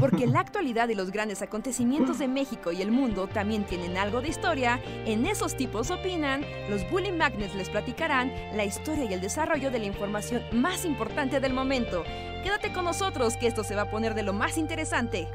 Porque 0.00 0.26
la 0.26 0.40
actualidad 0.46 0.88
y 0.88 0.94
los 0.94 1.10
grandes 1.10 1.42
acontecimientos 1.42 2.18
de 2.18 2.28
México 2.28 2.72
y 2.72 2.82
el 2.82 2.90
mundo 2.90 3.26
también 3.26 3.64
tienen 3.64 3.96
algo 3.96 4.20
de 4.20 4.28
historia, 4.28 4.80
en 5.04 5.26
esos 5.26 5.56
tipos 5.56 5.90
opinan, 5.90 6.44
los 6.68 6.88
Bully 6.90 7.12
Magnets 7.12 7.54
les 7.54 7.70
platicarán 7.70 8.32
la 8.54 8.64
historia 8.64 9.04
y 9.04 9.12
el 9.14 9.20
desarrollo 9.20 9.70
de 9.70 9.78
la 9.78 9.86
información 9.86 10.42
más 10.52 10.84
importante 10.84 11.40
del 11.40 11.52
momento. 11.52 12.04
Quédate 12.42 12.72
con 12.72 12.84
nosotros 12.84 13.36
que 13.36 13.46
esto 13.46 13.64
se 13.64 13.74
va 13.74 13.82
a 13.82 13.90
poner 13.90 14.14
de 14.14 14.22
lo 14.22 14.32
más 14.32 14.58
interesante. 14.58 15.28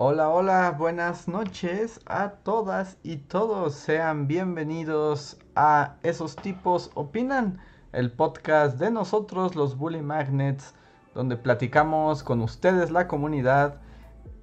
Hola, 0.00 0.28
hola, 0.28 0.70
buenas 0.78 1.26
noches 1.26 1.98
a 2.06 2.30
todas 2.30 2.98
y 3.02 3.16
todos. 3.16 3.74
Sean 3.74 4.28
bienvenidos 4.28 5.36
a 5.56 5.96
Esos 6.04 6.36
tipos 6.36 6.92
opinan, 6.94 7.58
el 7.92 8.12
podcast 8.12 8.78
de 8.78 8.90
nosotros, 8.90 9.56
los 9.56 9.76
Bully 9.76 10.02
Magnets, 10.02 10.74
donde 11.14 11.36
platicamos 11.36 12.22
con 12.22 12.40
ustedes, 12.40 12.90
la 12.90 13.08
comunidad. 13.08 13.80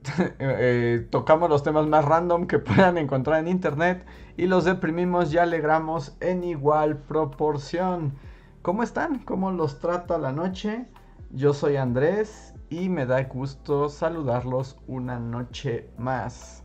Eh, 0.38 1.08
tocamos 1.10 1.50
los 1.50 1.64
temas 1.64 1.88
más 1.88 2.06
random 2.06 2.46
que 2.46 2.60
puedan 2.60 3.00
encontrar 3.00 3.40
en 3.40 3.48
internet 3.48 4.06
y 4.38 4.46
los 4.46 4.64
deprimimos 4.64 5.34
y 5.34 5.40
alegramos 5.40 6.16
en 6.20 6.44
igual 6.44 6.98
proporción. 6.98 8.14
¿Cómo 8.62 8.84
están? 8.84 9.20
¿Cómo 9.26 9.52
los 9.52 9.80
trata 9.80 10.20
la 10.20 10.32
noche? 10.32 10.86
Yo 11.32 11.54
soy 11.56 11.78
Andrés 11.78 12.54
y 12.70 12.90
me 12.90 13.08
da 13.08 13.24
gusto 13.24 13.90
saludarlos 13.90 14.78
una 14.86 15.20
noche 15.20 15.90
más. 15.98 16.64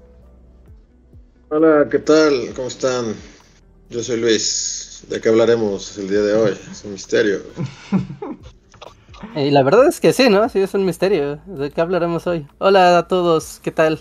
Hola, 1.48 1.88
¿qué 1.90 1.98
tal? 1.98 2.52
¿Cómo 2.54 2.68
están? 2.68 3.14
Yo 3.88 4.02
soy 4.02 4.20
Luis. 4.20 4.89
¿De 5.08 5.20
qué 5.20 5.28
hablaremos 5.28 5.96
el 5.98 6.08
día 6.08 6.20
de 6.20 6.34
hoy? 6.34 6.58
Es 6.70 6.84
un 6.84 6.92
misterio. 6.92 7.40
Y 9.36 9.50
la 9.50 9.62
verdad 9.62 9.86
es 9.86 10.00
que 10.00 10.14
sí, 10.14 10.30
¿no? 10.30 10.48
Sí, 10.48 10.60
es 10.60 10.72
un 10.72 10.86
misterio. 10.86 11.40
¿De 11.44 11.70
qué 11.70 11.82
hablaremos 11.82 12.26
hoy? 12.26 12.46
Hola 12.56 12.96
a 12.96 13.06
todos, 13.06 13.60
¿qué 13.62 13.70
tal? 13.70 14.00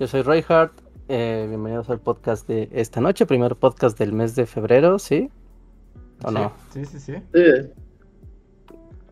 Yo 0.00 0.08
soy 0.08 0.22
Reinhardt. 0.22 0.72
Eh, 1.08 1.44
bienvenidos 1.48 1.90
al 1.90 2.00
podcast 2.00 2.48
de 2.48 2.66
esta 2.72 3.02
noche, 3.02 3.26
primer 3.26 3.56
podcast 3.56 3.98
del 3.98 4.14
mes 4.14 4.34
de 4.36 4.46
febrero, 4.46 4.98
¿sí? 4.98 5.30
¿O 6.24 6.30
no? 6.30 6.52
Sí, 6.72 6.86
sí, 6.86 6.98
sí. 6.98 7.14
Sí. 7.34 7.42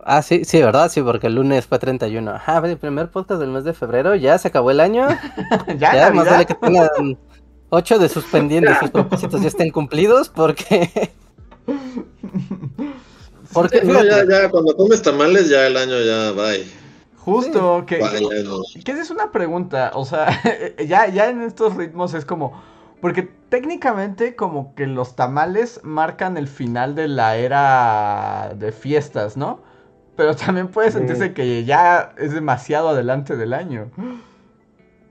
Ah, 0.00 0.22
sí, 0.22 0.44
sí, 0.46 0.62
¿verdad? 0.62 0.90
Sí, 0.90 1.02
porque 1.02 1.26
el 1.26 1.34
lunes 1.34 1.66
fue 1.66 1.78
31. 1.78 2.30
Ajá, 2.30 2.66
el 2.66 2.78
primer 2.78 3.10
podcast 3.10 3.38
del 3.38 3.50
mes 3.50 3.64
de 3.64 3.74
febrero, 3.74 4.14
ya 4.14 4.38
se 4.38 4.48
acabó 4.48 4.70
el 4.70 4.80
año. 4.80 5.06
ya, 5.78 5.94
Ya, 5.94 6.10
más 6.12 6.26
vale 6.26 6.46
que 6.46 6.54
tengan 6.54 7.18
ocho 7.70 7.98
de 7.98 8.08
sus 8.08 8.24
pendientes, 8.24 8.78
sus 8.78 8.90
propósitos 8.90 9.40
ya 9.40 9.48
estén 9.48 9.70
cumplidos, 9.70 10.28
porque... 10.28 10.90
porque, 13.52 13.82
No, 13.82 14.04
ya, 14.04 14.24
ya, 14.28 14.50
cuando 14.50 14.76
comes 14.76 15.02
tamales, 15.02 15.48
ya 15.48 15.66
el 15.66 15.76
año 15.76 16.00
ya 16.00 16.32
va. 16.32 16.52
Justo, 17.16 17.84
que, 17.86 17.98
que 18.84 18.92
esa 18.92 19.02
es 19.02 19.10
una 19.10 19.32
pregunta, 19.32 19.90
o 19.94 20.04
sea, 20.04 20.28
ya, 20.86 21.08
ya 21.08 21.28
en 21.28 21.42
estos 21.42 21.74
ritmos 21.74 22.14
es 22.14 22.24
como, 22.24 22.62
porque 23.00 23.28
técnicamente 23.48 24.36
como 24.36 24.74
que 24.76 24.86
los 24.86 25.16
tamales 25.16 25.80
marcan 25.82 26.36
el 26.36 26.46
final 26.46 26.94
de 26.94 27.08
la 27.08 27.36
era 27.36 28.54
de 28.56 28.70
fiestas, 28.70 29.36
¿no? 29.36 29.60
Pero 30.16 30.36
también 30.36 30.68
puede 30.68 30.92
sentirse 30.92 31.34
que 31.34 31.64
ya 31.64 32.14
es 32.16 32.32
demasiado 32.32 32.90
adelante 32.90 33.36
del 33.36 33.54
año. 33.54 33.90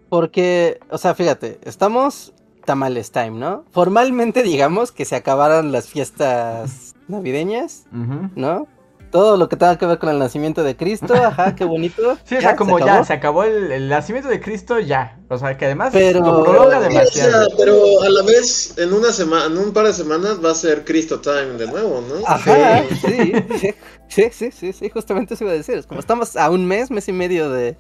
porque, 0.08 0.80
o 0.90 0.98
sea, 0.98 1.16
fíjate, 1.16 1.60
estamos 1.64 2.34
tamales 2.66 3.12
time, 3.12 3.32
¿no? 3.32 3.64
Formalmente 3.72 4.44
digamos 4.44 4.92
que 4.92 5.06
se 5.06 5.16
acabaron 5.16 5.72
las 5.72 5.88
fiestas 5.88 6.96
navideñas. 7.08 7.86
¿no? 7.92 8.68
Todo 9.12 9.38
lo 9.38 9.48
que 9.48 9.56
tenga 9.56 9.78
que 9.78 9.86
ver 9.86 9.98
con 9.98 10.10
el 10.10 10.20
nacimiento 10.20 10.62
de 10.62 10.76
Cristo, 10.76 11.14
ajá, 11.14 11.56
qué 11.56 11.64
bonito. 11.64 12.18
Sí, 12.26 12.36
o 12.36 12.42
sea, 12.42 12.50
se 12.52 12.56
como 12.58 12.80
ya 12.80 13.02
se 13.06 13.14
acabó 13.14 13.44
el, 13.46 13.72
el 13.72 13.88
nacimiento 13.88 14.28
de 14.28 14.42
Cristo, 14.42 14.78
ya. 14.80 15.18
O 15.30 15.38
sea, 15.38 15.58
que 15.58 15.66
además 15.66 15.92
Pero- 15.94 16.20
lo 16.20 16.44
prolonga 16.44 16.80
Sí, 16.82 16.86
o 16.86 16.90
demasiado. 16.90 17.46
sea, 17.48 17.56
pero 17.58 18.02
a 18.02 18.10
la 18.10 18.24
vez, 18.24 18.78
en 18.78 18.92
una 18.92 19.14
semana, 19.14 19.46
en 19.46 19.58
un 19.58 19.72
par 19.72 19.86
de 19.86 19.94
semanas 19.94 20.44
va 20.44 20.52
a 20.52 20.56
ser 20.56 20.84
Cristo 20.84 21.22
Time 21.22 21.54
de 21.58 21.68
nuevo, 21.68 22.04
¿no? 22.10 22.28
Ajá, 22.28 22.84
sí, 22.90 23.32
sí, 23.62 23.74
sí, 24.10 24.24
sí, 24.32 24.52
sí, 24.52 24.74
sí, 24.74 24.90
justamente 24.90 25.36
eso 25.36 25.46
iba 25.46 25.54
a 25.54 25.58
decir. 25.58 25.78
Es 25.78 25.86
como 25.88 26.02
estamos 26.02 26.36
a 26.36 26.50
un 26.50 26.66
mes, 26.66 26.92
mes 26.92 27.08
y 27.08 27.14
medio 27.14 27.50
de 27.50 27.78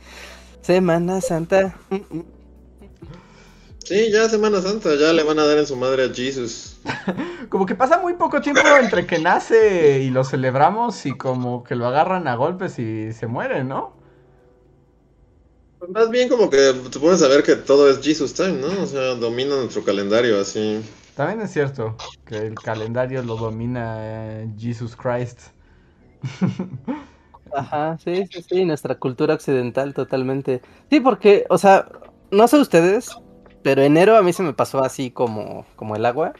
Semana 0.61 1.19
Santa. 1.19 1.75
Mm, 1.89 1.95
mm. 2.17 2.23
Sí, 3.85 4.12
ya 4.12 4.28
Semana 4.28 4.62
Santa, 4.62 4.96
ya 4.96 5.13
le 5.13 5.22
van 5.22 5.38
a 5.38 5.46
dar 5.46 5.59
en 5.59 5.68
su 5.68 5.75
madre 5.75 6.06
a 6.06 6.13
Jesus. 6.13 6.78
Como 7.50 7.68
que 7.68 7.75
pasa 7.75 8.00
muy 8.00 8.13
poco 8.16 8.41
tiempo 8.41 8.62
entre 8.81 9.06
que 9.06 9.19
nace 9.19 10.01
y 10.01 10.09
lo 10.09 10.23
celebramos 10.23 11.06
y 11.06 11.16
como 11.16 11.63
que 11.63 11.75
lo 11.75 11.85
agarran 11.85 12.28
a 12.28 12.35
golpes 12.35 12.79
y 12.79 13.13
se 13.13 13.28
muere, 13.28 13.63
¿no? 13.63 13.94
Pues 15.78 15.91
Más 15.91 16.09
bien 16.09 16.28
como 16.29 16.50
que 16.50 16.73
te 16.91 17.00
pones 17.00 17.22
a 17.22 17.28
ver 17.28 17.44
que 17.44 17.56
todo 17.56 17.88
es 17.88 18.00
Jesus 18.01 18.34
Time, 18.34 18.53
¿no? 18.53 18.81
O 18.81 18.88
sea, 18.88 19.13
domina 19.13 19.56
nuestro 19.56 19.84
calendario 19.84 20.41
así. 20.41 20.81
También 21.16 21.41
es 21.41 21.52
cierto 21.52 21.96
que 22.25 22.38
el 22.38 22.56
calendario 22.56 23.22
lo 23.22 23.35
domina 23.38 23.97
eh, 24.00 24.50
Jesus 24.57 24.96
Christ. 24.96 25.41
Ajá, 27.53 27.97
sí, 28.03 28.25
sí, 28.31 28.41
sí, 28.41 28.66
nuestra 28.66 28.96
cultura 28.96 29.35
occidental 29.35 29.94
totalmente. 29.94 30.62
Sí, 30.90 31.00
porque, 31.00 31.46
o 31.50 31.57
sea, 31.57 31.88
no 32.31 32.47
sé 32.47 32.57
ustedes, 32.57 33.16
pero 33.65 33.81
enero 33.81 34.15
a 34.15 34.21
mí 34.21 34.31
se 34.31 34.43
me 34.43 34.53
pasó 34.53 34.83
así 34.83 35.09
como, 35.09 35.65
como 35.75 35.95
el 35.95 36.05
agua. 36.05 36.33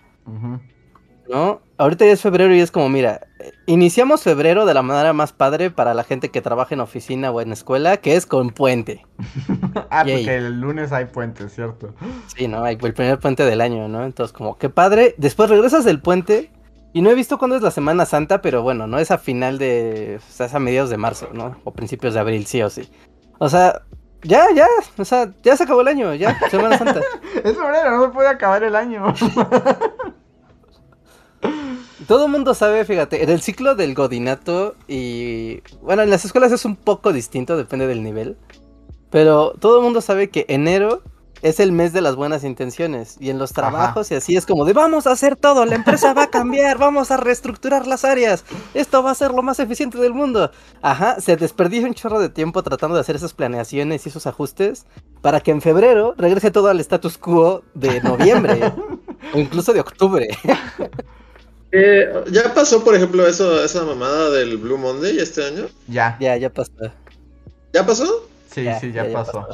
¿no? 1.28 1.60
Ahorita 1.80 2.06
ya 2.06 2.12
es 2.12 2.22
febrero 2.22 2.54
y 2.54 2.60
es 2.60 2.70
como, 2.70 2.88
mira, 2.88 3.22
iniciamos 3.66 4.22
febrero 4.22 4.68
de 4.68 4.76
la 4.76 4.84
manera 4.84 5.12
más 5.12 5.34
padre 5.34 5.72
para 5.72 5.96
la 5.96 6.04
gente 6.04 6.30
que 6.30 6.44
trabaja 6.44 6.76
en 6.76 6.82
oficina 6.82 7.32
o 7.32 7.42
en 7.42 7.52
escuela, 7.52 7.98
que 7.98 8.16
es 8.16 8.28
con 8.28 8.52
puente. 8.52 9.08
ah, 9.90 10.06
Yay. 10.06 10.18
porque 10.18 10.36
el 10.36 10.62
lunes 10.62 10.92
hay 10.92 11.06
puente, 11.06 11.50
¿cierto? 11.50 11.96
Sí, 12.28 12.48
¿no? 12.48 12.64
Hay 12.64 12.78
El 12.80 12.94
primer 12.94 13.18
puente 13.18 13.44
del 13.44 13.62
año, 13.62 13.88
¿no? 13.88 14.06
Entonces, 14.06 14.32
como, 14.32 14.60
qué 14.60 14.70
padre. 14.70 15.16
Después 15.18 15.50
regresas 15.50 15.84
del 15.84 16.02
puente 16.02 16.52
y 16.94 17.02
no 17.02 17.10
he 17.10 17.16
visto 17.16 17.40
cuándo 17.40 17.56
es 17.56 17.64
la 17.64 17.72
Semana 17.72 18.06
Santa, 18.06 18.44
pero 18.44 18.62
bueno, 18.62 18.86
no 18.86 19.00
es 19.00 19.10
a 19.10 19.18
final 19.18 19.58
de... 19.58 20.20
O 20.20 20.32
sea, 20.32 20.46
es 20.46 20.54
a 20.54 20.60
mediados 20.60 20.92
de 20.92 20.98
marzo, 20.98 21.30
¿no? 21.34 21.58
O 21.64 21.74
principios 21.74 22.14
de 22.14 22.20
abril, 22.20 22.46
sí 22.46 22.62
o 22.62 22.70
sí. 22.70 22.88
O 23.40 23.50
sea, 23.50 23.82
ya, 24.26 24.52
ya, 24.54 24.68
o 24.98 25.06
sea, 25.06 25.32
ya 25.44 25.56
se 25.56 25.64
acabó 25.64 25.82
el 25.82 25.88
año, 25.88 26.14
ya, 26.16 26.38
Semana 26.50 26.78
Santa. 26.78 27.02
Es 27.44 27.56
febrero, 27.56 27.98
no 27.98 28.04
se 28.06 28.10
puede 28.10 28.28
acabar 28.30 28.64
el 28.64 28.76
año. 28.76 29.14
Todo 32.08 32.26
el 32.26 32.32
mundo 32.32 32.54
sabe, 32.54 32.86
fíjate, 32.86 33.24
en 33.24 33.30
el 33.30 33.42
ciclo 33.42 33.74
del 33.76 33.96
godinato 33.96 34.76
y... 34.88 35.62
Bueno, 35.82 36.04
en 36.04 36.12
las 36.12 36.24
escuelas 36.24 36.52
es 36.52 36.64
un 36.66 36.76
poco 36.76 37.12
distinto, 37.14 37.58
depende 37.58 37.88
del 37.88 38.04
nivel. 38.04 38.38
Pero 39.10 39.56
todo 39.60 39.78
el 39.78 39.84
mundo 39.84 40.02
sabe 40.02 40.30
que 40.30 40.46
enero 40.50 41.02
es 41.46 41.60
el 41.60 41.72
mes 41.72 41.94
de 41.94 42.02
las 42.02 42.16
buenas 42.16 42.44
intenciones. 42.44 43.18
Y 43.20 43.30
en 43.30 43.38
los 43.38 43.54
trabajos 43.54 44.10
y 44.10 44.16
así 44.16 44.36
es 44.36 44.48
como 44.48 44.66
de 44.66 44.74
vamos 44.74 45.06
a 45.06 45.12
hacer 45.12 45.36
todo, 45.36 45.64
la 45.66 45.76
empresa 45.76 46.12
va 46.14 46.24
a 46.24 46.30
cambiar, 46.32 46.80
vamos 46.80 47.12
a 47.12 47.18
reestructurar 47.18 47.86
las 47.86 48.04
áreas. 48.04 48.44
Esto 48.74 49.04
va 49.04 49.12
a 49.12 49.16
ser 49.16 49.30
lo 49.30 49.44
más 49.44 49.60
eficiente 49.60 50.00
del 50.00 50.16
mundo. 50.16 50.50
Ajá, 50.82 51.22
se 51.22 51.38
desperdicia 51.38 51.88
un 51.88 51.94
chorro 51.94 52.20
de 52.20 52.30
tiempo 52.30 52.64
tratando 52.64 52.96
de 52.96 53.02
hacer 53.02 53.16
esas 53.16 53.34
planeaciones 53.34 54.06
y 54.06 54.10
esos 54.10 54.26
ajustes 54.26 54.88
para 55.22 55.40
que 55.40 55.52
en 55.52 55.62
febrero 55.62 56.16
regrese 56.18 56.50
todo 56.50 56.68
al 56.70 56.80
status 56.80 57.20
quo 57.20 57.62
de 57.76 58.02
noviembre 58.02 58.74
o 59.32 59.38
incluso 59.38 59.72
de 59.72 59.82
octubre. 59.82 60.28
Eh, 61.78 62.24
¿Ya 62.32 62.54
pasó, 62.54 62.86
por 62.86 62.96
ejemplo, 62.96 63.28
eso, 63.28 63.62
esa 63.62 63.84
mamada 63.84 64.30
del 64.30 64.56
Blue 64.56 64.78
Monday 64.78 65.20
este 65.20 65.44
año? 65.44 65.66
ya. 65.88 66.16
ya, 66.22 66.38
ya 66.38 66.50
pasó. 66.50 66.72
¿Ya 67.74 67.86
pasó? 67.86 68.30
Sí, 68.50 68.64
Ya, 68.64 68.80
sí, 68.80 68.94
ya, 68.94 69.04
ya, 69.04 69.10
ya 69.10 69.14
pasó. 69.14 69.46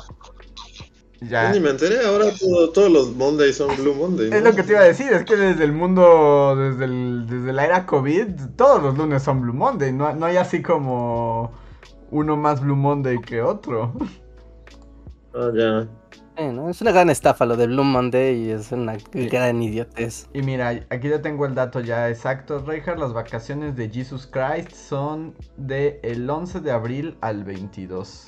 Ya. 1.21 1.47
Yo 1.49 1.53
ni 1.53 1.59
me 1.59 1.69
enteré, 1.69 2.03
ahora 2.05 2.25
todo- 2.37 2.71
todos 2.71 2.91
los 2.91 3.15
Mondays 3.15 3.55
son 3.57 3.75
Blue 3.77 3.93
Monday. 3.93 4.29
Es 4.33 4.43
lo 4.43 4.55
que 4.55 4.63
te 4.63 4.71
iba 4.71 4.81
a 4.81 4.85
decir, 4.85 5.13
es 5.13 5.23
que 5.23 5.35
desde 5.35 5.63
el 5.63 5.71
mundo, 5.71 6.55
desde, 6.55 6.85
el- 6.85 7.27
desde 7.27 7.53
la 7.53 7.65
era 7.65 7.85
COVID, 7.85 8.25
todos 8.55 8.81
los 8.81 8.97
lunes 8.97 9.21
son 9.21 9.41
Blue 9.41 9.53
Monday, 9.53 9.93
no, 9.93 10.13
no 10.15 10.25
hay 10.25 10.37
así 10.37 10.61
como 10.63 11.51
uno 12.09 12.37
más 12.37 12.59
Blue 12.61 12.75
Monday 12.75 13.19
que 13.21 13.41
otro. 13.41 13.93
Ah, 15.33 15.49
ya. 15.55 15.87
Bueno, 16.35 16.69
es 16.69 16.81
una 16.81 16.91
gran 16.91 17.09
estafa 17.09 17.45
lo 17.45 17.55
de 17.55 17.65
Blue 17.67 17.85
Monday 17.85 18.35
y 18.47 18.49
es 18.51 18.69
una 18.73 18.97
gran 19.13 19.61
idiotez. 19.61 20.27
Y 20.33 20.41
mira, 20.41 20.85
aquí 20.89 21.07
ya 21.07 21.21
tengo 21.21 21.45
el 21.45 21.55
dato 21.55 21.79
ya 21.79 22.09
exacto, 22.09 22.59
Reinhardt, 22.59 22.99
las 22.99 23.13
vacaciones 23.13 23.77
de 23.77 23.89
Jesus 23.89 24.27
Christ 24.27 24.73
son 24.75 25.33
de 25.55 26.01
el 26.03 26.29
11 26.29 26.59
de 26.59 26.71
abril 26.71 27.15
al 27.21 27.45
22. 27.45 28.25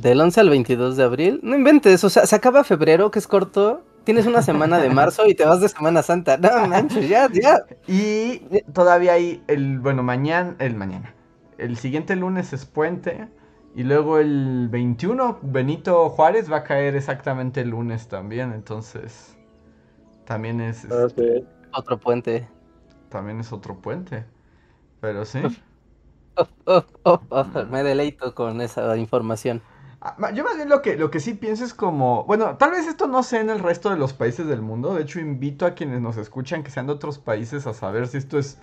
Del 0.00 0.20
11 0.20 0.40
al 0.40 0.50
22 0.50 0.96
de 0.96 1.02
abril, 1.02 1.40
no 1.42 1.56
inventes, 1.56 2.04
o 2.04 2.10
sea, 2.10 2.24
se 2.26 2.36
acaba 2.36 2.62
febrero, 2.62 3.10
que 3.10 3.18
es 3.18 3.26
corto, 3.26 3.84
tienes 4.04 4.26
una 4.26 4.42
semana 4.42 4.78
de 4.78 4.90
marzo 4.90 5.26
y 5.26 5.34
te 5.34 5.44
vas 5.44 5.60
de 5.60 5.68
Semana 5.68 6.02
Santa. 6.02 6.36
No 6.36 6.66
manches, 6.68 7.08
ya, 7.08 7.28
ya. 7.32 7.58
Y 7.86 8.40
todavía 8.72 9.14
hay 9.14 9.42
el, 9.48 9.80
bueno, 9.80 10.02
mañana, 10.04 10.54
el 10.60 10.74
mañana. 10.76 11.14
El 11.58 11.76
siguiente 11.76 12.14
lunes 12.16 12.52
es 12.52 12.64
puente. 12.64 13.28
Y 13.74 13.82
luego 13.84 14.18
el 14.18 14.68
21, 14.70 15.40
Benito 15.42 16.08
Juárez 16.10 16.50
va 16.50 16.58
a 16.58 16.64
caer 16.64 16.94
exactamente 16.96 17.60
el 17.62 17.70
lunes 17.70 18.08
también. 18.08 18.52
Entonces, 18.52 19.36
también 20.24 20.60
es, 20.60 20.86
Ah, 20.90 21.04
este, 21.06 21.40
sí. 21.40 21.46
Otro 21.72 21.98
puente. 21.98 22.48
también 23.08 23.40
es 23.40 23.52
otro 23.52 23.80
puente. 23.80 24.26
Pero 25.00 25.24
sí. 25.24 25.40
Oh, 26.66 26.84
oh, 27.04 27.20
oh, 27.30 27.44
me 27.70 27.82
deleito 27.82 28.34
con 28.34 28.60
esa 28.60 28.96
información. 28.96 29.62
Ah, 30.00 30.30
Yo 30.32 30.44
más 30.44 30.56
bien 30.56 30.68
lo 30.68 30.80
que, 30.80 30.96
lo 30.96 31.10
que 31.10 31.18
sí 31.20 31.34
pienso 31.34 31.64
es 31.64 31.74
como, 31.74 32.24
bueno, 32.24 32.56
tal 32.56 32.70
vez 32.70 32.86
esto 32.86 33.08
no 33.08 33.22
sea 33.24 33.40
en 33.40 33.50
el 33.50 33.58
resto 33.58 33.90
de 33.90 33.96
los 33.96 34.12
países 34.12 34.46
del 34.46 34.62
mundo, 34.62 34.94
de 34.94 35.02
hecho 35.02 35.18
invito 35.18 35.66
a 35.66 35.74
quienes 35.74 36.00
nos 36.00 36.16
escuchan 36.16 36.62
que 36.62 36.70
sean 36.70 36.86
de 36.86 36.92
otros 36.92 37.18
países 37.18 37.66
a 37.66 37.74
saber 37.74 38.06
si 38.06 38.18
esto 38.18 38.38
es 38.38 38.58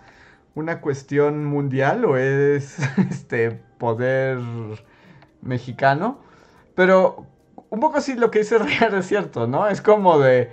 una 0.55 0.79
cuestión 0.81 1.45
mundial 1.45 2.05
o 2.05 2.17
es 2.17 2.77
este 3.11 3.51
poder 3.77 4.39
mexicano, 5.41 6.19
pero 6.75 7.25
un 7.69 7.79
poco 7.81 7.99
sí 8.01 8.15
lo 8.15 8.31
que 8.31 8.39
dice 8.39 8.57
Riar 8.59 8.95
es 8.95 9.07
cierto, 9.07 9.47
¿no? 9.47 9.67
Es 9.67 9.81
como 9.81 10.19
de, 10.19 10.51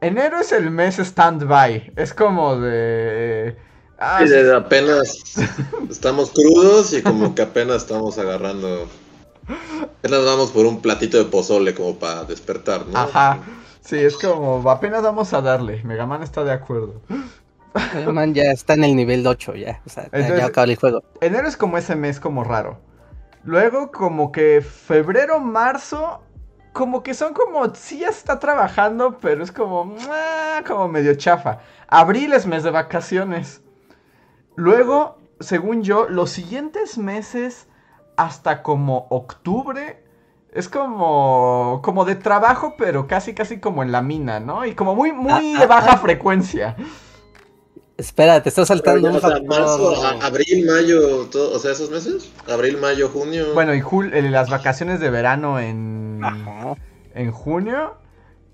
enero 0.00 0.38
es 0.40 0.52
el 0.52 0.70
mes 0.70 0.98
stand-by, 0.98 1.92
es 1.96 2.14
como 2.14 2.56
de... 2.56 3.56
ah, 3.98 4.24
Y 4.24 4.50
apenas 4.50 5.34
estamos 5.90 6.32
crudos 6.32 6.92
y 6.94 7.02
como 7.02 7.34
que 7.34 7.42
apenas 7.42 7.82
estamos 7.82 8.18
agarrando. 8.18 8.88
Apenas 9.48 10.24
vamos 10.24 10.50
por 10.50 10.66
un 10.66 10.80
platito 10.80 11.16
de 11.18 11.24
pozole 11.24 11.74
como 11.74 11.96
para 11.96 12.24
despertar, 12.24 12.86
¿no? 12.86 12.98
Ajá, 12.98 13.38
sí, 13.80 13.96
es 13.98 14.16
como, 14.16 14.68
apenas 14.70 15.02
vamos 15.02 15.32
a 15.32 15.40
darle, 15.40 15.82
Megaman 15.84 16.22
está 16.22 16.44
de 16.44 16.52
acuerdo. 16.52 17.00
El 17.94 18.12
man 18.12 18.34
ya 18.34 18.44
está 18.52 18.74
en 18.74 18.84
el 18.84 18.94
nivel 18.94 19.26
8 19.26 19.54
ya. 19.54 19.80
O 19.86 19.88
sea, 19.88 20.04
ya- 20.04 20.10
Entonces- 20.12 20.38
ya 20.38 20.46
acabó 20.46 20.64
el 20.66 20.76
juego. 20.76 21.02
Enero 21.20 21.48
es 21.48 21.56
como 21.56 21.78
ese 21.78 21.96
mes 21.96 22.20
como 22.20 22.44
raro. 22.44 22.78
Luego 23.44 23.90
como 23.90 24.30
que 24.30 24.60
febrero, 24.60 25.40
marzo, 25.40 26.20
como 26.72 27.02
que 27.02 27.14
son 27.14 27.32
como, 27.34 27.74
sí 27.74 27.98
ya 28.00 28.08
está 28.08 28.38
trabajando, 28.38 29.18
pero 29.20 29.42
es 29.42 29.50
como, 29.52 29.96
ah, 30.10 30.62
como 30.66 30.86
medio 30.88 31.14
chafa. 31.14 31.60
Abril 31.88 32.32
es 32.34 32.46
mes 32.46 32.62
de 32.62 32.70
vacaciones. 32.70 33.62
Luego, 34.54 35.18
según 35.40 35.82
yo, 35.82 36.08
los 36.08 36.30
siguientes 36.30 36.98
meses 36.98 37.66
hasta 38.16 38.62
como 38.62 39.06
octubre 39.10 40.02
es 40.52 40.68
como, 40.68 41.80
como 41.82 42.04
de 42.04 42.14
trabajo, 42.16 42.74
pero 42.76 43.06
casi, 43.06 43.34
casi 43.34 43.58
como 43.60 43.82
en 43.82 43.90
la 43.92 44.02
mina, 44.02 44.38
¿no? 44.40 44.66
Y 44.66 44.74
como 44.74 44.94
muy, 44.94 45.12
muy 45.12 45.32
Ah, 45.32 45.58
de 45.58 45.64
ah, 45.64 45.66
baja 45.66 45.92
ah. 45.92 45.96
frecuencia. 45.98 46.76
Espera, 47.96 48.42
te 48.42 48.48
estás 48.48 48.68
Pero 48.68 48.78
saltando 48.78 49.08
un 49.10 49.20
factor. 49.20 49.44
marzo, 49.46 50.04
a- 50.04 50.26
abril, 50.26 50.66
mayo, 50.66 51.26
todo- 51.26 51.54
o 51.54 51.58
sea, 51.58 51.72
esos 51.72 51.90
meses. 51.90 52.30
Abril, 52.50 52.76
mayo, 52.78 53.08
junio. 53.08 53.54
Bueno, 53.54 53.74
y 53.74 53.80
jul- 53.80 54.12
eh, 54.12 54.22
las 54.22 54.50
vacaciones 54.50 54.98
de 55.00 55.10
verano 55.10 55.58
en... 55.60 56.20
Ajá. 56.22 56.74
en 57.14 57.30
junio. 57.30 57.94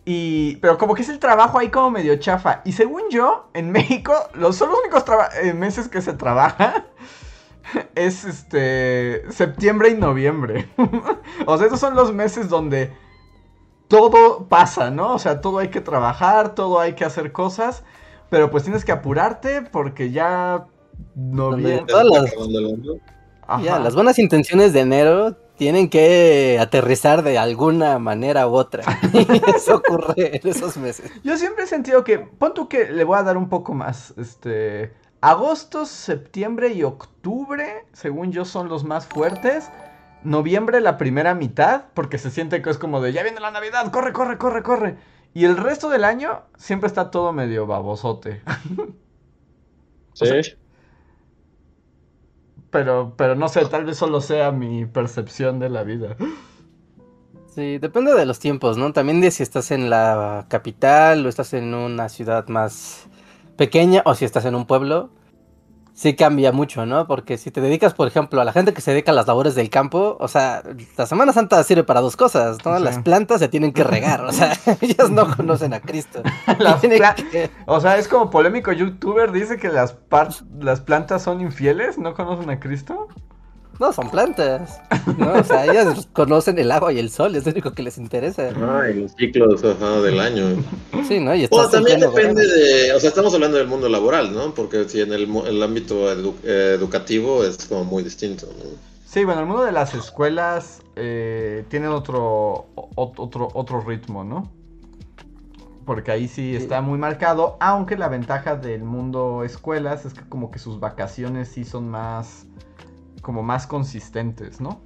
Y. 0.05 0.57
Pero 0.57 0.79
como 0.79 0.95
que 0.95 1.03
es 1.03 1.09
el 1.09 1.19
trabajo 1.19 1.59
ahí 1.59 1.69
como 1.69 1.91
medio 1.91 2.17
chafa. 2.17 2.63
Y 2.65 2.73
según 2.73 3.03
yo, 3.11 3.49
en 3.55 3.71
México, 3.73 4.13
los 4.35 4.57
son 4.57 4.71
los 4.71 4.79
únicos 4.81 5.05
eh, 5.43 5.53
meses 5.53 5.89
que 5.89 6.01
se 6.03 6.13
trabaja. 6.15 6.87
Es 7.95 8.25
este. 8.25 9.31
septiembre 9.31 9.91
y 9.91 9.95
noviembre. 9.95 10.69
o 11.47 11.59
sea, 11.59 11.67
esos 11.67 11.81
son 11.81 11.95
los 11.95 12.13
meses 12.13 12.49
donde 12.49 12.93
todo 13.89 14.47
pasa, 14.49 14.91
¿no? 14.91 15.15
O 15.15 15.19
sea, 15.19 15.41
todo 15.41 15.59
hay 15.59 15.69
que 15.69 15.81
trabajar, 15.81 16.55
todo 16.55 16.81
hay 16.81 16.95
que 16.95 17.05
hacer 17.05 17.33
cosas. 17.33 17.85
Pero 18.31 18.51
pues 18.51 18.65
tienes 18.65 18.85
que 18.85 18.93
apurarte 18.93 19.63
porque 19.63 20.11
ya. 20.11 20.67
Noviembre. 21.15 21.85
Todas 21.87 22.07
las-. 22.07 22.35
Ya, 23.63 23.77
Ajá. 23.77 23.79
las 23.79 23.95
buenas 23.95 24.19
intenciones 24.19 24.73
de 24.73 24.81
enero 24.81 25.37
tienen 25.59 25.91
que 25.91 26.57
aterrizar 26.61 27.23
de 27.23 27.37
alguna 27.37 27.99
manera 27.99 28.47
u 28.47 28.55
otra. 28.55 28.85
Y 29.13 29.51
eso 29.55 29.77
ocurre 29.77 30.37
en 30.37 30.49
esos 30.49 30.77
meses. 30.77 31.11
Yo 31.25 31.37
siempre 31.37 31.65
he 31.65 31.67
sentido 31.67 32.05
que, 32.05 32.19
pon 32.19 32.55
tú 32.55 32.69
que 32.69 32.91
le 32.91 33.05
voy 33.05 33.19
a 33.19 33.23
dar 33.23 33.37
un 33.37 33.49
poco 33.49 33.75
más, 33.75 34.15
este, 34.17 34.93
agosto, 35.21 35.87
septiembre 35.87 36.73
y 36.73 36.83
octubre, 36.83 37.87
según 37.93 38.33
yo, 38.33 38.45
son 38.45 38.69
los 38.69 38.85
más 38.85 39.07
fuertes. 39.07 39.71
Noviembre 40.25 40.81
la 40.81 40.99
primera 40.99 41.35
mitad, 41.35 41.85
porque 41.95 42.19
se 42.19 42.31
siente 42.31 42.63
que 42.63 42.71
es 42.71 42.79
como 42.79 43.01
de, 43.01 43.13
ya 43.13 43.23
viene 43.23 43.41
la 43.41 43.51
Navidad, 43.51 43.91
corre, 43.91 44.13
corre, 44.13 44.39
corre, 44.39 44.63
corre. 44.63 44.97
Y 45.35 45.45
el 45.45 45.57
resto 45.57 45.89
del 45.89 46.05
año 46.05 46.43
siempre 46.57 46.89
está 46.89 47.11
todo 47.11 47.33
medio 47.33 47.67
babosote. 47.67 48.43
Sí. 50.15 50.27
Pero, 52.71 53.15
pero 53.17 53.37
no 53.37 53.49
sé, 53.49 53.65
tal 53.67 53.85
vez 53.85 53.97
solo 53.97 54.21
sea 54.21 54.51
mi 54.51 54.85
percepción 54.85 55.61
de 55.61 55.71
la 55.71 55.85
vida. 55.85 56.17
Sí, 57.47 57.79
depende 57.79 58.15
de 58.15 58.27
los 58.27 58.39
tiempos, 58.39 58.77
¿no? 58.77 58.93
También 58.93 59.21
de 59.21 59.31
si 59.31 59.43
estás 59.43 59.71
en 59.71 59.91
la 59.91 60.47
capital 60.49 61.25
o 61.25 61.29
estás 61.29 61.55
en 61.55 61.73
una 61.73 62.09
ciudad 62.09 62.49
más 62.49 63.08
pequeña 63.59 64.01
o 64.07 64.15
si 64.15 64.25
estás 64.25 64.47
en 64.47 64.55
un 64.55 64.65
pueblo. 64.67 65.11
Sí 65.93 66.15
cambia 66.15 66.53
mucho, 66.53 66.87
¿no? 66.87 67.09
Porque 67.09 67.37
si 67.39 67.51
te 67.51 67.61
dedicas, 67.61 67.93
por 67.93 68.07
ejemplo, 68.07 68.41
a 68.41 68.45
la 68.45 68.53
gente 68.53 68.73
que 68.73 68.81
se 68.81 68.93
dedica 68.93 69.11
a 69.11 69.15
las 69.17 69.27
labores 69.27 69.57
del 69.57 69.69
campo, 69.69 70.17
o 70.21 70.29
sea, 70.29 70.63
la 70.97 71.07
Semana 71.07 71.33
Santa 71.33 71.61
sirve 71.65 71.83
para 71.83 72.01
dos 72.01 72.17
cosas, 72.17 72.65
¿no? 72.65 72.79
Sí. 72.79 72.85
Las 72.85 73.01
plantas 73.01 73.41
se 73.41 73.49
tienen 73.49 73.73
que 73.73 73.83
regar, 73.83 74.25
o 74.25 74.31
sea, 74.31 74.53
ellas 74.81 75.11
no 75.11 75.35
conocen 75.37 75.75
a 75.75 75.81
Cristo. 75.81 76.23
Las 76.61 76.81
que- 76.81 77.51
O 77.67 77.81
sea, 77.81 77.99
es 77.99 78.07
como 78.07 78.31
polémico 78.31 78.71
youtuber, 78.71 79.33
dice 79.33 79.57
que 79.57 79.71
las, 79.71 79.93
par- 79.93 80.29
las 80.61 80.81
plantas 80.81 81.23
son 81.23 81.41
infieles, 81.41 81.99
¿no 81.99 82.15
conocen 82.15 82.49
a 82.51 82.61
Cristo? 82.61 83.09
No, 83.79 83.93
son 83.93 84.11
plantas, 84.11 84.83
¿no? 85.17 85.39
O 85.39 85.45
sea, 85.45 85.65
ellas 85.67 86.09
conocen 86.13 86.59
el 86.59 86.71
agua 86.73 86.93
y 86.93 86.99
el 86.99 87.11
sol, 87.11 87.37
es 87.37 87.45
lo 87.47 87.53
único 87.53 87.73
que 87.75 87.83
les 87.83 87.97
interesa. 87.99 88.49
Ay, 88.83 88.95
los 88.95 89.13
ciclos 89.13 89.65
ajá, 89.65 90.01
del 90.01 90.19
año. 90.21 90.65
Sí, 91.07 91.21
¿no? 91.21 91.35
Y 91.35 91.47
Bueno, 91.49 91.69
también 91.71 92.01
depende 92.01 92.43
verano. 92.43 92.47
de, 92.47 92.93
o 92.95 93.01
sea, 93.01 93.09
estamos 93.11 93.33
hablando 93.35 93.57
del 93.59 93.69
mundo 93.69 93.89
laboral, 93.89 94.33
¿no? 94.33 94.55
Porque 94.55 94.89
si 94.89 95.01
en 95.01 95.13
el, 95.13 95.29
el 95.47 95.63
ámbito 95.63 96.13
edu- 96.13 96.43
educativo 96.45 97.45
es 97.45 97.57
como 97.67 97.85
muy 97.85 98.03
distinto, 98.03 98.47
¿no? 98.47 98.79
Sí, 99.05 99.25
bueno, 99.25 99.41
el 99.41 99.47
mundo 99.47 99.65
de 99.65 99.73
las 99.73 99.95
escuelas 99.95 100.83
eh, 100.97 101.65
tiene 101.69 101.89
otro, 101.89 102.67
otro, 102.95 103.49
otro 103.55 103.81
ritmo, 103.81 104.23
¿no? 104.25 104.51
Porque 105.87 106.11
ahí 106.13 106.29
sí 106.29 106.55
está 106.55 106.83
muy 106.83 106.99
marcado, 106.99 107.57
aunque 107.61 107.97
la 107.97 108.09
ventaja 108.09 108.57
del 108.57 108.85
mundo 108.85 109.43
escuelas 109.45 110.05
es 110.05 110.13
que 110.13 110.29
como 110.29 110.51
que 110.51 110.59
sus 110.59 110.81
vacaciones 110.81 111.49
sí 111.49 111.65
son 111.65 111.89
más, 111.89 112.47
como 113.23 113.43
más 113.43 113.67
consistentes, 113.67 114.61
¿no? 114.61 114.81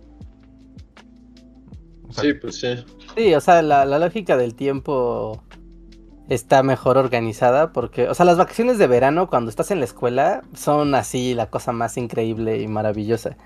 O 2.09 2.13
sea, 2.13 2.25
Sí, 2.25 2.35
pues 2.35 2.61
sí. 2.61 2.85
Sí, 3.17 3.35
o 3.35 3.41
sea, 3.41 3.63
la, 3.63 3.85
la 3.85 3.99
lógica 3.99 4.37
del 4.37 4.55
tiempo 4.55 5.43
está 6.29 6.63
mejor 6.63 6.99
organizada 6.99 7.73
porque, 7.73 8.09
o 8.09 8.15
sea, 8.15 8.27
las 8.27 8.39
vacaciones 8.39 8.79
de 8.79 8.87
verano 8.87 9.29
cuando 9.29 9.51
estás 9.51 9.71
en 9.71 9.79
la 9.79 9.85
escuela 9.85 10.43
son 10.55 10.95
así 10.95 11.35
la 11.35 11.51
cosa 11.51 11.73
más 11.73 11.97
increíble 11.97 12.61
y 12.61 12.69
maravillosa. 12.69 13.37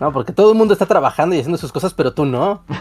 ¿no? 0.00 0.12
Porque 0.12 0.32
todo 0.32 0.52
el 0.52 0.58
mundo 0.58 0.72
está 0.72 0.86
trabajando 0.86 1.34
y 1.34 1.38
haciendo 1.38 1.58
sus 1.58 1.72
cosas, 1.72 1.94
pero 1.94 2.12
tú 2.12 2.24
no. 2.24 2.64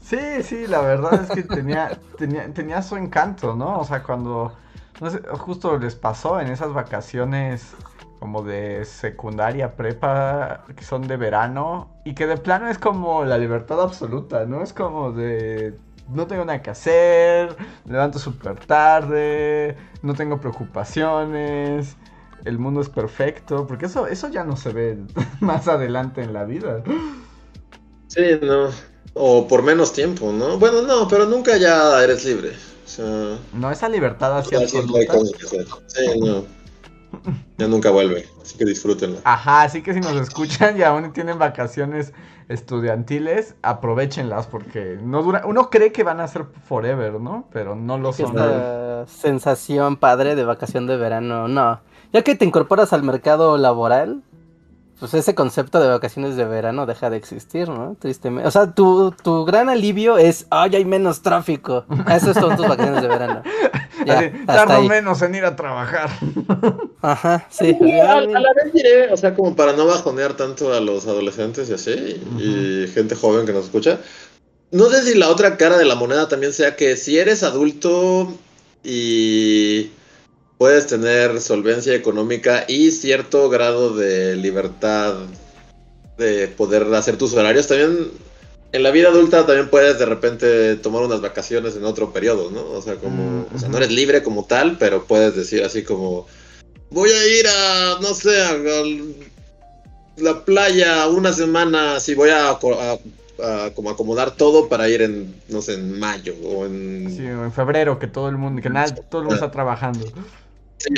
Sí, 0.00 0.42
sí, 0.42 0.66
la 0.66 0.80
verdad 0.80 1.22
es 1.22 1.30
que 1.30 1.44
tenía, 1.44 1.96
tenía, 2.18 2.52
tenía 2.52 2.82
su 2.82 2.96
encanto, 2.96 3.54
¿no? 3.54 3.78
O 3.78 3.84
sea, 3.84 4.02
cuando, 4.02 4.52
no 5.00 5.08
sé, 5.08 5.22
justo 5.38 5.78
les 5.78 5.94
pasó 5.94 6.40
en 6.40 6.48
esas 6.48 6.72
vacaciones 6.72 7.76
como 8.20 8.42
de 8.42 8.84
secundaria, 8.84 9.76
prepa, 9.76 10.64
que 10.76 10.84
son 10.84 11.08
de 11.08 11.16
verano, 11.16 11.90
y 12.04 12.14
que 12.14 12.26
de 12.26 12.36
plano 12.38 12.68
es 12.68 12.78
como 12.78 13.24
la 13.24 13.38
libertad 13.38 13.80
absoluta, 13.82 14.46
¿no? 14.46 14.62
Es 14.62 14.72
como 14.74 15.12
de, 15.12 15.74
no 16.08 16.26
tengo 16.28 16.44
nada 16.44 16.62
que 16.62 16.70
hacer, 16.70 17.56
levanto 17.86 18.18
súper 18.20 18.56
tarde, 18.66 19.76
no 20.02 20.14
tengo 20.14 20.40
preocupaciones, 20.40 21.96
el 22.44 22.58
mundo 22.58 22.80
es 22.80 22.90
perfecto, 22.90 23.66
porque 23.66 23.86
eso, 23.86 24.06
eso 24.06 24.28
ya 24.28 24.44
no 24.44 24.56
se 24.56 24.70
ve 24.72 24.98
más 25.40 25.68
adelante 25.68 26.22
en 26.22 26.32
la 26.32 26.44
vida. 26.44 26.82
Sí, 28.08 28.38
no. 28.42 28.70
O 29.14 29.46
por 29.48 29.62
menos 29.62 29.92
tiempo, 29.92 30.32
¿no? 30.32 30.58
Bueno, 30.58 30.82
no, 30.82 31.08
pero 31.08 31.26
nunca 31.26 31.56
ya 31.56 32.02
eres 32.02 32.24
libre. 32.24 32.50
O 32.84 32.88
sea, 32.88 33.38
No, 33.52 33.70
esa 33.70 33.88
libertad 33.88 34.38
hay 34.38 34.62
absoluta. 34.62 35.14
Sí, 35.86 36.20
no. 36.20 36.59
Ya 37.58 37.68
nunca 37.68 37.90
vuelve, 37.90 38.26
así 38.42 38.56
que 38.56 38.64
disfrútenlo. 38.64 39.18
Ajá, 39.24 39.62
así 39.62 39.82
que 39.82 39.92
si 39.92 40.00
nos 40.00 40.14
escuchan 40.16 40.78
y 40.78 40.82
aún 40.82 41.12
tienen 41.12 41.38
vacaciones 41.38 42.12
estudiantiles, 42.48 43.54
aprovechenlas 43.62 44.46
porque 44.46 44.98
no 45.02 45.22
dura, 45.22 45.42
uno 45.46 45.70
cree 45.70 45.92
que 45.92 46.02
van 46.02 46.20
a 46.20 46.26
ser 46.26 46.46
forever, 46.66 47.20
¿no? 47.20 47.48
Pero 47.52 47.76
no 47.76 47.98
lo 47.98 48.12
son. 48.12 48.36
Esta 48.36 49.06
sensación 49.06 49.96
padre 49.96 50.34
de 50.34 50.44
vacación 50.44 50.86
de 50.86 50.96
verano, 50.96 51.48
no. 51.48 51.80
Ya 52.12 52.22
que 52.22 52.34
te 52.34 52.44
incorporas 52.44 52.92
al 52.92 53.04
mercado 53.04 53.56
laboral, 53.56 54.22
pues 55.00 55.14
ese 55.14 55.34
concepto 55.34 55.80
de 55.80 55.88
vacaciones 55.88 56.36
de 56.36 56.44
verano 56.44 56.86
deja 56.86 57.10
de 57.10 57.16
existir, 57.16 57.68
¿no? 57.68 57.96
Tristemente. 57.98 58.46
O 58.46 58.50
sea, 58.50 58.72
tu, 58.74 59.12
tu 59.12 59.44
gran 59.46 59.68
alivio 59.70 60.18
es, 60.18 60.46
ay, 60.50 60.76
hay 60.76 60.84
menos 60.84 61.22
tráfico. 61.22 61.86
Eso 62.08 62.34
son 62.34 62.56
tus 62.56 62.68
vacaciones 62.68 63.02
de 63.02 63.08
verano. 63.08 63.42
Ya, 64.06 64.14
Así, 64.18 64.24
hasta 64.46 64.64
tardo 64.64 64.74
ahí. 64.76 64.88
menos 64.88 65.20
en 65.20 65.34
ir 65.34 65.44
a 65.44 65.56
trabajar. 65.56 66.08
Ajá, 67.02 67.46
sí. 67.50 67.76
A 68.00 68.22
la 68.22 68.52
vez 68.54 68.72
diré, 68.72 69.12
o 69.12 69.16
sea, 69.18 69.34
como 69.34 69.54
para 69.54 69.74
no 69.74 69.84
bajonear 69.84 70.32
tanto 70.38 70.72
a 70.72 70.80
los 70.80 71.06
adolescentes 71.06 71.68
y 71.68 71.74
así, 71.74 72.18
y 72.38 72.88
gente 72.94 73.14
joven 73.14 73.44
que 73.44 73.52
nos 73.52 73.66
escucha. 73.66 73.98
No 74.70 74.86
sé 74.88 75.02
si 75.02 75.18
la 75.18 75.28
otra 75.28 75.58
cara 75.58 75.76
de 75.76 75.84
la 75.84 75.96
moneda 75.96 76.28
también 76.28 76.54
sea 76.54 76.76
que 76.76 76.96
si 76.96 77.18
eres 77.18 77.42
adulto 77.42 78.32
y 78.82 79.90
puedes 80.60 80.86
tener 80.86 81.40
solvencia 81.40 81.94
económica 81.94 82.66
y 82.68 82.90
cierto 82.90 83.48
grado 83.48 83.96
de 83.96 84.36
libertad 84.36 85.14
de 86.18 86.48
poder 86.48 86.82
hacer 86.92 87.16
tus 87.16 87.32
horarios. 87.32 87.66
También 87.66 88.10
en 88.70 88.82
la 88.82 88.90
vida 88.90 89.08
adulta 89.08 89.46
también 89.46 89.70
puedes 89.70 89.98
de 89.98 90.04
repente 90.04 90.76
tomar 90.76 91.02
unas 91.04 91.22
vacaciones 91.22 91.76
en 91.76 91.86
otro 91.86 92.12
periodo, 92.12 92.50
¿no? 92.50 92.62
O 92.72 92.82
sea, 92.82 92.96
como, 92.96 93.46
o 93.54 93.58
sea, 93.58 93.70
no 93.70 93.78
eres 93.78 93.90
libre 93.90 94.22
como 94.22 94.44
tal, 94.44 94.76
pero 94.78 95.04
puedes 95.04 95.34
decir 95.34 95.64
así 95.64 95.82
como, 95.82 96.26
voy 96.90 97.08
a 97.08 97.26
ir 97.26 97.46
a, 97.46 97.98
no 98.02 98.12
sé, 98.12 98.42
a, 98.42 98.52
la 100.18 100.44
playa 100.44 101.08
una 101.08 101.32
semana, 101.32 101.98
si 102.00 102.14
voy 102.14 102.28
a, 102.34 102.58
como 103.74 103.88
acomodar 103.88 104.32
todo 104.32 104.68
para 104.68 104.90
ir 104.90 105.00
en, 105.00 105.34
no 105.48 105.62
sé, 105.62 105.72
en 105.72 105.98
mayo 105.98 106.34
o 106.44 106.66
en... 106.66 107.16
Sí, 107.16 107.24
o 107.24 107.46
en 107.46 107.52
febrero, 107.52 107.98
que 107.98 108.08
todo 108.08 108.28
el 108.28 108.36
mundo, 108.36 108.60
que 108.60 108.68
nada, 108.68 108.94
todo 108.94 109.22
el 109.22 109.28
mundo 109.28 109.36
está 109.36 109.50
trabajando. 109.50 110.04
Sí, 110.80 110.94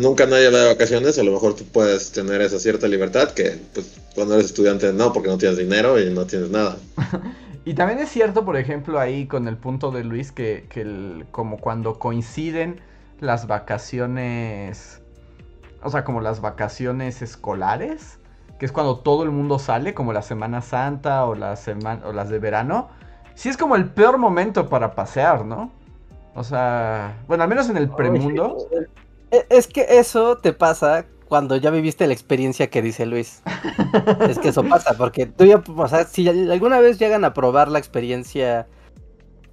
nunca 0.00 0.24
nadie 0.24 0.50
va 0.50 0.60
de 0.60 0.68
vacaciones, 0.68 1.18
a 1.18 1.22
lo 1.22 1.32
mejor 1.32 1.54
tú 1.54 1.64
puedes 1.64 2.12
tener 2.12 2.40
esa 2.40 2.58
cierta 2.58 2.88
libertad 2.88 3.30
que 3.32 3.58
pues 3.74 3.94
cuando 4.14 4.34
eres 4.34 4.46
estudiante 4.46 4.90
no, 4.94 5.12
porque 5.12 5.28
no 5.28 5.36
tienes 5.36 5.58
dinero 5.58 6.00
y 6.00 6.08
no 6.10 6.26
tienes 6.26 6.48
nada. 6.48 6.78
y 7.66 7.74
también 7.74 7.98
es 7.98 8.08
cierto, 8.08 8.46
por 8.46 8.56
ejemplo, 8.56 8.98
ahí 8.98 9.26
con 9.26 9.48
el 9.48 9.58
punto 9.58 9.90
de 9.90 10.02
Luis, 10.02 10.32
que, 10.32 10.66
que 10.70 11.26
como 11.30 11.58
cuando 11.58 11.98
coinciden 11.98 12.80
las 13.20 13.46
vacaciones, 13.46 15.02
o 15.82 15.90
sea, 15.90 16.02
como 16.02 16.22
las 16.22 16.40
vacaciones 16.40 17.20
escolares, 17.20 18.18
que 18.58 18.64
es 18.64 18.72
cuando 18.72 19.00
todo 19.00 19.24
el 19.24 19.30
mundo 19.30 19.58
sale, 19.58 19.92
como 19.92 20.14
la 20.14 20.22
Semana 20.22 20.62
Santa 20.62 21.26
o, 21.26 21.34
la 21.34 21.58
o 22.02 22.12
las 22.14 22.30
de 22.30 22.38
verano, 22.38 22.88
sí 23.34 23.50
es 23.50 23.58
como 23.58 23.76
el 23.76 23.90
peor 23.90 24.16
momento 24.16 24.70
para 24.70 24.94
pasear, 24.94 25.44
¿no? 25.44 25.70
O 26.36 26.44
sea, 26.44 27.24
bueno, 27.26 27.42
al 27.42 27.48
menos 27.48 27.68
en 27.70 27.78
el 27.78 27.88
premundo. 27.88 28.58
E, 29.30 29.46
es 29.48 29.66
que 29.66 29.86
eso 29.88 30.36
te 30.36 30.52
pasa 30.52 31.06
cuando 31.28 31.56
ya 31.56 31.70
viviste 31.70 32.06
la 32.06 32.12
experiencia 32.12 32.68
que 32.68 32.82
dice 32.82 33.06
Luis. 33.06 33.42
es 34.28 34.38
que 34.38 34.50
eso 34.50 34.62
pasa, 34.62 34.94
porque 34.96 35.26
tú 35.26 35.44
ya, 35.44 35.62
o 35.66 35.88
sea, 35.88 36.04
si 36.04 36.28
alguna 36.28 36.78
vez 36.80 36.98
llegan 36.98 37.24
a 37.24 37.32
probar 37.32 37.68
la 37.68 37.78
experiencia, 37.78 38.68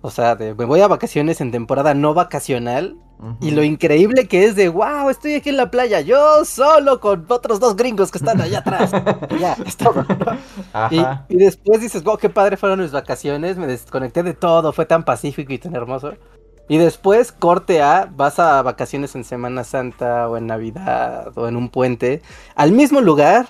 o 0.01 0.11
sea, 0.11 0.35
de 0.35 0.53
me 0.53 0.65
voy 0.65 0.81
a 0.81 0.87
vacaciones 0.87 1.39
en 1.39 1.51
temporada 1.51 1.93
no 1.93 2.13
vacacional, 2.13 2.97
y 3.39 3.51
lo 3.51 3.63
increíble 3.63 4.27
que 4.27 4.43
es 4.43 4.57
de, 4.57 4.67
wow, 4.67 5.09
estoy 5.09 5.35
aquí 5.35 5.49
en 5.49 5.55
la 5.55 5.71
playa, 5.71 6.01
yo 6.01 6.43
solo 6.43 6.99
con 6.99 7.25
otros 7.29 7.61
dos 7.61 7.77
gringos 7.77 8.11
que 8.11 8.17
están 8.17 8.41
allá 8.41 8.59
atrás. 8.59 8.91
ya, 9.39 9.55
es 9.65 9.77
todo. 9.77 10.05
Y, 10.91 10.99
y, 11.29 11.37
después 11.37 11.79
dices, 11.79 12.03
wow, 12.03 12.17
qué 12.17 12.27
padre 12.27 12.57
fueron 12.57 12.81
mis 12.81 12.91
vacaciones, 12.91 13.55
me 13.55 13.65
desconecté 13.65 14.23
de 14.23 14.33
todo, 14.33 14.73
fue 14.73 14.85
tan 14.85 15.05
pacífico 15.05 15.53
y 15.53 15.57
tan 15.57 15.73
hermoso. 15.73 16.15
Y 16.69 16.77
después, 16.77 17.31
corte 17.31 17.81
A, 17.81 18.09
vas 18.15 18.39
a 18.39 18.61
vacaciones 18.61 19.15
en 19.15 19.23
Semana 19.23 19.63
Santa 19.63 20.29
o 20.29 20.37
en 20.37 20.47
Navidad 20.47 21.37
o 21.37 21.47
en 21.47 21.57
un 21.57 21.69
puente, 21.69 22.21
al 22.55 22.71
mismo 22.71 23.01
lugar, 23.01 23.47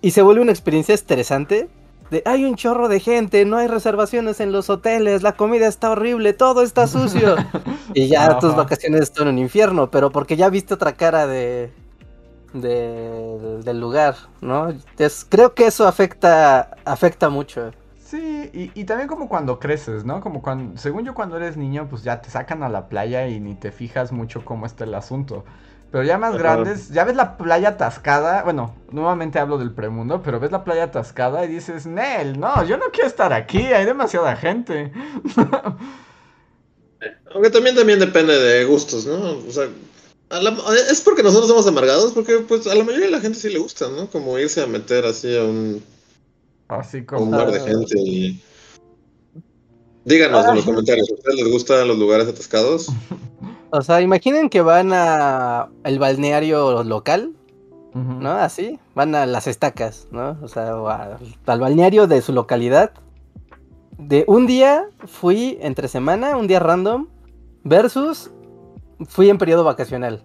y 0.00 0.12
se 0.12 0.22
vuelve 0.22 0.42
una 0.42 0.52
experiencia 0.52 0.94
estresante. 0.94 1.68
De, 2.10 2.22
hay 2.26 2.44
un 2.44 2.54
chorro 2.54 2.88
de 2.88 3.00
gente, 3.00 3.44
no 3.44 3.56
hay 3.56 3.66
reservaciones 3.66 4.38
en 4.38 4.52
los 4.52 4.70
hoteles, 4.70 5.22
la 5.22 5.32
comida 5.32 5.66
está 5.66 5.90
horrible, 5.90 6.32
todo 6.32 6.62
está 6.62 6.86
sucio. 6.86 7.36
y 7.94 8.08
ya 8.08 8.38
tus 8.38 8.54
vacaciones 8.54 9.00
están 9.00 9.28
en 9.28 9.34
un 9.34 9.40
infierno, 9.40 9.90
pero 9.90 10.10
porque 10.10 10.36
ya 10.36 10.48
viste 10.48 10.74
otra 10.74 10.92
cara 10.92 11.26
de, 11.26 11.72
de 12.52 13.60
del 13.64 13.80
lugar, 13.80 14.14
¿no? 14.40 14.70
Entonces, 14.70 15.26
creo 15.28 15.54
que 15.54 15.66
eso 15.66 15.88
afecta, 15.88 16.76
afecta 16.84 17.30
mucho. 17.30 17.72
Sí, 18.04 18.50
y, 18.74 18.84
también 18.84 19.08
como 19.08 19.30
cuando 19.30 19.58
creces, 19.58 20.04
¿no? 20.04 20.20
Como 20.20 20.42
cuando, 20.42 20.78
según 20.78 21.06
yo 21.06 21.14
cuando 21.14 21.38
eres 21.38 21.56
niño, 21.56 21.88
pues 21.88 22.02
ya 22.02 22.20
te 22.20 22.28
sacan 22.28 22.62
a 22.62 22.68
la 22.68 22.88
playa 22.88 23.26
y 23.28 23.40
ni 23.40 23.54
te 23.54 23.72
fijas 23.72 24.12
mucho 24.12 24.44
cómo 24.44 24.66
está 24.66 24.84
el 24.84 24.94
asunto. 24.94 25.46
Pero 25.90 26.04
ya 26.04 26.18
más 26.18 26.36
grandes, 26.36 26.90
ya 26.90 27.04
ves 27.04 27.16
la 27.16 27.38
playa 27.38 27.70
atascada, 27.70 28.42
bueno, 28.42 28.74
nuevamente 28.90 29.38
hablo 29.38 29.56
del 29.56 29.72
premundo, 29.72 30.20
pero 30.22 30.38
ves 30.38 30.52
la 30.52 30.64
playa 30.64 30.84
atascada 30.84 31.46
y 31.46 31.48
dices, 31.48 31.86
Nel, 31.86 32.38
no, 32.38 32.62
yo 32.64 32.76
no 32.76 32.84
quiero 32.92 33.08
estar 33.08 33.32
aquí, 33.32 33.58
hay 33.58 33.86
demasiada 33.86 34.36
gente. 34.36 34.92
Aunque 37.32 37.48
también, 37.48 37.74
también 37.74 38.00
depende 38.00 38.38
de 38.38 38.66
gustos, 38.66 39.06
¿no? 39.06 39.38
O 39.48 39.50
sea, 39.50 39.66
es 40.90 41.00
porque 41.00 41.22
nosotros 41.22 41.48
somos 41.48 41.66
amargados, 41.66 42.12
porque 42.12 42.40
pues 42.40 42.66
a 42.66 42.74
la 42.74 42.84
mayoría 42.84 43.06
de 43.06 43.12
la 43.12 43.20
gente 43.20 43.38
sí 43.38 43.48
le 43.48 43.60
gusta, 43.60 43.88
¿no? 43.88 44.10
Como 44.10 44.38
irse 44.38 44.62
a 44.62 44.66
meter 44.66 45.06
así 45.06 45.34
a 45.36 45.44
un 45.44 45.82
Así 46.68 47.04
como. 47.04 47.22
Un 47.22 47.30
mar 47.30 47.50
de 47.50 47.60
gente 47.60 47.98
y. 47.98 48.42
Díganos 50.04 50.46
en 50.46 50.56
los 50.56 50.64
comentarios, 50.66 51.10
¿a 51.10 51.14
ustedes 51.14 51.36
les 51.36 51.50
gustan 51.50 51.88
los 51.88 51.98
lugares 51.98 52.28
atascados? 52.28 52.88
O 53.70 53.80
sea, 53.80 54.02
imaginen 54.02 54.50
que 54.50 54.60
van 54.60 54.90
a 54.92 55.70
el 55.82 55.98
balneario 55.98 56.84
local, 56.84 57.32
¿no? 57.94 58.32
Así, 58.32 58.78
van 58.94 59.14
a 59.14 59.24
las 59.24 59.46
estacas, 59.46 60.06
¿no? 60.10 60.38
O 60.42 60.48
sea, 60.48 60.74
al 61.46 61.60
balneario 61.60 62.06
de 62.06 62.20
su 62.20 62.32
localidad. 62.32 62.92
De 63.96 64.24
un 64.26 64.46
día 64.46 64.86
fui 65.06 65.56
entre 65.62 65.88
semana, 65.88 66.36
un 66.36 66.48
día 66.48 66.60
random, 66.60 67.08
versus 67.62 68.30
fui 69.06 69.30
en 69.30 69.38
periodo 69.38 69.64
vacacional. 69.64 70.22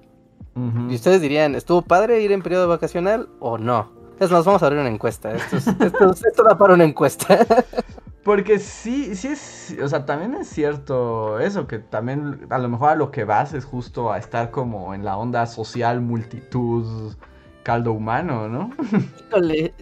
Y 0.89 0.95
ustedes 0.95 1.21
dirían, 1.21 1.55
¿estuvo 1.55 1.81
padre 1.83 2.21
ir 2.21 2.33
en 2.33 2.41
periodo 2.41 2.67
vacacional 2.67 3.29
o 3.39 3.57
no? 3.57 3.91
Es 4.19 4.31
más, 4.31 4.43
vamos 4.43 4.61
a 4.61 4.65
abrir 4.65 4.81
una 4.81 4.89
encuesta. 4.89 5.31
Esto, 5.33 5.57
esto, 5.57 6.43
da 6.43 6.57
para 6.57 6.73
una 6.73 6.83
encuesta. 6.83 7.45
Porque 8.23 8.59
sí, 8.59 9.15
sí 9.15 9.29
es, 9.29 9.77
o 9.81 9.87
sea, 9.87 10.05
también 10.05 10.35
es 10.35 10.49
cierto 10.49 11.39
eso, 11.39 11.67
que 11.67 11.79
también 11.79 12.45
a 12.49 12.57
lo 12.57 12.67
mejor 12.67 12.89
a 12.89 12.95
lo 12.95 13.11
que 13.11 13.23
vas 13.23 13.53
es 13.53 13.63
justo 13.63 14.11
a 14.11 14.17
estar 14.17 14.51
como 14.51 14.93
en 14.93 15.05
la 15.05 15.17
onda 15.17 15.45
social, 15.47 16.01
multitud, 16.01 17.15
caldo 17.63 17.93
humano, 17.93 18.49
¿no? 18.49 18.71
Híjole, 19.29 19.73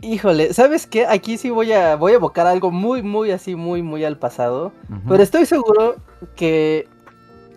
híjole, 0.00 0.54
¿sabes 0.54 0.86
qué? 0.86 1.06
Aquí 1.06 1.36
sí 1.36 1.50
voy 1.50 1.72
a, 1.72 1.94
voy 1.96 2.12
a 2.12 2.16
evocar 2.16 2.46
algo 2.46 2.70
muy, 2.70 3.02
muy 3.02 3.30
así, 3.30 3.54
muy, 3.54 3.82
muy 3.82 4.02
al 4.04 4.18
pasado, 4.18 4.72
pero 5.06 5.22
estoy 5.22 5.44
seguro 5.44 5.96
que 6.36 6.88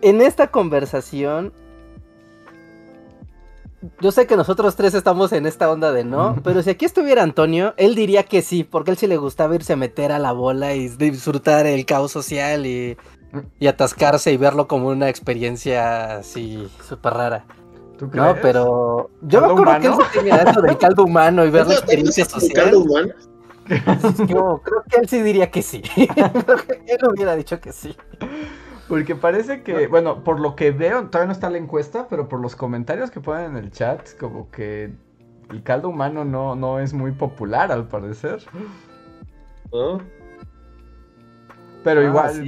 en 0.01 0.21
esta 0.21 0.47
conversación 0.47 1.53
yo 3.99 4.11
sé 4.11 4.27
que 4.27 4.35
nosotros 4.35 4.75
tres 4.75 4.93
estamos 4.93 5.31
en 5.33 5.45
esta 5.45 5.69
onda 5.71 5.91
de 5.91 6.03
no, 6.03 6.37
pero 6.43 6.61
si 6.61 6.69
aquí 6.69 6.85
estuviera 6.85 7.23
Antonio, 7.23 7.73
él 7.77 7.95
diría 7.95 8.23
que 8.23 8.41
sí, 8.41 8.63
porque 8.63 8.91
él 8.91 8.97
sí 8.97 9.07
le 9.07 9.17
gustaba 9.17 9.55
irse 9.55 9.73
a 9.73 9.75
meter 9.75 10.11
a 10.11 10.19
la 10.19 10.31
bola 10.31 10.73
y 10.73 10.89
disfrutar 10.89 11.65
el 11.65 11.85
caos 11.85 12.11
social 12.11 12.65
y, 12.65 12.97
atascarse 13.67 14.31
y 14.31 14.37
verlo 14.37 14.67
como 14.67 14.87
una 14.87 15.09
experiencia 15.09 16.17
así 16.17 16.67
súper 16.87 17.13
rara. 17.13 17.45
¿Tú 17.97 18.09
crees? 18.09 18.25
No, 18.25 18.35
pero 18.41 19.09
yo 19.21 19.41
me 19.41 19.47
acuerdo 19.47 19.79
que 19.79 19.87
él 19.87 19.93
tenía 20.13 20.35
eso 20.37 20.61
del 20.61 20.77
caldo 20.77 21.03
humano 21.03 21.45
y 21.45 21.49
ver 21.49 21.67
la 21.67 21.75
experiencia 21.75 22.25
social. 22.25 22.65
¿Caldo 22.65 22.79
humano? 22.81 23.13
Yo 24.27 24.61
creo 24.63 24.83
que 24.89 24.99
él 25.01 25.09
sí 25.09 25.21
diría 25.21 25.49
que 25.49 25.61
sí. 25.61 25.81
creo 25.95 26.57
que 26.57 26.81
él 26.87 26.99
hubiera 27.09 27.35
dicho 27.35 27.59
que 27.59 27.71
sí. 27.71 27.95
Porque 28.87 29.15
parece 29.15 29.63
que, 29.63 29.87
bueno, 29.87 30.23
por 30.23 30.39
lo 30.39 30.55
que 30.55 30.71
veo, 30.71 31.07
todavía 31.07 31.27
no 31.27 31.31
está 31.33 31.49
la 31.49 31.57
encuesta, 31.57 32.07
pero 32.07 32.29
por 32.29 32.39
los 32.39 32.55
comentarios 32.55 33.09
que 33.09 33.19
ponen 33.19 33.51
en 33.51 33.57
el 33.57 33.71
chat, 33.71 34.15
como 34.19 34.51
que 34.51 34.91
el 35.49 35.63
caldo 35.63 35.89
humano 35.89 36.23
no, 36.23 36.55
no 36.55 36.79
es 36.79 36.93
muy 36.93 37.11
popular 37.11 37.71
al 37.71 37.87
parecer. 37.87 38.43
Pero 41.83 42.01
ah, 42.01 42.03
igual. 42.03 42.43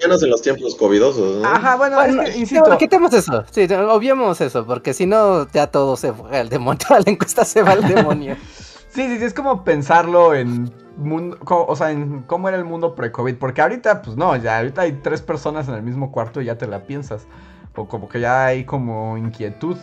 Menos 0.00 0.22
en 0.22 0.30
los 0.30 0.42
tiempos 0.42 0.74
covidosos, 0.74 1.42
¿no? 1.42 1.48
Ajá, 1.48 1.76
bueno, 1.76 2.00
es 2.02 2.30
que, 2.32 2.38
insisto. 2.38 2.78
quitemos 2.78 3.12
eso. 3.12 3.44
Sí, 3.50 3.66
obviemos 3.72 4.40
eso, 4.40 4.66
porque 4.66 4.94
si 4.94 5.06
no, 5.06 5.48
ya 5.50 5.68
todo 5.68 5.96
se 5.96 6.12
fue 6.12 6.38
al 6.38 6.48
demonio. 6.48 6.78
Toda 6.86 7.00
la 7.06 7.10
encuesta 7.10 7.44
se 7.44 7.62
va 7.62 7.72
al 7.72 7.86
demonio. 7.86 8.36
sí, 8.88 9.06
sí, 9.06 9.18
sí, 9.18 9.24
es 9.24 9.34
como 9.34 9.62
pensarlo 9.64 10.34
en 10.34 10.72
mundo, 11.02 11.38
o 11.46 11.76
sea, 11.76 11.90
en 11.90 12.22
cómo 12.22 12.48
era 12.48 12.56
el 12.56 12.64
mundo 12.64 12.94
pre-COVID. 12.94 13.36
Porque 13.36 13.62
ahorita, 13.62 14.02
pues 14.02 14.16
no, 14.16 14.34
ya 14.36 14.58
ahorita 14.58 14.82
hay 14.82 14.92
tres 14.92 15.22
personas 15.22 15.68
en 15.68 15.74
el 15.74 15.82
mismo 15.82 16.12
cuarto 16.12 16.40
y 16.40 16.46
ya 16.46 16.58
te 16.58 16.66
la 16.66 16.84
piensas. 16.84 17.26
O 17.74 17.88
como 17.88 18.08
que 18.08 18.20
ya 18.20 18.46
hay 18.46 18.64
como 18.64 19.16
inquietud. 19.16 19.76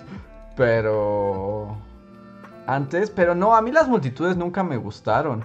Pero... 0.55 1.77
Antes, 2.67 3.09
pero 3.09 3.33
no, 3.33 3.55
a 3.55 3.61
mí 3.63 3.71
las 3.71 3.87
multitudes 3.87 4.37
nunca 4.37 4.63
me 4.63 4.77
gustaron. 4.77 5.43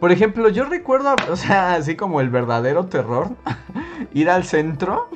Por 0.00 0.12
ejemplo, 0.12 0.48
yo 0.48 0.64
recuerdo, 0.64 1.16
o 1.30 1.36
sea, 1.36 1.74
así 1.74 1.96
como 1.96 2.20
el 2.20 2.30
verdadero 2.30 2.86
terror, 2.86 3.30
ir 4.12 4.30
al 4.30 4.44
centro, 4.44 5.08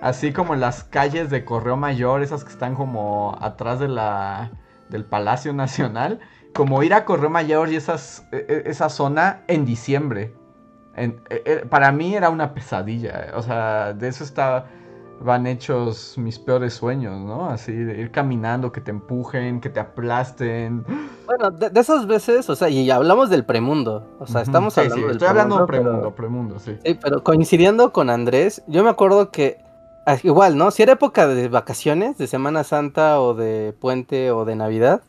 así 0.00 0.32
como 0.32 0.56
las 0.56 0.82
calles 0.82 1.30
de 1.30 1.44
Correo 1.44 1.76
Mayor, 1.76 2.22
esas 2.22 2.42
que 2.42 2.50
están 2.50 2.74
como 2.74 3.38
atrás 3.40 3.78
de 3.78 3.88
la, 3.88 4.50
del 4.88 5.04
Palacio 5.04 5.52
Nacional, 5.52 6.18
como 6.54 6.82
ir 6.82 6.94
a 6.94 7.04
Correo 7.04 7.30
Mayor 7.30 7.68
y 7.70 7.76
esas, 7.76 8.26
e, 8.32 8.44
e, 8.48 8.70
esa 8.70 8.88
zona 8.88 9.42
en 9.46 9.64
diciembre. 9.64 10.34
E, 10.96 11.66
para 11.70 11.92
mí 11.92 12.14
era 12.14 12.30
una 12.30 12.54
pesadilla. 12.54 13.32
O 13.36 13.42
sea, 13.42 13.92
de 13.92 14.08
eso 14.08 14.24
estaban 14.24 15.46
hechos 15.46 16.18
mis 16.18 16.38
peores 16.38 16.74
sueños, 16.74 17.20
¿no? 17.20 17.48
Así, 17.48 17.72
de 17.72 18.00
ir 18.00 18.10
caminando, 18.10 18.72
que 18.72 18.80
te 18.80 18.90
empujen, 18.90 19.60
que 19.60 19.68
te 19.68 19.80
aplasten. 19.80 20.84
Bueno, 21.26 21.50
de, 21.50 21.78
esas 21.78 22.06
veces, 22.06 22.50
o 22.50 22.56
sea, 22.56 22.68
y 22.68 22.90
hablamos 22.90 23.30
del 23.30 23.44
premundo. 23.44 24.16
O 24.18 24.26
sea, 24.26 24.42
estamos 24.42 24.76
hablando 24.78 25.06
sí, 25.06 25.12
Estoy 25.12 25.28
hablando 25.28 25.58
de 25.60 25.66
premundo, 25.66 26.14
premundo, 26.14 26.58
sí. 26.58 26.76
Sí, 26.84 26.98
pero 27.00 27.22
coincidiendo 27.22 27.92
con 27.92 28.10
Andrés, 28.10 28.62
yo 28.66 28.82
me 28.82 28.90
acuerdo 28.90 29.30
que 29.30 29.58
ah, 30.06 30.16
igual, 30.22 30.56
¿no? 30.56 30.70
Si 30.70 30.82
era 30.82 30.94
época 30.94 31.28
de 31.28 31.48
vacaciones, 31.48 32.18
de 32.18 32.26
Semana 32.26 32.64
Santa 32.64 33.20
o 33.20 33.34
de 33.34 33.74
puente 33.78 34.32
o 34.32 34.44
de 34.44 34.56
Navidad, 34.56 35.02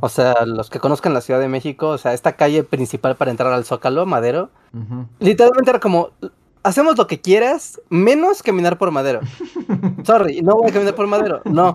O 0.00 0.08
sea, 0.08 0.44
los 0.46 0.70
que 0.70 0.78
conozcan 0.78 1.14
la 1.14 1.20
Ciudad 1.20 1.40
de 1.40 1.48
México, 1.48 1.88
o 1.88 1.98
sea, 1.98 2.12
esta 2.12 2.32
calle 2.32 2.64
principal 2.64 3.16
para 3.16 3.30
entrar 3.30 3.52
al 3.52 3.64
Zócalo, 3.64 4.06
Madero, 4.06 4.50
literalmente 5.18 5.70
era 5.70 5.80
como, 5.80 6.10
hacemos 6.62 6.96
lo 6.96 7.06
que 7.06 7.20
quieras, 7.20 7.80
menos 7.88 8.42
caminar 8.42 8.78
por 8.78 8.90
Madero. 8.90 9.20
Sorry, 10.04 10.42
no 10.42 10.56
voy 10.56 10.70
a 10.70 10.72
caminar 10.72 10.94
por 10.94 11.06
Madero, 11.06 11.42
no. 11.44 11.74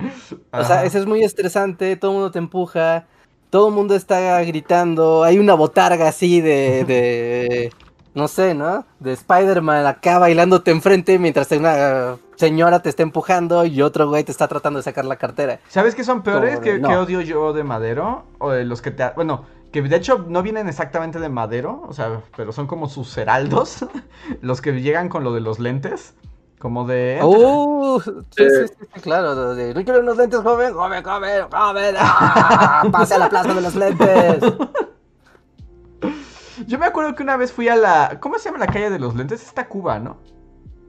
O 0.52 0.64
sea, 0.64 0.86
eso 0.86 0.98
es 0.98 1.06
muy 1.06 1.24
estresante, 1.24 1.96
todo 1.96 2.12
el 2.12 2.16
mundo 2.18 2.32
te 2.32 2.40
empuja, 2.40 3.06
todo 3.50 3.70
el 3.70 3.74
mundo 3.74 3.96
está 3.96 4.42
gritando, 4.44 5.24
hay 5.24 5.40
una 5.40 5.54
botarga 5.54 6.08
así 6.08 6.42
de, 6.42 6.84
de 6.84 7.72
no 8.18 8.28
sé, 8.28 8.54
¿no? 8.56 8.84
De 9.00 9.14
Spider-Man 9.14 9.86
acá 9.86 10.18
bailándote 10.18 10.72
enfrente 10.72 11.20
mientras 11.20 11.52
una 11.52 12.18
señora 12.36 12.82
te 12.82 12.90
está 12.90 13.04
empujando 13.04 13.64
y 13.64 13.82
otro 13.84 14.10
güey 14.10 14.24
te 14.24 14.32
está 14.32 14.48
tratando 14.48 14.80
de 14.80 14.84
sacar 14.84 15.06
la 15.06 15.18
cartera. 15.18 15.60
¿Sabes 15.70 15.94
qué 15.94 16.04
son 16.04 16.24
peores? 16.24 16.56
Como 16.56 16.66
de, 16.66 16.72
¿Qué, 16.74 16.80
no. 16.80 16.90
qué 16.90 16.98
odio 16.98 17.22
yo 17.22 17.54
de 17.54 17.64
Madero? 17.64 18.24
O 18.40 18.50
de 18.50 18.66
los 18.66 18.82
que 18.82 18.90
te... 18.90 19.08
Bueno, 19.16 19.46
que 19.72 19.84
de 19.84 19.96
hecho 19.96 20.26
no 20.28 20.42
vienen 20.42 20.68
exactamente 20.68 21.20
de 21.20 21.30
Madero, 21.30 21.84
o 21.88 21.94
sea, 21.94 22.22
pero 22.36 22.52
son 22.52 22.66
como 22.66 22.90
sus 22.90 23.16
heraldos, 23.18 23.86
los 24.42 24.62
que 24.62 24.72
llegan 24.82 25.10
con 25.10 25.24
lo 25.24 25.32
de 25.34 25.42
los 25.42 25.60
lentes, 25.60 26.16
como 26.58 26.88
de... 26.88 27.20
Uh, 27.24 28.02
sí, 28.02 28.12
sí, 28.36 28.46
sí, 28.68 28.74
sí, 28.96 29.02
claro. 29.02 29.54
de- 29.54 29.76
No 29.76 29.84
quiero 29.84 30.00
unos 30.00 30.18
lentes, 30.18 30.40
joven, 30.42 30.74
joven, 30.74 31.04
joven, 31.04 31.46
joven. 31.52 31.96
¡ah! 32.00 32.84
Pase 32.92 33.14
a 33.14 33.20
la 33.20 33.30
plaza 33.30 33.54
de 33.54 33.62
los 33.62 33.76
lentes. 33.76 34.40
Yo 36.66 36.80
me 36.80 36.86
acuerdo 36.86 37.16
que 37.16 37.24
una 37.24 37.38
vez 37.38 37.52
fui 37.52 37.68
a 37.68 37.76
la... 37.76 38.18
¿Cómo 38.20 38.38
se 38.40 38.46
llama 38.46 38.60
la 38.60 38.68
calle 38.68 38.90
de 38.90 39.00
los 39.00 39.16
lentes? 39.16 39.44
Está 39.44 39.68
Cuba, 39.68 40.00
¿no? 40.00 40.18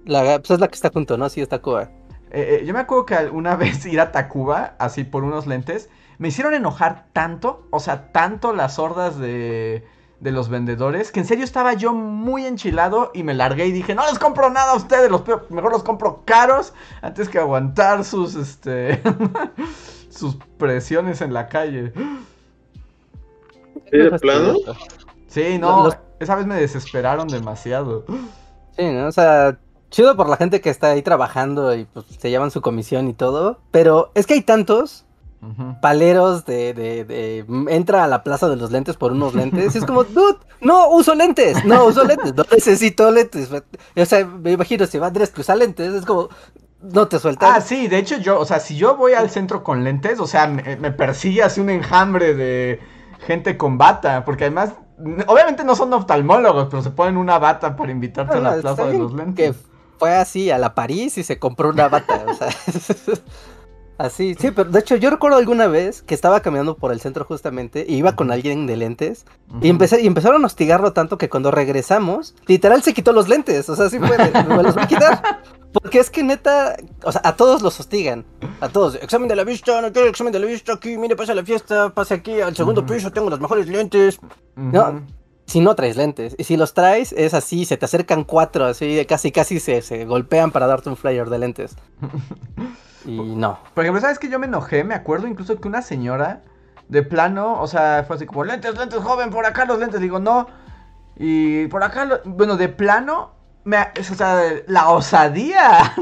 La, 0.05 0.39
pues 0.39 0.51
es 0.53 0.61
la 0.61 0.69
que 0.69 0.75
está 0.75 0.91
junto, 0.91 1.19
¿no? 1.19 1.29
Sí, 1.29 1.41
está 1.41 1.59
Cuba. 1.59 1.91
Eh, 2.31 2.61
eh, 2.61 2.67
yo 2.67 2.73
me 2.73 2.81
acuerdo 2.81 3.07
que 3.07 3.17
una 3.33 3.57
vez 3.57 3.85
ir 3.87 4.01
a 4.01 4.13
Tacuba, 4.13 4.75
así 4.79 5.05
por 5.05 5.25
unos 5.25 5.47
lentes, 5.47 5.91
me 6.19 6.29
hicieron 6.29 6.55
enojar 6.55 7.07
tanto, 7.13 7.67
o 7.71 7.81
sea, 7.81 8.11
tanto 8.13 8.53
las 8.53 8.79
hordas 8.79 9.19
de, 9.19 9.87
de 10.21 10.33
los 10.33 10.49
vendedores, 10.49 11.13
que 11.13 11.21
en 11.21 11.27
serio 11.27 11.45
estaba 11.45 11.75
yo 11.75 11.93
muy 11.93 12.45
enchilado 12.45 13.13
y 13.15 13.23
me 13.23 13.35
largué 13.35 13.67
y 13.67 13.73
dije, 13.73 13.95
no 13.95 14.05
les 14.09 14.19
compro 14.19 14.51
nada 14.51 14.73
a 14.73 14.77
ustedes, 14.77 15.11
los, 15.11 15.23
mejor 15.51 15.73
los 15.73 15.85
compro 15.85 16.23
caros 16.25 16.73
antes 17.03 17.29
que 17.29 17.39
aguantar 17.39 18.05
sus, 18.05 18.35
este, 18.35 19.01
sus 20.11 20.37
presiones 20.59 21.21
en 21.21 21.33
la 21.33 21.49
calle. 21.49 21.93
¿Sí, 23.91 23.97
de 23.97 24.19
plano? 24.19 24.55
Sí, 25.29 25.59
no, 25.59 25.85
Los- 25.85 25.97
esa 26.21 26.35
vez 26.37 26.47
me 26.47 26.57
desesperaron 26.57 27.29
demasiado. 27.29 28.05
Sí, 28.77 28.85
¿no? 28.93 29.07
O 29.07 29.13
sea, 29.13 29.59
chido 29.91 30.17
por 30.17 30.29
la 30.29 30.37
gente 30.37 30.61
que 30.61 30.71
está 30.71 30.89
ahí 30.89 31.03
trabajando 31.03 31.75
y 31.75 31.85
pues 31.85 32.07
se 32.19 32.31
llevan 32.31 32.51
su 32.51 32.61
comisión 32.61 33.09
y 33.09 33.15
todo. 33.15 33.61
Pero 33.71 34.11
es 34.15 34.27
que 34.27 34.35
hay 34.35 34.43
tantos 34.43 35.05
paleros 35.81 36.45
de, 36.45 36.75
de, 36.75 37.05
de 37.05 37.45
mm, 37.47 37.69
entra 37.69 38.03
a 38.03 38.09
la 38.09 38.25
plaza 38.25 38.49
de 38.49 38.57
los 38.57 38.73
lentes 38.73 38.97
por 38.97 39.13
unos 39.13 39.35
lentes. 39.35 39.75
Y 39.75 39.79
es 39.79 39.85
como, 39.85 40.03
dude, 40.05 40.39
no 40.61 40.89
uso 40.89 41.15
lentes, 41.15 41.65
no 41.65 41.85
uso 41.87 42.05
lentes, 42.05 42.35
no 42.35 42.45
necesito 42.51 43.11
lentes. 43.11 43.49
O 43.97 44.05
sea, 44.05 44.25
me 44.27 44.53
imagino 44.53 44.87
si 44.87 44.99
va 44.99 45.07
Andrés 45.07 45.31
que 45.31 45.55
lentes, 45.55 45.95
es 45.95 46.05
como, 46.05 46.29
no 46.81 47.07
te 47.07 47.19
sueltan. 47.21 47.53
Ah, 47.55 47.61
sí, 47.61 47.87
de 47.87 47.99
hecho 47.99 48.19
yo, 48.19 48.41
o 48.41 48.45
sea, 48.45 48.59
si 48.59 48.77
yo 48.77 48.97
voy 48.97 49.13
al 49.13 49.31
centro 49.31 49.63
con 49.63 49.85
lentes, 49.85 50.19
o 50.19 50.27
sea, 50.27 50.49
me, 50.49 50.77
me 50.77 50.91
persigue 50.91 51.43
así 51.45 51.61
un 51.61 51.71
enjambre 51.71 52.35
de 52.35 52.81
gente 53.27 53.57
con 53.57 53.79
bata, 53.79 54.25
porque 54.25 54.45
además, 54.45 54.73
obviamente 55.27 55.65
no 55.65 55.77
son 55.77 55.93
oftalmólogos, 55.93 56.69
pero 56.71 56.83
se 56.83 56.91
ponen 56.91 57.17
una 57.17 57.39
bata 57.39 57.77
para 57.77 57.93
invitarte 57.93 58.41
No, 58.41 58.49
a 58.49 58.57
la 58.57 58.61
plaza 58.61 58.87
de 58.87 58.99
los 58.99 59.13
lentes. 59.13 59.57
Que 59.57 59.59
fue 59.99 60.15
así 60.15 60.51
a 60.51 60.59
la 60.59 60.75
París 60.75 61.19
y 61.19 61.23
se 61.25 61.39
compró 61.39 61.71
una 61.71 61.89
bata. 61.89 62.25
o 62.29 62.35
sea, 62.35 62.49
así, 63.99 64.35
sí, 64.39 64.51
pero 64.51 64.71
de 64.71 64.79
hecho 64.79 64.97
yo 64.97 65.11
recuerdo 65.11 65.37
alguna 65.37 65.67
vez 65.67 66.03
que 66.03 66.15
estaba 66.15 66.41
caminando 66.41 66.77
por 66.77 66.93
el 66.93 67.01
centro 67.01 67.25
justamente 67.25 67.85
y 67.87 67.97
iba 67.97 68.17
con 68.17 68.31
alguien 68.31 68.67
de 68.67 68.77
lentes 68.77 69.27
y, 69.61 69.69
empecé, 69.69 70.01
y 70.01 70.07
empezaron 70.07 70.43
a 70.45 70.47
hostigarlo 70.47 70.93
tanto 70.93 71.19
que 71.19 71.29
cuando 71.29 71.51
regresamos, 71.51 72.35
literal 72.47 72.83
se 72.83 72.95
quitó 72.95 73.13
los 73.13 73.29
lentes. 73.29 73.69
O 73.69 73.77
sea, 73.77 73.91
sí 73.91 73.99
fue 73.99 74.17
de, 74.17 74.45
me 74.45 74.63
los 74.63 74.75
voy 74.75 74.85
a 74.85 74.89
quitar. 74.89 75.43
Porque 75.73 75.99
es 75.99 76.11
que 76.11 76.23
neta, 76.23 76.77
o 77.03 77.13
sea, 77.13 77.21
a 77.25 77.37
todos 77.37 77.61
los 77.61 77.79
hostigan. 77.79 78.25
A 78.61 78.69
todos. 78.69 78.95
Examen 78.97 79.29
de 79.29 79.37
la 79.37 79.45
vista, 79.45 79.83
no 79.83 79.93
quiero 79.93 80.09
examen 80.09 80.33
de 80.33 80.39
la 80.39 80.47
vista 80.47 80.73
aquí, 80.73 80.97
mire, 80.97 81.15
pasa 81.15 81.35
la 81.35 81.45
fiesta, 81.45 81.91
pase 81.91 82.15
aquí 82.15 82.41
al 82.41 82.57
segundo 82.57 82.87
piso, 82.87 83.13
tengo 83.13 83.29
los 83.29 83.41
mejores 83.41 83.69
lentes. 83.69 84.19
No. 84.57 85.03
Si 85.49 85.61
no 85.61 85.75
traes 85.75 85.97
lentes. 85.97 86.37
Y 86.39 86.45
si 86.45 86.57
los 86.57 86.75
traes, 86.75 87.13
es 87.13 87.33
así, 87.35 87.65
se 87.65 87.77
te 87.77 87.87
acercan 87.87 88.23
cuatro, 88.25 88.67
así, 88.67 88.95
de 88.95 89.07
casi 89.07 89.33
casi 89.33 89.59
se, 89.59 89.83
se 89.83 90.05
golpean 90.05 90.51
para 90.53 90.67
darte 90.67 90.91
un 90.91 90.97
flyer 90.97 91.29
de 91.29 91.39
lentes. 91.39 91.75
Y 93.07 93.17
no. 93.17 93.59
Por 93.75 93.85
ejemplo, 93.85 94.03
¿sabes 94.03 94.19
que 94.19 94.29
yo 94.29 94.39
me 94.39 94.47
enojé? 94.47 94.85
Me 94.85 94.95
acuerdo 94.95 95.27
incluso 95.29 95.59
que 95.59 95.67
una 95.69 95.81
señora 95.81 96.43
de 96.89 97.03
plano, 97.03 97.59
o 97.63 97.67
sea, 97.67 98.05
fue 98.07 98.17
así 98.17 98.27
como, 98.27 98.45
lentes, 98.45 98.77
lentes, 98.77 98.99
joven, 99.03 99.31
por 99.31 99.47
acá 99.47 99.65
los 99.65 99.79
lentes. 99.79 100.01
Digo, 100.01 100.19
no. 100.19 100.47
Y 101.17 101.69
por 101.69 101.83
acá, 101.83 102.05
lo- 102.05 102.21
bueno, 102.27 102.57
de 102.57 102.69
plano, 102.69 103.31
me, 103.65 103.79
o 103.99 104.03
sea, 104.15 104.43
la 104.67 104.91
osadía. 104.91 105.95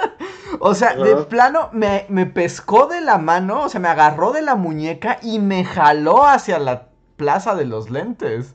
o 0.60 0.74
sea, 0.74 0.94
de 0.94 1.16
plano 1.16 1.70
me, 1.72 2.06
me 2.08 2.26
pescó 2.26 2.86
de 2.86 3.00
la 3.00 3.18
mano, 3.18 3.62
o 3.62 3.68
sea, 3.68 3.80
me 3.80 3.88
agarró 3.88 4.30
de 4.32 4.42
la 4.42 4.54
muñeca 4.54 5.18
y 5.20 5.40
me 5.40 5.64
jaló 5.64 6.26
hacia 6.26 6.60
la 6.60 6.90
plaza 7.22 7.54
de 7.54 7.64
los 7.64 7.88
lentes. 7.90 8.54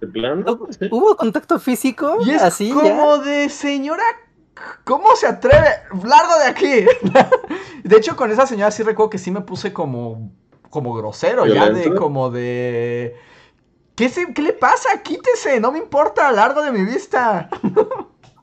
¿De 0.00 0.06
plano? 0.06 0.58
Sí. 0.70 0.88
¿Hubo 0.90 1.16
contacto 1.16 1.58
físico? 1.58 2.16
Y 2.24 2.30
es 2.30 2.42
así 2.42 2.70
como 2.70 3.16
ya. 3.18 3.22
de 3.22 3.48
señora, 3.48 4.02
¿cómo 4.84 5.14
se 5.16 5.26
atreve? 5.26 5.68
Largo 6.04 6.38
de 6.38 6.46
aquí. 6.46 6.86
de 7.84 7.96
hecho, 7.96 8.16
con 8.16 8.30
esa 8.30 8.46
señora 8.46 8.70
sí 8.70 8.82
recuerdo 8.82 9.10
que 9.10 9.18
sí 9.18 9.30
me 9.30 9.40
puse 9.42 9.72
como, 9.72 10.30
como 10.70 10.94
grosero, 10.94 11.46
ya 11.46 11.70
de 11.70 11.94
como 11.94 12.30
de... 12.30 13.16
¿Qué, 13.94 14.10
se- 14.10 14.32
¿Qué 14.34 14.42
le 14.42 14.52
pasa? 14.52 15.02
Quítese, 15.02 15.58
no 15.60 15.72
me 15.72 15.78
importa, 15.78 16.30
largo 16.32 16.62
de 16.62 16.72
mi 16.72 16.84
vista. 16.84 17.48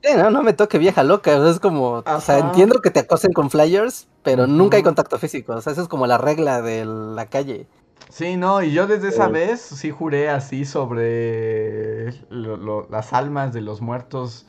Sí, 0.06 0.10
no, 0.18 0.28
no 0.28 0.42
me 0.42 0.52
toque 0.52 0.76
vieja 0.76 1.02
loca. 1.02 1.34
o 1.38 1.40
sea, 1.42 1.50
Es 1.50 1.60
como, 1.60 2.02
o 2.06 2.20
sea, 2.20 2.36
entiendo 2.38 2.82
que 2.82 2.90
te 2.90 3.00
acosen 3.00 3.32
con 3.32 3.48
flyers, 3.48 4.06
pero 4.22 4.46
nunca 4.46 4.76
hay 4.76 4.82
contacto 4.82 5.18
físico. 5.18 5.54
O 5.54 5.60
sea, 5.62 5.72
eso 5.72 5.80
es 5.80 5.88
como 5.88 6.06
la 6.06 6.18
regla 6.18 6.60
de 6.60 6.84
la 6.84 7.24
calle. 7.30 7.66
Sí, 8.10 8.36
no, 8.36 8.62
y 8.62 8.72
yo 8.72 8.86
desde 8.86 9.08
esa 9.08 9.26
Eh. 9.26 9.32
vez 9.32 9.60
sí 9.60 9.90
juré 9.90 10.28
así 10.30 10.64
sobre 10.64 12.12
lo- 12.30 12.56
lo- 12.56 12.86
las 12.90 13.12
almas 13.12 13.52
de 13.52 13.60
los 13.60 13.80
muertos 13.80 14.46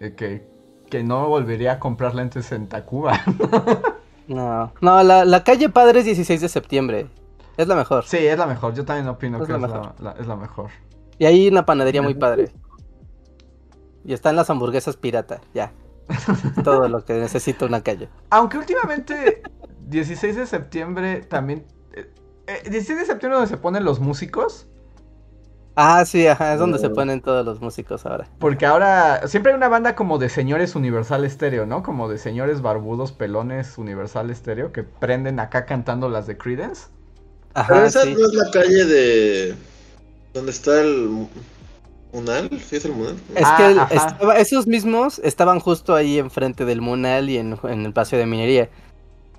eh, 0.00 0.14
que, 0.14 0.46
que 0.90 1.02
no 1.02 1.28
volvería 1.28 1.72
a 1.72 1.78
comprar 1.78 2.14
lentes 2.14 2.52
en 2.52 2.68
Tacuba. 2.68 3.18
No, 4.28 4.72
no, 4.80 5.04
la, 5.04 5.24
la 5.24 5.44
calle 5.44 5.68
Padres 5.68 6.04
16 6.04 6.40
de 6.40 6.48
septiembre. 6.48 7.06
Es 7.56 7.68
la 7.68 7.76
mejor. 7.76 8.04
sí, 8.06 8.16
es 8.16 8.36
la 8.36 8.46
mejor, 8.48 8.74
yo 8.74 8.84
también 8.84 9.06
opino 9.06 9.38
Es 9.38 9.46
que 9.46 9.52
la 9.52 9.58
es 9.58 9.62
la, 9.62 9.68
mejor. 9.68 9.94
la- 10.00 10.12
es 10.18 10.26
la 10.26 10.34
mejor. 10.34 10.70
Y 11.18 11.26
hay 11.26 11.46
una 11.46 11.64
panadería 11.64 12.02
muy 12.02 12.14
padre. 12.14 12.50
Y 14.04 14.12
están 14.12 14.34
las 14.34 14.50
hamburguesas 14.50 14.96
pirata, 14.96 15.40
ya. 15.54 15.72
Todo 16.64 16.88
lo 16.88 17.04
que 17.04 17.12
necesita 17.14 17.66
una 17.66 17.82
calle. 17.84 18.08
Aunque 18.30 18.58
últimamente, 18.58 19.42
16 19.86 20.34
de 20.34 20.46
septiembre 20.46 21.20
también. 21.20 21.64
Eh, 22.46 22.62
eh, 22.64 22.70
16 22.70 22.98
de 23.00 23.04
septiembre 23.06 23.36
donde 23.38 23.48
se 23.50 23.56
ponen 23.56 23.84
los 23.84 24.00
músicos. 24.00 24.66
Ah, 25.78 26.04
sí, 26.06 26.26
ajá, 26.26 26.54
es 26.54 26.58
donde 26.58 26.78
se 26.78 26.86
Oh. 26.86 26.94
ponen 26.94 27.20
todos 27.20 27.44
los 27.44 27.60
músicos 27.60 28.06
ahora. 28.06 28.26
Porque 28.38 28.64
ahora 28.64 29.28
siempre 29.28 29.52
hay 29.52 29.56
una 29.58 29.68
banda 29.68 29.94
como 29.94 30.16
de 30.16 30.30
señores 30.30 30.74
Universal 30.74 31.24
Estéreo, 31.26 31.66
¿no? 31.66 31.82
Como 31.82 32.08
de 32.08 32.16
señores 32.16 32.62
barbudos, 32.62 33.12
pelones 33.12 33.76
Universal 33.76 34.30
Estéreo 34.30 34.72
que 34.72 34.84
prenden 34.84 35.38
acá 35.38 35.66
cantando 35.66 36.08
las 36.08 36.26
de 36.26 36.38
Credence. 36.38 36.86
Pero 37.52 37.62
Ajá, 37.80 37.86
esa 37.86 38.02
sí. 38.04 38.14
no 38.14 38.26
es 38.26 38.32
la 38.34 38.50
calle 38.50 38.84
de. 38.86 39.54
¿Dónde 40.32 40.50
está 40.50 40.80
el. 40.80 41.08
Mu- 41.08 41.28
Munal? 42.12 42.48
¿Sí 42.66 42.76
es 42.76 42.84
el 42.86 42.92
Munal? 42.92 43.16
Es 43.34 43.44
Ah, 43.44 43.54
que 43.58 43.66
el- 43.66 43.78
estaba- 43.98 44.38
esos 44.38 44.66
mismos 44.66 45.18
estaban 45.22 45.60
justo 45.60 45.94
ahí 45.94 46.18
enfrente 46.18 46.64
del 46.64 46.80
Munal 46.80 47.28
y 47.28 47.36
en, 47.36 47.58
en 47.64 47.84
el 47.84 47.92
Paseo 47.92 48.18
de 48.18 48.24
Minería. 48.24 48.70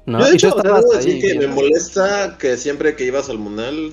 ¿No? 0.07 0.19
Yo, 0.19 0.25
de 0.25 0.33
hecho, 0.33 0.55
debo 0.63 0.75
ahí 0.93 1.05
decir 1.05 1.21
que 1.21 1.37
me 1.37 1.47
molesta 1.47 2.37
que 2.39 2.57
siempre 2.57 2.95
que 2.95 3.03
ibas 3.05 3.29
al 3.29 3.37
Munal. 3.37 3.91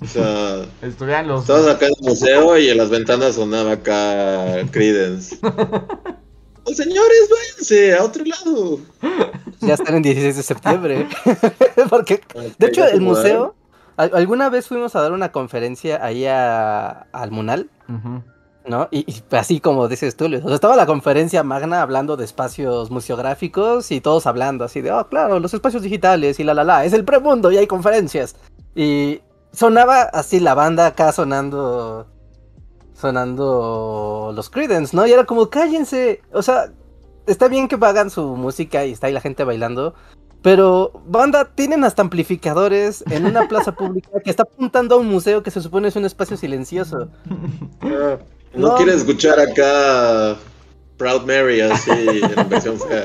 O 0.00 0.06
sea, 0.06 0.62
Estuvieran 0.82 1.28
los. 1.28 1.42
estabas 1.42 1.66
acá 1.68 1.86
en 1.86 1.92
el 2.00 2.08
museo 2.08 2.56
y 2.58 2.70
en 2.70 2.78
las 2.78 2.88
ventanas 2.88 3.34
sonaba 3.34 3.72
acá 3.72 4.64
Credence. 4.70 5.36
Los 5.42 6.76
señores, 6.76 7.28
váyanse 7.30 7.94
a 7.94 8.02
otro 8.04 8.24
lado. 8.24 8.78
Ya 9.60 9.74
están 9.74 9.96
en 9.96 10.02
16 10.02 10.36
de 10.36 10.42
septiembre. 10.42 11.06
Porque 11.90 12.20
De 12.58 12.66
hecho, 12.68 12.84
el 12.86 13.00
museo, 13.00 13.54
al- 13.96 14.10
alguna 14.14 14.48
vez 14.48 14.66
fuimos 14.66 14.96
a 14.96 15.02
dar 15.02 15.12
una 15.12 15.30
conferencia 15.30 16.04
ahí 16.04 16.24
a- 16.26 17.06
al 17.12 17.30
Munal, 17.30 17.68
Ujú. 17.88 18.22
¿No? 18.66 18.88
Y, 18.90 19.10
y 19.10 19.22
así 19.34 19.60
como 19.60 19.88
dices 19.88 20.16
tú, 20.16 20.28
Luis, 20.28 20.42
o 20.44 20.46
sea, 20.46 20.54
estaba 20.54 20.76
la 20.76 20.86
conferencia 20.86 21.42
magna 21.42 21.82
hablando 21.82 22.16
de 22.16 22.24
espacios 22.24 22.90
museográficos 22.90 23.90
y 23.90 24.00
todos 24.00 24.26
hablando 24.26 24.64
así 24.64 24.80
de, 24.80 24.92
oh, 24.92 25.06
claro, 25.08 25.40
los 25.40 25.54
espacios 25.54 25.82
digitales 25.82 26.40
y 26.40 26.44
la, 26.44 26.54
la, 26.54 26.64
la, 26.64 26.84
es 26.84 26.92
el 26.92 27.04
premundo 27.04 27.50
y 27.50 27.58
hay 27.58 27.66
conferencias. 27.66 28.36
Y 28.74 29.20
sonaba 29.52 30.02
así 30.02 30.40
la 30.40 30.54
banda 30.54 30.86
acá 30.86 31.12
sonando, 31.12 32.06
sonando 32.94 34.32
los 34.34 34.50
Credence, 34.50 34.96
¿no? 34.96 35.06
Y 35.06 35.12
era 35.12 35.24
como, 35.24 35.50
cállense, 35.50 36.22
o 36.32 36.42
sea, 36.42 36.72
está 37.26 37.48
bien 37.48 37.68
que 37.68 37.76
hagan 37.80 38.10
su 38.10 38.36
música 38.36 38.84
y 38.84 38.92
está 38.92 39.08
ahí 39.08 39.12
la 39.12 39.20
gente 39.20 39.44
bailando, 39.44 39.94
pero 40.42 40.92
banda 41.06 41.44
tienen 41.54 41.84
hasta 41.84 42.02
amplificadores 42.02 43.04
en 43.10 43.26
una 43.26 43.46
plaza 43.48 43.72
pública 43.76 44.10
que 44.24 44.30
está 44.30 44.42
apuntando 44.42 44.96
a 44.96 44.98
un 44.98 45.08
museo 45.08 45.42
que 45.42 45.50
se 45.50 45.60
supone 45.60 45.88
es 45.88 45.96
un 45.96 46.04
espacio 46.04 46.36
silencioso. 46.36 47.08
No, 48.54 48.68
No. 48.68 48.76
quieres 48.76 48.96
escuchar 48.96 49.40
acá 49.40 50.36
Proud 50.98 51.22
Mary 51.22 51.60
así 51.60 51.90
en 51.90 52.48
versión 52.48 52.78
fea. 52.78 53.04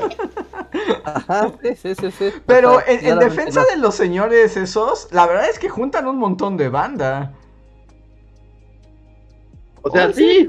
Ajá, 1.04 1.52
sí, 1.62 1.94
sí, 1.94 2.10
sí. 2.10 2.32
Pero 2.46 2.78
Ajá, 2.78 2.90
en, 2.92 3.18
defensa 3.18 3.60
no. 3.62 3.66
de 3.66 3.76
los 3.78 3.94
señores 3.94 4.56
esos, 4.56 5.08
la 5.10 5.26
verdad 5.26 5.48
es 5.48 5.58
que 5.58 5.68
juntan 5.68 6.06
un 6.06 6.18
montón 6.18 6.56
de 6.56 6.68
banda. 6.68 7.32
O 9.82 9.90
sea, 9.90 10.12
sí. 10.12 10.48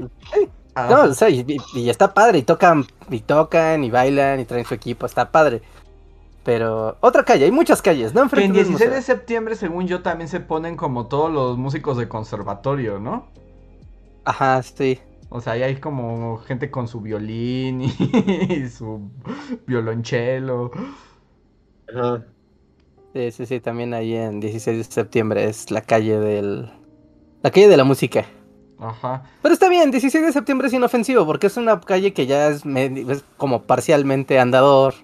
Ah, 0.74 0.86
No, 0.90 1.02
o 1.10 1.14
sea, 1.14 1.28
y, 1.30 1.44
está 1.88 2.12
padre, 2.14 2.38
y 2.38 2.42
tocan, 2.42 2.84
y 3.10 3.20
tocan, 3.20 3.82
y 3.84 3.90
bailan, 3.90 4.40
y 4.40 4.44
traen 4.44 4.64
su 4.64 4.74
equipo, 4.74 5.06
está 5.06 5.30
padre. 5.32 5.62
Pero 6.44 6.96
otra 7.00 7.24
calle, 7.24 7.44
hay 7.46 7.50
muchas 7.50 7.82
calles, 7.82 8.14
¿no? 8.14 8.28
que 8.28 8.44
en 8.44 8.52
Enfrente 8.52 8.58
del 8.58 8.68
16 8.68 8.90
de 8.90 9.02
septiembre, 9.02 9.56
según 9.56 9.86
yo, 9.88 10.02
también 10.02 10.28
se 10.28 10.40
ponen 10.40 10.76
como 10.76 11.06
todos 11.06 11.30
los 11.32 11.58
músicos 11.58 11.96
de 11.96 12.08
conservatorio, 12.08 12.98
¿no? 12.98 13.26
Ajá, 14.30 14.62
sí. 14.62 15.00
O 15.28 15.40
sea, 15.40 15.54
ahí 15.54 15.62
hay 15.64 15.76
como 15.76 16.38
gente 16.38 16.70
con 16.70 16.86
su 16.86 17.00
violín 17.00 17.82
y, 17.82 18.68
su 18.70 19.10
violonchelo. 19.66 20.70
Ajá. 21.92 22.24
Sí, 23.12 23.32
sí, 23.32 23.46
sí, 23.46 23.58
también 23.58 23.92
ahí 23.92 24.14
en 24.14 24.38
16 24.38 24.78
de 24.78 24.84
septiembre 24.84 25.44
es 25.48 25.72
la 25.72 25.80
calle 25.80 26.20
del... 26.20 26.70
La 27.42 27.50
calle 27.50 27.66
de 27.66 27.76
la 27.76 27.82
música. 27.82 28.24
Ajá. 28.78 29.24
Pero 29.42 29.52
está 29.52 29.68
bien, 29.68 29.90
16 29.90 30.26
de 30.26 30.32
septiembre 30.32 30.68
es 30.68 30.74
inofensivo 30.74 31.26
porque 31.26 31.48
es 31.48 31.56
una 31.56 31.80
calle 31.80 32.12
que 32.12 32.26
ya 32.26 32.48
es, 32.48 32.62
como 33.36 33.62
parcialmente 33.62 34.38
andador. 34.38 34.94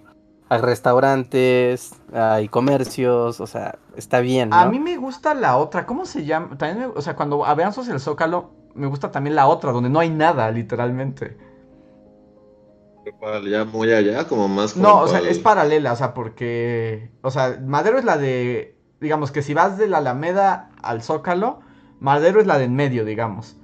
Hay 0.49 0.61
restaurantes, 0.61 1.95
hay 2.13 2.47
comercios, 2.47 3.41
o 3.41 3.47
sea, 3.49 3.77
está 3.97 4.21
bien. 4.21 4.51
¿no? 4.51 4.57
A 4.57 4.67
mí 4.67 4.79
me 4.79 4.97
gusta 4.97 5.35
la 5.35 5.57
otra, 5.57 5.85
¿cómo 5.85 6.05
se 6.05 6.25
llama? 6.25 6.57
También 6.57 6.89
me- 6.89 6.95
o 6.95 7.03
sea, 7.03 7.17
cuando 7.17 7.45
avanzas 7.45 7.89
el 7.89 7.99
Zócalo, 7.99 8.51
me 8.77 8.87
gusta 8.87 9.11
también 9.11 9.35
la 9.37 9.47
otra, 9.47 9.73
donde 9.73 9.91
no 9.91 9.99
hay 9.99 10.11
nada, 10.11 10.51
literalmente. 10.51 11.37
Ya 13.49 13.65
muy 13.65 13.93
allá, 13.93 14.27
como 14.27 14.49
más 14.49 14.73
como 14.73 14.83
No, 14.89 15.01
o 15.03 15.07
sea, 15.09 15.21
es 15.21 15.39
paralela, 15.39 15.93
o 15.93 15.97
sea, 15.97 16.13
porque, 16.13 17.11
o 17.23 17.31
sea, 17.31 17.57
Madero 17.65 17.99
es 17.99 18.05
la 18.05 18.17
de, 18.19 18.77
digamos 19.01 19.31
que 19.31 19.43
si 19.43 19.55
vas 19.55 19.79
de 19.79 19.87
la 19.87 19.99
Alameda 19.99 20.71
al 20.83 21.03
Zócalo, 21.03 21.61
Madero 22.01 22.41
es 22.41 22.47
la 22.49 22.59
de 22.59 22.65
en 22.65 22.75
medio, 22.75 23.05
digamos. 23.05 23.57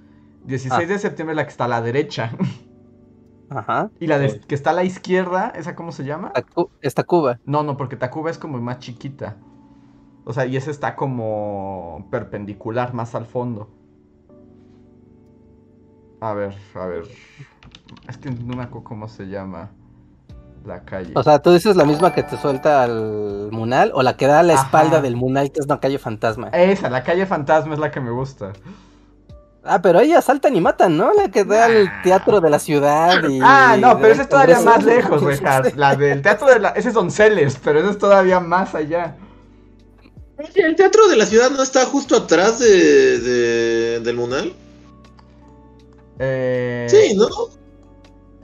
16 0.45 0.85
Ah. 0.85 0.93
de 0.93 0.99
septiembre 0.99 1.33
es 1.33 1.37
la 1.37 1.45
que 1.45 1.51
está 1.51 1.65
a 1.65 1.69
la 1.69 1.83
derecha. 1.83 2.31
Ajá. 3.51 3.91
Y 3.99 4.07
la 4.07 4.19
de, 4.19 4.31
Sí. 4.31 4.41
que 4.47 4.55
está 4.55 4.71
a 4.71 4.75
la 4.75 4.85
izquierda, 4.85 5.53
¿esa 5.57 5.75
cómo 5.75 5.91
se 5.93 6.05
llama? 6.05 6.33
Tacu- 6.33 6.71
Está 6.81 7.03
Cuba. 7.03 7.39
No, 7.45 7.63
no, 7.65 7.77
porque 7.77 7.97
Tacuba 7.97 8.31
es 8.31 8.39
como 8.39 8.59
más 8.61 8.79
chiquita. 8.79 9.37
O 10.25 10.33
sea, 10.33 10.47
y 10.47 10.57
esa 10.57 10.71
está 10.71 10.95
como 10.95 12.07
perpendicular, 12.13 12.95
más 12.95 13.15
al 13.17 13.27
fondo. 13.27 13.69
A 16.23 16.35
ver, 16.35 16.55
a 16.75 16.87
ver. 16.87 17.03
Es 18.09 18.17
que 18.17 18.31
no 18.31 18.55
me 18.57 18.63
acuerdo 18.63 18.85
cómo 18.85 19.09
se 19.09 19.25
llama 19.27 19.71
la 20.65 20.85
calle. 20.85 21.11
O 21.17 21.23
sea, 21.25 21.41
tú 21.41 21.51
dices 21.53 21.75
la 21.75 21.85
misma 21.85 22.15
que 22.15 22.23
te 22.23 22.37
suelta 22.37 22.85
al 22.85 23.49
Munal 23.51 23.91
o 23.93 24.03
la 24.05 24.17
que 24.17 24.29
da 24.29 24.39
a 24.39 24.43
la 24.45 24.55
Ajá. 24.55 24.63
espalda 24.67 25.01
del 25.01 25.17
Munal, 25.17 25.51
que 25.51 25.59
es 25.59 25.67
una 25.67 25.81
calle 25.81 25.99
fantasma. 25.99 26.49
Esa, 26.51 26.89
la 26.91 27.03
calle 27.03 27.27
fantasma 27.27 27.75
es 27.75 27.81
la 27.81 27.91
que 27.91 28.01
me 28.01 28.13
gusta. 28.13 28.53
Ah, 29.65 29.83
pero 29.83 29.99
ahí 29.99 30.13
asaltan 30.13 30.55
y 30.55 30.61
matan, 30.61 30.97
¿no? 30.97 31.13
La 31.13 31.29
que 31.29 31.45
da 31.45 31.65
al 31.67 31.91
teatro 32.03 32.41
de 32.41 32.51
la 32.51 32.59
ciudad 32.61 33.23
y... 33.29 33.41
Ah, 33.43 33.77
no, 33.79 33.99
pero 33.99 34.13
esa 34.13 34.23
es 34.23 34.29
todavía 34.29 34.57
Congreso. 34.57 34.79
más 34.79 34.85
lejos, 34.87 35.23
Rejas. 35.41 35.77
La 35.77 35.97
del 35.97 36.23
teatro 36.23 36.49
de 36.49 36.61
la... 36.61 36.69
Ese 36.71 36.89
es 36.89 36.95
Donceles, 36.95 37.59
pero 37.63 37.81
ese 37.81 37.91
es 37.91 37.99
todavía 37.99 38.39
más 38.41 38.75
allá. 38.77 39.17
Oye, 40.39 40.63
¿El 40.67 40.75
teatro 40.77 41.07
de 41.09 41.17
la 41.17 41.27
ciudad 41.27 41.51
no 41.51 41.63
está 41.63 41.85
justo 41.85 42.17
atrás 42.17 42.59
de, 42.61 43.19
de- 43.21 44.01
del 44.01 44.17
Munal? 44.17 44.53
Eh, 46.19 46.87
Sí, 46.89 47.17
¿no? 47.17 47.27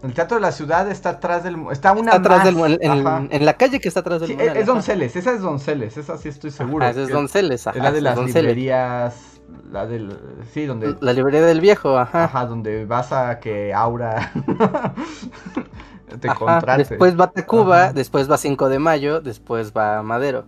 El 0.03 0.15
teatro 0.15 0.37
de 0.37 0.41
la 0.43 0.53
ciudad 0.53 0.89
está 0.91 1.11
atrás 1.11 1.43
del... 1.43 1.57
Está 1.73 1.91
una 1.93 2.13
Está 2.13 2.17
atrás 2.19 2.55
más. 2.55 2.71
del 2.71 3.29
en, 3.33 3.45
la 3.45 3.55
calle 3.55 3.81
que 3.81 3.89
está 3.89 4.01
atrás 4.01 4.21
del 4.21 4.31
Sí, 4.31 4.37
es. 4.39 4.65
Donceles, 4.67 5.17
esa 5.17 5.33
es 5.33 5.41
Donceles, 5.41 5.97
esa 5.97 6.17
sí 6.19 6.29
estoy 6.29 6.53
seguro. 6.53 6.85
Ajá, 6.85 6.93
ese 6.93 7.03
es 7.05 7.09
Donceles, 7.11 7.67
ajá. 7.67 7.77
Es 7.79 7.83
la 7.83 7.91
de 7.93 8.01
las 8.01 8.15
Donceles. 8.15 8.43
librerías, 8.45 9.41
la 9.73 9.87
del... 9.87 10.17
Sí, 10.55 10.67
donde... 10.67 10.95
La 11.01 11.13
librería 11.13 11.43
del 11.43 11.61
viejo, 11.61 11.99
ajá. 11.99 12.25
Ajá, 12.25 12.47
donde 12.47 12.85
vas 12.85 13.11
a 13.11 13.41
que 13.41 13.75
Aura 13.75 14.33
te 16.21 16.29
Ajá, 16.29 16.39
contrate. 16.39 16.85
Después 16.85 17.19
va 17.19 17.33
Tacuba, 17.33 17.85
Ajá. 17.87 17.93
después 17.93 18.31
va 18.31 18.39
5 18.39 18.69
de 18.69 18.79
mayo, 18.79 19.21
después 19.21 19.73
va 19.77 20.03
Madero. 20.05 20.47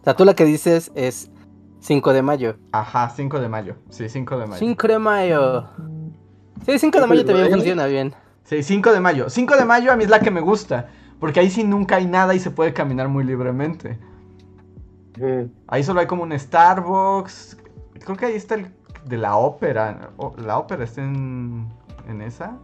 O 0.00 0.04
sea, 0.04 0.14
tú 0.14 0.24
la 0.24 0.34
que 0.34 0.44
dices 0.44 0.90
es 0.96 1.30
5 1.82 2.12
de 2.12 2.22
mayo. 2.22 2.56
Ajá, 2.70 3.08
5 3.08 3.40
de 3.40 3.48
mayo. 3.48 3.74
Sí, 3.90 4.08
5 4.08 4.38
de 4.38 4.46
mayo. 4.46 4.58
5 4.58 4.86
de 4.86 4.98
mayo. 5.00 5.64
Sí, 6.64 6.66
5 6.66 6.70
de 6.70 6.78
¿Cinco 6.78 7.06
mayo 7.08 7.24
también 7.24 7.50
funciona 7.50 7.86
bien. 7.86 8.14
Sí, 8.44 8.62
5 8.62 8.92
de 8.92 9.00
mayo. 9.00 9.28
5 9.28 9.56
de 9.56 9.64
mayo 9.64 9.92
a 9.92 9.96
mí 9.96 10.04
es 10.04 10.10
la 10.10 10.20
que 10.20 10.30
me 10.30 10.40
gusta. 10.40 10.88
Porque 11.18 11.40
ahí 11.40 11.50
sí 11.50 11.64
nunca 11.64 11.96
hay 11.96 12.06
nada 12.06 12.34
y 12.34 12.38
se 12.38 12.52
puede 12.52 12.72
caminar 12.72 13.08
muy 13.08 13.24
libremente. 13.24 13.98
Ahí 15.66 15.82
solo 15.82 15.98
hay 15.98 16.06
como 16.06 16.22
un 16.22 16.38
Starbucks. 16.38 17.58
Creo 18.04 18.16
que 18.16 18.26
ahí 18.26 18.36
está 18.36 18.54
el 18.54 18.68
de 19.04 19.16
la 19.16 19.36
ópera. 19.36 20.12
La 20.38 20.58
ópera 20.58 20.84
está 20.84 21.02
en, 21.02 21.66
en 22.08 22.22
esa. 22.22 22.58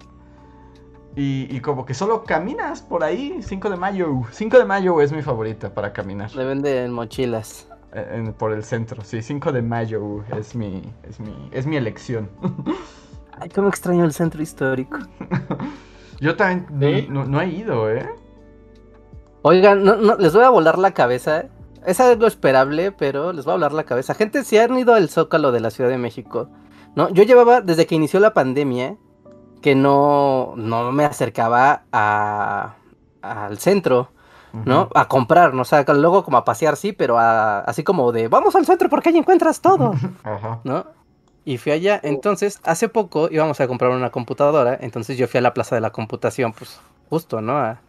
Y, 1.17 1.49
y 1.51 1.61
como 1.61 1.85
que 1.85 1.95
solo 1.95 2.23
caminas 2.23 2.83
por 2.83 3.03
ahí. 3.03 3.41
5 3.43 3.69
de 3.69 3.77
mayo. 3.77 4.23
5 4.31 4.59
de 4.59 4.65
mayo 4.65 5.01
es 5.01 5.11
mi 5.11 5.23
favorita 5.23 5.75
para 5.75 5.93
caminar. 5.93 6.33
Le 6.37 6.45
venden 6.45 6.93
mochilas. 6.93 7.68
En- 7.93 8.33
por 8.35 8.53
el 8.53 8.65
centro. 8.65 9.03
Sí, 9.03 9.23
5 9.23 9.53
de 9.53 9.63
mayo 9.63 10.23
es 10.37 10.55
mi, 10.55 10.83
es 11.09 11.19
mi, 11.21 11.49
es 11.53 11.67
mi 11.67 11.77
elección. 11.77 12.29
Ay, 13.41 13.49
cómo 13.51 13.69
extraño 13.69 14.05
el 14.05 14.13
centro 14.13 14.43
histórico. 14.43 14.99
Yo 16.21 16.37
también 16.37 17.07
¿Sí? 17.07 17.07
no, 17.09 17.25
no 17.25 17.41
he 17.41 17.49
ido, 17.49 17.91
¿eh? 17.91 18.09
Oigan, 19.43 19.85
no, 19.85 19.97
no, 19.97 20.17
les 20.17 20.35
voy 20.35 20.43
a 20.45 20.49
volar 20.51 20.79
la 20.79 20.93
cabeza. 20.93 21.45
Es 21.87 22.01
algo 22.01 22.27
esperable, 22.27 22.91
pero 22.93 23.33
les 23.33 23.45
voy 23.45 23.53
a 23.53 23.55
volar 23.57 23.73
la 23.73 23.85
cabeza. 23.85 24.15
Gente, 24.15 24.43
si 24.45 24.59
han 24.59 24.77
ido 24.77 24.95
al 24.95 25.09
Zócalo 25.09 25.53
de 25.53 25.61
la 25.61 25.71
Ciudad 25.71 25.89
de 25.89 25.97
México, 25.99 26.51
¿no? 26.97 27.09
Yo 27.11 27.23
llevaba, 27.23 27.61
desde 27.61 27.87
que 27.87 27.95
inició 27.95 28.19
la 28.19 28.35
pandemia, 28.35 28.97
que 29.63 29.75
no, 29.77 30.55
no 30.57 30.91
me 30.93 31.05
acercaba 31.05 31.85
a, 31.93 32.75
al 33.23 33.59
centro, 33.59 34.11
¿no? 34.65 34.89
A 34.95 35.09
comprar, 35.09 35.55
¿no? 35.55 35.63
O 35.63 35.65
sea, 35.65 35.85
luego 35.95 36.25
como 36.25 36.37
a 36.39 36.45
pasear, 36.45 36.77
sí, 36.77 36.93
pero 36.93 37.19
a- 37.19 37.61
así 37.61 37.83
como 37.85 38.13
de, 38.13 38.29
vamos 38.29 38.55
al 38.57 38.67
centro 38.67 38.89
porque 38.89 39.09
ahí 39.11 39.17
encuentras 39.17 39.61
todo, 39.61 39.95
Ajá. 40.23 40.61
¿no? 40.65 40.87
Y 41.45 41.57
fui 41.59 41.73
allá, 41.73 41.99
entonces, 42.03 42.61
hace 42.65 42.89
poco 42.89 43.29
íbamos 43.31 43.59
a 43.61 43.67
comprar 43.69 43.91
una 43.91 44.11
computadora, 44.11 44.77
entonces 44.81 45.17
yo 45.17 45.27
fui 45.29 45.39
a 45.39 45.41
la 45.41 45.55
Plaza 45.55 45.75
de 45.75 45.81
la 45.81 45.91
Computación, 45.91 46.53
pues, 46.53 46.79
justo, 47.09 47.41
¿no? 47.41 47.57
A, 47.59 47.81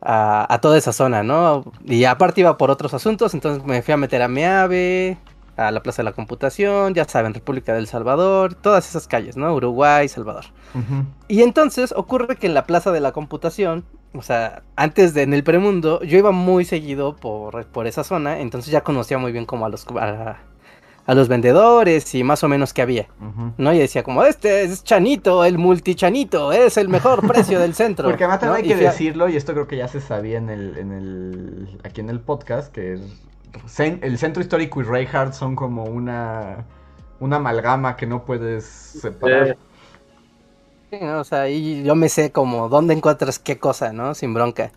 a, 0.00 0.54
a 0.54 0.60
toda 0.62 0.78
esa 0.78 0.92
zona, 0.94 1.22
¿no? 1.22 1.64
Y 1.84 2.04
aparte 2.04 2.40
iba 2.40 2.56
por 2.56 2.70
otros 2.70 2.94
asuntos, 2.94 3.34
entonces 3.34 3.62
me 3.64 3.82
fui 3.82 3.92
a 3.92 3.98
meter 3.98 4.22
a 4.22 4.28
Meave, 4.28 5.18
a 5.58 5.70
la 5.70 5.82
Plaza 5.82 6.00
de 6.00 6.04
la 6.04 6.12
Computación, 6.12 6.94
ya 6.94 7.04
saben, 7.04 7.34
República 7.34 7.74
del 7.74 7.86
Salvador, 7.86 8.54
todas 8.54 8.88
esas 8.88 9.06
calles, 9.06 9.36
¿no? 9.36 9.52
Uruguay, 9.54 10.08
Salvador. 10.08 10.46
Y 11.28 11.42
entonces 11.42 11.92
ocurre 11.94 12.36
que 12.36 12.46
en 12.46 12.54
la 12.54 12.64
Plaza 12.64 12.92
de 12.92 13.00
la 13.00 13.12
Computación, 13.12 13.84
o 14.12 14.22
sea, 14.22 14.62
antes 14.76 15.14
de 15.14 15.22
en 15.22 15.34
el 15.34 15.44
premundo, 15.44 16.02
yo 16.02 16.18
iba 16.18 16.32
muy 16.32 16.64
seguido 16.64 17.16
por, 17.16 17.66
por 17.66 17.86
esa 17.86 18.04
zona, 18.04 18.40
entonces 18.40 18.72
ya 18.72 18.82
conocía 18.82 19.18
muy 19.18 19.32
bien 19.32 19.46
como 19.46 19.66
a 19.66 19.68
los, 19.68 19.86
a, 19.98 20.38
a 21.06 21.14
los 21.14 21.28
vendedores 21.28 22.14
y 22.14 22.24
más 22.24 22.42
o 22.44 22.48
menos 22.48 22.72
qué 22.72 22.82
había. 22.82 23.08
¿no? 23.56 23.72
Y 23.72 23.78
decía 23.78 24.02
como, 24.02 24.24
este 24.24 24.62
es 24.62 24.84
Chanito, 24.84 25.44
el 25.44 25.58
multichanito, 25.58 26.52
es 26.52 26.76
el 26.76 26.88
mejor 26.88 27.26
precio 27.28 27.60
del 27.60 27.74
centro. 27.74 28.08
Porque 28.08 28.24
además 28.24 28.40
también 28.40 28.66
¿no? 28.66 28.72
hay 28.72 28.78
que 28.78 28.84
decirlo, 28.84 29.28
y 29.28 29.36
esto 29.36 29.52
creo 29.52 29.66
que 29.66 29.76
ya 29.76 29.88
se 29.88 30.00
sabía 30.00 30.38
en 30.38 30.50
el, 30.50 30.76
en 30.78 30.92
el, 30.92 31.78
aquí 31.84 32.00
en 32.00 32.10
el 32.10 32.20
podcast, 32.20 32.72
que 32.72 32.98
el 33.78 34.18
centro 34.18 34.42
histórico 34.42 34.80
y 34.80 34.84
Reinhardt 34.84 35.34
son 35.34 35.56
como 35.56 35.84
una, 35.84 36.64
una 37.18 37.36
amalgama 37.36 37.96
que 37.96 38.06
no 38.06 38.24
puedes 38.24 38.64
separar. 38.64 39.56
Sí, 40.90 40.98
¿no? 41.00 41.20
O 41.20 41.24
sea, 41.24 41.48
y 41.48 41.82
yo 41.84 41.94
me 41.94 42.08
sé 42.08 42.32
como 42.32 42.68
dónde 42.68 42.94
encuentras 42.94 43.38
qué 43.38 43.58
cosa, 43.58 43.92
¿no? 43.92 44.14
Sin 44.14 44.34
bronca. 44.34 44.72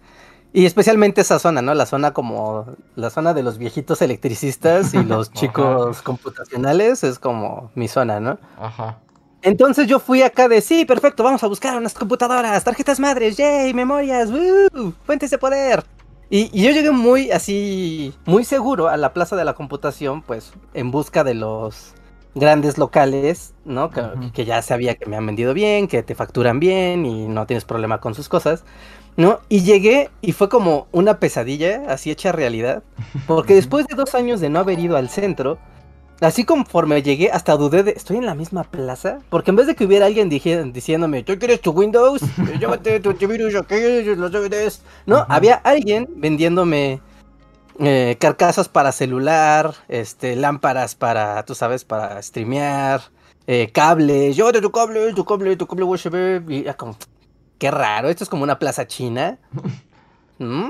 Y 0.54 0.68
especialmente 0.68 1.22
esa 1.22 1.40
zona, 1.40 1.64
¿no? 1.64 1.74
La 1.74 1.88
zona 1.88 2.14
como 2.14 2.68
la 2.96 3.10
zona 3.10 3.34
de 3.34 3.42
los 3.42 3.58
viejitos 3.58 4.02
electricistas 4.04 4.94
y 4.94 5.04
los 5.04 5.30
Ajá. 5.34 5.40
chicos 5.40 6.02
computacionales 6.04 7.04
es 7.04 7.18
como 7.18 7.72
mi 7.74 7.88
zona, 7.88 8.20
¿no? 8.20 8.38
Ajá. 8.60 9.00
Entonces 9.42 9.88
yo 9.88 10.00
fui 10.00 10.22
acá 10.22 10.48
de, 10.48 10.62
sí, 10.62 10.86
perfecto, 10.86 11.24
vamos 11.24 11.44
a 11.44 11.48
buscar 11.48 11.76
unas 11.76 11.94
computadoras, 11.96 12.64
tarjetas 12.64 13.00
madres, 13.00 13.36
yay, 13.36 13.74
memorias, 13.74 14.32
¡woo! 14.32 14.94
fuentes 15.06 15.32
de 15.32 15.38
poder. 15.40 15.84
Y, 16.30 16.50
y 16.58 16.64
yo 16.64 16.72
llegué 16.72 16.92
muy 16.92 17.32
así, 17.32 18.14
muy 18.26 18.46
seguro 18.46 18.88
a 18.88 18.96
la 18.98 19.14
plaza 19.14 19.36
de 19.36 19.44
la 19.46 19.54
computación, 19.54 20.22
pues 20.22 20.54
en 20.74 20.92
busca 20.92 21.24
de 21.24 21.34
los, 21.34 21.94
grandes 22.36 22.78
locales, 22.78 23.54
¿no? 23.66 23.92
Que, 24.34 24.46
ya 24.46 24.62
sabía 24.62 24.96
que 24.96 25.06
me 25.06 25.18
han 25.18 25.26
vendido 25.26 25.54
bien, 25.54 25.88
que 25.88 26.04
te 26.04 26.16
facturan 26.16 26.60
bien 26.60 27.06
y 27.06 27.28
no 27.28 27.46
tienes 27.46 27.66
problema 27.66 28.00
con 28.00 28.16
sus 28.16 28.30
cosas, 28.30 28.64
¿no? 29.18 29.40
Y 29.50 29.62
llegué 29.62 30.10
y 30.22 30.32
fue 30.32 30.50
como 30.50 30.88
una 30.92 31.20
pesadilla, 31.20 31.84
así 31.88 32.12
hecha 32.12 32.32
realidad, 32.32 32.84
porque 33.28 33.56
después 33.56 33.88
de 33.88 33.96
dos 33.96 34.16
años 34.16 34.40
de 34.40 34.50
no 34.50 34.60
haber 34.60 34.80
ido 34.80 34.98
al 34.98 35.10
centro, 35.10 35.60
así 36.22 36.44
conforme 36.44 37.04
llegué, 37.04 37.32
hasta 37.32 37.56
dudé 37.56 37.84
de, 37.84 37.92
¿estoy 37.92 38.18
en 38.18 38.26
la 38.26 38.36
misma 38.36 38.64
plaza? 38.64 39.20
Porque 39.30 39.52
en 39.52 39.58
vez 39.58 39.68
de 39.68 39.76
que 39.76 39.86
hubiera 39.86 40.08
alguien 40.08 40.30
diciéndome, 40.30 41.24
¿tú 41.24 41.38
quieres 41.38 41.62
tu 41.62 41.72
Windows? 41.72 42.22
Llévate 42.60 43.00
tu 43.00 43.12
antivirus, 43.12 43.56
aquí, 43.56 43.76
los 44.16 44.32
DVDs. 44.32 44.82
No, 45.06 45.26
había 45.30 45.56
alguien 45.56 46.10
vendiéndome 46.16 47.02
eh, 47.80 48.18
carcasas 48.20 48.70
para 48.70 48.92
celular, 48.92 49.74
este, 49.88 50.36
lámparas 50.36 50.96
para, 50.96 51.44
tú 51.44 51.56
sabes, 51.56 51.86
para 51.86 52.22
streamear, 52.22 53.02
eh, 53.48 53.72
cables, 53.74 54.36
llévate 54.36 54.62
tu 54.62 54.72
cable, 54.72 55.14
tu 55.14 55.26
cable, 55.26 55.56
tu 55.56 55.68
cable 55.68 55.84
USB, 55.84 56.50
y 56.50 56.62
era 56.62 56.76
como, 56.76 56.96
qué 57.58 57.72
raro, 57.72 58.10
esto 58.10 58.24
es 58.24 58.30
como 58.30 58.44
una 58.44 58.60
plaza 58.60 58.88
china. 58.88 59.38
¿Mm? 60.40 60.70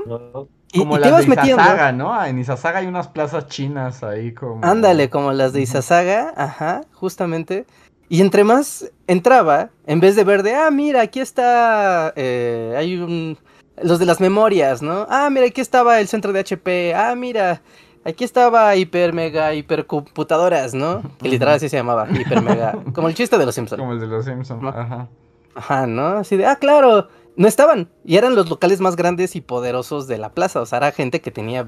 Y, 0.72 0.78
Como 0.78 0.96
y 0.96 1.00
te 1.00 1.00
las 1.00 1.08
ibas 1.08 1.22
de 1.22 1.28
metiendo, 1.28 1.92
¿no? 1.92 2.24
En 2.24 2.38
Izazaga 2.38 2.80
hay 2.80 2.86
unas 2.86 3.08
plazas 3.08 3.46
chinas 3.46 4.02
ahí 4.02 4.34
como... 4.34 4.64
ándale, 4.64 5.08
como 5.08 5.32
las 5.32 5.52
de. 5.52 5.62
Izazaga, 5.62 6.34
ajá, 6.36 6.80
justamente. 6.92 7.64
Y 8.08 8.20
entre 8.20 8.44
más 8.44 8.90
entraba, 9.06 9.70
en 9.86 10.00
vez 10.00 10.16
de 10.16 10.24
ver 10.24 10.42
de, 10.42 10.54
ah, 10.54 10.70
mira, 10.70 11.00
aquí 11.00 11.20
está, 11.20 12.12
eh, 12.16 12.74
hay 12.76 12.98
un, 12.98 13.38
los 13.82 13.98
de 13.98 14.06
las 14.06 14.20
memorias, 14.20 14.82
¿no? 14.82 15.06
Ah, 15.10 15.28
mira, 15.30 15.46
aquí 15.46 15.60
estaba 15.60 16.00
el 16.00 16.08
centro 16.08 16.32
de 16.32 16.40
HP, 16.40 16.94
ah, 16.94 17.14
mira, 17.16 17.62
aquí 18.04 18.24
estaba 18.24 18.74
hiper, 18.76 19.12
mega, 19.12 19.54
hipercomputadoras, 19.54 20.74
¿no? 20.74 21.02
Que 21.20 21.28
literal 21.28 21.54
así 21.54 21.68
se 21.68 21.76
llamaba, 21.76 22.06
hiper, 22.18 22.42
mega, 22.42 22.78
como 22.94 23.08
el 23.08 23.14
chiste 23.14 23.38
de 23.38 23.46
los 23.46 23.54
Simpsons. 23.54 23.80
Como 23.80 23.92
el 23.92 24.00
de 24.00 24.06
los 24.06 24.24
Simpsons, 24.24 24.62
No. 24.62 24.68
ajá. 24.68 25.08
Ajá, 25.56 25.86
¿no? 25.86 26.18
Así 26.18 26.36
de, 26.36 26.46
ah, 26.46 26.56
claro, 26.56 27.08
no 27.36 27.46
estaban. 27.46 27.88
Y 28.04 28.16
eran 28.16 28.34
los 28.34 28.48
locales 28.50 28.80
más 28.80 28.96
grandes 28.96 29.36
y 29.36 29.40
poderosos 29.40 30.08
de 30.08 30.18
la 30.18 30.30
plaza. 30.30 30.60
O 30.60 30.66
sea, 30.66 30.78
era 30.78 30.90
gente 30.90 31.20
que 31.20 31.30
tenía 31.30 31.66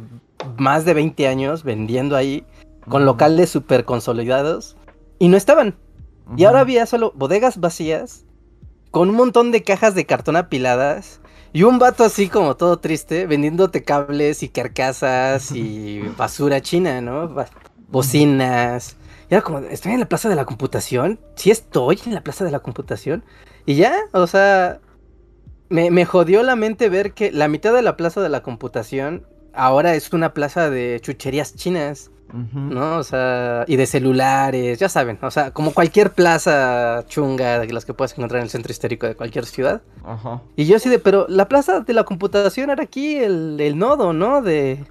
más 0.57 0.85
de 0.85 0.93
20 0.95 1.29
años 1.29 1.63
vendiendo 1.63 2.17
ahí, 2.17 2.45
con 2.89 3.05
locales 3.05 3.49
súper 3.51 3.85
consolidados, 3.85 4.77
y 5.21 5.29
no 5.29 5.37
estaban. 5.37 5.77
Y 6.37 6.45
ahora 6.45 6.61
había 6.61 6.85
solo 6.87 7.13
bodegas 7.15 7.61
vacías, 7.61 8.25
con 8.91 9.11
un 9.11 9.15
montón 9.17 9.53
de 9.53 9.63
cajas 9.63 9.95
de 9.95 10.05
cartón 10.05 10.35
apiladas, 10.35 11.21
y 11.57 11.63
un 11.63 11.79
vato 11.79 12.05
así 12.05 12.29
como 12.29 12.55
todo 12.55 12.81
triste, 12.81 13.27
vendiéndote 13.27 13.83
cables 13.83 14.43
y 14.43 14.51
carcasas 14.51 15.53
y 15.53 16.01
basura 16.19 16.61
china, 16.61 17.01
¿no? 17.01 17.35
Bocinas. 17.89 18.99
Y 19.31 19.33
era 19.33 19.41
como, 19.43 19.61
¿estoy 19.61 19.93
en 19.93 20.01
la 20.01 20.07
plaza 20.07 20.29
de 20.29 20.35
la 20.35 20.45
computación? 20.45 21.19
¿Sí 21.35 21.51
estoy 21.51 21.99
en 22.05 22.13
la 22.13 22.21
plaza 22.21 22.45
de 22.45 22.51
la 22.51 22.59
computación? 22.59 23.25
Y 23.65 23.77
ya, 23.77 23.97
o 24.13 24.27
sea, 24.27 24.81
me, 25.71 25.91
me 25.91 26.05
jodió 26.05 26.43
la 26.43 26.57
mente 26.57 26.91
ver 26.91 27.15
que 27.15 27.33
la 27.33 27.49
mitad 27.49 27.73
de 27.73 27.81
la 27.81 27.97
plaza 27.97 28.21
de 28.21 28.29
la 28.29 28.43
computación 28.43 29.27
ahora 29.55 29.95
es 29.95 30.13
una 30.13 30.35
plaza 30.35 30.69
de 30.69 31.01
chucherías 31.01 31.55
chinas. 31.55 32.11
¿No? 32.33 32.99
O 32.99 33.03
sea, 33.03 33.65
y 33.67 33.77
de 33.77 33.87
celulares, 33.87 34.79
ya 34.79 34.89
saben, 34.89 35.19
o 35.23 35.31
sea, 35.31 35.53
como 35.53 35.73
cualquier 35.73 36.13
plaza 36.13 37.05
chunga 37.07 37.61
de 37.61 37.73
las 37.73 37.85
que 37.85 37.95
puedes 37.95 38.13
encontrar 38.13 38.41
en 38.41 38.45
el 38.45 38.51
centro 38.51 38.73
histórico 38.73 39.07
de 39.07 39.15
cualquier 39.15 39.47
ciudad. 39.47 39.83
Ajá. 40.05 40.43
Y 40.57 40.67
yo 40.67 40.77
así 40.77 40.89
de, 40.89 40.99
pero 40.99 41.27
la 41.29 41.49
plaza 41.49 41.81
de 41.81 41.93
la 41.93 42.05
computación 42.05 42.71
era 42.71 42.83
aquí 42.83 43.17
el, 43.17 43.59
el 43.61 43.79
nodo, 43.79 44.13
¿no? 44.13 44.43
De, 44.43 44.85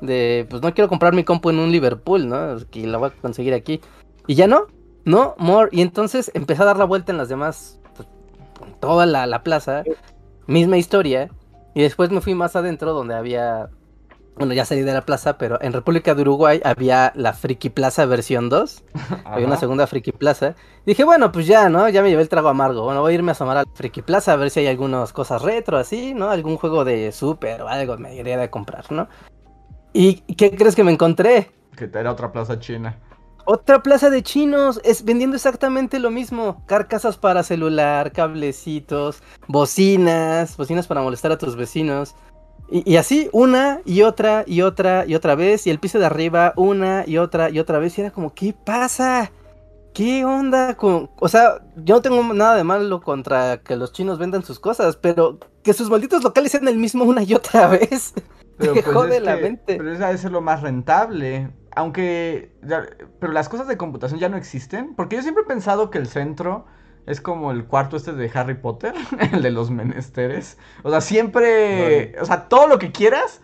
de, 0.00 0.46
pues 0.48 0.62
no 0.62 0.74
quiero 0.74 0.88
comprar 0.88 1.14
mi 1.14 1.24
compu 1.24 1.50
en 1.50 1.58
un 1.58 1.70
Liverpool, 1.70 2.28
¿no? 2.28 2.56
Que 2.70 2.86
la 2.86 2.98
voy 2.98 3.08
a 3.08 3.20
conseguir 3.20 3.54
aquí. 3.54 3.80
Y 4.26 4.34
ya 4.34 4.46
no, 4.46 4.66
no, 5.04 5.34
more. 5.38 5.68
Y 5.72 5.82
entonces 5.82 6.30
empecé 6.34 6.62
a 6.62 6.66
dar 6.66 6.76
la 6.76 6.84
vuelta 6.84 7.12
en 7.12 7.18
las 7.18 7.28
demás, 7.28 7.80
en 8.64 8.74
toda 8.80 9.06
la, 9.06 9.26
la 9.26 9.42
plaza, 9.42 9.84
misma 10.46 10.76
historia. 10.76 11.30
Y 11.74 11.82
después 11.82 12.10
me 12.10 12.20
fui 12.20 12.34
más 12.34 12.56
adentro 12.56 12.92
donde 12.92 13.14
había, 13.14 13.68
bueno, 14.36 14.52
ya 14.52 14.66
salí 14.66 14.82
de 14.82 14.92
la 14.92 15.06
plaza, 15.06 15.38
pero 15.38 15.60
en 15.62 15.72
República 15.72 16.14
de 16.14 16.22
Uruguay 16.22 16.60
había 16.62 17.10
la 17.14 17.32
Friki 17.32 17.70
Plaza 17.70 18.04
versión 18.04 18.48
2. 18.50 18.84
Había 19.24 19.46
una 19.46 19.56
segunda 19.56 19.86
Friki 19.86 20.12
Plaza. 20.12 20.54
Dije, 20.84 21.04
bueno, 21.04 21.32
pues 21.32 21.46
ya, 21.46 21.68
¿no? 21.68 21.88
Ya 21.88 22.02
me 22.02 22.10
llevé 22.10 22.22
el 22.22 22.28
trago 22.28 22.48
amargo. 22.48 22.84
Bueno, 22.84 23.00
voy 23.00 23.12
a 23.12 23.14
irme 23.14 23.30
a 23.30 23.32
asomar 23.32 23.56
a 23.56 23.62
la 23.62 23.70
Friki 23.74 24.02
Plaza 24.02 24.34
a 24.34 24.36
ver 24.36 24.50
si 24.50 24.60
hay 24.60 24.66
algunas 24.66 25.12
cosas 25.12 25.42
retro 25.42 25.78
así, 25.78 26.12
¿no? 26.12 26.30
Algún 26.30 26.58
juego 26.58 26.84
de 26.84 27.12
Super 27.12 27.62
o 27.62 27.68
algo 27.68 27.96
me 27.96 28.14
iría 28.14 28.36
de 28.36 28.50
comprar, 28.50 28.92
¿no? 28.92 29.08
¿Y 29.92 30.16
qué 30.34 30.54
crees 30.54 30.76
que 30.76 30.84
me 30.84 30.92
encontré? 30.92 31.50
Que 31.74 31.84
era 31.84 32.12
otra 32.12 32.30
plaza 32.30 32.58
china. 32.58 32.98
Otra 33.48 33.80
plaza 33.80 34.10
de 34.10 34.24
chinos, 34.24 34.80
es 34.82 35.04
vendiendo 35.04 35.36
exactamente 35.36 36.00
lo 36.00 36.10
mismo. 36.10 36.64
Carcasas 36.66 37.16
para 37.16 37.44
celular, 37.44 38.10
cablecitos, 38.10 39.22
bocinas, 39.46 40.56
bocinas 40.56 40.88
para 40.88 41.00
molestar 41.00 41.30
a 41.30 41.38
tus 41.38 41.54
vecinos. 41.54 42.16
Y, 42.70 42.90
y 42.92 42.96
así, 42.96 43.28
una 43.32 43.80
y 43.84 44.02
otra 44.02 44.44
y 44.46 44.62
otra 44.62 45.04
y 45.06 45.14
otra 45.14 45.34
vez. 45.34 45.66
Y 45.66 45.70
el 45.70 45.78
piso 45.78 45.98
de 45.98 46.06
arriba, 46.06 46.52
una 46.56 47.04
y 47.06 47.18
otra 47.18 47.50
y 47.50 47.58
otra 47.58 47.78
vez. 47.78 47.96
Y 47.96 48.00
era 48.02 48.10
como, 48.10 48.34
¿qué 48.34 48.52
pasa? 48.52 49.30
¿Qué 49.94 50.24
onda 50.24 50.76
con.? 50.76 51.10
O 51.20 51.28
sea, 51.28 51.58
yo 51.76 51.94
no 51.96 52.02
tengo 52.02 52.22
nada 52.34 52.56
de 52.56 52.64
malo 52.64 53.00
contra 53.00 53.58
que 53.58 53.76
los 53.76 53.92
chinos 53.92 54.18
vendan 54.18 54.42
sus 54.42 54.60
cosas, 54.60 54.96
pero 54.96 55.38
que 55.62 55.72
sus 55.72 55.88
malditos 55.88 56.22
locales 56.22 56.52
sean 56.52 56.68
el 56.68 56.76
mismo 56.76 57.04
una 57.04 57.22
y 57.22 57.32
otra 57.34 57.66
vez. 57.68 58.12
Pero, 58.58 58.72
Te 58.74 58.82
pues, 58.82 58.94
jode 58.94 59.16
es 59.18 59.22
la 59.22 59.36
que- 59.36 59.42
mente. 59.42 59.76
Pero 59.76 59.92
esa 59.92 60.06
debe 60.06 60.18
ser 60.18 60.32
lo 60.32 60.40
más 60.40 60.62
rentable. 60.62 61.50
Aunque. 61.74 62.52
ya- 62.62 62.86
pero 63.20 63.32
las 63.32 63.48
cosas 63.48 63.68
de 63.68 63.76
computación 63.76 64.18
ya 64.20 64.28
no 64.28 64.36
existen. 64.36 64.94
Porque 64.96 65.16
yo 65.16 65.22
siempre 65.22 65.44
he 65.44 65.46
pensado 65.46 65.90
que 65.90 65.98
el 65.98 66.06
centro 66.08 66.66
es 67.06 67.20
como 67.20 67.50
el 67.52 67.64
cuarto 67.66 67.96
este 67.96 68.12
de 68.12 68.30
Harry 68.34 68.54
Potter. 68.54 68.94
El 69.32 69.42
de 69.42 69.50
los 69.50 69.70
menesteres. 69.70 70.58
O 70.82 70.90
sea, 70.90 71.00
siempre. 71.00 72.20
O 72.20 72.24
sea, 72.24 72.48
todo 72.48 72.66
lo 72.66 72.78
que 72.78 72.92
quieras. 72.92 73.40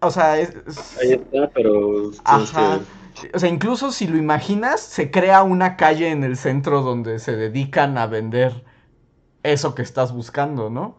O 0.00 0.10
sea, 0.10 0.38
es. 0.38 0.54
es- 0.66 0.98
Ahí 0.98 1.12
está, 1.12 1.50
pero 1.54 2.10
Ajá. 2.24 2.80
que- 3.20 3.30
O 3.34 3.38
sea, 3.38 3.48
incluso 3.48 3.92
si 3.92 4.06
lo 4.06 4.16
imaginas, 4.18 4.80
se 4.80 5.10
crea 5.10 5.42
una 5.42 5.76
calle 5.76 6.10
en 6.10 6.24
el 6.24 6.36
centro 6.36 6.82
donde 6.82 7.18
se 7.18 7.36
dedican 7.36 7.96
a 7.98 8.06
vender 8.06 8.64
eso 9.42 9.74
que 9.74 9.82
estás 9.82 10.12
buscando, 10.12 10.70
¿no? 10.70 10.96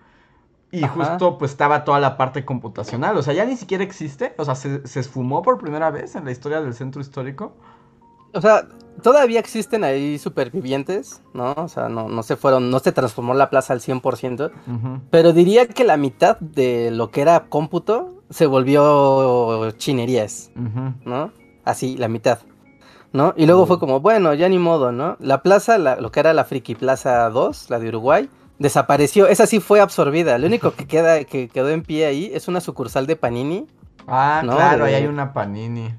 Y 0.72 0.84
Ajá. 0.86 0.94
justo 0.94 1.38
pues 1.38 1.52
estaba 1.52 1.84
toda 1.84 2.00
la 2.00 2.18
parte 2.18 2.46
computacional, 2.46 3.16
o 3.18 3.22
sea, 3.22 3.34
ya 3.36 3.46
ni 3.46 3.56
siquiera 3.58 3.84
existe, 3.84 4.34
o 4.38 4.46
sea, 4.46 4.56
se, 4.56 4.86
se 4.88 5.00
esfumó 5.02 5.42
por 5.44 5.60
primera 5.60 5.92
vez 5.92 6.16
en 6.16 6.26
la 6.26 6.32
historia 6.32 6.62
del 6.62 6.74
centro 6.74 7.00
histórico. 7.02 7.56
O 8.34 8.42
sea, 8.42 8.68
todavía 9.02 9.40
existen 9.40 9.84
ahí 9.84 10.18
supervivientes, 10.20 11.22
¿no? 11.34 11.54
O 11.58 11.68
sea, 11.68 11.90
no, 11.90 12.10
no 12.10 12.24
se 12.24 12.36
fueron, 12.36 12.70
no 12.72 12.80
se 12.80 12.92
transformó 12.92 13.34
la 13.34 13.50
plaza 13.50 13.74
al 13.74 13.80
100%, 13.82 14.52
Ujú. 14.68 15.02
pero 15.10 15.34
diría 15.34 15.68
que 15.68 15.84
la 15.84 15.98
mitad 15.98 16.38
de 16.40 16.90
lo 16.92 17.12
que 17.12 17.22
era 17.22 17.46
cómputo 17.50 18.22
se 18.30 18.46
volvió 18.46 19.72
chinerías. 19.72 20.52
¿no? 21.06 21.32
Así, 21.66 21.98
la 21.98 22.08
mitad, 22.08 22.40
¿no? 23.14 23.34
Y 23.38 23.46
luego 23.46 23.66
fue 23.66 23.80
como, 23.80 24.00
bueno, 24.02 24.34
ya 24.34 24.50
ni 24.50 24.58
modo, 24.60 24.92
¿no? 24.92 25.16
La 25.20 25.42
plaza, 25.44 25.78
la- 25.78 25.96
lo 25.96 26.12
que 26.12 26.20
era 26.20 26.34
la 26.34 26.44
Friki 26.44 26.76
Plaza 26.76 27.30
2, 27.30 27.70
la 27.70 27.80
de 27.80 27.90
Uruguay, 27.90 28.30
desapareció, 28.60 29.28
esa 29.28 29.46
sí 29.48 29.60
fue 29.60 29.80
absorbida, 29.82 30.38
lo 30.38 30.48
único 30.48 30.72
que 30.74 30.88
queda, 30.88 31.24
que 31.24 31.48
quedó 31.50 31.70
en 31.70 31.84
pie 31.84 32.06
ahí 32.06 32.32
es 32.34 32.48
una 32.48 32.62
sucursal 32.62 33.06
de 33.08 33.16
Panini, 33.16 33.68
Ah, 34.06 34.42
No, 34.44 34.56
claro, 34.58 34.84
ahí 34.84 34.96
hay 34.96 35.06
una 35.06 35.32
panini. 35.32 35.94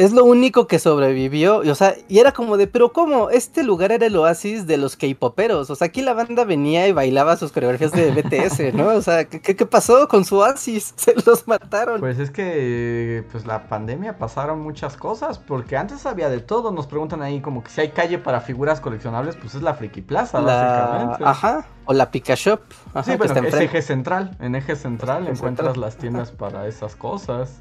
Es 0.00 0.12
lo 0.12 0.24
único 0.24 0.66
que 0.66 0.78
sobrevivió. 0.78 1.62
Y, 1.62 1.68
o 1.68 1.74
sea, 1.74 1.94
y 2.08 2.20
era 2.20 2.32
como 2.32 2.56
de, 2.56 2.66
pero 2.66 2.90
¿cómo? 2.90 3.28
Este 3.28 3.62
lugar 3.62 3.92
era 3.92 4.06
el 4.06 4.16
oasis 4.16 4.66
de 4.66 4.78
los 4.78 4.96
K-poperos. 4.96 5.68
O 5.68 5.74
sea, 5.74 5.88
aquí 5.88 6.00
la 6.00 6.14
banda 6.14 6.44
venía 6.44 6.88
y 6.88 6.92
bailaba 6.92 7.36
sus 7.36 7.52
coreografías 7.52 7.92
de 7.92 8.10
BTS, 8.10 8.72
¿no? 8.72 8.86
O 8.86 9.02
sea, 9.02 9.26
¿qué, 9.26 9.54
pasó 9.66 10.08
con 10.08 10.24
su 10.24 10.38
oasis? 10.38 10.94
Se 10.96 11.14
los 11.26 11.46
mataron. 11.46 12.00
Pues 12.00 12.18
es 12.18 12.30
que, 12.30 13.26
pues 13.30 13.44
la 13.44 13.68
pandemia 13.68 14.16
pasaron 14.16 14.62
muchas 14.62 14.96
cosas, 14.96 15.38
porque 15.38 15.76
antes 15.76 16.06
había 16.06 16.30
de 16.30 16.40
todo, 16.40 16.72
nos 16.72 16.86
preguntan 16.86 17.20
ahí 17.20 17.42
como 17.42 17.62
que 17.62 17.70
si 17.70 17.82
hay 17.82 17.90
calle 17.90 18.16
para 18.16 18.40
figuras 18.40 18.80
coleccionables, 18.80 19.36
pues 19.36 19.54
es 19.54 19.60
la 19.60 19.74
Friki 19.74 20.00
Plaza, 20.00 20.40
La... 20.40 20.54
básicamente. 20.54 21.24
Ajá. 21.26 21.66
O 21.84 21.92
la 21.92 22.10
Pika 22.10 22.36
Shop. 22.36 22.62
Ajá, 22.94 23.02
Sí, 23.02 23.18
bueno, 23.18 23.34
es 23.48 23.54
eje 23.54 23.82
central. 23.82 24.34
En 24.40 24.54
eje 24.54 24.76
central 24.76 25.28
encuentras 25.28 25.74
central. 25.74 25.80
las 25.80 25.96
tiendas 25.98 26.30
para 26.30 26.66
esas 26.66 26.96
cosas. 26.96 27.60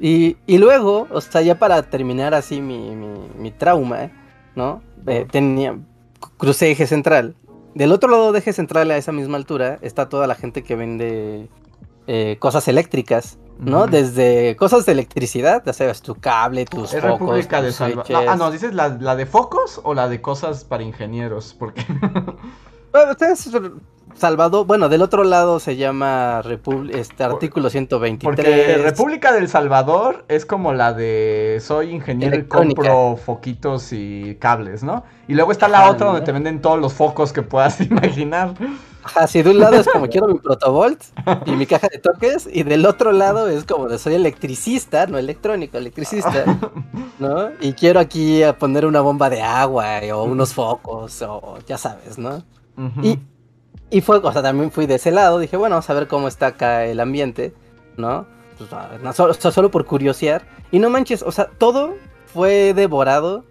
Y, 0.00 0.38
y 0.46 0.58
luego, 0.58 1.06
o 1.10 1.20
sea, 1.20 1.42
ya 1.42 1.58
para 1.58 1.82
terminar 1.82 2.32
así 2.34 2.60
mi, 2.60 2.96
mi, 2.96 3.28
mi 3.36 3.50
trauma, 3.50 4.10
¿no? 4.56 4.82
Eh, 5.06 5.26
tenía, 5.30 5.78
crucé 6.38 6.70
eje 6.70 6.86
central. 6.86 7.34
Del 7.74 7.92
otro 7.92 8.10
lado 8.10 8.32
de 8.32 8.38
eje 8.38 8.52
central, 8.52 8.90
a 8.90 8.96
esa 8.96 9.12
misma 9.12 9.36
altura, 9.36 9.78
está 9.82 10.08
toda 10.08 10.26
la 10.26 10.34
gente 10.34 10.62
que 10.62 10.74
vende 10.74 11.48
eh, 12.06 12.36
cosas 12.40 12.66
eléctricas, 12.66 13.38
¿no? 13.58 13.86
Desde 13.86 14.56
cosas 14.56 14.86
de 14.86 14.92
electricidad, 14.92 15.62
ya 15.64 15.72
sabes, 15.74 16.00
tu 16.00 16.14
cable, 16.14 16.64
tus 16.64 16.94
Es 16.94 17.02
focos, 17.02 17.20
República 17.20 17.60
de 17.62 17.70
Salvador. 17.72 18.06
switches. 18.06 18.28
ah, 18.28 18.36
no, 18.36 18.50
dices 18.50 18.74
la, 18.74 18.88
la 18.88 19.14
de 19.16 19.26
focos 19.26 19.80
o 19.84 19.92
la 19.92 20.08
de 20.08 20.20
cosas 20.22 20.64
para 20.64 20.82
ingenieros. 20.82 21.54
Porque. 21.58 21.84
Bueno, 22.92 23.12
ustedes, 23.12 23.48
Salvador, 24.14 24.66
bueno, 24.66 24.88
del 24.88 25.02
otro 25.02 25.24
lado 25.24 25.60
se 25.60 25.76
llama 25.76 26.42
Repub- 26.42 26.90
este 26.94 27.24
artículo 27.24 27.70
123. 27.70 28.22
Porque 28.22 28.82
República 28.82 29.32
del 29.32 29.48
Salvador 29.48 30.24
es 30.28 30.44
como 30.46 30.72
la 30.72 30.92
de 30.92 31.58
soy 31.62 31.90
ingeniero 31.90 32.36
y 32.38 32.44
compro 32.44 33.16
foquitos 33.16 33.92
y 33.92 34.36
cables, 34.40 34.82
¿no? 34.82 35.04
Y 35.28 35.34
luego 35.34 35.52
está 35.52 35.68
la 35.68 35.80
Ajá, 35.80 35.90
otra 35.90 36.06
donde 36.06 36.20
¿no? 36.20 36.24
te 36.24 36.32
venden 36.32 36.60
todos 36.60 36.78
los 36.80 36.92
focos 36.92 37.32
que 37.32 37.42
puedas 37.42 37.80
imaginar. 37.90 38.54
Ajá, 39.02 39.26
sí, 39.26 39.42
de 39.42 39.50
un 39.50 39.58
lado 39.60 39.76
es 39.76 39.88
como 39.88 40.06
quiero 40.10 40.28
mi 40.28 40.38
protovolt 40.38 41.02
y 41.46 41.52
mi 41.52 41.64
caja 41.66 41.88
de 41.90 41.98
toques, 41.98 42.48
y 42.52 42.62
del 42.64 42.84
otro 42.86 43.12
lado 43.12 43.48
es 43.48 43.64
como 43.64 43.88
de 43.88 43.98
soy 43.98 44.14
electricista, 44.14 45.06
no 45.06 45.16
electrónico, 45.18 45.78
electricista, 45.78 46.44
¿no? 47.18 47.50
Y 47.60 47.72
quiero 47.72 48.00
aquí 48.00 48.42
poner 48.58 48.84
una 48.84 49.00
bomba 49.00 49.30
de 49.30 49.40
agua 49.40 50.00
eh, 50.00 50.12
o 50.12 50.24
unos 50.24 50.52
focos, 50.52 51.22
o 51.22 51.58
ya 51.66 51.78
sabes, 51.78 52.18
¿no? 52.18 52.42
Y, 53.02 53.18
y 53.90 54.00
fue, 54.00 54.18
o 54.18 54.32
sea, 54.32 54.42
también 54.42 54.70
fui 54.70 54.86
de 54.86 54.96
ese 54.96 55.10
lado, 55.10 55.38
dije, 55.38 55.56
bueno, 55.56 55.74
vamos 55.76 55.90
a 55.90 55.94
ver 55.94 56.06
cómo 56.08 56.28
está 56.28 56.46
acá 56.48 56.84
el 56.86 57.00
ambiente, 57.00 57.52
¿no? 57.96 58.26
Pues, 58.58 58.72
ah, 58.72 58.90
no, 59.02 59.12
solo, 59.12 59.34
so- 59.34 59.50
solo 59.50 59.70
por 59.70 59.84
curiosear. 59.86 60.46
Y 60.70 60.78
no 60.78 60.90
manches, 60.90 61.22
o 61.22 61.32
sea, 61.32 61.46
todo 61.58 61.94
fue 62.32 62.74
devorado. 62.74 63.44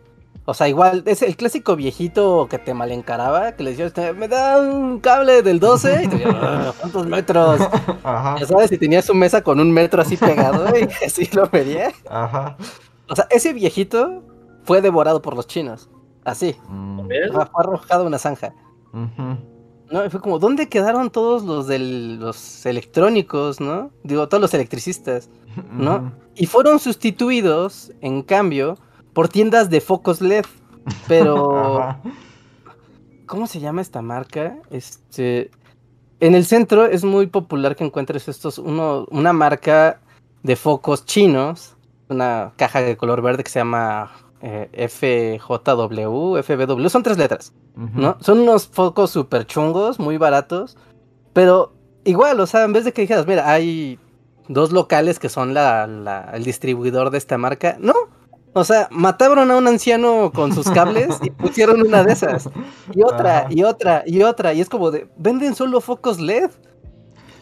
O 0.46 0.54
sea, 0.56 0.68
igual, 0.68 1.04
es 1.06 1.22
el 1.22 1.36
clásico 1.36 1.76
viejito 1.76 2.48
que 2.50 2.58
te 2.58 2.74
malencaraba, 2.74 3.52
que 3.52 3.64
le 3.64 3.72
decía, 3.72 3.86
"Este, 3.86 4.14
me 4.14 4.28
da 4.28 4.60
un 4.60 5.00
cable 5.00 5.44
del 5.44 5.60
12, 5.60 6.04
y 6.06 6.08
te 6.08 6.16
decía, 6.18 6.32
"Ah, 6.42 6.74
¿cuántos 6.80 7.06
metros? 7.06 7.60
Ajá, 8.04 8.36
Ya 8.40 8.48
sabes, 8.48 8.70
si 8.70 8.78
tenía 8.80 9.02
su 9.04 9.14
mesa 9.14 9.44
con 9.44 9.60
un 9.60 9.72
metro 9.72 10.02
así 10.02 10.18
pegado, 10.18 10.66
y 10.76 10.84
así 11.06 11.30
lo 11.34 11.48
medía. 11.52 11.92
ajá. 12.10 12.58
O 13.10 13.16
sea, 13.16 13.28
ese 13.30 13.54
viejito 13.54 14.24
fue 14.64 14.82
devorado 14.82 15.22
por 15.22 15.36
los 15.36 15.46
chinos, 15.46 15.90
así. 16.24 16.56
Mm, 16.68 17.02
fue 17.32 17.44
arrojado 17.56 18.04
a 18.04 18.08
una 18.08 18.18
zanja. 18.20 18.54
ujú. 18.94 19.38
No, 19.92 20.08
fue 20.10 20.22
como, 20.22 20.40
¿dónde 20.40 20.70
quedaron 20.70 21.10
todos 21.10 21.44
los 21.44 21.68
del, 21.68 22.20
los 22.20 22.66
electrónicos, 22.66 23.60
no? 23.60 23.90
Digo, 24.04 24.28
todos 24.28 24.42
los 24.42 24.54
electricistas, 24.54 25.30
¿no? 25.72 26.12
Y 26.36 26.46
fueron 26.46 26.80
sustituidos, 26.80 27.92
en 28.02 28.22
cambio, 28.22 28.78
por 29.14 29.30
tiendas 29.30 29.70
de 29.70 29.82
focos 29.82 30.22
LED. 30.22 30.46
Pero. 31.08 31.96
¿cómo 33.30 33.46
se 33.48 33.60
llama 33.60 33.82
esta 33.82 34.02
marca? 34.02 34.58
Este, 34.72 35.52
en 36.20 36.36
el 36.36 36.46
centro 36.46 36.86
es 36.86 37.06
muy 37.06 37.28
popular 37.28 37.76
que 37.76 37.86
encuentres 37.86 38.28
estos, 38.28 38.58
uno, 38.58 39.06
una 39.12 39.32
marca 39.32 40.02
de 40.44 40.56
focos 40.56 41.06
chinos, 41.06 41.78
una 42.10 42.52
caja 42.58 42.82
de 42.82 42.98
color 42.98 43.22
verde 43.22 43.44
que 43.44 43.52
se 43.52 43.60
llama 43.60 44.12
eh, 44.42 44.70
FJW, 44.90 46.38
FBW, 46.42 46.88
son 46.90 47.04
tres 47.04 47.18
letras. 47.18 47.54
¿no? 47.76 48.18
Son 48.20 48.40
unos 48.40 48.68
focos 48.68 49.12
súper 49.12 49.46
chungos, 49.46 50.00
muy 50.00 50.18
baratos, 50.18 50.78
pero 51.34 51.74
igual, 52.04 52.40
o 52.40 52.48
sea, 52.48 52.64
en 52.64 52.74
vez 52.74 52.84
de 52.86 52.92
que 52.92 53.02
dijeras, 53.02 53.26
mira, 53.28 53.50
hay 53.50 53.98
dos 54.48 54.72
locales 54.72 55.20
que 55.20 55.30
son 55.30 55.54
la, 55.54 55.88
la- 55.88 56.32
el 56.34 56.44
distribuidor 56.44 57.10
de 57.12 57.18
esta 57.18 57.38
marca, 57.38 57.78
no. 57.80 57.94
O 58.54 58.64
sea, 58.64 58.88
mataron 58.92 59.52
a 59.52 59.58
un 59.58 59.68
anciano 59.68 60.32
con 60.34 60.54
sus 60.54 60.70
cables 60.72 61.20
y 61.22 61.30
pusieron 61.30 61.82
una 61.82 62.04
de 62.04 62.14
esas. 62.14 62.50
Y 62.96 63.04
otra, 63.04 63.46
y 63.50 63.64
otra, 63.64 64.04
y 64.08 64.24
otra. 64.24 64.54
Y 64.54 64.62
es 64.62 64.68
como 64.70 64.90
de, 64.90 65.08
venden 65.18 65.54
solo 65.54 65.80
focos 65.82 66.20
LED. 66.20 66.50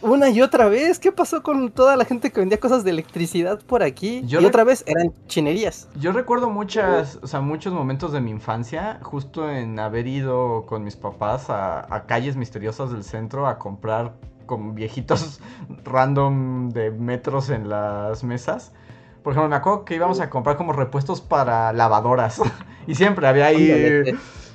Una 0.08 0.30
y 0.30 0.42
otra 0.42 0.70
vez. 0.70 1.00
¿Qué 1.00 1.12
pasó 1.12 1.44
con 1.44 1.70
toda 1.72 1.98
la 1.98 2.06
gente 2.06 2.32
que 2.32 2.40
vendía 2.40 2.60
cosas 2.60 2.84
de 2.86 2.92
electricidad 2.92 3.60
por 3.60 3.84
aquí? 3.84 4.24
Yo 4.26 4.40
y 4.40 4.46
otra 4.46 4.64
vez 4.64 4.86
eran 4.88 5.12
chinerías. 5.28 5.90
Yo 6.00 6.14
recuerdo 6.14 6.50
muchas, 6.50 7.20
o 7.22 7.28
sea, 7.28 7.42
muchos 7.42 7.74
momentos 7.74 8.14
de 8.14 8.22
mi 8.22 8.32
infancia, 8.32 9.00
justo 9.04 9.50
en 9.52 9.80
haber 9.80 10.08
ido 10.08 10.66
con 10.66 10.84
mis 10.86 10.96
papás 10.96 11.50
a, 11.50 11.94
a 11.94 12.06
calles 12.06 12.38
misteriosas 12.38 12.92
del 12.92 13.04
centro 13.04 13.48
a 13.48 13.60
comprar 13.60 14.14
con 14.46 14.76
viejitos 14.76 15.42
random 15.84 16.70
de 16.70 16.92
metros 16.92 17.50
en 17.50 17.68
las 17.68 18.24
mesas. 18.24 18.72
Por 19.24 19.34
ejemplo, 19.34 19.50
me 19.50 19.58
acuerdo 19.58 19.84
que 19.84 19.96
íbamos 19.96 20.22
a 20.22 20.30
comprar 20.30 20.56
como 20.56 20.72
repuestos 20.72 21.20
para 21.20 21.74
lavadoras. 21.74 22.42
y 22.88 22.96
siempre 22.96 23.28
había 23.28 23.48
ahí 23.48 24.04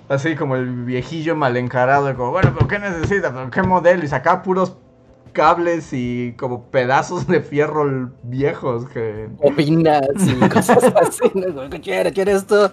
así 0.08 0.34
como 0.34 0.56
el 0.56 0.84
viejillo 0.84 1.36
mal 1.36 1.56
encarado, 1.56 2.06
de 2.06 2.14
como, 2.14 2.30
bueno, 2.30 2.52
pero 2.54 2.68
¿qué 2.68 2.78
necesita? 2.78 3.32
¿Pero 3.32 3.50
qué 3.50 3.62
modelo? 3.62 4.02
Y 4.02 4.08
sacaba 4.08 4.42
puros 4.42 4.76
cables 5.32 5.92
y 5.92 6.34
como 6.38 6.70
pedazos 6.70 7.26
de 7.26 7.40
fierro 7.40 8.12
viejos 8.22 8.88
que... 8.88 9.28
Opinas 9.40 10.02
y 10.26 10.34
cosas 10.48 10.84
así. 10.96 11.30
¿no? 11.34 11.68
¿Qué 11.70 11.80
quieres? 11.80 12.12
¿Quieres 12.12 12.36
esto? 12.36 12.72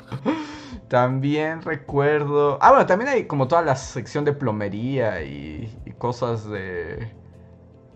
También 0.89 1.61
recuerdo. 1.61 2.57
Ah, 2.61 2.71
bueno, 2.71 2.85
también 2.87 3.09
hay 3.09 3.25
como 3.27 3.47
toda 3.47 3.61
la 3.61 3.75
sección 3.75 4.25
de 4.25 4.33
plomería 4.33 5.21
y, 5.21 5.71
y 5.85 5.91
cosas 5.91 6.49
de. 6.49 7.11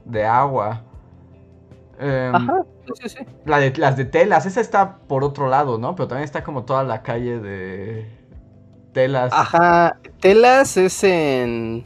de 0.06 0.26
agua. 0.26 0.84
Em, 2.00 2.36
Ajá, 2.36 2.64
sí, 2.86 3.10
sí, 3.10 3.18
sí. 3.18 3.26
la 3.46 3.58
de, 3.60 3.74
las 3.78 3.98
de 3.98 4.06
telas, 4.06 4.46
esa 4.46 4.62
está 4.62 4.98
por 5.08 5.24
otro 5.24 5.48
lado, 5.50 5.80
¿no? 5.80 5.96
Pero 5.96 6.08
también 6.08 6.26
está 6.26 6.44
como 6.44 6.66
toda 6.66 6.84
la 6.84 7.02
calle 7.02 7.40
de. 7.40 8.08
telas. 8.94 9.34
Ajá, 9.34 9.98
Telas 10.20 10.78
es 10.78 11.04
en 11.04 11.86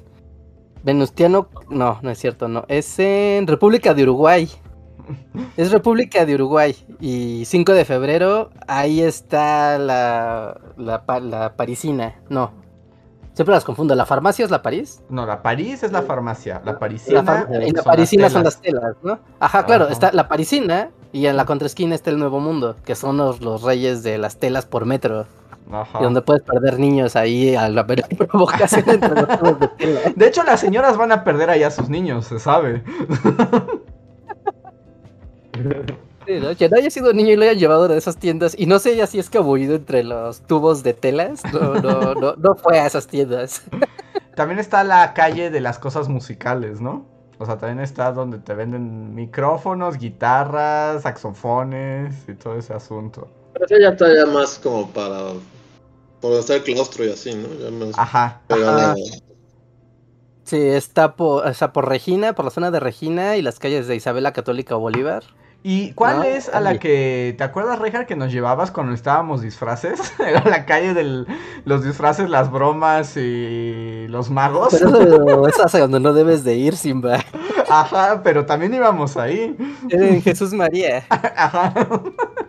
Venustiano, 0.88 1.50
no, 1.70 2.00
no 2.02 2.10
es 2.10 2.18
cierto, 2.18 2.48
no, 2.48 2.64
es 2.70 2.98
en 2.98 3.46
República 3.46 3.94
de 3.94 4.04
Uruguay. 4.04 4.50
Es 5.58 5.72
República 5.72 6.26
de 6.26 6.36
Uruguay 6.36 6.76
y 7.02 7.44
5 7.46 7.74
de 7.74 7.84
febrero 7.86 8.50
ahí 8.68 9.02
está 9.02 9.78
la 9.78 10.58
la, 10.78 11.04
la 11.22 11.56
parisina, 11.58 12.16
no. 12.30 12.52
Siempre 13.34 13.54
las 13.54 13.64
confundo, 13.66 13.94
la 13.96 14.06
farmacia 14.06 14.44
es 14.46 14.50
la 14.52 14.62
París. 14.62 15.04
No, 15.10 15.26
la 15.26 15.42
París 15.44 15.84
es 15.84 15.92
la 15.92 16.02
farmacia. 16.04 16.62
La 16.66 16.80
parisina. 16.80 17.22
La 17.22 17.24
far- 17.24 17.64
y 17.68 17.72
la 17.72 17.84
parisina 17.84 18.30
son 18.30 18.44
las 18.46 18.60
telas, 18.62 18.96
¿no? 19.04 19.20
Ajá, 19.40 19.66
claro, 19.66 19.84
Ajá. 19.86 19.94
está 19.94 20.12
la 20.14 20.28
parisina 20.28 20.90
y 21.12 21.28
en 21.28 21.38
la 21.38 21.46
contraesquina 21.46 21.94
está 21.96 22.10
el 22.10 22.18
Nuevo 22.18 22.40
Mundo, 22.40 22.76
que 22.86 22.96
son 22.96 23.18
los, 23.18 23.42
los 23.42 23.62
reyes 23.62 24.04
de 24.04 24.18
las 24.18 24.38
telas 24.38 24.66
por 24.66 24.86
metro. 24.86 25.26
Ajá. 25.72 26.00
Y 26.00 26.04
donde 26.04 26.22
puedes 26.22 26.44
perder 26.44 26.80
niños 26.80 27.16
ahí 27.16 27.56
a 27.56 27.70
la 27.70 27.86
provocación 28.18 28.84
entre 28.90 29.10
los 29.10 29.60
de. 29.60 30.14
De 30.16 30.28
hecho, 30.28 30.44
las 30.44 30.60
señoras 30.60 30.98
van 30.98 31.12
a 31.12 31.24
perder 31.24 31.50
ahí 31.50 31.64
a 31.64 31.72
sus 31.72 31.90
niños, 31.90 32.26
se 32.26 32.40
sabe. 32.40 32.84
Sí, 36.26 36.40
¿no? 36.42 36.56
Que 36.56 36.70
no 36.70 36.78
haya 36.78 36.90
sido 36.90 37.14
niño 37.14 37.32
y 37.32 37.36
lo 37.36 37.44
hayan 37.44 37.58
llevado 37.58 37.88
de 37.88 37.98
esas 37.98 38.18
tiendas 38.18 38.54
y 38.58 38.66
no 38.66 38.80
se 38.80 38.92
haya 38.92 39.06
así 39.06 39.18
escabullido 39.18 39.76
entre 39.76 40.04
los 40.04 40.42
tubos 40.42 40.84
de 40.84 40.94
telas, 40.94 41.42
no, 41.54 41.76
no, 41.76 42.14
no, 42.16 42.36
no 42.36 42.56
fue 42.56 42.80
a 42.80 42.86
esas 42.86 43.08
tiendas. 43.08 43.64
También 44.36 44.60
está 44.60 44.84
la 44.84 45.14
calle 45.14 45.50
de 45.50 45.62
las 45.62 45.80
cosas 45.80 46.10
musicales, 46.10 46.82
¿no? 46.82 47.06
O 47.40 47.46
sea, 47.46 47.58
también 47.58 47.80
está 47.80 48.12
donde 48.12 48.40
te 48.40 48.54
venden 48.56 49.14
micrófonos, 49.14 49.98
guitarras, 49.98 51.04
saxofones 51.04 52.28
y 52.28 52.34
todo 52.34 52.56
ese 52.58 52.74
asunto. 52.74 53.28
Pero 53.54 53.66
ese 53.66 53.82
ya 53.82 53.90
está 53.90 54.14
ya 54.14 54.26
más 54.26 54.60
como 54.60 54.90
para. 54.90 55.34
Por 56.22 56.32
donde 56.32 56.40
está 56.40 56.56
el 56.56 56.64
claustro 56.64 57.06
y 57.06 57.12
así, 57.12 57.36
¿no? 57.36 57.48
Ya 57.60 57.72
más 57.72 57.98
Ajá. 57.98 58.42
ajá. 58.50 58.96
Sí, 60.44 60.62
está 60.62 61.16
por, 61.16 61.46
o 61.46 61.54
sea, 61.54 61.74
por 61.74 61.90
Regina, 61.90 62.34
por 62.34 62.46
la 62.46 62.52
zona 62.52 62.72
de 62.72 62.80
Regina 62.80 63.36
y 63.36 63.42
las 63.42 63.60
calles 63.60 63.88
de 63.88 63.98
Isabela 63.98 64.32
Católica 64.32 64.76
Bolívar. 64.76 65.24
¿Y 65.64 65.92
cuál 65.94 66.20
No, 66.20 66.24
es 66.24 66.48
a 66.48 66.62
la 66.62 66.80
que, 66.80 67.36
¿te 67.38 67.44
acuerdas, 67.44 67.80
Rejar, 67.80 68.06
que 68.06 68.16
nos 68.16 68.32
llevabas 68.32 68.72
cuando 68.72 68.94
estábamos 68.94 69.42
disfraces? 69.42 70.14
Era 70.20 70.42
la 70.46 70.66
calle 70.66 70.94
de 70.94 71.26
los 71.66 71.84
disfraces, 71.84 72.30
las 72.30 72.50
bromas 72.50 73.18
y 73.18 74.08
los 74.08 74.30
magos. 74.30 74.70
Pero 74.72 75.46
eso 75.46 75.48
es 75.50 75.60
hacia 75.60 75.82
donde 75.82 76.00
no 76.00 76.14
debes 76.14 76.46
de 76.46 76.56
ir, 76.56 76.78
Simba. 76.78 77.20
Ajá, 77.70 78.22
pero 78.24 78.46
también 78.46 78.74
íbamos 78.74 79.18
ahí. 79.18 79.58
En 79.90 80.22
Jesús 80.22 80.54
María. 80.54 81.06
Ajá. 81.10 81.74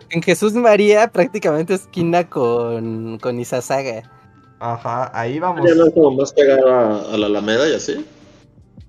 En 0.09 0.21
Jesús 0.21 0.53
María, 0.53 1.07
prácticamente 1.11 1.73
esquina 1.75 2.27
con, 2.29 3.17
con 3.19 3.39
Izazaga. 3.39 4.03
Ajá, 4.59 5.09
ahí 5.17 5.35
íbamos. 5.35 5.65
Ya 5.67 5.75
no 5.75 5.85
es 5.87 5.93
como 5.93 6.11
más 6.11 6.33
pegado 6.33 6.69
a, 6.69 7.13
a 7.13 7.17
la 7.17 7.27
Alameda 7.27 7.67
y 7.69 7.73
así. 7.75 8.05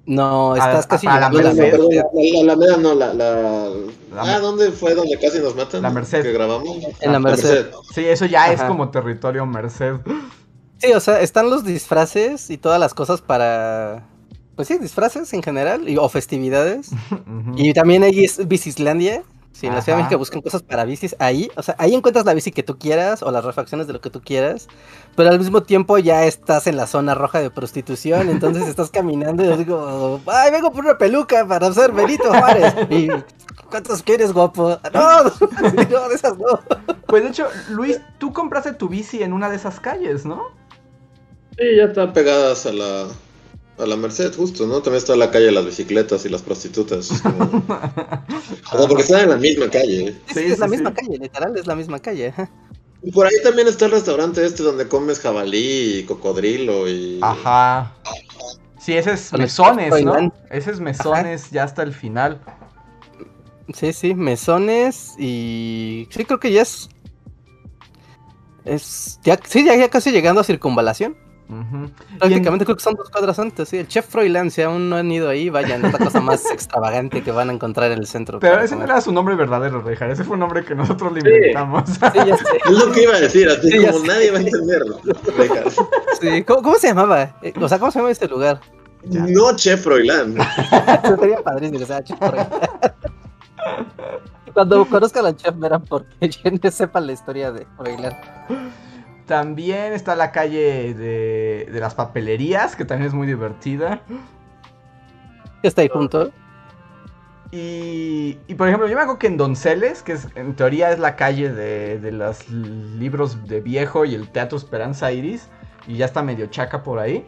No, 0.07 0.57
estás 0.57 0.87
a- 0.87 0.89
casi 0.89 1.07
a 1.07 1.21
la. 1.21 1.31
Perdón, 1.31 1.57
Merced. 1.57 1.79
la, 1.79 2.05
la 2.13 2.41
Alameda 2.41 2.77
no, 2.79 2.95
la. 2.95 3.15
la... 3.15 3.69
La 4.13 4.23
ah, 4.23 4.41
¿dónde 4.41 4.73
fue 4.73 4.95
donde 4.97 5.17
casi 5.21 5.39
nos 5.39 5.55
matan? 5.55 5.83
La 5.83 5.91
Merced. 5.91 6.23
Que 6.25 6.33
grabamos. 6.33 6.79
En 7.01 7.13
la 7.13 7.19
Ah, 7.19 7.21
Merced. 7.21 7.67
Sí, 7.95 8.05
eso 8.07 8.27
ya 8.27 8.53
es 8.53 8.59
Ajá. 8.59 8.67
como 8.69 8.91
territorio 8.91 9.47
merced. 9.47 9.95
Sí, 10.79 10.93
o 10.93 10.99
sea, 10.99 11.21
están 11.21 11.49
los 11.49 11.63
disfraces 11.65 12.51
y 12.51 12.59
todas 12.59 12.81
las 12.81 12.93
cosas 12.95 13.21
para. 13.21 14.03
Pues 14.57 14.67
sí, 14.67 14.79
disfraces 14.79 15.33
en 15.33 15.43
general 15.45 15.89
y, 15.89 15.97
o 15.97 16.09
festividades. 16.09 16.91
Y 17.57 17.73
también 17.75 18.03
hay 18.03 18.25
es- 18.25 18.49
Bicislandia. 18.49 19.23
Si 19.53 19.67
en 19.67 19.75
la 19.75 19.83
Ciudad 19.83 19.99
de. 19.99 20.05
México 20.05 20.19
buscan 20.19 20.43
cosas 20.43 20.63
para 20.63 20.85
bicis, 20.85 21.17
ahí, 21.19 21.51
o 21.57 21.63
sea, 21.63 21.75
ahí 21.79 21.95
encuentras 21.95 22.25
la 22.25 22.35
bici 22.35 22.53
que 22.53 22.63
tú 22.63 22.79
quieras 22.79 23.23
o 23.23 23.31
las 23.31 23.45
refacciones 23.45 23.87
de 23.87 23.93
lo 23.93 24.01
que 24.01 24.09
tú 24.09 24.21
quieras, 24.23 24.69
pero 25.17 25.29
al 25.31 25.39
mismo 25.39 25.63
tiempo 25.63 25.99
ya 25.99 26.25
estás 26.25 26.67
en 26.67 26.77
la 26.77 26.87
zona 26.87 27.15
roja 27.15 27.41
de 27.41 27.51
prostitución, 27.51 28.31
entonces 28.31 28.69
estás 28.69 28.91
caminando 28.93 29.43
y 29.43 29.47
yo 29.47 29.57
digo, 29.57 30.21
ay, 30.27 30.53
vengo 30.53 30.73
por 30.73 30.85
una 30.85 30.97
peluca 30.97 31.47
para 31.47 31.73
ser 31.73 31.93
Benito 31.93 32.29
Juárez. 32.29 32.75
Y, 32.91 33.09
¿cuántos 33.69 34.03
quieres, 34.03 34.33
guapo? 34.33 34.79
No, 34.95 35.23
no, 35.91 36.09
de 36.09 36.15
esas 36.15 36.39
no. 36.39 36.61
Pues 37.07 37.25
de 37.25 37.31
hecho, 37.31 37.49
Luis, 37.71 38.01
tú 38.19 38.33
compraste 38.33 38.73
tu 38.73 38.89
bici 38.89 39.23
en 39.23 39.33
una 39.33 39.51
de 39.51 39.57
esas 39.57 39.81
calles, 39.81 40.25
¿no? 40.25 40.49
Sí, 41.59 41.77
ya 41.77 41.85
están 41.85 42.13
pegadas 42.13 42.65
a 42.67 42.73
la, 42.73 43.07
a 43.81 43.87
la 43.87 43.97
Merced, 43.97 44.35
justo, 44.35 44.67
¿no? 44.67 44.83
También 44.83 44.99
está 44.99 45.17
la 45.17 45.31
calle 45.31 45.47
de 45.47 45.53
las 45.53 45.65
bicicletas 45.65 46.25
y 46.25 46.29
las 46.29 46.43
prostitutas. 46.43 47.11
es 47.11 47.23
como- 47.23 47.45
O 48.73 48.79
sea, 48.79 48.87
porque 48.89 49.03
están 49.03 49.23
en 49.25 49.31
la 49.31 49.37
misma 49.37 49.69
calle. 49.71 50.17
Es, 50.29 50.35
Sí, 50.35 50.41
es 50.41 50.59
la 50.59 50.67
sí, 50.67 50.71
misma 50.73 50.91
sí. 50.91 50.97
calle, 50.97 51.19
literal, 51.19 51.57
es 51.57 51.67
la 51.67 51.75
misma 51.77 51.99
calle. 51.99 52.33
Y 53.03 53.11
por 53.13 53.27
ahí 53.27 53.35
también 53.43 53.67
está 53.69 53.87
el 53.87 53.93
restaurante 53.93 54.45
este 54.45 54.63
donde 54.63 54.87
comes 54.87 55.21
jabalí 55.21 56.01
y 56.01 56.03
cocodrilo 56.05 56.89
y... 56.89 57.19
Ajá. 57.23 57.95
Sí, 58.79 58.95
ese 58.97 59.13
es 59.13 59.33
mesones, 59.33 60.05
¿no? 60.05 60.33
Ese 60.51 60.71
es 60.71 60.81
mesones 60.81 61.51
ya 61.51 61.65
hasta 61.65 61.83
el 61.83 61.93
final. 61.93 62.41
Sí, 63.75 63.93
sí, 63.93 64.15
mesones 64.15 65.15
y 65.19 66.09
sí 66.11 66.25
creo 66.25 66.41
que 66.41 66.53
ya 66.53 66.63
es 66.63 66.89
es 68.65 69.19
ya 69.23 69.39
sí 69.47 69.65
ya, 69.65 69.75
ya 69.77 69.89
casi 69.89 70.11
llegando 70.13 70.41
a 70.41 70.45
circunvalación. 70.45 71.17
En- 71.51 72.19
Prácticamente 72.19 72.65
creo 72.65 72.77
que 72.77 72.83
son 72.83 72.95
dos 72.95 73.11
cuadras 73.11 73.39
antes, 73.39 73.69
sí. 73.69 73.79
El 73.79 73.89
Chef 73.89 74.07
Froilán, 74.07 74.51
si 74.51 74.63
aún 74.63 74.89
no 74.89 74.97
han 74.97 75.11
ido 75.11 75.29
ahí, 75.29 75.51
vayan, 75.51 75.85
es 75.85 75.93
la 75.93 75.99
cosa 75.99 76.21
más 76.21 76.45
extravagante 76.53 77.23
que 77.23 77.33
van 77.33 77.51
a 77.51 77.53
encontrar 77.53 77.91
en 77.91 77.99
el 77.99 78.07
centro. 78.07 78.39
Pero 78.41 78.61
ese 78.61 78.77
no 78.77 78.85
era 78.85 79.01
su 79.01 79.11
nombre 79.13 79.35
verdadero, 79.35 79.81
Rejar. 79.83 80.11
Ese 80.11 80.23
fue 80.25 80.35
un 80.35 80.41
nombre 80.41 80.65
que 80.65 80.75
nosotros 80.75 81.13
le 81.13 81.21
inventamos. 81.21 81.89
Sí, 81.89 81.99
ya 82.15 82.37
sé. 82.37 82.45
Es 82.67 82.71
lo 82.71 82.93
que 82.93 83.03
iba 83.03 83.15
a 83.17 83.21
decir, 83.21 83.49
así 83.49 83.69
Sí, 83.71 83.85
como 83.87 83.99
sé. 83.99 84.07
nadie 84.07 84.31
va 84.31 84.39
a 84.39 84.41
entender. 84.41 84.83
Rejas. 85.37 85.77
Sí, 86.21 86.43
¿Cómo, 86.45 86.63
cómo 86.63 86.77
se 86.77 86.89
llamaba? 86.89 87.37
Eh, 87.43 87.53
O 87.61 87.69
sea, 87.69 87.79
¿cómo 87.79 87.91
se 87.91 87.99
llama 87.99 88.11
este 88.11 88.29
lugar? 88.29 88.61
Ya. 89.05 89.25
No 89.27 89.57
Chef 89.57 89.83
Froilán. 89.83 90.37
Sería 91.19 91.43
padrísimo 91.43 91.79
que 91.79 91.87
sea 91.87 92.05
Chef 92.05 92.19
Froilán. 92.19 92.49
Cuando 94.53 94.85
conozcan 94.87 95.27
al 95.27 95.37
Chef 95.37 95.55
verán 95.57 95.83
por 95.83 96.05
qué 96.07 96.29
yo 96.29 96.51
no 96.63 96.71
sepa 96.71 97.01
la 97.01 97.13
historia 97.13 97.53
de 97.53 97.67
Froilán. 97.77 98.17
También 99.31 99.93
está 99.93 100.17
la 100.17 100.33
calle 100.33 100.93
de, 100.93 101.69
de 101.71 101.79
las 101.79 101.95
papelerías, 101.95 102.75
que 102.75 102.85
también 102.85 103.07
es 103.07 103.15
muy 103.15 103.29
divertida. 103.29 104.01
Que 105.63 105.69
está 105.69 105.83
ahí 105.83 105.89
junto. 105.89 106.33
Y, 107.53 108.41
y, 108.49 108.55
por 108.57 108.67
ejemplo, 108.67 108.89
yo 108.89 108.97
me 108.97 109.03
acuerdo 109.03 109.21
que 109.21 109.29
en 109.29 109.37
Donceles, 109.37 110.03
que 110.03 110.15
es, 110.15 110.27
en 110.35 110.57
teoría 110.57 110.91
es 110.91 110.99
la 110.99 111.15
calle 111.15 111.53
de, 111.53 112.01
de 112.01 112.11
los 112.11 112.49
libros 112.51 113.47
de 113.47 113.61
viejo 113.61 114.05
y 114.05 114.17
el 114.17 114.29
Teatro 114.29 114.59
Esperanza 114.59 115.13
Iris, 115.13 115.47
y 115.87 115.97
ya 115.97 116.07
está 116.07 116.25
medio 116.25 116.47
chaca 116.47 116.83
por 116.83 116.99
ahí. 116.99 117.25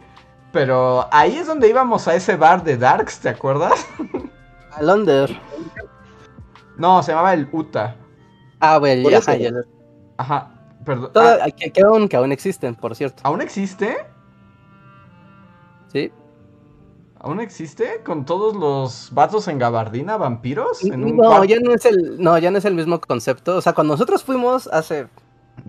Pero 0.51 1.07
ahí 1.09 1.37
es 1.37 1.47
donde 1.47 1.69
íbamos 1.69 2.09
a 2.09 2.15
ese 2.15 2.35
bar 2.35 2.65
de 2.65 2.75
Darks, 2.75 3.19
¿te 3.19 3.29
acuerdas? 3.29 3.87
A 4.73 4.81
Londres. 4.81 5.31
No, 6.75 7.01
se 7.01 7.13
llamaba 7.13 7.33
el 7.33 7.47
Uta. 7.49 7.95
Ah, 8.59 8.77
bueno, 8.77 9.09
ya. 9.09 9.21
Ajá, 10.17 10.52
perdón. 10.85 11.11
Toda- 11.13 11.39
Ah, 11.45 11.51
que, 11.51 11.71
que 11.71 11.81
aún, 11.81 12.07
que 12.07 12.15
aún 12.17 12.31
existen, 12.31 12.75
por 12.75 12.95
cierto. 12.95 13.21
¿Aún 13.25 13.41
existe? 13.41 13.97
Sí. 15.91 16.11
¿Aún 17.19 17.39
existe? 17.39 18.01
¿Con 18.03 18.25
todos 18.25 18.55
los 18.55 19.09
vatos 19.13 19.47
en 19.47 19.57
gabardina, 19.59 20.17
vampiros? 20.17 20.83
En 20.83 21.03
un 21.05 21.15
No, 21.17 21.43
ya 21.45 21.57
no 21.59 21.73
es 21.73 21.85
el, 21.85 22.21
no, 22.21 22.37
ya 22.37 22.51
no 22.51 22.57
es 22.57 22.65
el 22.65 22.73
mismo 22.75 22.99
concepto. 22.99 23.55
O 23.57 23.61
sea, 23.61 23.73
cuando 23.73 23.93
nosotros 23.93 24.23
fuimos 24.23 24.67
hace, 24.67 25.07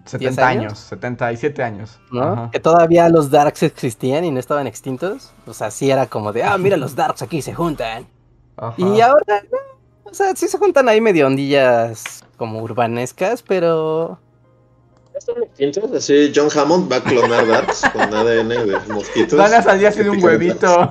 70 0.07 0.47
años? 0.49 0.65
años, 0.65 0.79
77 0.79 1.63
años. 1.63 2.01
¿no? 2.11 2.23
Ajá. 2.23 2.51
Que 2.51 2.59
todavía 2.59 3.09
los 3.09 3.31
Darks 3.31 3.63
existían 3.63 4.25
y 4.25 4.31
no 4.33 4.41
estaban 4.41 4.67
extintos. 4.67 5.33
O 5.47 5.53
sea, 5.55 5.71
sí 5.71 5.91
era 5.91 6.07
como 6.07 6.33
de, 6.33 6.43
ah, 6.43 6.59
mira 6.59 6.77
los 6.77 6.97
Darks 6.97 7.23
aquí 7.23 7.41
se 7.41 7.55
juntan. 7.55 8.09
Ajá. 8.57 8.75
Y 8.79 9.01
ahora, 9.01 9.43
no, 9.53 10.11
o 10.11 10.15
sea, 10.15 10.35
sí 10.35 10.49
se 10.49 10.59
juntan 10.59 10.89
ahí 10.89 11.01
medio 11.01 11.27
ondillas 11.29 12.25
como 12.37 12.61
urbanescas, 12.63 13.43
pero 13.43 14.19
¿Están 15.17 15.43
extintos? 15.45 15.93
Así 15.93 16.33
John 16.35 16.49
Hammond 16.57 16.91
va 16.91 16.97
a 16.97 17.01
clonar 17.03 17.47
Darks 17.47 17.83
con 17.93 18.03
ADN 18.03 18.49
de 18.49 18.79
mosquitos. 18.93 19.39
Van 19.39 19.55
a 19.55 19.63
salir 19.63 19.87
así 19.87 20.03
de 20.03 20.11
un 20.11 20.23
huevito 20.23 20.91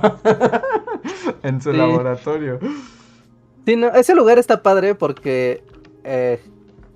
en 1.42 1.60
su 1.60 1.70
Sí. 1.70 1.76
laboratorio. 1.76 2.58
sí, 3.66 3.76
no, 3.76 3.88
ese 3.88 4.14
lugar 4.14 4.38
está 4.38 4.62
padre 4.62 4.94
porque 4.94 5.62
eh, 6.04 6.40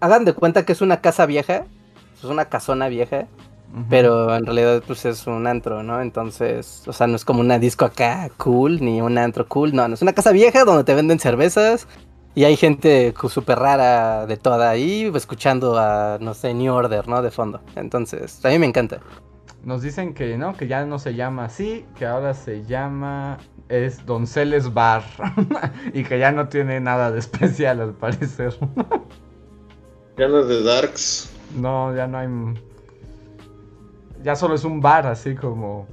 hagan 0.00 0.24
de 0.24 0.32
cuenta 0.32 0.64
que 0.64 0.72
es 0.72 0.80
una 0.80 1.00
casa 1.00 1.26
vieja, 1.26 1.64
es 2.16 2.24
una 2.24 2.46
casona 2.46 2.88
vieja, 2.88 3.26
pero 3.90 4.34
en 4.34 4.46
realidad 4.46 4.82
pues 4.86 5.04
es 5.04 5.26
un 5.26 5.46
antro, 5.46 5.82
¿no? 5.82 6.00
Entonces, 6.00 6.82
o 6.86 6.92
sea, 6.94 7.06
no 7.06 7.16
es 7.16 7.24
como 7.26 7.40
una 7.40 7.58
disco 7.58 7.84
acá 7.84 8.30
cool 8.38 8.80
ni 8.82 9.02
un 9.02 9.18
antro 9.18 9.46
cool, 9.46 9.74
no, 9.74 9.86
no 9.86 9.94
es 9.94 10.02
una 10.02 10.14
casa 10.14 10.32
vieja 10.32 10.64
donde 10.64 10.84
te 10.84 10.94
venden 10.94 11.18
cervezas 11.18 11.86
y 12.38 12.44
hay 12.44 12.56
gente 12.56 13.12
súper 13.28 13.58
rara 13.58 14.24
de 14.24 14.36
toda 14.36 14.70
ahí 14.70 15.10
escuchando 15.12 15.76
a, 15.76 16.18
no 16.20 16.34
sé, 16.34 16.54
New 16.54 16.72
Order, 16.72 17.08
¿no? 17.08 17.20
De 17.20 17.32
fondo. 17.32 17.60
Entonces, 17.74 18.44
a 18.44 18.50
mí 18.50 18.60
me 18.60 18.66
encanta. 18.66 19.00
Nos 19.64 19.82
dicen 19.82 20.14
que 20.14 20.38
no, 20.38 20.56
que 20.56 20.68
ya 20.68 20.86
no 20.86 21.00
se 21.00 21.16
llama 21.16 21.46
así, 21.46 21.84
que 21.98 22.06
ahora 22.06 22.34
se 22.34 22.64
llama 22.64 23.38
es 23.68 24.06
Donceles 24.06 24.72
Bar 24.72 25.02
y 25.92 26.04
que 26.04 26.20
ya 26.20 26.30
no 26.30 26.46
tiene 26.46 26.78
nada 26.78 27.10
de 27.10 27.18
especial 27.18 27.80
al 27.80 27.94
parecer. 27.94 28.56
Ganas 30.16 30.46
de 30.46 30.62
Darks. 30.62 31.32
No, 31.56 31.92
ya 31.96 32.06
no 32.06 32.18
hay 32.18 32.28
ya 34.22 34.36
solo 34.36 34.54
es 34.54 34.62
un 34.62 34.80
bar 34.80 35.08
así 35.08 35.34
como 35.34 35.88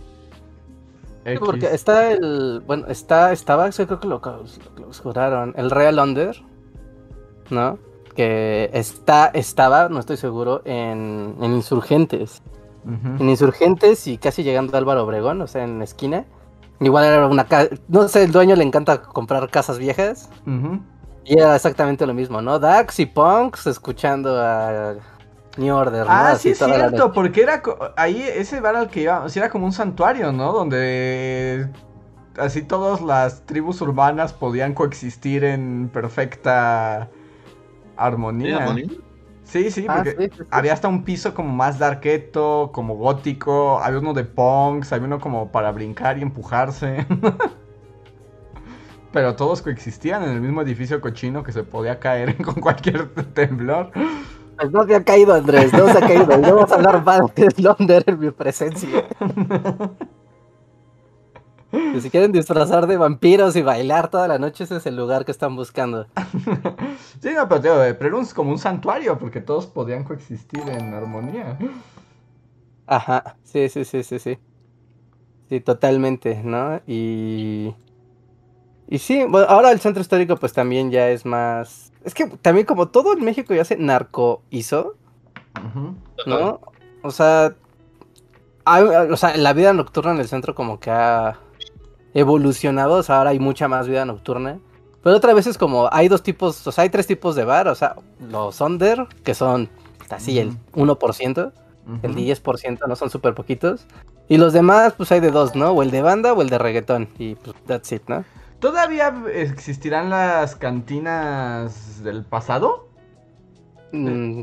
X. 1.25 1.39
porque 1.43 1.73
está 1.73 2.11
el. 2.11 2.61
Bueno, 2.65 2.87
está, 2.87 3.31
estaba, 3.31 3.69
yo 3.69 3.87
creo 3.87 3.99
que 3.99 4.07
lo 4.07 4.21
clausuraron. 4.21 5.53
El 5.57 5.71
Real 5.71 5.99
Under, 5.99 6.41
¿no? 7.49 7.79
Que 8.15 8.69
está, 8.73 9.27
estaba, 9.33 9.89
no 9.89 9.99
estoy 9.99 10.17
seguro, 10.17 10.61
en, 10.65 11.35
en 11.41 11.53
Insurgentes. 11.53 12.41
En 12.85 13.27
Insurgentes 13.27 14.05
y 14.05 14.19
casi 14.19 14.43
llegando 14.43 14.75
a 14.75 14.77
Álvaro 14.77 15.03
Obregón, 15.03 15.41
o 15.41 15.47
sea, 15.47 15.63
en 15.63 15.79
la 15.79 15.85
esquina. 15.85 16.25
Igual 16.79 17.05
era 17.05 17.25
una 17.25 17.45
casa. 17.45 17.69
No 17.87 18.07
sé, 18.07 18.23
el 18.25 18.31
dueño 18.31 18.55
le 18.55 18.63
encanta 18.63 19.01
comprar 19.01 19.49
casas 19.49 19.79
viejas. 19.79 20.29
Y 21.25 21.39
era 21.39 21.55
exactamente 21.55 22.05
lo 22.05 22.13
mismo, 22.13 22.43
¿no? 22.43 22.59
Dax 22.59 22.99
y 22.99 23.07
Punks 23.07 23.65
escuchando 23.65 24.39
a 24.39 24.95
New 25.57 25.75
Order, 25.75 26.05
¿no? 26.05 26.11
Ah, 26.11 26.31
Así 26.31 26.43
sí 26.43 26.49
es 26.49 26.57
cierto, 26.59 27.11
porque 27.13 27.41
era 27.41 27.61
ahí 27.97 28.21
ese 28.21 28.59
bar 28.61 28.75
al 28.75 28.89
que 28.89 29.01
iba, 29.01 29.27
sí 29.29 29.39
era 29.39 29.49
como 29.49 29.65
un 29.65 29.71
santuario, 29.71 30.31
¿no? 30.31 30.51
Donde 30.53 31.69
así 32.37 32.61
todas 32.63 33.01
las 33.01 33.45
tribus 33.45 33.81
urbanas 33.81 34.33
podían 34.33 34.73
coexistir 34.73 35.43
en 35.43 35.89
perfecta 35.93 37.09
armonía. 37.97 38.75
Sí, 39.43 39.69
sí, 39.71 39.85
Ah, 39.87 39.93
porque 39.93 40.11
sí, 40.17 40.29
sí, 40.37 40.43
sí. 40.51 40.53
había 40.53 40.73
hasta 40.73 40.87
un 40.87 41.03
piso 41.05 41.33
como 41.35 41.53
más 41.53 41.77
darketo, 41.79 42.71
como 42.73 42.95
gótico, 42.95 43.79
había 43.79 43.99
uno 43.99 44.13
de 44.13 44.23
punks, 44.25 44.91
había 44.93 45.05
uno 45.07 45.19
como 45.19 45.51
para 45.51 45.71
brincar 45.71 46.17
y 46.17 46.21
empujarse. 46.23 47.05
Pero 49.11 49.35
todos 49.35 49.61
coexistían 49.61 50.23
en 50.23 50.29
el 50.31 50.41
mismo 50.41 50.61
edificio 50.61 50.99
cochino 50.99 51.43
que 51.43 51.51
se 51.51 51.63
podía 51.63 51.99
caer 51.99 52.35
con 52.43 52.55
cualquier 52.55 53.09
temblor. 53.33 53.91
Pues 54.57 54.71
no 54.71 54.83
se 54.85 54.95
ha 54.95 55.03
caído, 55.03 55.33
Andrés, 55.33 55.73
no 55.73 55.87
se 55.91 55.97
ha 55.97 56.01
caído. 56.01 56.37
No 56.37 56.55
vamos 56.55 56.71
a 56.71 56.75
hablar 56.75 57.03
mal 57.03 57.21
de 57.35 57.47
Londres 57.57 58.03
en 58.07 58.19
mi 58.19 58.31
presencia. 58.31 59.05
Si 62.01 62.09
quieren 62.09 62.31
disfrazar 62.31 62.87
de 62.87 62.95
vampiros 62.95 63.55
y 63.55 63.61
bailar 63.61 64.09
toda 64.09 64.27
la 64.29 64.37
noche, 64.37 64.63
ese 64.63 64.77
es 64.77 64.85
el 64.85 64.95
lugar 64.95 65.25
que 65.25 65.31
están 65.31 65.55
buscando. 65.55 66.07
Sí, 67.21 67.29
no, 67.35 67.49
pero, 67.49 67.83
eh, 67.83 67.97
era 67.99 68.15
un- 68.15 68.25
como 68.27 68.51
un 68.51 68.59
santuario 68.59 69.17
porque 69.17 69.41
todos 69.41 69.65
podían 69.65 70.03
coexistir 70.03 70.61
en 70.69 70.93
armonía. 70.93 71.57
Ajá, 72.87 73.35
sí, 73.43 73.67
sí, 73.69 73.83
sí, 73.83 74.03
sí, 74.03 74.19
sí. 74.19 74.37
Sí, 75.49 75.59
totalmente, 75.59 76.41
¿no? 76.43 76.81
Y... 76.87 77.75
Y 78.87 78.99
sí, 78.99 79.23
bueno, 79.27 79.47
ahora 79.49 79.71
el 79.71 79.79
centro 79.79 80.01
histórico 80.01 80.35
pues 80.37 80.53
también 80.53 80.91
ya 80.91 81.09
es 81.09 81.25
más... 81.25 81.84
Es 82.05 82.13
que 82.13 82.27
también 82.27 82.65
como 82.65 82.87
todo 82.87 83.13
en 83.13 83.23
México 83.25 83.53
ya 83.53 83.65
se 83.65 83.75
narcoizó, 83.77 84.95
Ujú. 85.57 85.95
¿no? 86.27 86.59
O 87.01 87.11
sea, 87.11 87.53
hay- 88.63 88.83
o 88.83 89.17
sea, 89.17 89.35
la 89.37 89.53
vida 89.53 89.73
nocturna 89.73 90.11
en 90.11 90.19
el 90.19 90.27
centro 90.27 90.55
como 90.55 90.79
que 90.79 90.91
ha 90.91 91.39
evolucionado, 92.13 92.95
o 92.95 93.03
sea, 93.03 93.17
ahora 93.17 93.31
hay 93.31 93.39
mucha 93.39 93.67
más 93.67 93.87
vida 93.87 94.05
nocturna. 94.05 94.59
Pero 95.03 95.17
otra 95.17 95.33
vez 95.33 95.45
es 95.47 95.57
como, 95.57 95.89
hay 95.91 96.07
dos 96.07 96.23
tipos, 96.23 96.65
o 96.65 96.71
sea, 96.71 96.83
hay 96.83 96.89
tres 96.89 97.05
tipos 97.07 97.35
de 97.35 97.43
bar, 97.43 97.67
o 97.67 97.75
sea, 97.75 97.95
los 98.29 98.59
under, 98.61 99.07
que 99.23 99.35
son 99.35 99.69
así 100.09 100.39
el 100.39 100.57
1%, 100.73 101.51
el 102.01 102.11
Ujú. 102.11 102.19
10% 102.19 102.87
no 102.87 102.95
son 102.95 103.09
súper 103.09 103.33
poquitos. 103.35 103.85
Y 104.27 104.37
los 104.37 104.53
demás, 104.53 104.93
pues 104.97 105.11
hay 105.11 105.19
de 105.19 105.29
dos, 105.29 105.55
¿no? 105.55 105.69
O 105.71 105.83
el 105.83 105.91
de 105.91 106.01
banda 106.01 106.33
o 106.33 106.41
el 106.41 106.49
de 106.49 106.57
reggaetón. 106.57 107.07
Y 107.19 107.35
pues 107.35 107.55
that's 107.67 107.91
it, 107.91 108.01
¿no? 108.07 108.23
¿Todavía 108.65 109.13
existirán 109.31 110.09
las 110.09 110.55
cantinas 110.55 112.03
del 112.03 112.25
pasado? 112.25 112.89
Mm, 113.91 114.41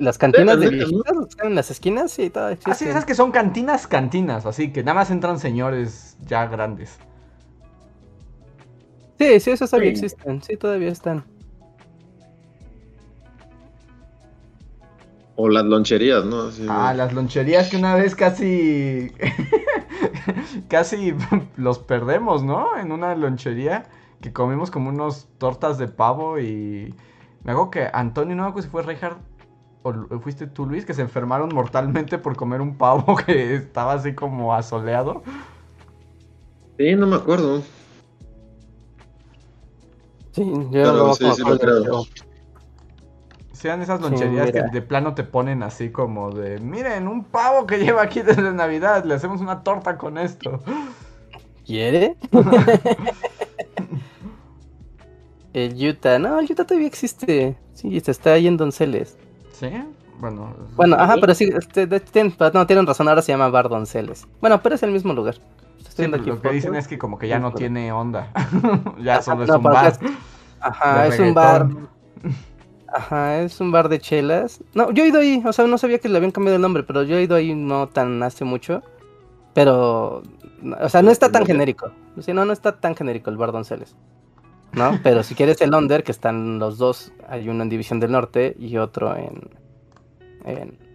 las 0.00 0.18
cantinas 0.18 0.58
de 0.58 0.70
viejitas 0.70 1.12
están 1.28 1.46
en 1.46 1.54
las 1.54 1.70
esquinas, 1.70 2.10
sí, 2.10 2.30
todavía 2.30 2.56
Ah, 2.56 2.64
sí, 2.64 2.70
existen. 2.72 2.88
esas 2.88 3.04
que 3.04 3.14
son 3.14 3.30
cantinas, 3.30 3.86
cantinas, 3.86 4.44
así 4.44 4.72
que 4.72 4.82
nada 4.82 4.94
más 4.96 5.12
entran 5.12 5.38
señores 5.38 6.16
ya 6.26 6.46
grandes. 6.48 6.98
Sí, 9.20 9.38
sí, 9.38 9.52
esas 9.52 9.70
todavía 9.70 9.94
Sí. 9.94 10.04
existen, 10.04 10.42
sí, 10.42 10.56
todavía 10.56 10.88
están. 10.90 11.22
O 15.36 15.48
las 15.48 15.64
loncherías, 15.64 16.24
¿no? 16.24 16.48
Así, 16.48 16.66
Ah, 16.68 16.92
las 16.92 17.12
loncherías 17.12 17.68
que 17.70 17.76
una 17.76 17.94
vez 17.94 18.16
casi. 18.16 19.12
casi 20.68 21.14
los 21.56 21.78
perdemos, 21.78 22.42
¿no? 22.42 22.76
En 22.76 22.92
una 22.92 23.14
lonchería 23.14 23.86
que 24.20 24.32
comimos 24.32 24.70
como 24.70 24.90
unos 24.90 25.28
tortas 25.38 25.78
de 25.78 25.88
pavo 25.88 26.38
y 26.38 26.94
me 27.42 27.52
hago 27.52 27.70
que 27.70 27.88
Antonio, 27.92 28.36
no 28.36 28.42
me 28.42 28.48
acuerdo 28.50 28.66
si 28.66 28.70
fue 28.70 28.82
Reinhardt 28.82 29.18
o 29.82 30.20
fuiste 30.20 30.46
tú 30.46 30.66
Luis, 30.66 30.84
que 30.84 30.92
se 30.92 31.00
enfermaron 31.02 31.48
mortalmente 31.54 32.18
por 32.18 32.36
comer 32.36 32.60
un 32.60 32.76
pavo 32.76 33.16
que 33.26 33.54
estaba 33.54 33.94
así 33.94 34.14
como 34.14 34.54
asoleado. 34.54 35.22
Sí, 36.78 36.94
no 36.94 37.06
me 37.06 37.16
acuerdo. 37.16 37.62
Sí, 40.32 40.44
yo 40.70 40.92
no 40.92 41.14
sí, 41.14 41.24
sí 41.34 41.42
lo 41.42 41.58
creo. 41.58 42.04
Sean 43.60 43.82
esas 43.82 44.00
loncherías 44.00 44.52
que 44.52 44.62
de 44.62 44.80
plano 44.80 45.14
te 45.14 45.22
ponen 45.22 45.62
así 45.62 45.90
como 45.90 46.30
de, 46.30 46.58
miren, 46.60 47.06
un 47.06 47.24
pavo 47.24 47.66
que 47.66 47.76
lleva 47.76 48.00
aquí 48.00 48.22
desde 48.22 48.54
Navidad, 48.54 49.04
le 49.04 49.12
hacemos 49.12 49.42
una 49.42 49.62
torta 49.62 49.98
con 49.98 50.16
esto. 50.16 50.62
¿Quiere? 51.66 52.16
el 55.52 55.90
Utah, 55.90 56.18
no, 56.18 56.40
el 56.40 56.50
Utah 56.50 56.64
todavía 56.64 56.86
existe. 56.86 57.54
Sí, 57.74 58.00
se 58.00 58.10
está 58.10 58.32
ahí 58.32 58.46
en 58.46 58.56
Donceles. 58.56 59.18
¿Sí? 59.52 59.70
Bueno. 60.20 60.56
Bueno, 60.74 60.96
ajá, 60.98 61.16
pero 61.20 61.34
sí, 61.34 61.52
este, 61.54 61.86
no, 62.54 62.66
tienen 62.66 62.86
razón, 62.86 63.08
ahora 63.08 63.20
se 63.20 63.32
llama 63.32 63.50
Bar 63.50 63.68
Donceles. 63.68 64.26
Bueno, 64.40 64.62
pero 64.62 64.76
es 64.76 64.82
el 64.82 64.90
mismo 64.90 65.12
lugar. 65.12 65.34
Sí, 65.94 66.06
lo 66.06 66.40
que 66.40 66.50
dicen 66.50 66.76
es 66.76 66.88
que 66.88 66.96
como 66.96 67.18
que 67.18 67.28
ya 67.28 67.38
no 67.38 67.52
tiene 67.52 67.92
onda. 67.92 68.32
ya 69.02 69.20
solo 69.20 69.44
es 69.44 69.50
un 69.50 69.62
bar. 69.62 69.98
Ajá, 70.60 71.08
es 71.08 71.20
un 71.20 71.34
bar. 71.34 71.68
Ajá, 72.92 73.42
es 73.42 73.60
un 73.60 73.70
bar 73.70 73.88
de 73.88 74.00
chelas. 74.00 74.62
No, 74.74 74.90
yo 74.90 75.04
he 75.04 75.08
ido 75.08 75.20
ahí, 75.20 75.42
o 75.44 75.52
sea, 75.52 75.66
no 75.66 75.78
sabía 75.78 75.98
que 75.98 76.08
le 76.08 76.16
habían 76.16 76.32
cambiado 76.32 76.56
el 76.56 76.62
nombre, 76.62 76.82
pero 76.82 77.02
yo 77.04 77.16
he 77.16 77.22
ido 77.22 77.36
ahí 77.36 77.54
no 77.54 77.88
tan 77.88 78.22
hace 78.22 78.44
mucho. 78.44 78.82
Pero, 79.54 80.22
o 80.80 80.88
sea, 80.88 81.02
no 81.02 81.10
está 81.10 81.30
tan 81.30 81.46
genérico. 81.46 81.92
Sí, 82.20 82.32
no, 82.32 82.44
no 82.44 82.52
está 82.52 82.80
tan 82.80 82.94
genérico 82.94 83.30
el 83.30 83.36
bar 83.36 83.52
Donceles. 83.52 83.96
¿No? 84.72 85.00
Pero 85.02 85.22
si 85.22 85.34
quieres 85.34 85.60
el 85.60 85.74
Under, 85.74 86.04
que 86.04 86.12
están 86.12 86.58
los 86.58 86.78
dos, 86.78 87.12
hay 87.28 87.48
uno 87.48 87.62
en 87.62 87.68
División 87.68 87.98
del 88.00 88.12
Norte 88.12 88.56
y 88.58 88.76
otro 88.76 89.16
en. 89.16 89.50
en 90.44 90.89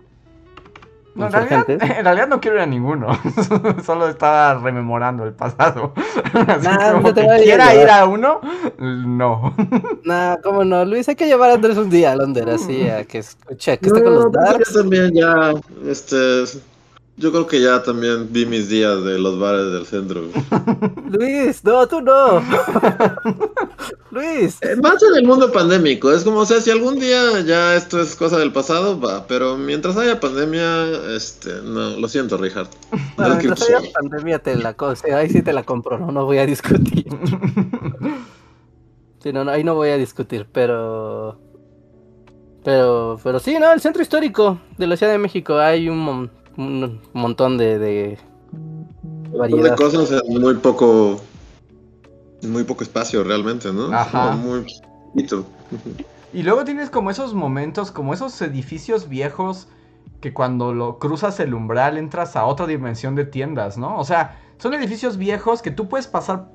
no, 1.15 1.27
en, 1.27 2.03
realidad, 2.03 2.27
no 2.27 2.41
quiero 2.41 2.57
ir 2.57 2.63
a 2.63 2.65
ninguno. 2.65 3.07
Solo 3.85 4.09
estaba 4.09 4.55
rememorando 4.55 5.23
el 5.23 5.33
pasado. 5.33 5.93
Así 6.33 6.67
como 6.91 7.13
que 7.13 7.27
quiera 7.43 7.73
ir 7.73 7.89
a 7.89 8.05
uno, 8.05 8.41
no. 8.77 9.55
Nah, 10.03 10.35
cómo 10.43 10.63
no. 10.63 10.83
Luis, 10.85 11.07
hay 11.09 11.15
que 11.15 11.25
llevar 11.25 11.49
a 11.51 11.53
Andrés 11.53 11.77
un 11.77 11.89
día 11.89 12.11
a 12.11 12.15
Londres, 12.15 12.45
así, 12.47 12.87
a 12.87 13.05
que 13.05 13.19
escuche, 13.19 13.77
que 13.79 13.87
esté 13.87 14.03
con 14.03 14.13
los 14.13 14.25
pues 14.25 14.45
Darks. 14.45 14.73
Yo 14.73 14.81
también 14.81 15.13
ya, 15.13 15.53
este, 15.87 16.43
yo 17.17 17.31
creo 17.31 17.47
que 17.47 17.61
ya 17.61 17.81
también 17.81 18.27
vi 18.31 18.45
mis 18.45 18.67
días 18.67 19.01
de 19.05 19.17
los 19.17 19.39
bares 19.39 19.71
del 19.71 19.85
centro. 19.85 20.23
Luis, 21.09 21.63
no, 21.63 21.87
tú 21.87 22.01
no. 22.01 22.41
Luis. 24.11 24.57
Eh, 24.61 24.75
más 24.75 25.01
en 25.01 25.15
el 25.15 25.25
mundo 25.25 25.49
pandémico. 25.49 26.11
Es 26.11 26.25
como, 26.25 26.39
o 26.39 26.45
sea, 26.45 26.59
si 26.59 26.71
algún 26.71 26.99
día 26.99 27.39
ya 27.41 27.75
esto 27.75 28.01
es 28.01 28.17
cosa 28.17 28.37
del 28.37 28.51
pasado, 28.51 28.99
va. 28.99 29.25
Pero 29.27 29.55
mientras 29.55 29.95
haya 29.95 30.19
pandemia, 30.19 30.87
este, 31.15 31.61
no, 31.61 31.91
lo 31.91 32.07
siento, 32.09 32.37
Richard. 32.37 32.67
mientras 33.17 33.61
haya 33.61 33.79
pandemia 33.93 34.39
te 34.39 34.57
la 34.57 34.73
cosa, 34.73 35.17
ahí 35.17 35.29
sí 35.29 35.41
te 35.41 35.53
la 35.53 35.63
compro, 35.63 35.97
no, 35.97 36.11
no 36.11 36.25
voy 36.25 36.39
a 36.39 36.45
discutir. 36.45 37.05
sí, 39.23 39.31
no, 39.31 39.45
no, 39.45 39.51
ahí 39.51 39.63
no 39.63 39.75
voy 39.75 39.89
a 39.89 39.97
discutir, 39.97 40.47
pero... 40.51 41.39
Pero, 42.65 43.19
pero 43.23 43.39
sí, 43.39 43.57
no, 43.59 43.71
el 43.71 43.79
centro 43.79 44.01
histórico 44.01 44.59
de 44.77 44.87
la 44.87 44.97
Ciudad 44.97 45.11
de 45.11 45.19
México 45.19 45.59
hay 45.59 45.87
un 45.87 46.31
un 46.57 47.01
montón 47.13 47.57
de, 47.57 47.79
de, 47.79 48.17
variedad. 49.37 49.71
De 49.71 49.75
cosas 49.75 50.11
en 50.11 50.41
muy 50.41 50.55
poco, 50.55 51.21
muy 52.43 52.63
poco 52.63 52.83
espacio 52.83 53.23
realmente, 53.23 53.71
¿no? 53.71 53.93
Ajá. 53.93 54.31
Muy 54.35 54.65
Y 56.33 56.43
luego 56.43 56.63
tienes 56.63 56.89
como 56.89 57.11
esos 57.11 57.33
momentos, 57.33 57.91
como 57.91 58.13
esos 58.13 58.41
edificios 58.41 59.09
viejos 59.09 59.67
que 60.21 60.33
cuando 60.33 60.73
lo 60.73 60.97
cruzas 60.97 61.39
el 61.39 61.53
umbral 61.53 61.97
entras 61.97 62.35
a 62.35 62.45
otra 62.45 62.67
dimensión 62.67 63.15
de 63.15 63.25
tiendas, 63.25 63.77
¿no? 63.77 63.97
O 63.97 64.03
sea, 64.05 64.39
son 64.57 64.73
edificios 64.73 65.17
viejos 65.17 65.61
que 65.61 65.71
tú 65.71 65.87
puedes 65.87 66.07
pasar 66.07 66.47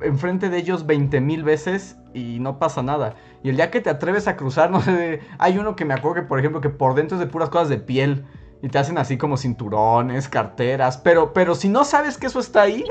enfrente 0.00 0.50
de 0.50 0.58
ellos 0.58 0.86
20 0.86 1.20
mil 1.20 1.42
veces 1.42 1.96
y 2.14 2.38
no 2.38 2.58
pasa 2.58 2.82
nada. 2.82 3.16
Y 3.42 3.50
el 3.50 3.56
día 3.56 3.70
que 3.70 3.80
te 3.80 3.90
atreves 3.90 4.28
a 4.28 4.36
cruzar, 4.36 4.70
no 4.72 4.80
sé, 4.80 5.20
hay 5.38 5.58
uno 5.58 5.76
que 5.76 5.84
me 5.84 5.94
acuerdo 5.94 6.22
que, 6.22 6.28
por 6.28 6.38
ejemplo, 6.38 6.60
que 6.60 6.70
por 6.70 6.94
dentro 6.94 7.16
es 7.16 7.20
de 7.20 7.26
puras 7.26 7.48
cosas 7.50 7.68
de 7.68 7.78
piel. 7.78 8.24
Y 8.62 8.68
te 8.68 8.78
hacen 8.78 8.98
así 8.98 9.16
como 9.18 9.36
cinturones, 9.36 10.28
carteras. 10.28 10.98
Pero, 10.98 11.32
pero 11.32 11.54
si 11.54 11.68
no 11.68 11.84
sabes 11.84 12.18
que 12.18 12.26
eso 12.26 12.40
está 12.40 12.62
ahí, 12.62 12.84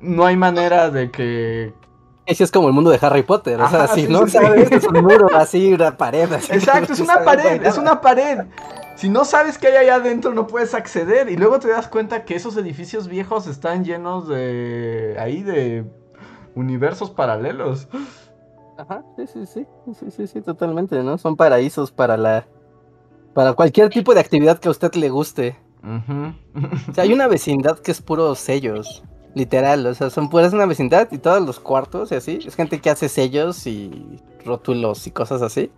no 0.00 0.26
hay 0.26 0.36
manera 0.36 0.90
de 0.90 1.10
que. 1.10 1.74
Ese 2.26 2.42
es 2.42 2.50
como 2.50 2.68
el 2.68 2.74
mundo 2.74 2.90
de 2.90 2.98
Harry 3.02 3.22
Potter. 3.22 3.60
o 3.60 3.68
sea, 3.68 3.86
si 3.88 4.08
no 4.08 4.26
sabes, 4.26 4.70
es 4.72 4.84
un 4.84 5.02
muro 5.02 5.28
así, 5.34 5.74
una 5.74 5.96
pared. 5.96 6.32
Exacto, 6.32 6.94
es 6.94 7.00
una 7.00 7.22
pared, 7.22 7.64
es 7.64 7.76
una 7.76 8.00
pared. 8.00 8.38
Si 8.96 9.08
no 9.08 9.24
sabes 9.24 9.58
qué 9.58 9.68
hay 9.68 9.76
allá 9.76 9.96
adentro, 9.96 10.32
no 10.32 10.46
puedes 10.46 10.74
acceder. 10.74 11.28
Y 11.28 11.36
luego 11.36 11.58
te 11.58 11.68
das 11.68 11.86
cuenta 11.86 12.24
que 12.24 12.34
esos 12.34 12.56
edificios 12.56 13.08
viejos 13.08 13.46
están 13.46 13.84
llenos 13.84 14.26
de. 14.26 15.16
ahí 15.20 15.42
de. 15.42 15.84
universos 16.54 17.10
paralelos. 17.10 17.88
Ajá, 18.76 19.04
sí, 19.16 19.26
sí, 19.26 19.46
sí. 19.46 19.66
Sí, 20.00 20.10
sí, 20.10 20.26
sí, 20.26 20.40
totalmente, 20.40 21.00
¿no? 21.02 21.18
Son 21.18 21.36
paraísos 21.36 21.92
para 21.92 22.16
la 22.16 22.46
para 23.34 23.52
cualquier 23.52 23.90
tipo 23.90 24.14
de 24.14 24.20
actividad 24.20 24.58
que 24.58 24.68
a 24.68 24.70
usted 24.70 24.94
le 24.94 25.10
guste. 25.10 25.56
o 25.82 26.94
sea, 26.94 27.04
hay 27.04 27.12
una 27.12 27.26
vecindad 27.26 27.78
que 27.78 27.90
es 27.90 28.00
puro 28.00 28.34
sellos. 28.34 29.02
Literal, 29.34 29.84
o 29.84 29.94
sea, 29.94 30.10
son 30.10 30.30
puras 30.30 30.52
una 30.52 30.64
vecindad 30.64 31.08
y 31.10 31.18
todos 31.18 31.44
los 31.44 31.58
cuartos 31.58 32.12
y 32.12 32.14
así. 32.14 32.38
Es 32.46 32.54
gente 32.54 32.80
que 32.80 32.88
hace 32.88 33.08
sellos 33.08 33.66
y 33.66 34.20
rótulos 34.44 35.08
y 35.08 35.10
cosas 35.10 35.42
así. 35.42 35.72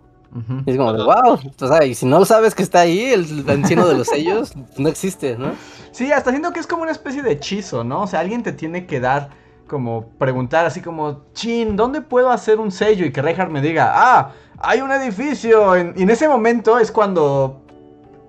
Y 0.65 0.71
es 0.71 0.77
como 0.77 0.93
de 0.93 1.03
wow. 1.03 1.39
O 1.59 1.67
sea, 1.67 1.83
y 1.83 1.95
si 1.95 2.05
no 2.05 2.23
sabes 2.25 2.53
que 2.53 2.61
está 2.61 2.81
ahí, 2.81 2.99
el 3.05 3.49
encino 3.49 3.87
de 3.87 3.95
los 3.95 4.07
sellos 4.07 4.53
no 4.77 4.89
existe, 4.89 5.37
¿no? 5.37 5.53
Sí, 5.91 6.11
hasta 6.11 6.29
siento 6.29 6.53
que 6.53 6.59
es 6.59 6.67
como 6.67 6.83
una 6.83 6.91
especie 6.91 7.23
de 7.23 7.31
hechizo, 7.31 7.83
¿no? 7.83 8.03
O 8.03 8.07
sea, 8.07 8.19
alguien 8.19 8.43
te 8.43 8.51
tiene 8.51 8.85
que 8.85 8.99
dar 8.99 9.29
como 9.67 10.09
preguntar 10.17 10.65
así 10.65 10.81
como, 10.81 11.25
chin, 11.33 11.75
¿dónde 11.75 12.01
puedo 12.01 12.31
hacer 12.31 12.59
un 12.59 12.71
sello? 12.71 13.05
Y 13.05 13.11
que 13.11 13.21
Reinhardt 13.21 13.51
me 13.51 13.61
diga, 13.61 13.91
ah, 13.93 14.31
hay 14.59 14.81
un 14.81 14.91
edificio. 14.91 15.77
y 15.77 16.01
en 16.01 16.09
ese 16.09 16.27
momento 16.27 16.79
es 16.79 16.91
cuando 16.91 17.61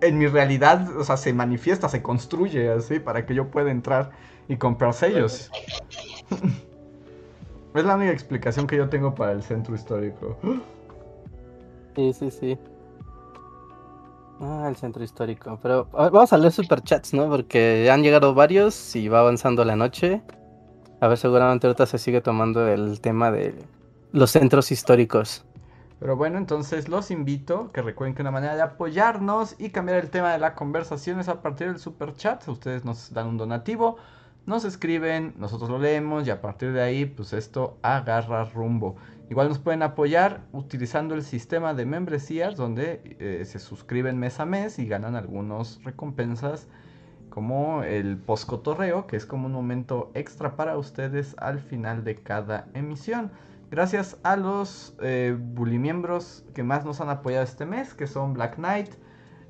en 0.01 0.19
mi 0.19 0.27
realidad, 0.27 0.97
o 0.97 1.05
sea, 1.05 1.17
se 1.17 1.33
manifiesta, 1.33 1.89
se 1.89 2.03
construye 2.03 2.71
así 2.71 3.01
para 3.01 3.27
que 3.27 3.35
yo 3.35 3.51
pueda 3.51 3.71
entrar 3.71 4.11
y 4.49 4.57
comprar 4.57 4.95
sellos. 4.95 5.51
es 7.75 7.85
la 7.85 7.97
única 7.97 8.13
explicación 8.13 8.67
que 8.67 8.77
yo 8.77 8.89
tengo 8.89 9.15
para 9.15 9.33
el 9.33 9.43
centro 9.43 9.75
histórico. 9.75 10.37
Sí, 11.97 12.13
sí, 12.13 12.31
sí. 12.31 12.59
Ah, 14.41 14.67
el 14.69 14.77
centro 14.77 15.03
histórico. 15.03 15.59
Pero 15.63 15.89
vamos 15.93 16.33
a 16.33 16.39
leer 16.39 16.53
superchats, 16.53 17.13
¿no? 17.13 17.29
Porque 17.29 17.91
han 17.91 18.03
llegado 18.03 18.35
varios 18.35 18.95
y 18.95 19.09
va 19.09 19.21
avanzando 19.21 19.65
la 19.65 19.75
noche. 19.75 20.23
A 21.01 21.07
ver, 21.07 21.17
seguramente 21.17 21.67
ahorita 21.67 21.87
se 21.87 21.99
sigue 21.99 22.21
tomando 22.21 22.67
el 22.67 23.01
tema 23.01 23.31
de 23.31 23.55
los 24.13 24.33
centros 24.33 24.73
históricos. 24.73 25.45
Pero 26.01 26.17
bueno, 26.17 26.39
entonces 26.39 26.89
los 26.89 27.11
invito 27.11 27.71
que 27.73 27.83
recuerden 27.83 28.15
que 28.15 28.23
una 28.23 28.31
manera 28.31 28.57
de 28.57 28.63
apoyarnos 28.63 29.55
y 29.59 29.71
cambiar 29.71 29.99
el 29.99 30.11
tema 30.11 30.33
de 30.33 30.39
la 30.39 30.55
conversación 30.55 31.21
es 31.21 31.29
a 31.29 31.41
partir 31.43 31.69
del 31.69 31.79
super 31.79 32.15
chat. 32.15 32.47
Ustedes 32.49 32.85
nos 32.85 33.13
dan 33.13 33.27
un 33.29 33.37
donativo, 33.37 33.97
nos 34.47 34.65
escriben, 34.65 35.35
nosotros 35.37 35.71
lo 35.71 35.79
leemos 35.79 36.27
y 36.27 36.31
a 36.31 36.41
partir 36.41 36.73
de 36.73 36.83
ahí, 36.83 37.05
pues 37.05 37.33
esto 37.33 37.79
agarra 37.83 38.45
rumbo. 38.45 38.97
Igual 39.31 39.49
nos 39.49 39.59
pueden 39.59 39.83
apoyar 39.83 40.41
utilizando 40.53 41.15
el 41.15 41.23
sistema 41.23 41.75
de 41.75 41.85
membresías 41.85 42.57
donde 42.57 43.17
eh, 43.21 43.45
se 43.45 43.59
suscriben 43.59 44.19
mes 44.19 44.41
a 44.41 44.47
mes 44.47 44.79
y 44.79 44.87
ganan 44.87 45.17
algunas 45.17 45.83
recompensas 45.85 46.67
como 47.31 47.83
el 47.83 48.17
postcotorreo, 48.17 49.07
que 49.07 49.17
es 49.17 49.27
como 49.27 49.47
un 49.47 49.53
momento 49.53 50.11
extra 50.15 50.57
para 50.57 50.77
ustedes 50.77 51.35
al 51.39 51.61
final 51.61 52.05
de 52.05 52.17
cada 52.17 52.67
emisión. 52.75 53.31
Gracias 53.71 54.17
a 54.23 54.37
los 54.37 54.97
eh, 55.03 55.37
bully 55.39 55.79
miembros 55.79 56.45
que 56.55 56.63
más 56.63 56.85
nos 56.85 57.01
han 57.01 57.11
apoyado 57.11 57.45
este 57.45 57.67
mes, 57.67 57.93
que 57.95 58.07
son 58.07 58.33
Black 58.33 58.57
Knight, 58.57 58.91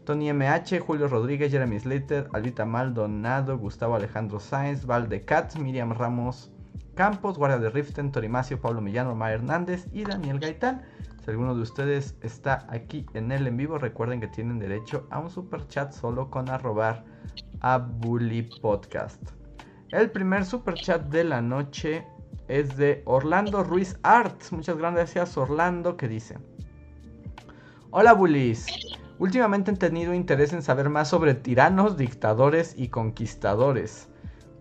Tony 0.04 0.32
MH, 0.32 0.80
Julio 0.80 1.06
Rodríguez, 1.06 1.52
Jeremy 1.52 1.78
Slater, 1.78 2.28
Alita 2.32 2.64
Maldonado, 2.64 3.58
Gustavo 3.58 3.94
Alejandro 3.94 4.40
Sáenz, 4.40 4.86
Cat, 5.26 5.54
Miriam 5.56 5.92
Ramos 5.92 6.50
Campos, 6.98 7.38
Guardia 7.38 7.58
de 7.58 7.70
Riften, 7.70 8.10
Torimacio, 8.10 8.60
Pablo 8.60 8.80
Millano, 8.80 9.12
Omar 9.12 9.30
Hernández 9.30 9.86
y 9.92 10.02
Daniel 10.02 10.40
Gaitán. 10.40 10.82
Si 11.24 11.30
alguno 11.30 11.54
de 11.54 11.62
ustedes 11.62 12.16
está 12.22 12.66
aquí 12.68 13.06
en 13.14 13.30
el 13.30 13.46
en 13.46 13.56
vivo, 13.56 13.78
recuerden 13.78 14.18
que 14.20 14.26
tienen 14.26 14.58
derecho 14.58 15.06
a 15.10 15.20
un 15.20 15.30
super 15.30 15.68
chat 15.68 15.92
solo 15.92 16.28
con 16.28 16.48
arrobar 16.48 17.04
a 17.60 17.78
Bully 17.78 18.42
Podcast. 18.60 19.20
El 19.90 20.10
primer 20.10 20.44
super 20.44 20.74
chat 20.74 21.02
de 21.08 21.24
la 21.24 21.40
noche 21.40 22.04
es 22.48 22.76
de 22.76 23.02
Orlando 23.06 23.64
Ruiz 23.64 23.98
Arts. 24.02 24.52
Muchas 24.52 24.76
gracias 24.76 25.36
Orlando 25.36 25.96
que 25.96 26.08
dice. 26.08 26.38
Hola 27.90 28.12
Bullies. 28.12 28.66
Últimamente 29.18 29.72
he 29.72 29.76
tenido 29.76 30.14
interés 30.14 30.52
en 30.52 30.62
saber 30.62 30.88
más 30.90 31.08
sobre 31.08 31.34
tiranos, 31.34 31.96
dictadores 31.96 32.74
y 32.76 32.88
conquistadores. 32.88 34.08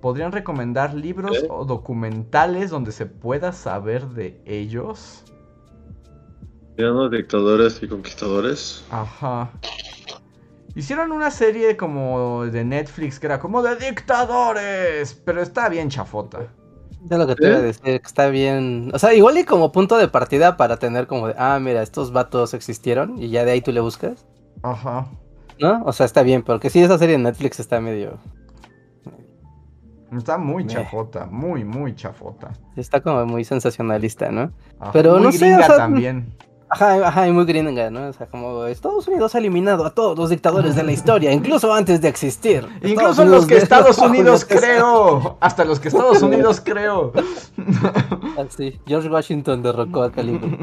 ¿Podrían 0.02 0.32
recomendar 0.32 0.94
libros 0.94 1.38
¿Eh? 1.38 1.48
o 1.50 1.66
documentales 1.66 2.70
donde 2.70 2.92
se 2.92 3.06
pueda 3.06 3.52
saber 3.52 4.08
de 4.10 4.42
ellos? 4.46 5.24
Tiranos 6.76 7.12
dictadores 7.12 7.82
y 7.82 7.88
conquistadores. 7.88 8.86
Ajá. 8.92 9.52
Hicieron 10.78 11.12
una 11.12 11.32
serie 11.32 11.76
como 11.76 12.46
de 12.46 12.64
Netflix 12.64 13.20
que 13.20 13.26
era 13.26 13.40
como 13.40 13.64
de 13.64 13.78
dictadores, 13.78 15.20
pero 15.26 15.42
está 15.42 15.70
bien 15.70 15.90
chafota. 15.90 16.54
Ya 17.06 17.18
lo 17.18 17.26
que 17.26 17.34
te 17.34 17.48
iba 17.48 17.56
a 17.56 17.60
¿Eh? 17.62 17.64
decir, 17.64 18.00
que 18.00 18.06
está 18.06 18.28
bien. 18.28 18.92
O 18.94 19.00
sea, 19.00 19.12
igual 19.16 19.40
y 19.40 19.44
como 19.44 19.72
punto 19.72 19.98
de 19.98 20.08
partida 20.08 20.56
para 20.56 20.78
tener 20.78 21.08
como 21.08 21.30
de, 21.30 21.36
ah, 21.36 21.58
mira, 21.60 21.82
estos 21.82 22.14
vatos 22.14 22.54
existieron 22.54 23.18
y 23.18 23.30
ya 23.30 23.44
de 23.44 23.54
ahí 23.54 23.62
tú 23.62 23.72
le 23.72 23.80
buscas. 23.80 24.28
Ajá. 24.62 25.08
¿No? 25.60 25.82
O 25.84 25.94
sea, 25.94 26.06
está 26.06 26.22
bien, 26.22 26.44
porque 26.44 26.70
sí, 26.70 26.80
esa 26.84 27.00
serie 27.00 27.18
de 27.18 27.24
Netflix 27.24 27.60
está 27.60 27.82
medio. 27.82 28.20
Está 30.16 30.38
muy 30.38 30.64
Meh. 30.64 30.74
chafota, 30.74 31.26
muy, 31.26 31.64
muy 31.64 31.96
chafota. 31.96 32.54
Está 32.76 33.02
como 33.02 33.26
muy 33.26 33.44
sensacionalista, 33.46 34.30
¿no? 34.30 34.52
Ajá, 34.80 34.92
Pero 34.94 35.14
muy 35.16 35.24
no 35.24 35.32
sé, 35.32 35.40
gringa 35.40 35.62
o 35.62 35.64
sea, 35.64 35.78
también. 35.78 36.36
Ajá, 36.70 37.08
ajá, 37.08 37.28
y 37.28 37.32
muy 37.32 37.46
gringa, 37.46 37.90
¿no? 37.90 38.10
O 38.10 38.14
sea, 38.14 38.28
como 38.28 38.66
Estados 38.66 39.08
Unidos 39.08 39.34
ha 39.36 39.38
eliminado 39.38 39.86
a 39.86 39.92
todos 39.92 40.18
los 40.18 40.30
dictadores 40.30 40.76
de 40.76 40.84
la 40.84 40.92
historia, 40.92 41.32
incluso 41.32 41.74
antes 41.74 42.02
de 42.02 42.10
existir. 42.10 42.68
Incluso 42.84 43.24
los 43.24 43.46
que 43.46 43.58
Estados 43.58 43.98
Unidos 44.00 44.44
creo. 44.44 45.38
Hasta 45.40 45.64
los 45.64 45.80
que 45.80 45.88
Estados 45.88 46.22
Unidos 46.22 46.62
creo. 46.64 47.14
Ah, 48.38 48.46
sí, 48.50 48.80
George 48.86 49.10
Washington 49.10 49.64
derrocó 49.64 50.04
a 50.04 50.12
Calibre. 50.12 50.60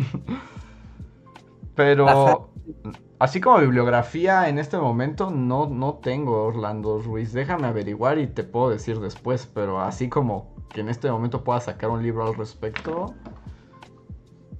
Pero 1.74 2.08
Ajá. 2.08 2.38
así 3.18 3.40
como 3.40 3.58
bibliografía 3.58 4.48
en 4.48 4.58
este 4.58 4.76
momento 4.76 5.30
no, 5.30 5.66
no 5.66 5.94
tengo 5.94 6.44
Orlando 6.44 7.00
Ruiz. 7.00 7.32
Déjame 7.32 7.66
averiguar 7.66 8.18
y 8.18 8.26
te 8.26 8.44
puedo 8.44 8.70
decir 8.70 9.00
después. 9.00 9.48
Pero 9.52 9.80
así 9.80 10.08
como 10.08 10.54
que 10.68 10.82
en 10.82 10.88
este 10.88 11.10
momento 11.10 11.42
pueda 11.42 11.60
sacar 11.60 11.90
un 11.90 12.02
libro 12.02 12.26
al 12.26 12.34
respecto. 12.34 13.14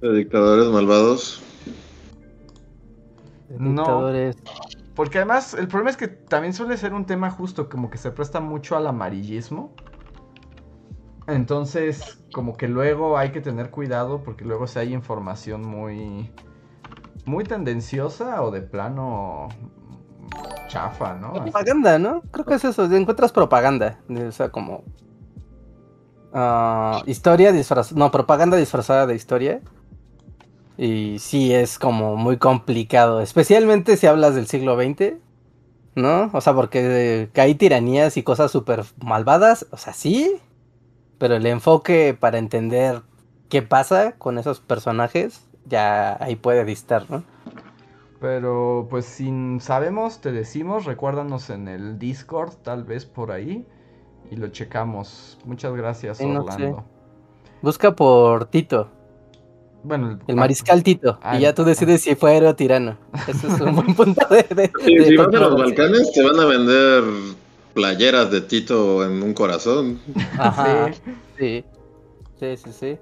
De 0.01 0.13
dictadores 0.13 0.67
malvados. 0.67 1.41
No. 3.49 3.81
Dictadores. 3.81 4.35
Porque 4.95 5.17
además 5.17 5.53
el 5.53 5.67
problema 5.67 5.89
es 5.89 5.97
que 5.97 6.07
también 6.07 6.53
suele 6.53 6.77
ser 6.77 6.93
un 6.93 7.05
tema 7.05 7.29
justo 7.29 7.69
como 7.69 7.89
que 7.89 7.97
se 7.97 8.11
presta 8.11 8.39
mucho 8.39 8.77
al 8.77 8.87
amarillismo. 8.87 9.73
Entonces, 11.27 12.19
como 12.31 12.55
que 12.55 12.67
luego 12.67 13.17
hay 13.17 13.31
que 13.31 13.41
tener 13.41 13.71
cuidado 13.71 14.23
porque 14.23 14.45
luego 14.45 14.67
si 14.67 14.79
hay 14.79 14.93
información 14.93 15.65
muy 15.65 16.31
muy 17.25 17.43
tendenciosa 17.43 18.41
o 18.43 18.51
de 18.51 18.61
plano 18.61 19.49
chafa, 20.67 21.15
¿no? 21.15 21.33
Propaganda, 21.33 21.97
¿no? 21.99 22.21
Creo 22.31 22.45
que 22.45 22.55
es 22.55 22.65
eso, 22.65 22.85
encuentras 22.85 23.31
propaganda. 23.31 23.99
O 24.09 24.31
sea, 24.31 24.49
como. 24.49 24.83
ah, 26.33 27.01
historia 27.05 27.51
disfrazada. 27.51 27.99
No, 27.99 28.11
propaganda 28.11 28.57
disfrazada 28.57 29.07
de 29.07 29.15
historia. 29.15 29.61
Y 30.77 31.19
sí 31.19 31.53
es 31.53 31.79
como 31.79 32.15
muy 32.15 32.37
complicado. 32.37 33.21
Especialmente 33.21 33.97
si 33.97 34.07
hablas 34.07 34.35
del 34.35 34.47
siglo 34.47 34.75
XX. 34.75 35.13
¿No? 35.95 36.29
O 36.33 36.41
sea, 36.41 36.53
porque 36.53 36.81
eh, 36.83 37.29
hay 37.41 37.55
tiranías 37.55 38.17
y 38.17 38.23
cosas 38.23 38.51
súper 38.51 38.83
malvadas. 39.01 39.65
O 39.71 39.77
sea, 39.77 39.93
sí. 39.93 40.35
Pero 41.17 41.35
el 41.35 41.45
enfoque 41.45 42.17
para 42.19 42.37
entender 42.37 43.01
qué 43.49 43.61
pasa 43.61 44.13
con 44.13 44.37
esos 44.37 44.59
personajes. 44.59 45.47
Ya 45.65 46.17
ahí 46.21 46.35
puede 46.35 46.65
distar, 46.65 47.09
¿no? 47.09 47.23
Pero 48.19 48.87
pues 48.89 49.05
si 49.05 49.31
sabemos, 49.59 50.21
te 50.21 50.31
decimos, 50.31 50.85
recuérdanos 50.85 51.49
en 51.49 51.67
el 51.67 51.99
Discord, 51.99 52.53
tal 52.63 52.83
vez 52.83 53.05
por 53.05 53.31
ahí, 53.31 53.67
y 54.31 54.35
lo 54.35 54.47
checamos. 54.47 55.37
Muchas 55.45 55.73
gracias, 55.75 56.17
Sí, 56.17 56.25
no 56.25 56.41
Orlando. 56.41 56.85
Busca 57.61 57.95
por 57.95 58.45
Tito. 58.45 58.89
Bueno, 59.85 60.19
El 60.27 60.35
mariscal 60.35 60.83
Tito. 60.83 61.19
Ah, 61.21 61.37
y 61.37 61.41
ya 61.41 61.53
tú 61.53 61.63
decides 61.63 62.01
si 62.01 62.15
fue 62.15 62.35
héroe 62.35 62.49
o 62.49 62.55
tirano. 62.55 62.97
Ese 63.27 63.47
es 63.47 63.61
un 63.61 63.75
buen 63.75 63.95
punto 63.95 64.25
de. 64.29 64.43
de- 64.55 64.71
Sí, 64.83 64.95
de 64.95 65.05
si 65.05 65.15
vas 65.15 65.27
a 65.27 65.31
los. 65.39 65.55
Balcanes, 65.57 66.11
te 66.11 66.23
van 66.23 66.39
a 66.39 66.45
vender 66.45 67.03
playeras 67.73 68.31
de 68.31 68.41
Tito 68.41 69.03
en 69.05 69.21
un 69.21 69.33
corazón. 69.33 69.99
Ajá. 70.37 70.91
Sí. 70.93 70.99
Sí. 71.37 71.63
Sí, 72.39 72.57
sí, 72.57 72.71
sí. 72.77 72.97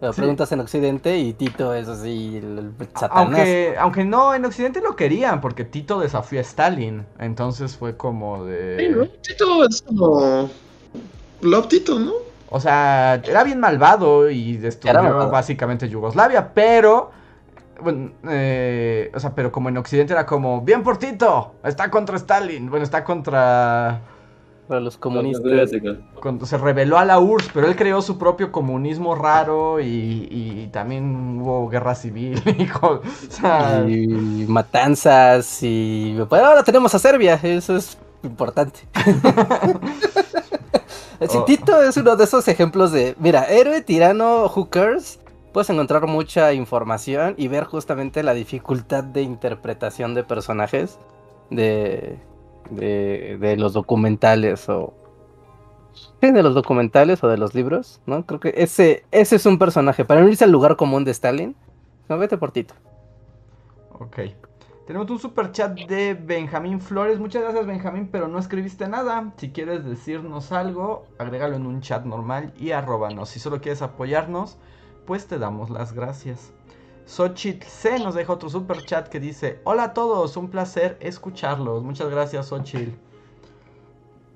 Pero 0.00 0.12
Sí. 0.12 0.20
preguntas 0.20 0.50
en 0.50 0.58
Occidente 0.60 1.16
y 1.18 1.32
Tito 1.34 1.74
es 1.74 1.86
así 1.86 2.36
el, 2.38 2.58
el 2.58 2.72
satanás. 2.98 3.10
Aunque, 3.12 3.74
aunque 3.78 4.04
no, 4.04 4.34
en 4.34 4.44
Occidente 4.44 4.80
lo 4.80 4.96
querían, 4.96 5.40
porque 5.40 5.64
Tito 5.64 6.00
desafió 6.00 6.40
a 6.40 6.42
Stalin. 6.42 7.06
Entonces 7.20 7.76
fue 7.76 7.96
como 7.96 8.38
Sí, 8.38 8.88
¿no? 8.90 8.98
de. 9.02 9.10
Tito 9.22 9.64
es 9.64 9.82
como. 9.82 10.50
Love 11.42 11.68
Tito, 11.68 11.98
¿no? 12.00 12.12
O 12.52 12.60
sea, 12.60 13.14
era 13.26 13.42
bien 13.44 13.58
malvado 13.60 14.30
y 14.30 14.56
destruyó 14.58 15.30
básicamente 15.30 15.88
Yugoslavia, 15.88 16.52
pero. 16.54 17.10
Bueno, 17.80 18.12
eh, 18.28 19.10
o 19.12 19.18
sea, 19.18 19.34
pero 19.34 19.50
como 19.50 19.68
en 19.68 19.76
Occidente 19.76 20.12
era 20.12 20.24
como, 20.24 20.60
bien 20.60 20.84
por 20.84 20.98
Tito, 20.98 21.54
está 21.64 21.90
contra 21.90 22.16
Stalin, 22.16 22.70
bueno, 22.70 22.84
está 22.84 23.02
contra... 23.02 24.00
Para 24.68 24.80
los 24.80 24.96
comunistas. 24.96 25.70
Cuando 26.20 26.46
se 26.46 26.56
rebeló 26.58 26.98
a 26.98 27.04
la 27.04 27.18
URSS, 27.18 27.50
pero 27.52 27.66
él 27.66 27.74
creó 27.74 28.00
su 28.00 28.18
propio 28.18 28.52
comunismo 28.52 29.16
raro 29.16 29.80
y, 29.80 30.28
y 30.30 30.68
también 30.72 31.40
hubo 31.40 31.68
guerra 31.68 31.96
civil. 31.96 32.40
y 32.58 32.66
co- 32.66 33.00
o 33.02 33.30
sea, 33.32 33.84
Y 33.88 34.06
matanzas 34.46 35.58
y... 35.62 36.16
Pues 36.28 36.40
ahora 36.40 36.62
tenemos 36.62 36.94
a 36.94 37.00
Serbia, 37.00 37.40
eso 37.42 37.76
es 37.76 37.98
importante. 38.22 38.80
Sí, 41.28 41.38
Oh. 41.38 41.44
Tito 41.44 41.82
es 41.82 41.96
uno 41.96 42.16
de 42.16 42.24
esos 42.24 42.48
ejemplos 42.48 42.92
de, 42.92 43.14
mira, 43.18 43.44
héroe, 43.44 43.82
tirano, 43.82 44.50
cares, 44.70 45.20
puedes 45.52 45.70
encontrar 45.70 46.06
mucha 46.06 46.52
información 46.52 47.34
y 47.36 47.48
ver 47.48 47.64
justamente 47.64 48.22
la 48.22 48.34
dificultad 48.34 49.04
de 49.04 49.22
interpretación 49.22 50.14
de 50.14 50.24
personajes 50.24 50.98
de, 51.50 52.18
de, 52.70 53.38
de 53.40 53.56
los 53.56 53.72
documentales 53.74 54.68
o... 54.68 54.94
Sí, 56.22 56.30
de 56.30 56.42
los 56.42 56.54
documentales 56.54 57.22
o 57.24 57.28
de 57.28 57.36
los 57.36 57.54
libros, 57.54 58.00
¿no? 58.06 58.24
Creo 58.24 58.40
que 58.40 58.54
ese, 58.56 59.04
ese 59.10 59.36
es 59.36 59.46
un 59.46 59.58
personaje. 59.58 60.04
Para 60.04 60.22
no 60.22 60.28
irse 60.28 60.44
al 60.44 60.52
lugar 60.52 60.76
común 60.76 61.04
de 61.04 61.10
Stalin, 61.10 61.56
no, 62.08 62.18
vete 62.18 62.38
por 62.38 62.52
Tito. 62.52 62.74
ok. 63.90 64.18
Tenemos 64.86 65.08
un 65.10 65.18
super 65.20 65.52
chat 65.52 65.78
de 65.78 66.14
Benjamín 66.14 66.80
Flores. 66.80 67.20
Muchas 67.20 67.42
gracias, 67.42 67.66
Benjamín, 67.66 68.08
pero 68.10 68.26
no 68.26 68.40
escribiste 68.40 68.88
nada. 68.88 69.32
Si 69.36 69.52
quieres 69.52 69.84
decirnos 69.84 70.50
algo, 70.50 71.06
agrégalo 71.18 71.54
en 71.54 71.66
un 71.66 71.80
chat 71.80 72.04
normal 72.04 72.52
y 72.58 72.72
arróbanos. 72.72 73.28
Si 73.28 73.38
solo 73.38 73.60
quieres 73.60 73.80
apoyarnos, 73.80 74.58
pues 75.06 75.28
te 75.28 75.38
damos 75.38 75.70
las 75.70 75.92
gracias. 75.92 76.52
Xochitl 77.06 77.64
C 77.64 78.00
nos 78.00 78.14
deja 78.14 78.32
otro 78.32 78.48
super 78.48 78.84
chat 78.84 79.06
que 79.08 79.20
dice: 79.20 79.60
Hola 79.62 79.84
a 79.84 79.92
todos, 79.92 80.36
un 80.36 80.50
placer 80.50 80.98
escucharlos. 81.00 81.84
Muchas 81.84 82.10
gracias, 82.10 82.48
Xochitl. 82.48 82.98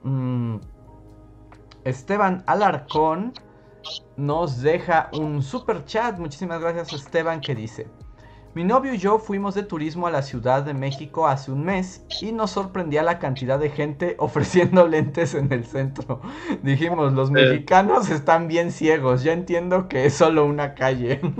Mm, 0.04 0.58
Esteban 1.82 2.44
Alarcón 2.46 3.32
nos 4.16 4.62
deja 4.62 5.10
un 5.12 5.42
super 5.42 5.84
chat. 5.86 6.18
Muchísimas 6.18 6.60
gracias, 6.60 6.92
Esteban, 6.92 7.40
que 7.40 7.56
dice: 7.56 7.88
Mi 8.56 8.64
novio 8.64 8.94
y 8.94 8.98
yo 8.98 9.18
fuimos 9.18 9.54
de 9.54 9.64
turismo 9.64 10.06
a 10.06 10.10
la 10.10 10.22
Ciudad 10.22 10.62
de 10.62 10.72
México 10.72 11.28
hace 11.28 11.52
un 11.52 11.62
mes 11.62 12.02
y 12.22 12.32
nos 12.32 12.52
sorprendía 12.52 13.02
la 13.02 13.18
cantidad 13.18 13.58
de 13.58 13.68
gente 13.68 14.16
ofreciendo 14.18 14.88
lentes 14.88 15.34
en 15.34 15.52
el 15.52 15.66
centro. 15.66 16.22
Dijimos, 16.62 17.12
los 17.12 17.30
mexicanos 17.30 18.08
están 18.08 18.48
bien 18.48 18.72
ciegos, 18.72 19.22
ya 19.22 19.34
entiendo 19.34 19.88
que 19.88 20.06
es 20.06 20.14
solo 20.14 20.46
una 20.46 20.74
calle. 20.74 21.20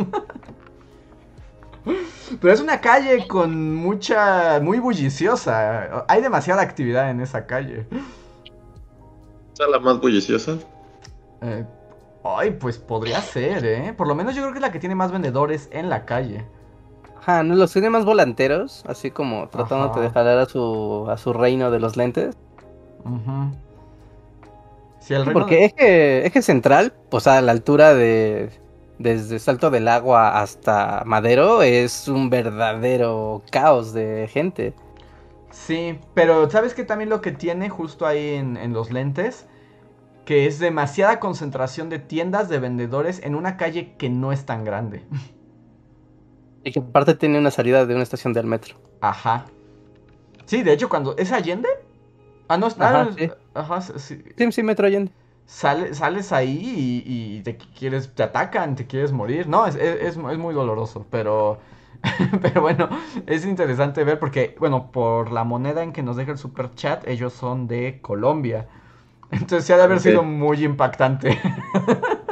Pero 2.38 2.52
es 2.52 2.60
una 2.60 2.82
calle 2.82 3.26
con 3.26 3.74
mucha, 3.74 4.60
muy 4.60 4.78
bulliciosa. 4.78 6.04
Hay 6.08 6.20
demasiada 6.20 6.60
actividad 6.60 7.08
en 7.08 7.22
esa 7.22 7.46
calle. 7.46 7.86
¿Esa 9.54 9.68
la 9.68 9.78
más 9.78 9.98
bulliciosa? 10.02 10.58
Eh, 11.40 11.64
ay, 12.24 12.50
pues 12.60 12.76
podría 12.76 13.22
ser, 13.22 13.64
¿eh? 13.64 13.94
Por 13.96 14.06
lo 14.06 14.14
menos 14.14 14.34
yo 14.34 14.42
creo 14.42 14.52
que 14.52 14.58
es 14.58 14.62
la 14.62 14.70
que 14.70 14.80
tiene 14.80 14.94
más 14.94 15.10
vendedores 15.12 15.70
en 15.72 15.88
la 15.88 16.04
calle. 16.04 16.44
Ajá, 17.26 17.42
¿no? 17.42 17.56
los 17.56 17.72
tiene 17.72 17.90
más 17.90 18.04
volanteros, 18.04 18.84
así 18.86 19.10
como 19.10 19.48
tratándote 19.48 19.98
Ajá. 19.98 20.00
de 20.00 20.10
jalar 20.10 20.38
a 20.38 20.46
su, 20.46 21.08
a 21.10 21.16
su 21.18 21.32
reino 21.32 21.72
de 21.72 21.80
los 21.80 21.96
lentes. 21.96 22.36
Sí, 24.98 25.14
el 25.14 25.26
reino 25.26 25.32
porque 25.32 25.64
eje, 25.66 26.26
eje 26.26 26.42
central, 26.42 26.92
pues 27.10 27.26
a 27.26 27.40
la 27.40 27.52
altura 27.52 27.94
de. 27.94 28.50
Desde 28.98 29.38
Salto 29.38 29.70
del 29.70 29.88
Agua 29.88 30.40
hasta 30.40 31.02
Madero, 31.04 31.62
es 31.62 32.08
un 32.08 32.30
verdadero 32.30 33.42
caos 33.50 33.92
de 33.92 34.26
gente. 34.32 34.74
Sí, 35.50 35.98
pero 36.14 36.48
¿sabes 36.50 36.74
qué 36.74 36.84
también 36.84 37.10
lo 37.10 37.20
que 37.20 37.32
tiene 37.32 37.68
justo 37.68 38.06
ahí 38.06 38.34
en, 38.34 38.56
en 38.56 38.72
los 38.72 38.90
lentes? 38.92 39.46
Que 40.26 40.46
es 40.46 40.58
demasiada 40.58 41.20
concentración 41.20 41.90
de 41.90 41.98
tiendas 42.00 42.48
de 42.48 42.58
vendedores 42.60 43.20
en 43.24 43.34
una 43.34 43.56
calle 43.56 43.96
que 43.98 44.10
no 44.10 44.32
es 44.32 44.46
tan 44.46 44.64
grande. 44.64 45.06
Y 46.66 46.72
que 46.72 46.80
aparte 46.80 47.14
tiene 47.14 47.38
una 47.38 47.52
salida 47.52 47.86
de 47.86 47.94
una 47.94 48.02
estación 48.02 48.32
del 48.32 48.44
metro. 48.44 48.74
Ajá. 49.00 49.46
Sí, 50.46 50.64
de 50.64 50.72
hecho, 50.72 50.88
cuando. 50.88 51.16
¿Es 51.16 51.30
Allende? 51.30 51.68
Ah, 52.48 52.58
no, 52.58 52.66
es- 52.66 52.80
Ajá, 52.80 53.02
ah, 53.02 53.10
sí. 53.16 53.30
Ajá, 53.54 53.80
sí. 53.80 54.24
Sí, 54.36 54.52
sí, 54.52 54.62
Metro 54.64 54.84
Allende. 54.88 55.12
sales 55.46 56.32
ahí 56.32 57.04
y, 57.06 57.40
te 57.42 57.56
quieres, 57.56 58.12
te 58.16 58.24
atacan, 58.24 58.74
te 58.74 58.88
quieres 58.88 59.12
morir. 59.12 59.46
No, 59.46 59.64
es, 59.68 59.76
es, 59.76 60.16
muy 60.16 60.54
doloroso, 60.54 61.06
pero, 61.08 61.60
pero 62.42 62.62
bueno, 62.62 62.88
es 63.28 63.46
interesante 63.46 64.02
ver 64.02 64.18
porque, 64.18 64.56
bueno, 64.58 64.90
por 64.90 65.30
la 65.30 65.44
moneda 65.44 65.84
en 65.84 65.92
que 65.92 66.02
nos 66.02 66.16
deja 66.16 66.32
el 66.32 66.38
super 66.38 66.74
chat, 66.74 67.06
ellos 67.06 67.32
son 67.32 67.68
de 67.68 68.00
Colombia. 68.02 68.66
Entonces 69.30 69.64
sí 69.66 69.72
ha 69.72 69.76
de 69.76 69.84
haber 69.84 70.00
sido 70.00 70.24
muy 70.24 70.64
impactante. 70.64 71.38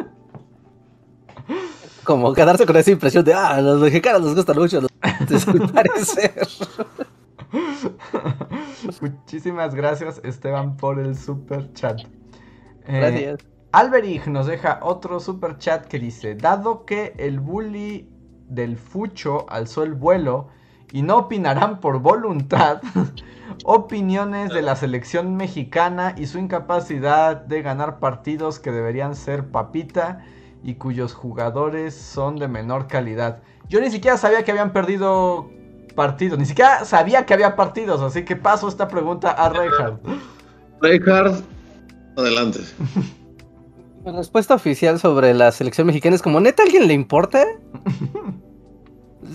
Como 2.05 2.33
quedarse 2.35 2.67
con 2.67 2.77
esa 2.77 2.91
impresión 2.91 3.25
de, 3.25 3.35
ah, 3.35 3.61
los 3.61 3.81
mexicanos 3.81 4.23
nos 4.23 4.35
gustan 4.35 4.57
mucho 4.57 4.81
los 4.81 4.91
parecer. 5.73 6.47
Muchísimas 9.01 9.75
gracias, 9.75 10.21
Esteban, 10.25 10.77
por 10.77 10.99
el 10.99 11.17
super 11.17 11.73
chat. 11.73 12.01
Eh, 12.87 12.99
gracias. 12.99 13.41
Alberich 13.73 14.27
nos 14.27 14.47
deja 14.47 14.79
otro 14.83 15.21
super 15.21 15.59
chat 15.59 15.87
que 15.87 15.99
dice: 15.99 16.35
Dado 16.35 16.85
que 16.85 17.15
el 17.19 17.41
bully 17.41 18.09
del 18.49 18.77
Fucho 18.77 19.47
alzó 19.49 19.83
el 19.83 19.95
vuelo 19.95 20.49
y 20.93 21.03
no 21.03 21.17
opinarán 21.17 21.81
por 21.81 21.99
voluntad, 22.01 22.81
opiniones 23.65 24.51
de 24.51 24.63
la 24.63 24.77
selección 24.77 25.37
mexicana 25.37 26.15
y 26.17 26.27
su 26.27 26.39
incapacidad 26.39 27.37
de 27.37 27.63
ganar 27.63 27.99
partidos 27.99 28.61
que 28.61 28.71
deberían 28.71 29.17
ser 29.17 29.51
papita 29.51 30.25
y 30.65 30.75
cuyos 30.77 31.13
jugadores 31.13 31.95
son 31.95 32.37
de 32.37 32.49
menor 32.49 32.89
calidad. 32.89 33.43
Yo 33.69 33.81
ni 33.81 33.91
siquiera 33.91 34.17
sabía 34.17 34.45
que 34.45 34.51
habían 34.51 34.73
perdido 34.73 35.51
partidos, 35.95 36.39
ni 36.39 36.47
siquiera 36.47 36.85
sabía 36.87 37.27
que 37.27 37.35
había 37.35 37.55
partidos, 37.55 38.01
así 38.01 38.25
que 38.25 38.35
paso 38.35 38.67
esta 38.67 38.89
pregunta 38.89 39.31
a 39.31 39.51
Reinhardt. 39.51 40.01
Reinhardt, 40.81 41.45
adelante. 42.17 42.61
La 44.05 44.13
respuesta 44.13 44.55
oficial 44.55 44.99
sobre 44.99 45.35
la 45.35 45.53
selección 45.53 45.87
mexicana 45.87 46.17
es 46.17 46.23
como, 46.23 46.41
¿neta 46.41 46.63
a 46.63 46.67
alguien 46.67 46.89
le 46.89 46.95
importa? 46.95 47.45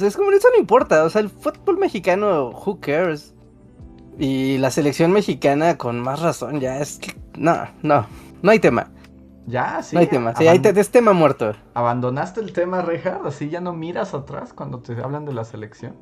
es 0.02 0.18
como, 0.18 0.32
eso 0.32 0.48
no 0.52 0.60
importa, 0.60 1.04
o 1.04 1.10
sea, 1.12 1.22
el 1.22 1.30
fútbol 1.30 1.78
mexicano, 1.78 2.50
who 2.50 2.80
cares? 2.80 3.36
Y 4.18 4.58
la 4.58 4.72
selección 4.72 5.12
mexicana, 5.12 5.78
con 5.78 6.00
más 6.00 6.22
razón, 6.22 6.60
ya 6.60 6.80
es 6.80 7.00
no, 7.38 7.68
no, 7.84 8.06
no 8.42 8.52
hay 8.52 8.60
tema. 8.60 8.92
Ya, 9.50 9.82
sí. 9.82 9.96
No 9.96 10.02
hay 10.02 10.08
tema, 10.08 10.36
sí, 10.36 10.48
hay 10.48 10.62
es 10.64 10.90
tema 10.92 11.14
muerto. 11.14 11.54
¿Abandonaste 11.74 12.40
el 12.40 12.54
tema, 12.54 12.82
Reja? 12.82 13.20
¿Así 13.26 13.50
ya 13.50 13.62
no 13.62 13.74
miras 13.74 14.14
atrás 14.14 14.54
cuando 14.54 14.80
te 14.80 14.94
hablan 15.02 15.26
de 15.26 15.34
la 15.34 15.44
selección? 15.44 15.96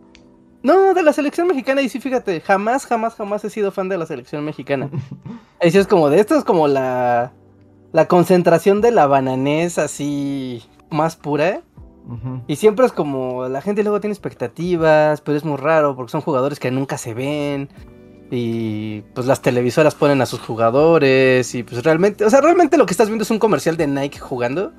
No, 0.64 0.94
de 0.94 1.02
la 1.02 1.14
selección 1.14 1.48
mexicana, 1.48 1.82
y 1.82 1.88
sí, 1.88 2.00
fíjate, 2.00 2.42
jamás, 2.42 2.86
jamás, 2.86 3.16
jamás 3.16 3.46
he 3.46 3.50
sido 3.50 3.72
fan 3.72 3.88
de 3.88 3.98
la 3.98 4.06
selección 4.06 4.44
mexicana. 4.44 4.90
Ahí 5.62 5.72
sí 5.72 5.78
es 5.78 5.88
como, 5.88 6.10
de 6.10 6.20
esto 6.20 6.36
es 6.36 6.44
como 6.44 6.68
la, 6.68 7.32
la 7.94 8.08
concentración 8.08 8.82
de 8.82 8.92
la 8.92 9.08
bananés 9.08 9.78
así 9.78 10.64
más 10.90 11.16
pura. 11.16 11.62
Y 12.48 12.56
siempre 12.56 12.86
es 12.86 12.94
como, 12.94 13.50
la 13.50 13.62
gente 13.62 13.84
luego 13.84 14.00
tiene 14.00 14.14
expectativas, 14.14 15.20
pero 15.20 15.38
es 15.38 15.44
muy 15.44 15.58
raro 15.58 15.94
porque 15.94 16.10
son 16.10 16.22
jugadores 16.22 16.58
que 16.58 16.72
nunca 16.72 16.98
se 16.98 17.14
ven. 17.14 17.68
Y 18.30 19.02
pues 19.14 19.26
las 19.26 19.42
televisoras 19.42 19.96
ponen 19.96 20.22
a 20.22 20.26
sus 20.26 20.42
jugadores 20.42 21.56
y 21.56 21.64
pues 21.64 21.84
realmente, 21.84 22.26
o 22.26 22.30
sea, 22.30 22.42
realmente 22.42 22.78
lo 22.78 22.86
que 22.86 22.92
estás 22.92 23.08
viendo 23.08 23.24
es 23.24 23.32
un 23.32 23.40
comercial 23.40 23.78
de 23.78 23.88
Nike 23.88 24.20
jugando, 24.20 24.74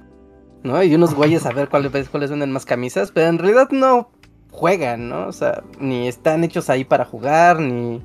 ¿no? 0.63 0.83
Y 0.83 0.95
unos 0.95 1.15
güeyes 1.15 1.47
a 1.47 1.53
ver 1.53 1.69
cuáles, 1.69 2.09
cuáles 2.11 2.31
venden 2.31 2.53
más 2.53 2.67
camisas, 2.67 3.11
pero 3.11 3.29
en 3.29 3.39
realidad 3.39 3.69
no 3.71 4.11
juegan, 4.51 5.09
¿no? 5.09 5.27
O 5.29 5.33
sea, 5.33 5.63
ni 5.81 6.09
están 6.09 6.45
hechos 6.45 6.69
ahí 6.69 6.85
para 6.85 7.07
jugar, 7.07 7.61
ni, 7.61 8.03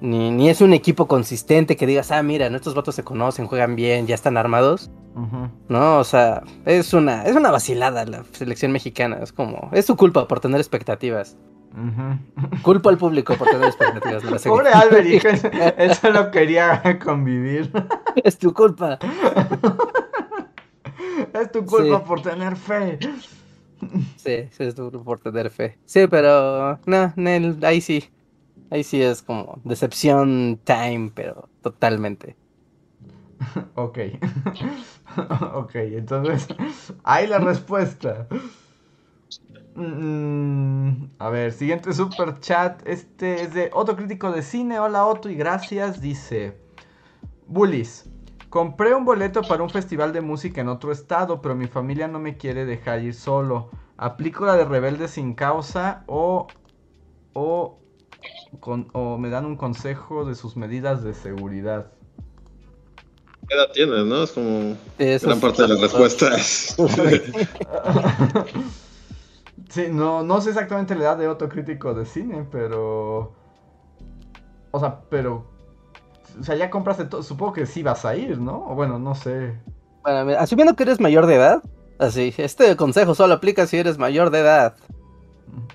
ni, 0.00 0.48
es 0.48 0.60
un 0.60 0.72
equipo 0.72 1.06
consistente 1.06 1.76
que 1.76 1.86
digas, 1.86 2.10
ah, 2.10 2.22
mira, 2.22 2.46
estos 2.46 2.74
votos 2.74 2.94
se 2.94 3.04
conocen, 3.04 3.46
juegan 3.46 3.76
bien, 3.76 4.06
ya 4.06 4.14
están 4.14 4.36
armados. 4.36 4.90
No, 5.68 5.98
o 5.98 6.04
sea, 6.04 6.42
es 6.64 6.94
una, 6.94 7.24
es 7.24 7.36
una 7.36 7.50
vacilada 7.50 8.06
la 8.06 8.24
selección 8.32 8.72
mexicana, 8.72 9.18
es 9.22 9.32
como, 9.32 9.68
es 9.72 9.84
su 9.84 9.96
culpa 9.96 10.26
por 10.26 10.40
tener 10.40 10.60
expectativas. 10.60 11.36
Culpa 12.62 12.90
al 12.90 12.98
público 12.98 13.34
por 13.36 13.48
tener 13.48 13.68
expectativas 13.68 14.22
de 14.22 14.30
la 14.30 14.38
Pobre 14.38 14.70
Albert, 14.70 15.24
él 15.78 15.94
solo 16.00 16.30
quería 16.30 16.98
convivir. 16.98 17.70
Es 18.24 18.38
tu 18.38 18.52
culpa. 18.52 18.98
es 21.32 21.52
tu 21.52 21.64
culpa 21.64 22.04
por 22.04 22.22
tener 22.22 22.56
fe. 22.56 22.98
Sí, 24.16 24.48
sí, 24.50 24.64
es 24.64 24.74
tu 24.74 24.90
culpa 24.90 25.04
por 25.04 25.20
tener 25.20 25.50
fe. 25.50 25.78
Sí, 25.86 26.06
pero 26.08 26.78
no, 26.86 27.14
ahí 27.62 27.80
sí. 27.80 28.04
Ahí 28.70 28.84
sí 28.84 29.02
es 29.02 29.22
como 29.22 29.58
decepción 29.64 30.60
time, 30.64 31.10
pero 31.14 31.48
totalmente. 31.62 32.36
Ok. 33.74 33.98
ok, 35.54 35.74
entonces, 35.74 36.46
ahí 37.04 37.26
la 37.26 37.38
respuesta. 37.38 38.28
Mm, 39.74 41.04
a 41.18 41.30
ver, 41.30 41.52
siguiente 41.52 41.92
super 41.92 42.40
chat. 42.40 42.82
Este 42.86 43.42
es 43.42 43.52
de 43.54 43.70
Otto 43.72 43.96
Crítico 43.96 44.32
de 44.32 44.42
Cine. 44.42 44.80
Hola 44.80 45.06
Otto 45.06 45.30
y 45.30 45.36
gracias. 45.36 46.00
Dice: 46.00 46.58
Bullies. 47.46 48.06
Compré 48.48 48.94
un 48.94 49.04
boleto 49.04 49.42
para 49.42 49.62
un 49.62 49.70
festival 49.70 50.12
de 50.12 50.22
música 50.22 50.60
en 50.60 50.68
otro 50.68 50.90
estado, 50.90 51.40
pero 51.40 51.54
mi 51.54 51.68
familia 51.68 52.08
no 52.08 52.18
me 52.18 52.36
quiere 52.36 52.64
dejar 52.64 53.00
ir 53.00 53.14
solo. 53.14 53.70
¿Aplico 53.96 54.44
la 54.44 54.56
de 54.56 54.64
rebelde 54.64 55.06
sin 55.06 55.34
causa 55.34 56.02
o, 56.08 56.48
o, 57.32 57.78
o 58.92 59.18
me 59.18 59.30
dan 59.30 59.44
un 59.44 59.56
consejo 59.56 60.24
de 60.24 60.34
sus 60.34 60.56
medidas 60.56 61.04
de 61.04 61.14
seguridad? 61.14 61.92
¿Qué 63.48 63.54
edad 63.54 63.70
tienes, 63.72 64.04
no? 64.04 64.24
Es 64.24 64.32
como 64.32 64.76
gran 64.98 65.40
parte 65.40 65.62
de 65.62 65.68
la 65.68 65.80
respuesta. 65.80 66.30
Sí, 69.68 69.86
no, 69.90 70.22
no 70.22 70.40
sé 70.40 70.50
exactamente 70.50 70.94
la 70.94 71.02
edad 71.02 71.18
de 71.18 71.28
otro 71.28 71.48
crítico 71.48 71.94
de 71.94 72.06
cine, 72.06 72.46
pero. 72.50 73.32
O 74.70 74.80
sea, 74.80 75.00
pero. 75.08 75.46
O 76.38 76.44
sea, 76.44 76.54
ya 76.56 76.70
compraste 76.70 77.04
todo. 77.04 77.22
Supongo 77.22 77.52
que 77.52 77.66
sí 77.66 77.82
vas 77.82 78.04
a 78.04 78.16
ir, 78.16 78.38
¿no? 78.38 78.70
O 78.70 78.74
bueno, 78.74 78.98
no 78.98 79.14
sé. 79.14 79.54
Bueno, 80.02 80.38
asumiendo 80.38 80.74
que 80.74 80.84
eres 80.84 81.00
mayor 81.00 81.26
de 81.26 81.34
edad. 81.36 81.62
Así, 81.98 82.34
este 82.38 82.76
consejo 82.76 83.14
solo 83.14 83.34
aplica 83.34 83.66
si 83.66 83.76
eres 83.76 83.98
mayor 83.98 84.30
de 84.30 84.40
edad. 84.40 84.74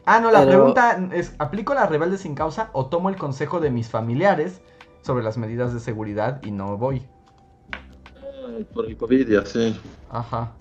Ah, 0.05 0.19
no, 0.19 0.31
la 0.31 0.45
pregunta 0.45 0.99
es: 1.13 1.35
¿aplico 1.37 1.73
la 1.73 1.85
rebelde 1.85 2.17
sin 2.17 2.35
causa 2.35 2.69
o 2.73 2.87
tomo 2.87 3.09
el 3.09 3.15
consejo 3.15 3.59
de 3.59 3.69
mis 3.69 3.89
familiares 3.89 4.61
sobre 5.01 5.23
las 5.23 5.37
medidas 5.37 5.73
de 5.73 5.79
seguridad 5.79 6.41
y 6.43 6.51
no 6.51 6.77
voy? 6.77 7.07
por 8.73 8.85
el 8.85 8.97
COVID, 8.97 9.27
ya 9.27 9.45
sí. 9.45 9.79
Ajá. 10.09 10.51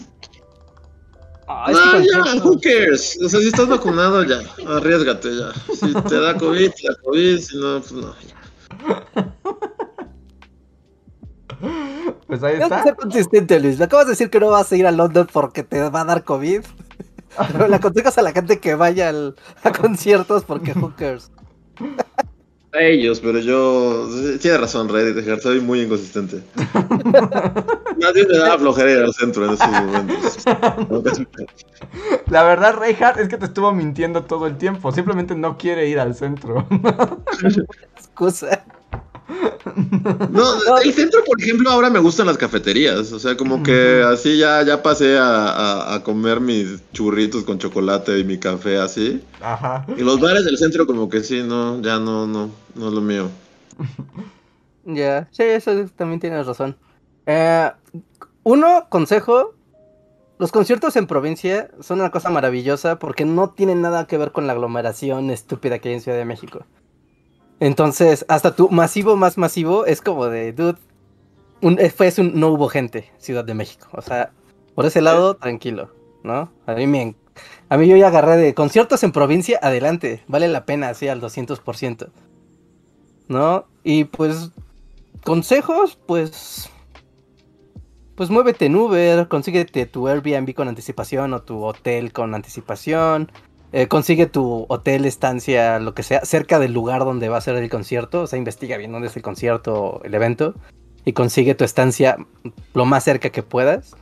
Ah, 1.46 1.70
no, 1.70 2.00
ya, 2.00 2.42
who 2.42 2.58
cares? 2.60 3.18
O 3.22 3.28
sea, 3.28 3.40
si 3.40 3.48
estás 3.48 3.68
vacunado, 3.68 4.24
ya, 4.24 4.40
arriesgate 4.66 5.36
ya. 5.36 5.52
Si 5.74 5.92
te 6.08 6.20
da 6.20 6.34
COVID, 6.36 6.70
te 6.70 6.88
da 6.88 6.96
COVID, 7.02 7.38
si 7.38 7.58
no, 7.58 7.80
pues 7.80 7.92
no, 7.92 8.14
Pues 12.26 12.42
ahí 12.42 12.60
está. 12.60 12.82
ser 12.82 12.96
consistente, 12.96 13.60
Luis. 13.60 13.78
Me 13.78 13.84
acabas 13.84 14.06
de 14.06 14.12
decir 14.12 14.30
que 14.30 14.40
no 14.40 14.48
vas 14.48 14.70
a 14.72 14.76
ir 14.76 14.86
a 14.86 14.90
London 14.90 15.28
porque 15.32 15.62
te 15.62 15.88
va 15.88 16.00
a 16.00 16.04
dar 16.04 16.24
COVID. 16.24 16.62
Pero 17.52 17.68
le 17.68 17.76
aconsejas 17.76 18.18
a 18.18 18.22
la 18.22 18.32
gente 18.32 18.60
que 18.60 18.74
vaya 18.74 19.12
a 19.62 19.72
conciertos 19.72 20.44
porque 20.44 20.72
who 20.72 20.94
cares. 20.96 21.30
A 22.74 22.82
ellos, 22.82 23.20
pero 23.20 23.38
yo. 23.38 24.08
Tiene 24.40 24.58
razón, 24.58 24.88
Reddit, 24.88 25.40
soy 25.40 25.60
muy 25.60 25.82
inconsistente. 25.82 26.42
Nadie 27.98 28.26
me 28.28 28.36
da 28.36 28.58
flojera 28.58 28.90
ir 28.90 28.98
al 28.98 29.14
centro 29.14 29.46
en 29.46 29.52
esos 29.52 29.68
momentos. 29.68 30.38
La 32.26 32.42
verdad, 32.42 32.74
Reinhardt, 32.76 33.20
es 33.20 33.28
que 33.28 33.36
te 33.36 33.44
estuvo 33.44 33.72
mintiendo 33.72 34.24
todo 34.24 34.48
el 34.48 34.56
tiempo. 34.56 34.90
Simplemente 34.90 35.36
no 35.36 35.56
quiere 35.56 35.88
ir 35.88 36.00
al 36.00 36.16
centro. 36.16 36.66
Excusa. 37.96 38.64
No, 40.30 40.78
el 40.82 40.92
centro, 40.92 41.24
por 41.24 41.40
ejemplo, 41.40 41.70
ahora 41.70 41.90
me 41.90 41.98
gustan 41.98 42.26
las 42.26 42.36
cafeterías. 42.36 43.12
O 43.12 43.18
sea, 43.18 43.36
como 43.36 43.62
que 43.62 44.02
así 44.06 44.36
ya, 44.38 44.62
ya 44.62 44.82
pasé 44.82 45.16
a, 45.18 46.00
comer 46.04 46.40
mis 46.40 46.82
churritos 46.92 47.44
con 47.44 47.58
chocolate 47.58 48.18
y 48.18 48.24
mi 48.24 48.38
café 48.38 48.78
así. 48.78 49.22
Ajá. 49.40 49.86
Y 49.96 50.02
los 50.02 50.20
bares 50.20 50.44
del 50.44 50.58
centro, 50.58 50.86
como 50.86 51.08
que 51.08 51.20
sí, 51.22 51.42
no, 51.42 51.80
ya 51.80 51.98
no, 51.98 52.26
no, 52.26 52.50
no 52.74 52.88
es 52.88 52.92
lo 52.92 53.00
mío. 53.00 53.28
Ya, 54.86 55.28
sí, 55.30 55.42
eso 55.42 55.72
también 55.96 56.20
tienes 56.20 56.46
razón. 56.46 56.76
Eh, 57.24 57.70
uno, 58.42 58.86
consejo. 58.90 59.54
Los 60.38 60.52
conciertos 60.52 60.96
en 60.96 61.06
provincia 61.06 61.70
son 61.80 62.00
una 62.00 62.10
cosa 62.10 62.28
maravillosa 62.28 62.98
porque 62.98 63.24
no 63.24 63.50
tienen 63.50 63.80
nada 63.80 64.06
que 64.06 64.18
ver 64.18 64.32
con 64.32 64.46
la 64.46 64.52
aglomeración 64.52 65.30
estúpida 65.30 65.78
que 65.78 65.88
hay 65.88 65.94
en 65.94 66.00
Ciudad 66.02 66.18
de 66.18 66.26
México. 66.26 66.66
Entonces, 67.60 68.24
hasta 68.28 68.54
tu 68.54 68.68
masivo 68.70 69.16
más 69.16 69.38
masivo 69.38 69.86
es 69.86 70.00
como 70.00 70.26
de, 70.26 70.52
dude, 70.52 70.78
un, 71.62 71.78
eh, 71.78 71.90
fue 71.90 72.12
un, 72.18 72.38
no 72.38 72.48
hubo 72.48 72.68
gente, 72.68 73.10
Ciudad 73.18 73.44
de 73.44 73.54
México. 73.54 73.88
O 73.92 74.02
sea, 74.02 74.32
por 74.74 74.86
ese 74.86 75.00
lado, 75.00 75.36
tranquilo, 75.36 75.90
¿no? 76.22 76.50
A 76.66 76.74
mí 76.74 76.86
me, 76.86 77.14
a 77.68 77.76
mí 77.76 77.88
yo 77.88 77.96
ya 77.96 78.08
agarré 78.08 78.36
de 78.36 78.54
conciertos 78.54 79.02
en 79.02 79.12
provincia, 79.12 79.58
adelante, 79.62 80.22
vale 80.26 80.48
la 80.48 80.66
pena, 80.66 80.88
así 80.88 81.08
al 81.08 81.20
200%. 81.20 82.08
¿No? 83.28 83.66
Y 83.82 84.04
pues, 84.04 84.50
consejos, 85.24 85.98
pues, 86.06 86.70
pues 88.14 88.30
muévete 88.30 88.66
en 88.66 88.76
Uber, 88.76 89.28
consíguete 89.28 89.86
tu 89.86 90.08
Airbnb 90.08 90.54
con 90.54 90.68
anticipación 90.68 91.32
o 91.32 91.42
tu 91.42 91.64
hotel 91.64 92.12
con 92.12 92.34
anticipación. 92.34 93.30
Eh, 93.76 93.88
consigue 93.88 94.26
tu 94.26 94.66
hotel, 94.68 95.04
estancia, 95.04 95.80
lo 95.80 95.94
que 95.94 96.04
sea, 96.04 96.24
cerca 96.24 96.60
del 96.60 96.72
lugar 96.72 97.00
donde 97.04 97.28
va 97.28 97.38
a 97.38 97.40
ser 97.40 97.56
el 97.56 97.68
concierto. 97.68 98.22
O 98.22 98.26
sea, 98.28 98.38
investiga 98.38 98.76
bien 98.76 98.92
dónde 98.92 99.08
es 99.08 99.16
el 99.16 99.22
concierto 99.22 100.00
el 100.04 100.14
evento. 100.14 100.54
Y 101.04 101.12
consigue 101.12 101.56
tu 101.56 101.64
estancia 101.64 102.16
lo 102.72 102.84
más 102.84 103.02
cerca 103.02 103.30
que 103.30 103.42
puedas. 103.42 103.96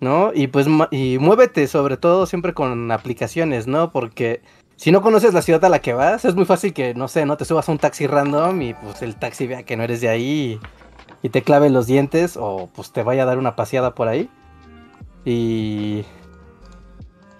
¿No? 0.00 0.32
Y 0.34 0.48
pues 0.48 0.66
y 0.90 1.18
muévete 1.20 1.68
sobre 1.68 1.96
todo 1.96 2.26
siempre 2.26 2.54
con 2.54 2.90
aplicaciones, 2.90 3.68
¿no? 3.68 3.92
Porque 3.92 4.42
si 4.74 4.90
no 4.90 5.00
conoces 5.00 5.32
la 5.32 5.42
ciudad 5.42 5.64
a 5.64 5.68
la 5.68 5.80
que 5.80 5.92
vas, 5.92 6.24
es 6.24 6.34
muy 6.34 6.44
fácil 6.44 6.72
que, 6.74 6.92
no 6.94 7.06
sé, 7.06 7.24
no 7.24 7.36
te 7.36 7.44
subas 7.44 7.68
a 7.68 7.72
un 7.72 7.78
taxi 7.78 8.08
random 8.08 8.60
y 8.62 8.74
pues 8.74 9.02
el 9.02 9.14
taxi 9.14 9.46
vea 9.46 9.62
que 9.62 9.76
no 9.76 9.84
eres 9.84 10.00
de 10.00 10.08
ahí 10.08 10.60
y, 11.22 11.28
te 11.28 11.42
clave 11.42 11.70
los 11.70 11.86
dientes 11.86 12.36
o 12.36 12.68
pues 12.74 12.92
te 12.92 13.04
vaya 13.04 13.22
a 13.22 13.26
dar 13.26 13.38
una 13.38 13.54
paseada 13.54 13.94
por 13.94 14.08
ahí. 14.08 14.28
Y... 15.24 16.04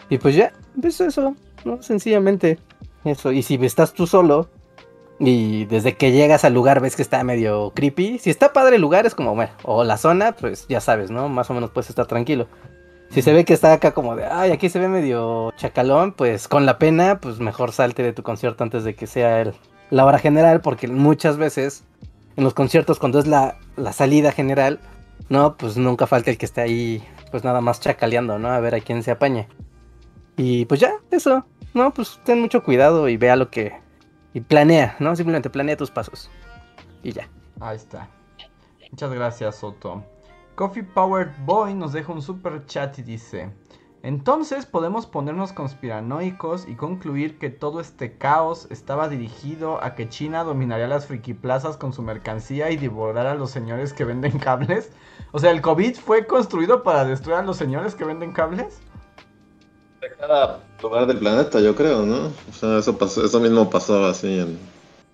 Y 0.08 0.18
pues 0.18 0.36
ya, 0.36 0.52
pues 0.80 1.00
eso. 1.00 1.34
¿No? 1.68 1.82
Sencillamente 1.82 2.58
eso. 3.04 3.32
Y 3.32 3.42
si 3.42 3.54
estás 3.64 3.92
tú 3.92 4.06
solo 4.06 4.48
y 5.20 5.64
desde 5.66 5.96
que 5.96 6.12
llegas 6.12 6.44
al 6.44 6.54
lugar 6.54 6.80
ves 6.80 6.96
que 6.96 7.02
está 7.02 7.22
medio 7.24 7.72
creepy, 7.74 8.18
si 8.18 8.30
está 8.30 8.52
padre 8.52 8.76
el 8.76 8.82
lugar 8.82 9.06
es 9.06 9.14
como, 9.14 9.34
bueno, 9.34 9.52
o 9.64 9.84
la 9.84 9.96
zona, 9.96 10.32
pues 10.32 10.66
ya 10.68 10.80
sabes, 10.80 11.10
¿no? 11.10 11.28
Más 11.28 11.50
o 11.50 11.54
menos 11.54 11.70
puedes 11.70 11.90
estar 11.90 12.06
tranquilo. 12.06 12.46
Si 13.10 13.22
se 13.22 13.32
ve 13.32 13.44
que 13.44 13.54
está 13.54 13.72
acá 13.72 13.92
como 13.92 14.16
de, 14.16 14.26
ay, 14.26 14.50
aquí 14.50 14.68
se 14.68 14.78
ve 14.78 14.88
medio 14.88 15.52
chacalón, 15.56 16.12
pues 16.12 16.46
con 16.46 16.66
la 16.66 16.78
pena, 16.78 17.20
pues 17.20 17.40
mejor 17.40 17.72
salte 17.72 18.02
de 18.02 18.12
tu 18.12 18.22
concierto 18.22 18.64
antes 18.64 18.84
de 18.84 18.94
que 18.94 19.06
sea 19.06 19.40
el, 19.40 19.54
la 19.90 20.04
hora 20.04 20.18
general, 20.18 20.60
porque 20.60 20.88
muchas 20.88 21.38
veces 21.38 21.84
en 22.36 22.44
los 22.44 22.54
conciertos 22.54 22.98
cuando 22.98 23.18
es 23.18 23.26
la, 23.26 23.56
la 23.76 23.92
salida 23.92 24.30
general, 24.30 24.78
no, 25.28 25.56
pues 25.56 25.76
nunca 25.76 26.06
falta 26.06 26.30
el 26.30 26.38
que 26.38 26.46
esté 26.46 26.60
ahí, 26.60 27.02
pues 27.30 27.44
nada 27.44 27.60
más 27.60 27.80
chacaleando, 27.80 28.38
¿no? 28.38 28.50
A 28.50 28.60
ver 28.60 28.74
a 28.74 28.80
quién 28.80 29.02
se 29.02 29.10
apaña. 29.10 29.48
Y 30.36 30.66
pues 30.66 30.78
ya, 30.78 30.92
eso. 31.10 31.44
No, 31.74 31.92
pues 31.92 32.20
ten 32.24 32.40
mucho 32.40 32.62
cuidado 32.62 33.08
y 33.08 33.16
vea 33.16 33.36
lo 33.36 33.50
que. 33.50 33.80
Y 34.34 34.40
planea, 34.40 34.96
¿no? 34.98 35.14
Simplemente 35.16 35.50
planea 35.50 35.76
tus 35.76 35.90
pasos. 35.90 36.30
Y 37.02 37.12
ya. 37.12 37.28
Ahí 37.60 37.76
está. 37.76 38.08
Muchas 38.90 39.12
gracias, 39.12 39.56
Soto. 39.56 40.04
Coffee 40.54 40.82
Powered 40.82 41.30
Boy 41.44 41.74
nos 41.74 41.92
deja 41.92 42.12
un 42.12 42.22
super 42.22 42.64
chat 42.66 42.98
y 42.98 43.02
dice: 43.02 43.50
Entonces 44.02 44.66
podemos 44.66 45.06
ponernos 45.06 45.52
conspiranoicos 45.52 46.66
y 46.66 46.74
concluir 46.74 47.38
que 47.38 47.50
todo 47.50 47.80
este 47.80 48.16
caos 48.16 48.66
estaba 48.70 49.08
dirigido 49.08 49.82
a 49.82 49.94
que 49.94 50.08
China 50.08 50.44
dominaría 50.44 50.88
las 50.88 51.06
friki 51.06 51.34
plazas 51.34 51.76
con 51.76 51.92
su 51.92 52.02
mercancía 52.02 52.70
y 52.70 52.76
devorar 52.76 53.26
a 53.26 53.34
los 53.34 53.50
señores 53.50 53.92
que 53.92 54.04
venden 54.04 54.38
cables. 54.38 54.90
O 55.32 55.38
sea, 55.38 55.50
¿el 55.50 55.60
COVID 55.60 55.96
fue 55.96 56.26
construido 56.26 56.82
para 56.82 57.04
destruir 57.04 57.38
a 57.38 57.42
los 57.42 57.56
señores 57.56 57.94
que 57.94 58.04
venden 58.04 58.32
cables? 58.32 58.80
De 60.08 60.16
cada 60.16 60.60
lugar 60.82 61.06
del 61.06 61.18
planeta, 61.18 61.60
yo 61.60 61.74
creo, 61.74 62.04
¿no? 62.04 62.26
O 62.26 62.52
sea, 62.52 62.78
eso, 62.78 62.96
pasó, 62.96 63.24
eso 63.24 63.40
mismo 63.40 63.68
pasó 63.68 64.06
así 64.06 64.40
en 64.40 64.58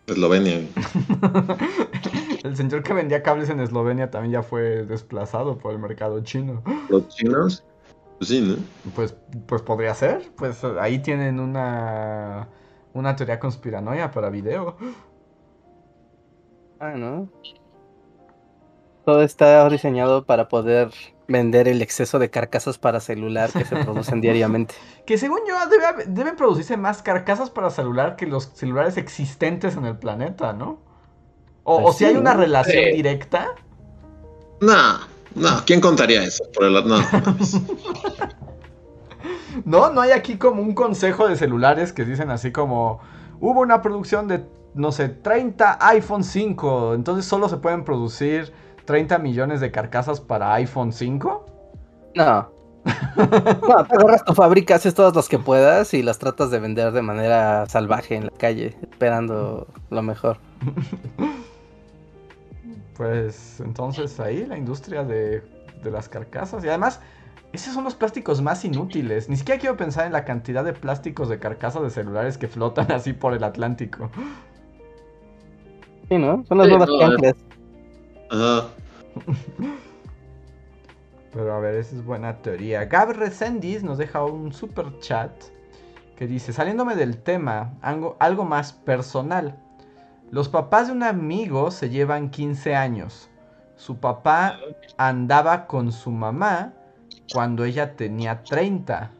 Eslovenia. 0.06 0.66
el 2.44 2.56
señor 2.56 2.82
que 2.82 2.92
vendía 2.92 3.22
cables 3.22 3.48
en 3.48 3.60
Eslovenia 3.60 4.10
también 4.10 4.32
ya 4.32 4.42
fue 4.42 4.84
desplazado 4.84 5.58
por 5.58 5.72
el 5.72 5.78
mercado 5.78 6.22
chino. 6.22 6.62
¿Los 6.88 7.08
chinos? 7.08 7.64
Pues 8.18 8.28
sí, 8.28 8.40
¿no? 8.40 8.56
Pues, 8.94 9.14
pues 9.46 9.62
podría 9.62 9.94
ser. 9.94 10.30
Pues 10.36 10.62
ahí 10.80 11.00
tienen 11.00 11.40
una, 11.40 12.48
una 12.92 13.16
teoría 13.16 13.38
conspiranoia 13.40 14.10
para 14.10 14.30
video. 14.30 14.76
Ah, 16.78 16.92
¿no? 16.96 17.28
Todo 19.04 19.22
está 19.22 19.68
diseñado 19.68 20.24
para 20.24 20.48
poder 20.48 20.90
vender 21.26 21.68
el 21.68 21.82
exceso 21.82 22.18
de 22.18 22.30
carcasas 22.30 22.78
para 22.78 23.00
celular 23.00 23.50
que 23.52 23.64
se 23.64 23.76
producen 23.76 24.20
diariamente. 24.20 24.74
Que 25.06 25.18
según 25.18 25.40
yo 25.48 25.54
deben 26.06 26.36
producirse 26.36 26.76
más 26.76 27.02
carcasas 27.02 27.50
para 27.50 27.70
celular 27.70 28.16
que 28.16 28.26
los 28.26 28.50
celulares 28.54 28.96
existentes 28.96 29.76
en 29.76 29.86
el 29.86 29.96
planeta, 29.96 30.52
¿no? 30.52 30.78
O, 31.64 31.82
pues 31.82 31.96
si 31.96 32.04
hay 32.04 32.16
una 32.16 32.34
relación 32.34 32.94
directa. 32.94 33.54
No, 34.60 34.98
no, 35.34 35.64
¿quién 35.64 35.80
contaría 35.80 36.22
eso? 36.22 36.44
Por 36.52 36.64
el... 36.64 36.86
No. 36.86 36.98
no, 39.64 39.90
no 39.90 40.00
hay 40.00 40.10
aquí 40.10 40.36
como 40.36 40.62
un 40.62 40.74
consejo 40.74 41.26
de 41.26 41.36
celulares 41.36 41.92
que 41.92 42.04
dicen 42.04 42.30
así 42.30 42.52
como 42.52 43.00
hubo 43.40 43.60
una 43.60 43.80
producción 43.80 44.28
de, 44.28 44.44
no 44.74 44.92
sé, 44.92 45.08
30 45.08 45.78
iPhone 45.80 46.22
5, 46.22 46.94
entonces 46.94 47.24
solo 47.24 47.48
se 47.48 47.56
pueden 47.56 47.84
producir 47.84 48.52
30 48.84 49.18
millones 49.18 49.60
de 49.60 49.70
carcasas 49.70 50.20
para 50.20 50.54
iPhone 50.54 50.92
5? 50.92 51.46
No. 52.16 52.48
no, 53.16 53.84
te 53.86 53.94
agarras 53.94 54.24
tu 54.24 54.34
fábrica, 54.34 54.74
haces 54.74 54.94
todas 54.94 55.16
las 55.16 55.28
que 55.28 55.38
puedas 55.38 55.94
y 55.94 56.02
las 56.02 56.18
tratas 56.18 56.50
de 56.50 56.60
vender 56.60 56.92
de 56.92 57.00
manera 57.00 57.66
salvaje 57.66 58.14
en 58.14 58.24
la 58.24 58.30
calle, 58.30 58.76
esperando 58.82 59.66
lo 59.90 60.02
mejor. 60.02 60.38
Pues 62.96 63.60
entonces 63.60 64.20
ahí 64.20 64.44
la 64.44 64.58
industria 64.58 65.02
de, 65.02 65.42
de 65.82 65.90
las 65.90 66.08
carcasas. 66.08 66.62
Y 66.64 66.68
además, 66.68 67.00
esos 67.52 67.72
son 67.72 67.84
los 67.84 67.94
plásticos 67.94 68.42
más 68.42 68.64
inútiles. 68.64 69.28
Ni 69.28 69.36
siquiera 69.36 69.60
quiero 69.60 69.76
pensar 69.76 70.06
en 70.06 70.12
la 70.12 70.24
cantidad 70.24 70.64
de 70.64 70.72
plásticos 70.72 71.28
de 71.28 71.38
carcasas 71.38 71.82
de 71.82 71.90
celulares 71.90 72.36
que 72.36 72.48
flotan 72.48 72.90
así 72.92 73.12
por 73.12 73.32
el 73.32 73.44
Atlántico. 73.44 74.10
Sí, 76.08 76.18
¿no? 76.18 76.44
Son 76.48 76.58
las 76.58 76.68
nuevas 76.68 76.88
no, 76.88 77.18
Ajá. 78.30 78.68
Pero 81.32 81.52
a 81.52 81.58
ver, 81.58 81.74
esa 81.74 81.96
es 81.96 82.04
buena 82.04 82.36
teoría. 82.38 82.84
Gab 82.84 83.10
Resendis 83.10 83.82
nos 83.82 83.98
deja 83.98 84.24
un 84.24 84.52
super 84.52 84.98
chat 85.00 85.32
que 86.16 86.28
dice, 86.28 86.52
saliéndome 86.52 86.94
del 86.94 87.18
tema, 87.18 87.74
algo, 87.82 88.16
algo 88.20 88.44
más 88.44 88.72
personal. 88.72 89.58
Los 90.30 90.48
papás 90.48 90.86
de 90.86 90.92
un 90.92 91.02
amigo 91.02 91.72
se 91.72 91.90
llevan 91.90 92.30
15 92.30 92.76
años. 92.76 93.28
Su 93.76 93.96
papá 93.96 94.58
andaba 94.96 95.66
con 95.66 95.90
su 95.90 96.12
mamá 96.12 96.72
cuando 97.32 97.64
ella 97.64 97.96
tenía 97.96 98.44
30. 98.44 99.10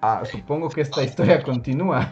Ah, 0.00 0.22
supongo 0.30 0.70
que 0.70 0.80
esta 0.80 1.02
historia 1.02 1.42
continúa. 1.42 2.10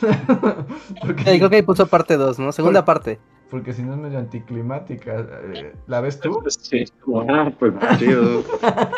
creo 1.24 1.48
que 1.48 1.56
ahí 1.56 1.62
puso 1.62 1.86
parte 1.86 2.16
2, 2.18 2.38
¿no? 2.38 2.52
Segunda 2.52 2.84
parte 2.84 3.18
porque 3.54 3.72
si 3.72 3.82
no 3.82 3.92
es 3.92 4.00
medio 4.00 4.18
anticlimática. 4.18 5.24
Eh, 5.54 5.76
¿La 5.86 6.00
ves 6.00 6.18
tú? 6.18 6.42
Sí, 6.48 6.84
ah, 7.28 7.52
pues 7.56 7.72
chido. 8.00 8.42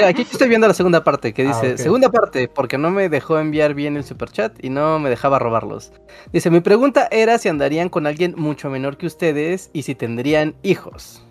Aquí 0.03 0.23
estoy 0.23 0.49
viendo 0.49 0.67
la 0.67 0.73
segunda 0.73 1.05
parte 1.05 1.35
que 1.35 1.45
dice, 1.45 1.75
ah, 1.75 1.77
segunda 1.77 2.09
parte, 2.09 2.49
porque 2.49 2.79
no 2.79 2.91
me 2.91 3.11
dejó 3.11 3.39
enviar 3.39 3.75
bien 3.75 3.99
el 3.99 4.05
superchat 4.05 4.65
y 4.65 4.71
no 4.71 4.99
me 4.99 5.11
dejaba 5.11 5.39
robarlos. 5.39 5.93
Dice, 6.33 6.51
mi 6.51 6.61
pregunta 6.61 7.07
era 7.11 7.37
si 7.37 7.51
andarían 7.51 7.91
con 7.91 8.07
alguien 8.07 8.35
mucho 8.39 8.71
menor 8.71 8.97
que 8.97 9.05
ustedes 9.05 9.69
y 9.75 9.83
si 9.83 9.95
tendrían 9.95 10.55
hijos. 10.63 11.23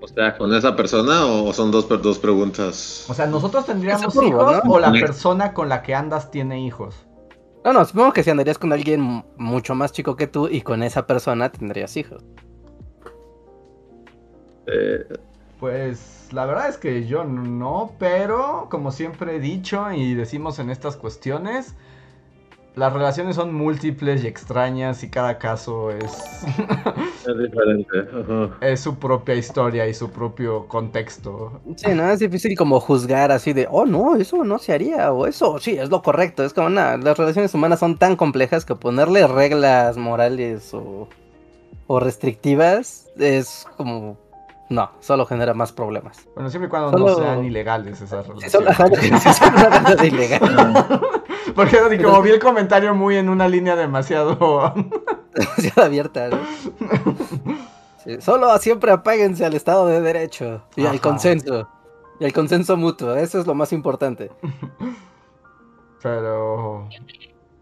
O 0.00 0.06
sea, 0.06 0.38
¿con 0.38 0.54
esa 0.54 0.76
persona 0.76 1.26
o 1.26 1.52
son 1.52 1.72
dos, 1.72 1.88
dos 1.88 2.20
preguntas? 2.20 3.06
O 3.08 3.14
sea, 3.14 3.26
¿nosotros 3.26 3.66
tendríamos 3.66 4.14
hijos 4.14 4.60
o 4.68 4.78
la 4.78 4.92
persona 4.92 5.52
con 5.52 5.68
la 5.68 5.82
que 5.82 5.96
andas 5.96 6.30
tiene 6.30 6.60
hijos? 6.60 7.05
No, 7.66 7.72
no, 7.72 7.84
supongo 7.84 8.12
que 8.12 8.22
si 8.22 8.30
andarías 8.30 8.58
con 8.58 8.72
alguien 8.72 9.24
mucho 9.36 9.74
más 9.74 9.90
chico 9.90 10.14
que 10.14 10.28
tú 10.28 10.46
y 10.46 10.60
con 10.60 10.84
esa 10.84 11.04
persona 11.04 11.50
tendrías 11.50 11.96
hijos. 11.96 12.24
Eh, 14.68 15.04
pues 15.58 16.28
la 16.30 16.46
verdad 16.46 16.68
es 16.68 16.76
que 16.76 17.08
yo 17.08 17.24
no, 17.24 17.90
pero 17.98 18.68
como 18.70 18.92
siempre 18.92 19.34
he 19.34 19.40
dicho 19.40 19.90
y 19.90 20.14
decimos 20.14 20.60
en 20.60 20.70
estas 20.70 20.94
cuestiones, 20.94 21.74
las 22.76 22.92
relaciones 22.92 23.36
son 23.36 23.54
múltiples 23.54 24.22
y 24.22 24.26
extrañas 24.26 25.02
y 25.02 25.08
cada 25.08 25.38
caso 25.38 25.90
es... 25.90 26.12
es 27.26 27.38
diferente. 27.38 27.88
Es 28.60 28.80
su 28.80 28.98
propia 28.98 29.34
historia 29.34 29.88
y 29.88 29.94
su 29.94 30.10
propio 30.10 30.68
contexto. 30.68 31.58
Sí, 31.76 31.94
no, 31.94 32.10
es 32.10 32.20
difícil 32.20 32.54
como 32.54 32.78
juzgar 32.78 33.32
así 33.32 33.54
de, 33.54 33.66
oh, 33.70 33.86
no, 33.86 34.14
eso 34.16 34.44
no 34.44 34.58
se 34.58 34.74
haría, 34.74 35.10
o 35.10 35.26
eso 35.26 35.58
sí, 35.58 35.78
es 35.78 35.88
lo 35.88 36.02
correcto. 36.02 36.44
Es 36.44 36.52
como, 36.52 36.68
nada, 36.68 36.98
las 36.98 37.16
relaciones 37.16 37.54
humanas 37.54 37.80
son 37.80 37.96
tan 37.96 38.14
complejas 38.14 38.66
que 38.66 38.74
ponerle 38.74 39.26
reglas 39.26 39.96
morales 39.96 40.74
o, 40.74 41.08
o 41.86 41.98
restrictivas 41.98 43.08
es 43.16 43.66
como 43.78 44.18
no, 44.68 44.90
solo 45.00 45.24
genera 45.24 45.54
más 45.54 45.72
problemas. 45.72 46.26
Bueno, 46.34 46.50
siempre 46.50 46.66
y 46.66 46.70
cuando 46.70 46.98
no 46.98 47.14
sean 47.14 47.44
ilegales 47.44 48.02
esas 48.02 48.26
relaciones. 48.28 49.22
Son 49.38 50.04
ilegales. 50.04 50.50
Porque 51.56 51.78
así 51.78 51.98
como 51.98 52.22
vi 52.22 52.30
el 52.30 52.38
comentario 52.38 52.94
muy 52.94 53.16
en 53.16 53.28
una 53.28 53.48
línea 53.48 53.74
demasiado... 53.74 54.36
demasiado 55.34 55.82
abierta, 55.82 56.28
¿no? 56.28 56.38
solo 58.20 58.56
siempre 58.58 58.92
apáguense 58.92 59.44
al 59.44 59.54
Estado 59.54 59.86
de 59.86 60.00
Derecho 60.00 60.62
y 60.76 60.86
al 60.86 61.00
consenso. 61.00 61.68
Y 62.20 62.24
al 62.24 62.32
consenso 62.32 62.76
mutuo, 62.76 63.16
eso 63.16 63.40
es 63.40 63.46
lo 63.46 63.54
más 63.54 63.72
importante. 63.72 64.30
Pero... 66.02 66.88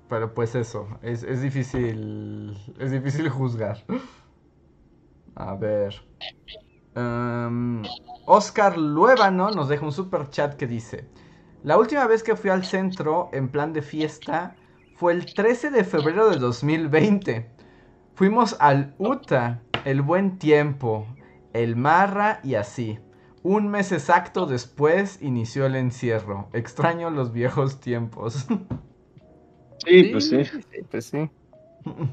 Pero 0.09 0.35
pues 0.35 0.55
eso, 0.55 0.87
es, 1.01 1.23
es 1.23 1.41
difícil... 1.41 2.59
Es 2.79 2.91
difícil 2.91 3.29
juzgar. 3.31 3.83
A 5.37 5.55
ver... 5.55 5.95
Um, 6.97 7.83
Oscar 8.27 8.79
Luébano 8.79 9.51
nos 9.51 9.69
deja 9.69 9.85
un 9.85 9.93
super 9.93 10.31
chat 10.31 10.55
que 10.55 10.67
dice: 10.67 11.09
La 11.65 11.79
última 11.79 12.07
vez 12.07 12.23
que 12.23 12.37
fui 12.37 12.51
al 12.51 12.62
centro 12.62 13.31
en 13.33 13.49
plan 13.49 13.73
de 13.73 13.81
fiesta 13.81 14.55
fue 14.97 15.15
el 15.15 15.25
13 15.25 15.71
de 15.71 15.83
febrero 15.83 16.29
de 16.29 16.37
2020. 16.37 17.49
Fuimos 18.15 18.55
al 18.61 18.95
UTA, 18.99 19.62
el 19.87 20.03
buen 20.03 20.39
tiempo, 20.39 21.07
el 21.55 21.75
Marra 21.75 22.41
y 22.45 22.57
así. 22.57 22.99
Un 23.43 23.69
mes 23.69 23.93
exacto 23.93 24.45
después 24.45 25.23
inició 25.23 25.65
el 25.65 25.77
encierro. 25.77 26.51
Extraño 26.53 27.09
los 27.09 27.33
viejos 27.33 27.81
tiempos. 27.81 28.47
Sí, 29.87 30.05
pues 30.12 30.29
sí. 30.29 30.43
Pues 30.91 31.07
sí. 31.07 31.31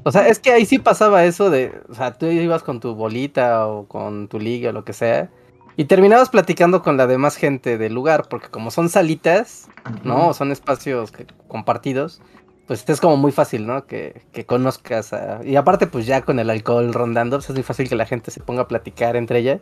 O 0.04 0.10
sea, 0.10 0.28
es 0.28 0.38
que 0.38 0.52
ahí 0.52 0.64
sí 0.64 0.78
pasaba 0.78 1.24
eso 1.24 1.50
de, 1.50 1.78
o 1.90 1.94
sea, 1.94 2.12
tú 2.12 2.26
ibas 2.26 2.62
con 2.62 2.80
tu 2.80 2.94
bolita 2.94 3.66
o 3.66 3.86
con 3.86 4.28
tu 4.28 4.38
liga 4.38 4.70
o 4.70 4.72
lo 4.72 4.84
que 4.84 4.94
sea, 4.94 5.30
y 5.76 5.84
terminabas 5.86 6.28
platicando 6.28 6.82
con 6.82 6.96
la 6.96 7.06
demás 7.06 7.36
gente 7.36 7.78
del 7.78 7.94
lugar, 7.94 8.28
porque 8.28 8.48
como 8.48 8.70
son 8.70 8.88
salitas, 8.88 9.68
¿no? 10.04 10.34
Son 10.34 10.52
espacios 10.52 11.12
compartidos, 11.48 12.20
pues 12.66 12.88
es 12.88 13.00
como 13.00 13.16
muy 13.16 13.32
fácil, 13.32 13.66
¿no? 13.66 13.86
Que, 13.86 14.22
que 14.32 14.44
conozcas 14.44 15.12
a... 15.12 15.40
Y 15.44 15.56
aparte, 15.56 15.86
pues 15.86 16.06
ya 16.06 16.22
con 16.22 16.38
el 16.38 16.50
alcohol 16.50 16.92
rondando, 16.92 17.38
pues 17.38 17.48
es 17.48 17.54
muy 17.54 17.62
fácil 17.62 17.88
que 17.88 17.96
la 17.96 18.06
gente 18.06 18.30
se 18.30 18.40
ponga 18.40 18.62
a 18.62 18.68
platicar 18.68 19.16
entre 19.16 19.38
ella, 19.38 19.60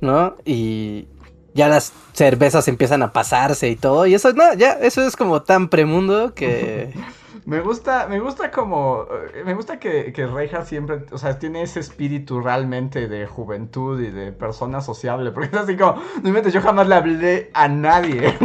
¿no? 0.00 0.36
Y 0.44 1.08
ya 1.54 1.68
las 1.68 1.92
cervezas 2.12 2.68
empiezan 2.68 3.02
a 3.02 3.12
pasarse 3.12 3.68
y 3.68 3.76
todo, 3.76 4.06
y 4.06 4.14
eso, 4.14 4.32
no, 4.32 4.54
ya, 4.54 4.72
eso 4.72 5.06
es 5.06 5.16
como 5.16 5.42
tan 5.42 5.68
premundo 5.68 6.34
que... 6.34 6.92
Me 7.48 7.60
gusta, 7.62 8.06
me 8.08 8.20
gusta 8.20 8.50
como, 8.50 9.06
eh, 9.34 9.42
me 9.42 9.54
gusta 9.54 9.80
que, 9.80 10.12
que 10.12 10.26
Reinhardt 10.26 10.66
siempre, 10.66 11.06
o 11.10 11.16
sea, 11.16 11.38
tiene 11.38 11.62
ese 11.62 11.80
espíritu 11.80 12.42
realmente 12.42 13.08
de 13.08 13.26
juventud 13.26 13.98
y 14.02 14.10
de 14.10 14.32
persona 14.32 14.82
sociable, 14.82 15.30
porque 15.32 15.56
es 15.56 15.62
así 15.62 15.74
como, 15.74 15.94
no 16.22 16.28
inventes, 16.28 16.52
yo 16.52 16.60
jamás 16.60 16.86
le 16.88 16.94
hablé 16.94 17.50
a 17.54 17.66
nadie. 17.66 18.36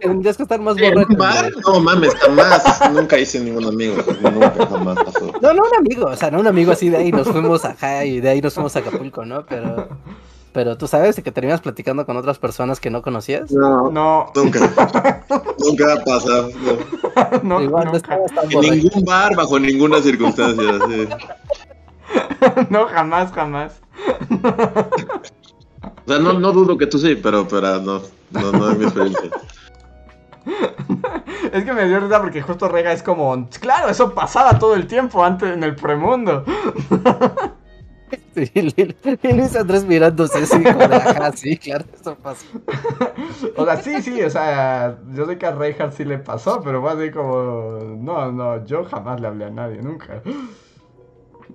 Tendrías 0.00 0.38
que 0.38 0.44
estar 0.44 0.58
más 0.62 0.78
¿En 0.78 0.96
un 0.96 1.04
borracho. 1.04 1.18
bar? 1.18 1.52
No 1.66 1.80
mames, 1.80 2.14
jamás. 2.14 2.90
Nunca 2.90 3.18
hice 3.18 3.38
ningún 3.38 3.66
amigo. 3.66 3.96
Nunca, 4.22 4.66
jamás 4.66 4.96
pasó. 5.04 5.30
No, 5.42 5.52
no 5.52 5.62
un 5.64 5.76
amigo, 5.78 6.06
o 6.06 6.16
sea, 6.16 6.30
no 6.30 6.40
un 6.40 6.46
amigo 6.46 6.72
así 6.72 6.88
de 6.88 6.96
ahí 6.96 7.12
nos 7.12 7.28
fuimos 7.28 7.66
a 7.66 8.04
y 8.06 8.20
de 8.20 8.30
ahí 8.30 8.40
nos 8.40 8.54
fuimos 8.54 8.74
a 8.76 8.78
Acapulco, 8.78 9.26
¿no? 9.26 9.44
Pero, 9.44 9.88
pero 10.52 10.76
tú 10.76 10.86
sabes 10.86 11.16
de 11.16 11.22
que 11.22 11.32
terminas 11.32 11.60
platicando 11.60 12.04
con 12.04 12.16
otras 12.16 12.38
personas 12.38 12.78
que 12.78 12.90
no 12.90 13.02
conocías. 13.02 13.50
No, 13.50 13.90
No, 13.90 14.30
nunca. 14.34 14.60
Nunca 15.58 15.94
ha 15.94 16.04
pasado. 16.04 16.50
no. 16.62 17.42
no, 17.42 17.62
Igual 17.62 17.86
no 17.86 17.92
nunca. 17.92 18.18
tan 18.34 18.52
En 18.52 18.60
ningún 18.60 19.04
bar, 19.04 19.34
bajo 19.34 19.58
ninguna 19.58 20.00
circunstancia. 20.00 20.78
sí. 20.88 21.08
no, 22.68 22.86
jamás, 22.86 23.32
jamás. 23.32 23.80
O 26.04 26.08
sea, 26.08 26.18
no, 26.18 26.34
no 26.34 26.52
dudo 26.52 26.76
que 26.76 26.86
tú 26.86 26.98
sí, 26.98 27.14
pero, 27.14 27.46
pero 27.48 27.80
no, 27.80 28.02
no, 28.30 28.52
no 28.52 28.70
es 28.70 28.78
mi 28.78 28.84
experiencia. 28.84 29.30
Es 31.52 31.64
que 31.64 31.72
me 31.72 31.86
dio 31.86 32.00
risa 32.00 32.20
porque 32.20 32.42
justo 32.42 32.68
Rega 32.68 32.92
es 32.92 33.02
como, 33.02 33.48
claro, 33.60 33.88
eso 33.88 34.12
pasaba 34.14 34.58
todo 34.58 34.74
el 34.74 34.86
tiempo 34.86 35.24
antes 35.24 35.52
en 35.52 35.62
el 35.62 35.76
premundo. 35.76 36.44
Sí, 38.34 38.50
y 38.54 39.32
Luis 39.32 39.56
Andrés 39.56 39.84
mirándose 39.84 40.38
así, 40.38 40.62
como 40.62 40.88
de, 40.88 40.94
ajá, 40.94 41.32
sí, 41.36 41.56
claro, 41.56 41.84
eso 41.94 42.14
pasa. 42.16 42.46
O 43.56 43.64
sea, 43.64 43.76
sí, 43.76 44.00
sí, 44.00 44.22
o 44.22 44.30
sea, 44.30 44.98
yo 45.12 45.26
sé 45.26 45.36
que 45.36 45.46
a 45.46 45.52
Reinhardt 45.52 45.92
sí 45.92 46.04
le 46.04 46.18
pasó, 46.18 46.62
pero 46.62 46.80
fue 46.80 46.92
así 46.92 47.10
como, 47.10 47.96
no, 47.98 48.32
no, 48.32 48.64
yo 48.64 48.84
jamás 48.84 49.20
le 49.20 49.26
hablé 49.26 49.44
a 49.46 49.50
nadie, 49.50 49.82
nunca. 49.82 50.22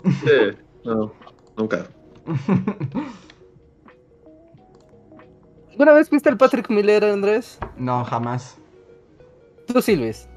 Sí, 0.04 0.58
no, 0.84 1.12
nunca. 1.58 1.88
¿Alguna 5.72 5.94
vez 5.94 6.10
viste 6.10 6.30
al 6.30 6.38
Patrick 6.38 6.70
Miller, 6.70 7.04
Andrés? 7.06 7.58
No, 7.78 8.04
jamás. 8.04 8.58
Tú 9.68 9.82
sí, 9.82 9.96
Luis. 9.96 10.28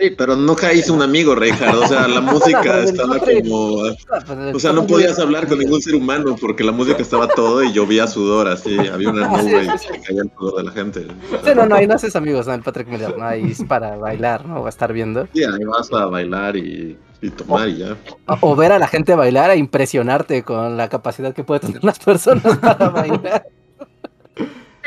Sí, 0.00 0.10
pero 0.16 0.36
nunca 0.36 0.72
hice 0.72 0.92
un 0.92 1.02
amigo, 1.02 1.34
Reinhardt. 1.34 1.82
O 1.82 1.86
sea, 1.88 2.06
la 2.06 2.20
música 2.20 2.84
estaba 2.84 3.18
como. 3.18 3.78
Pues, 3.80 4.54
O 4.54 4.58
sea, 4.60 4.72
no 4.72 4.86
podías 4.86 5.18
hablar 5.18 5.48
con 5.48 5.58
ningún 5.58 5.82
ser 5.82 5.94
humano 5.96 6.36
porque 6.40 6.62
la 6.62 6.72
música 6.72 7.02
estaba 7.02 7.26
todo 7.28 7.62
y 7.64 7.72
llovía 7.72 8.06
sudor, 8.06 8.46
así. 8.48 8.76
Había 8.78 9.10
una 9.10 9.26
Ah, 9.26 9.42
nube 9.42 9.64
y 9.74 9.78
se 9.78 10.00
caía 10.00 10.22
el 10.22 10.30
sudor 10.38 10.56
de 10.58 10.62
la 10.64 10.72
gente. 10.72 11.06
Sí, 11.44 11.50
no, 11.56 11.66
no, 11.66 11.74
ahí 11.74 11.86
no 11.86 11.94
haces 11.94 12.14
amigos, 12.16 12.46
no, 12.46 12.54
el 12.54 12.62
Patrick 12.62 12.88
Miller, 12.88 13.16
no, 13.18 13.24
ahí 13.24 13.50
es 13.50 13.64
para 13.64 13.96
bailar, 13.96 14.46
¿no? 14.46 14.60
O 14.60 14.66
a 14.66 14.68
estar 14.68 14.92
viendo. 14.92 15.26
Sí, 15.34 15.42
ahí 15.42 15.64
vas 15.64 15.92
a 15.92 16.06
bailar 16.06 16.56
y, 16.56 16.96
y 17.20 17.30
tomar 17.30 17.68
y 17.68 17.78
ya. 17.78 17.96
O, 18.26 18.52
o 18.52 18.56
ver 18.56 18.70
a 18.72 18.78
la 18.78 18.86
gente 18.86 19.14
bailar 19.16 19.50
e 19.50 19.56
impresionarte 19.56 20.44
con 20.44 20.76
la 20.76 20.88
capacidad 20.88 21.34
que 21.34 21.42
pueden 21.44 21.66
tener 21.66 21.82
las 21.84 21.98
personas 21.98 22.56
para 22.58 22.88
bailar. 22.90 23.46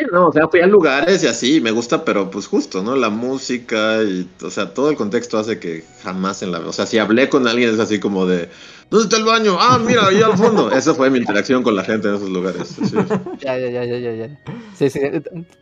Sí, 0.02 0.08
no, 0.12 0.28
o 0.28 0.32
sea, 0.32 0.47
fui 0.47 0.62
a 0.62 0.68
lugares 0.68 1.24
y 1.24 1.28
así, 1.28 1.62
me 1.62 1.72
gusta, 1.72 2.04
pero 2.04 2.32
pues 2.32 2.47
justo, 2.47 2.82
¿no? 2.82 2.95
La 2.95 3.10
música 3.10 4.02
y, 4.04 4.28
o 4.41 4.49
sea, 4.49 4.74
todo 4.74 4.89
el 4.89 4.95
contexto 4.95 5.38
hace 5.38 5.60
que 5.60 5.84
jamás 6.04 6.41
en 6.41 6.52
la... 6.52 6.60
O 6.60 6.74
sea, 6.74 6.86
si 6.86 6.97
hablé 6.97 7.30
con 7.30 7.47
alguien 7.47 7.70
es 7.74 7.80
así 7.80 7.99
como 7.99 8.26
de, 8.26 8.49
¿dónde 8.89 9.04
está 9.04 9.18
el 9.18 9.26
baño? 9.26 9.58
Ah, 9.60 9.78
mira, 9.80 10.08
ahí 10.08 10.22
al 10.22 10.38
fondo. 10.38 10.72
Esa 10.76 10.93
fue 10.95 11.10
mi 11.10 11.20
interacción 11.20 11.62
con 11.64 11.76
la 11.76 11.84
gente 11.84 12.08
en 12.08 12.16
esos 12.16 12.30
lugares. 12.30 12.68
sí. 12.68 12.95
Ya, 13.39 13.58
ya, 13.58 13.70
ya, 13.70 13.86
ya, 13.86 13.97
ya, 13.99 14.14
ya. 14.28 14.39
Sí, 14.76 14.89
sí, 14.89 14.99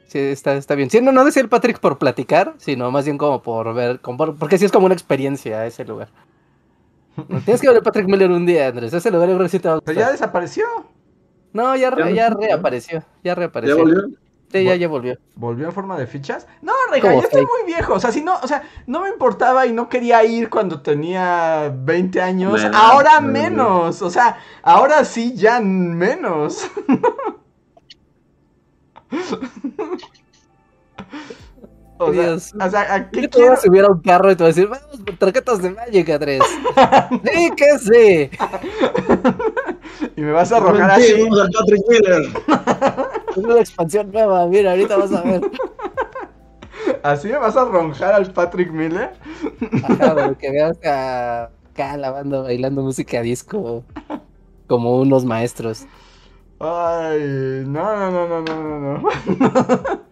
sí, 0.07 0.19
está, 0.19 0.53
está 0.55 0.75
bien. 0.75 0.89
Sí, 0.89 1.01
no, 1.01 1.11
no 1.11 1.25
decía 1.25 1.41
el 1.41 1.49
Patrick 1.49 1.79
por 1.79 1.97
platicar, 1.97 2.53
sino 2.57 2.89
más 2.91 3.05
bien 3.05 3.17
como 3.17 3.41
por 3.43 3.73
ver, 3.73 3.99
como 3.99 4.17
por- 4.17 4.35
porque 4.37 4.57
sí 4.57 4.65
es 4.65 4.71
como 4.71 4.85
una 4.85 4.95
experiencia 4.95 5.65
ese 5.65 5.83
lugar. 5.85 6.09
Tienes 7.43 7.59
que 7.59 7.67
ver 7.67 7.77
el 7.77 7.83
Patrick 7.83 8.07
Miller 8.07 8.31
un 8.31 8.45
día, 8.45 8.69
Andrés. 8.69 8.93
Ese 8.93 9.11
lugar 9.11 9.27
yo 9.27 9.35
creo 9.35 9.45
que 9.47 9.51
sí 9.51 9.59
te 9.59 9.67
va 9.67 9.75
a 9.75 9.81
Pero 9.81 9.93
gustar. 9.95 10.07
ya 10.07 10.11
desapareció. 10.13 10.65
No, 11.51 11.75
ya, 11.75 11.89
re- 11.89 12.13
Ya 12.15 12.29
reapareció. 12.29 12.99
Ya 12.99 13.05
¿Ya 13.23 13.35
reapareció. 13.35 13.77
volvió? 13.77 14.03
Sí, 14.51 14.63
ya, 14.63 14.75
ya 14.75 14.87
volvió. 14.87 15.15
¿Volvió 15.35 15.67
en 15.67 15.71
forma 15.71 15.97
de 15.97 16.07
fichas? 16.07 16.47
No, 16.61 16.73
Como 17.01 17.13
ya 17.21 17.27
estoy 17.27 17.41
muy 17.45 17.67
viejo. 17.67 17.93
O 17.93 17.99
sea, 17.99 18.11
si 18.11 18.21
no, 18.21 18.39
o 18.41 18.47
sea, 18.47 18.63
no 18.87 19.01
me 19.01 19.09
importaba 19.09 19.67
y 19.67 19.73
no 19.73 19.89
quería 19.89 20.23
ir 20.23 20.49
cuando 20.49 20.81
tenía 20.81 21.71
20 21.75 22.19
años. 22.21 22.51
Bueno, 22.51 22.71
ahora 22.75 23.19
bueno. 23.19 23.31
menos. 23.31 24.01
O 24.01 24.09
sea, 24.09 24.39
ahora 24.63 25.05
sí 25.05 25.35
ya 25.35 25.59
menos. 25.61 26.67
O 32.01 32.13
sea, 32.13 32.23
Dios. 32.27 32.53
o 32.57 32.69
sea, 32.69 32.93
¿a 32.93 33.11
qué 33.11 33.27
quiero? 33.29 33.53
a 33.53 33.57
subir 33.57 33.83
a 33.83 33.91
un 33.91 34.01
carro 34.01 34.31
y 34.31 34.35
te 34.35 34.43
voy 34.43 34.51
a 34.51 34.55
decir, 34.55 34.67
vamos 34.69 35.01
tarjetas 35.19 35.61
de 35.61 35.71
Magic, 35.71 36.09
Andrés. 36.09 36.41
sí, 37.33 37.51
que 37.57 37.77
sí. 37.79 38.29
Y 40.15 40.21
me 40.21 40.31
vas 40.31 40.51
a 40.51 40.57
arrojar 40.57 41.01
Sí, 41.01 41.11
así. 41.13 41.23
vamos 41.23 41.49
Miller. 41.89 42.29
Es 43.35 43.43
una 43.43 43.59
expansión 43.59 44.11
nueva. 44.11 44.47
Mira, 44.47 44.71
ahorita 44.71 44.97
vas 44.97 45.13
a 45.13 45.23
ver. 45.23 45.47
¿Así 47.03 47.27
me 47.27 47.37
vas 47.37 47.55
a 47.57 47.65
ronjar 47.65 48.13
al 48.13 48.31
Patrick 48.33 48.71
Miller? 48.71 49.11
Ajá, 49.81 50.35
que 50.37 50.51
veas 50.51 50.77
a 50.85 51.45
acá 51.71 51.95
la 51.97 52.11
banda 52.11 52.41
bailando 52.41 52.81
música 52.81 53.21
disco 53.21 53.85
como 54.67 54.99
unos 55.01 55.25
maestros. 55.25 55.87
Ay, 56.59 57.63
no, 57.67 57.83
no, 57.95 58.11
no, 58.11 58.27
no, 58.27 58.41
no, 58.41 58.79
no, 58.79 58.97
no. 58.99 59.09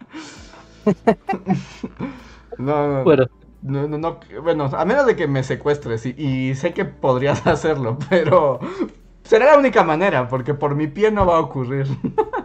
No, 2.57 2.87
no, 2.87 3.03
Bueno, 3.03 3.25
no, 3.61 3.87
no, 3.87 3.97
no, 3.97 4.19
bueno, 4.43 4.65
a 4.65 4.85
menos 4.85 5.05
de 5.05 5.15
que 5.15 5.27
me 5.27 5.43
secuestres 5.43 6.05
y, 6.05 6.15
y 6.17 6.55
sé 6.55 6.73
que 6.73 6.85
podrías 6.85 7.45
hacerlo, 7.47 7.97
pero 8.09 8.59
será 9.23 9.47
la 9.53 9.57
única 9.59 9.83
manera, 9.83 10.27
porque 10.27 10.53
por 10.53 10.75
mi 10.75 10.87
pie 10.87 11.11
no 11.11 11.25
va 11.25 11.37
a 11.37 11.41
ocurrir. 11.41 11.87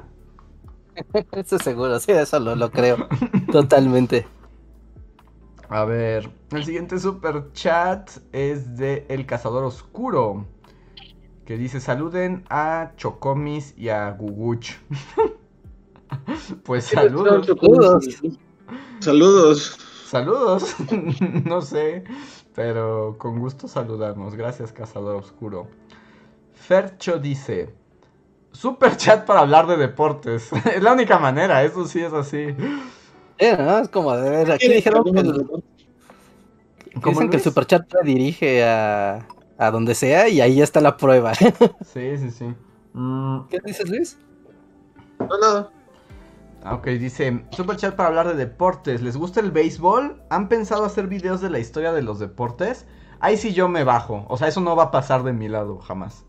eso 1.32 1.58
seguro, 1.58 1.98
sí, 2.00 2.12
eso 2.12 2.40
lo, 2.40 2.54
lo 2.56 2.70
creo. 2.70 3.08
Totalmente. 3.50 4.26
A 5.68 5.84
ver, 5.84 6.30
el 6.50 6.64
siguiente 6.64 6.98
super 6.98 7.50
chat 7.52 8.10
es 8.32 8.76
de 8.76 9.06
El 9.08 9.24
Cazador 9.24 9.64
Oscuro, 9.64 10.44
que 11.46 11.56
dice 11.56 11.80
saluden 11.80 12.44
a 12.50 12.92
Chocomis 12.96 13.74
y 13.78 13.88
a 13.88 14.10
Guguch. 14.10 14.72
pues 16.64 16.84
saludos. 16.84 17.46
Saludos. 17.46 18.04
Saludos. 19.00 19.78
Saludos, 20.12 20.76
no 21.46 21.62
sé, 21.62 22.04
pero 22.54 23.16
con 23.18 23.38
gusto 23.38 23.66
saludamos. 23.66 24.34
Gracias, 24.34 24.70
Cazador 24.70 25.16
Oscuro. 25.16 25.68
Fercho 26.52 27.18
dice: 27.18 27.74
Super 28.52 28.96
chat 28.96 29.24
para 29.24 29.40
hablar 29.40 29.66
de 29.66 29.76
deportes. 29.76 30.50
es 30.74 30.82
la 30.82 30.92
única 30.92 31.18
manera, 31.18 31.62
eso 31.64 31.86
sí 31.86 32.00
es 32.00 32.12
así. 32.12 32.54
Eh, 33.38 33.56
¿no? 33.58 33.78
Es 33.78 33.88
como 33.88 34.14
de 34.16 34.30
ver, 34.30 34.52
aquí 34.52 34.68
dijeron 34.68 35.04
que, 35.04 35.10
¿Cómo, 37.00 37.14
dicen 37.14 37.30
que 37.30 37.36
el 37.36 37.42
superchat 37.42 37.88
te 37.88 38.04
dirige 38.04 38.64
a, 38.64 39.26
a 39.58 39.70
donde 39.70 39.94
sea 39.94 40.28
y 40.28 40.40
ahí 40.40 40.60
está 40.60 40.80
la 40.80 40.96
prueba. 40.96 41.32
Sí, 41.92 42.16
sí, 42.18 42.30
sí. 42.30 42.54
Mm, 42.92 43.46
¿Qué 43.48 43.58
dices, 43.64 43.88
Luis? 43.88 44.18
No, 45.18 45.38
nada. 45.38 45.70
ah, 46.62 46.74
ok, 46.74 46.86
dice: 46.88 47.44
Super 47.50 47.76
chat 47.76 47.94
para 47.94 48.10
hablar 48.10 48.28
de 48.28 48.34
deportes. 48.34 49.02
¿Les 49.02 49.16
gusta 49.16 49.40
el 49.40 49.50
béisbol? 49.50 50.22
¿Han 50.30 50.48
pensado 50.48 50.84
hacer 50.84 51.06
videos 51.06 51.40
de 51.40 51.50
la 51.50 51.58
historia 51.58 51.92
de 51.92 52.02
los 52.02 52.18
deportes? 52.18 52.86
Ahí 53.20 53.36
sí 53.36 53.54
yo 53.54 53.68
me 53.68 53.84
bajo. 53.84 54.26
O 54.28 54.36
sea, 54.36 54.48
eso 54.48 54.60
no 54.60 54.76
va 54.76 54.84
a 54.84 54.90
pasar 54.90 55.22
de 55.22 55.32
mi 55.32 55.48
lado 55.48 55.78
jamás. 55.78 56.24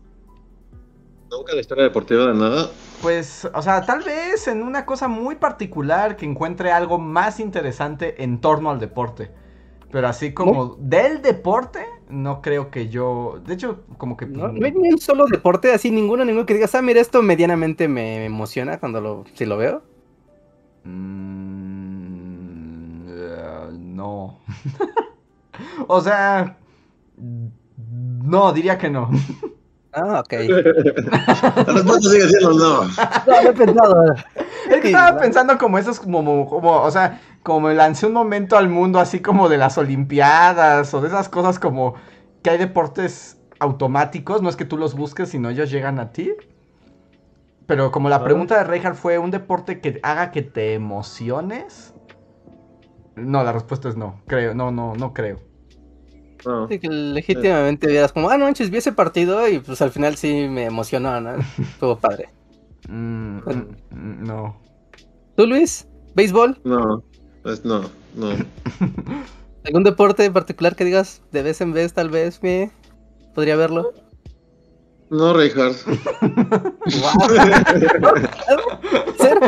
Nunca 1.36 1.54
la 1.54 1.60
historia 1.60 1.84
deportiva 1.84 2.26
de 2.26 2.34
nada. 2.34 2.70
Pues, 3.02 3.48
o 3.52 3.62
sea, 3.62 3.84
tal 3.84 4.02
vez 4.02 4.46
en 4.46 4.62
una 4.62 4.86
cosa 4.86 5.08
muy 5.08 5.34
particular 5.34 6.16
que 6.16 6.24
encuentre 6.24 6.70
algo 6.70 6.98
más 6.98 7.40
interesante 7.40 8.22
en 8.22 8.40
torno 8.40 8.70
al 8.70 8.78
deporte. 8.78 9.30
Pero 9.90 10.08
así 10.08 10.32
como 10.32 10.76
del 10.78 11.22
deporte, 11.22 11.86
no 12.08 12.40
creo 12.42 12.70
que 12.70 12.88
yo. 12.88 13.40
De 13.46 13.54
hecho, 13.54 13.84
como 13.96 14.16
que. 14.16 14.26
No, 14.26 14.48
no 14.48 14.66
hay 14.66 14.72
ni 14.72 14.92
un 14.92 14.98
solo 14.98 15.26
deporte, 15.26 15.72
así 15.72 15.90
ninguno, 15.90 16.24
ninguno 16.24 16.46
que 16.46 16.54
digas, 16.54 16.74
ah, 16.74 16.82
mira, 16.82 17.00
esto 17.00 17.22
medianamente 17.22 17.86
me 17.88 18.24
emociona 18.24 18.80
cuando 18.80 19.00
lo, 19.00 19.24
si 19.34 19.44
lo 19.44 19.56
veo. 19.56 19.82
Mm, 20.84 21.64
eh, 23.08 23.68
no. 23.72 24.40
o 25.86 26.00
sea. 26.00 26.58
No, 27.16 28.52
diría 28.52 28.78
que 28.78 28.90
no. 28.90 29.10
Ah, 29.94 30.20
ok. 30.20 30.32
La 31.66 31.72
respuesta 31.72 32.10
sigue 32.10 32.28
siendo 32.28 32.52
no. 32.52 32.84
No, 32.84 33.42
lo 33.42 33.50
he 33.50 33.52
pensado. 33.52 34.14
Es 34.68 34.80
que 34.80 34.88
estaba 34.88 35.18
pensando 35.18 35.56
como 35.56 35.78
esos, 35.78 36.00
como, 36.00 36.48
como, 36.48 36.82
o 36.82 36.90
sea, 36.90 37.20
como 37.42 37.68
me 37.68 37.74
lancé 37.74 38.06
un 38.06 38.12
momento 38.12 38.56
al 38.56 38.68
mundo 38.68 38.98
así 38.98 39.20
como 39.20 39.48
de 39.48 39.58
las 39.58 39.78
Olimpiadas 39.78 40.92
o 40.94 41.00
de 41.00 41.08
esas 41.08 41.28
cosas 41.28 41.58
como 41.58 41.94
que 42.42 42.50
hay 42.50 42.58
deportes 42.58 43.38
automáticos, 43.60 44.42
no 44.42 44.48
es 44.48 44.56
que 44.56 44.64
tú 44.64 44.76
los 44.76 44.94
busques, 44.94 45.28
sino 45.28 45.50
ellos 45.50 45.70
llegan 45.70 46.00
a 46.00 46.10
ti. 46.10 46.32
Pero 47.66 47.90
como 47.90 48.08
la 48.08 48.22
pregunta 48.22 48.58
de 48.58 48.64
Reinhardt 48.64 48.96
fue 48.96 49.18
un 49.18 49.30
deporte 49.30 49.80
que 49.80 50.00
haga 50.02 50.30
que 50.30 50.42
te 50.42 50.74
emociones. 50.74 51.94
No, 53.16 53.44
la 53.44 53.52
respuesta 53.52 53.88
es 53.88 53.96
no. 53.96 54.20
Creo, 54.26 54.54
no, 54.54 54.70
no, 54.70 54.94
no 54.94 55.14
creo. 55.14 55.40
No. 56.44 56.68
Sí, 56.68 56.78
que 56.78 56.88
legítimamente 56.88 57.86
vieras 57.86 58.12
como, 58.12 58.30
ah, 58.30 58.36
no 58.36 58.44
manches, 58.44 58.70
vi 58.70 58.78
ese 58.78 58.92
partido 58.92 59.48
y 59.48 59.60
pues 59.60 59.80
al 59.82 59.90
final 59.90 60.16
sí 60.16 60.48
me 60.48 60.64
emocionó, 60.64 61.20
¿no? 61.20 61.36
Estuvo 61.58 61.98
padre. 61.98 62.28
Mm, 62.88 63.38
mm, 63.38 64.24
no. 64.24 64.60
¿Tú, 65.36 65.46
Luis? 65.46 65.88
¿Béisbol? 66.14 66.60
No. 66.64 67.02
Pues 67.42 67.64
no, 67.64 67.82
no. 68.14 68.28
¿Algún 69.64 69.82
deporte 69.84 70.24
en 70.24 70.32
particular 70.32 70.76
que 70.76 70.84
digas 70.84 71.22
de 71.32 71.42
vez 71.42 71.60
en 71.60 71.72
vez, 71.72 71.94
tal 71.94 72.10
vez, 72.10 72.42
me 72.42 72.70
podría 73.34 73.56
verlo? 73.56 73.92
No, 75.10 75.32
Reinhardt. 75.32 75.76
¿Cero? 79.18 79.40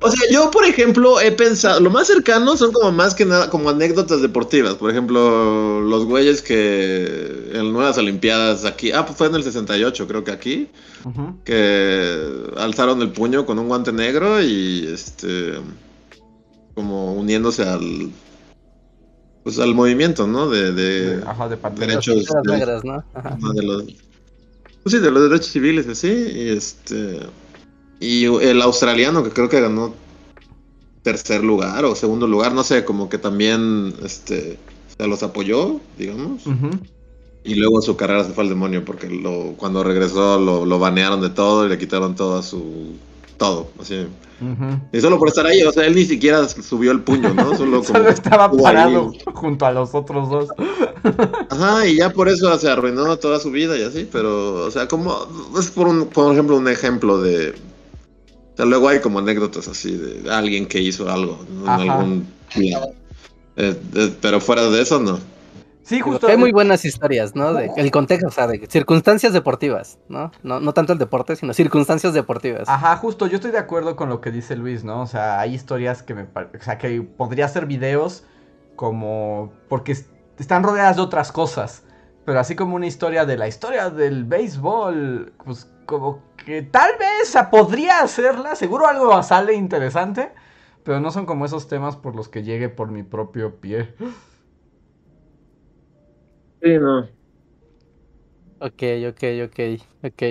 O 0.00 0.10
sea, 0.10 0.30
yo, 0.30 0.50
por 0.50 0.64
ejemplo, 0.66 1.20
he 1.20 1.32
pensado, 1.32 1.80
lo 1.80 1.88
más 1.90 2.06
cercano 2.06 2.54
son 2.56 2.70
como 2.70 2.92
más 2.92 3.14
que 3.14 3.24
nada, 3.24 3.48
como 3.48 3.70
anécdotas 3.70 4.20
deportivas. 4.20 4.74
Por 4.74 4.90
ejemplo, 4.90 5.80
los 5.80 6.04
güeyes 6.04 6.42
que 6.42 7.50
en 7.54 7.72
nuevas 7.72 7.96
Olimpiadas 7.96 8.66
aquí, 8.66 8.92
ah, 8.92 9.06
pues 9.06 9.16
fue 9.16 9.28
en 9.28 9.36
el 9.36 9.42
68, 9.42 10.06
creo 10.06 10.22
que 10.22 10.32
aquí, 10.32 10.68
Ujú. 11.04 11.38
que 11.44 12.20
alzaron 12.58 13.00
el 13.00 13.10
puño 13.10 13.46
con 13.46 13.58
un 13.58 13.68
guante 13.68 13.90
negro 13.90 14.42
y 14.42 14.86
este, 14.92 15.54
como 16.74 17.14
uniéndose 17.14 17.62
al, 17.62 18.10
pues 19.44 19.58
al 19.58 19.74
movimiento, 19.74 20.26
¿no? 20.26 20.50
De, 20.50 20.72
de 20.72 21.22
Ajá, 21.26 21.48
de 21.48 21.56
derechos 21.74 22.24
de- 22.44 22.52
negras, 22.52 22.84
¿no? 22.84 23.02
Ajá. 23.14 23.30
Ajá, 23.30 23.52
de 23.54 23.62
los, 23.62 23.84
pues 24.82 24.94
sí, 24.94 24.98
de 24.98 25.10
los 25.10 25.22
derechos 25.30 25.46
civiles, 25.50 25.88
así, 25.88 26.08
y 26.08 26.48
este, 26.50 27.20
y 28.00 28.24
el 28.24 28.62
australiano 28.62 29.22
que 29.22 29.30
creo 29.30 29.48
que 29.48 29.60
ganó 29.60 29.94
tercer 31.02 31.42
lugar 31.44 31.84
o 31.84 31.94
segundo 31.94 32.26
lugar, 32.26 32.52
no 32.52 32.64
sé, 32.64 32.84
como 32.84 33.08
que 33.08 33.18
también, 33.18 33.94
este, 34.04 34.58
se 34.96 35.06
los 35.06 35.22
apoyó, 35.22 35.80
digamos, 35.98 36.42
y 37.44 37.54
luego 37.54 37.80
su 37.80 37.96
carrera 37.96 38.24
se 38.24 38.32
fue 38.32 38.44
al 38.44 38.50
demonio 38.50 38.84
porque 38.84 39.08
lo, 39.08 39.54
cuando 39.56 39.84
regresó 39.84 40.38
lo, 40.40 40.66
lo 40.66 40.78
banearon 40.78 41.20
de 41.20 41.30
todo 41.30 41.64
y 41.64 41.68
le 41.68 41.78
quitaron 41.78 42.16
todo 42.16 42.42
su, 42.42 42.94
todo, 43.38 43.70
así, 43.80 44.06
y 44.92 45.00
solo 45.00 45.18
por 45.18 45.28
estar 45.28 45.46
ahí, 45.46 45.62
o 45.62 45.72
sea, 45.72 45.86
él 45.86 45.94
ni 45.94 46.04
siquiera 46.04 46.46
subió 46.46 46.92
el 46.92 47.00
puño, 47.00 47.32
¿no? 47.32 47.50
Solo 47.56 47.82
como 47.82 47.84
Solo 47.84 48.08
estaba 48.10 48.46
ahí. 48.46 48.58
parado 48.62 49.12
junto 49.32 49.64
a 49.64 49.72
los 49.72 49.94
otros 49.94 50.28
dos. 50.28 50.48
Ajá, 51.50 51.86
y 51.86 51.96
ya 51.96 52.10
por 52.10 52.28
eso 52.28 52.56
se 52.58 52.68
arruinó 52.68 53.16
toda 53.16 53.40
su 53.40 53.50
vida 53.50 53.78
y 53.78 53.82
así, 53.82 54.06
pero, 54.10 54.66
o 54.66 54.70
sea, 54.70 54.88
como, 54.88 55.16
es 55.58 55.70
por, 55.70 55.88
un, 55.88 56.06
por 56.08 56.32
ejemplo, 56.32 56.56
un 56.56 56.68
ejemplo 56.68 57.20
de... 57.20 57.54
O 58.56 58.58
sea, 58.58 58.64
luego 58.64 58.88
hay 58.88 59.00
como 59.00 59.18
anécdotas 59.18 59.68
así 59.68 59.94
de 59.94 60.32
alguien 60.32 60.64
que 60.64 60.80
hizo 60.80 61.10
algo 61.10 61.44
¿no? 61.50 61.64
en 61.64 61.68
Ajá. 61.90 62.00
algún 62.00 62.26
lado. 62.54 62.92
Eh, 63.56 63.78
eh, 63.94 64.16
pero 64.22 64.40
fuera 64.40 64.62
de 64.70 64.80
eso, 64.80 64.98
no. 64.98 65.18
Sí, 65.82 66.00
justo. 66.00 66.26
Hay 66.26 66.38
muy 66.38 66.52
buenas 66.52 66.82
historias, 66.86 67.36
¿no? 67.36 67.52
De, 67.52 67.70
el 67.76 67.90
contexto, 67.90 68.28
o 68.28 68.30
sea, 68.30 68.46
de 68.46 68.66
circunstancias 68.66 69.34
deportivas, 69.34 69.98
¿no? 70.08 70.32
¿no? 70.42 70.58
No 70.58 70.72
tanto 70.72 70.94
el 70.94 70.98
deporte, 70.98 71.36
sino 71.36 71.52
circunstancias 71.52 72.14
deportivas. 72.14 72.66
Ajá, 72.66 72.96
justo, 72.96 73.26
yo 73.26 73.34
estoy 73.36 73.50
de 73.50 73.58
acuerdo 73.58 73.94
con 73.94 74.08
lo 74.08 74.22
que 74.22 74.30
dice 74.32 74.56
Luis, 74.56 74.84
¿no? 74.84 75.02
O 75.02 75.06
sea, 75.06 75.38
hay 75.38 75.54
historias 75.54 76.02
que 76.02 76.14
me 76.14 76.22
o 76.22 76.62
sea, 76.62 76.78
que 76.78 77.02
podría 77.02 77.46
ser 77.48 77.66
videos 77.66 78.24
como 78.74 79.52
porque 79.68 79.92
es- 79.92 80.06
están 80.38 80.62
rodeadas 80.62 80.96
de 80.96 81.02
otras 81.02 81.30
cosas, 81.30 81.82
pero 82.24 82.40
así 82.40 82.56
como 82.56 82.74
una 82.74 82.86
historia 82.86 83.26
de 83.26 83.36
la 83.36 83.48
historia 83.48 83.90
del 83.90 84.24
béisbol, 84.24 85.32
pues 85.44 85.68
como 85.86 86.22
que 86.44 86.62
tal 86.62 86.92
vez 86.98 87.34
podría 87.50 88.00
hacerla, 88.00 88.54
seguro 88.56 88.86
algo 88.86 89.22
sale 89.22 89.54
interesante, 89.54 90.32
pero 90.82 91.00
no 91.00 91.10
son 91.10 91.26
como 91.26 91.44
esos 91.46 91.68
temas 91.68 91.96
por 91.96 92.14
los 92.14 92.28
que 92.28 92.42
llegue 92.42 92.68
por 92.68 92.90
mi 92.90 93.02
propio 93.02 93.56
pie. 93.60 93.94
Sí, 96.62 96.78
no. 96.78 97.00
Ok, 98.58 98.82
ok, 99.08 99.22
ok, 99.44 99.60
ok. 100.02 100.22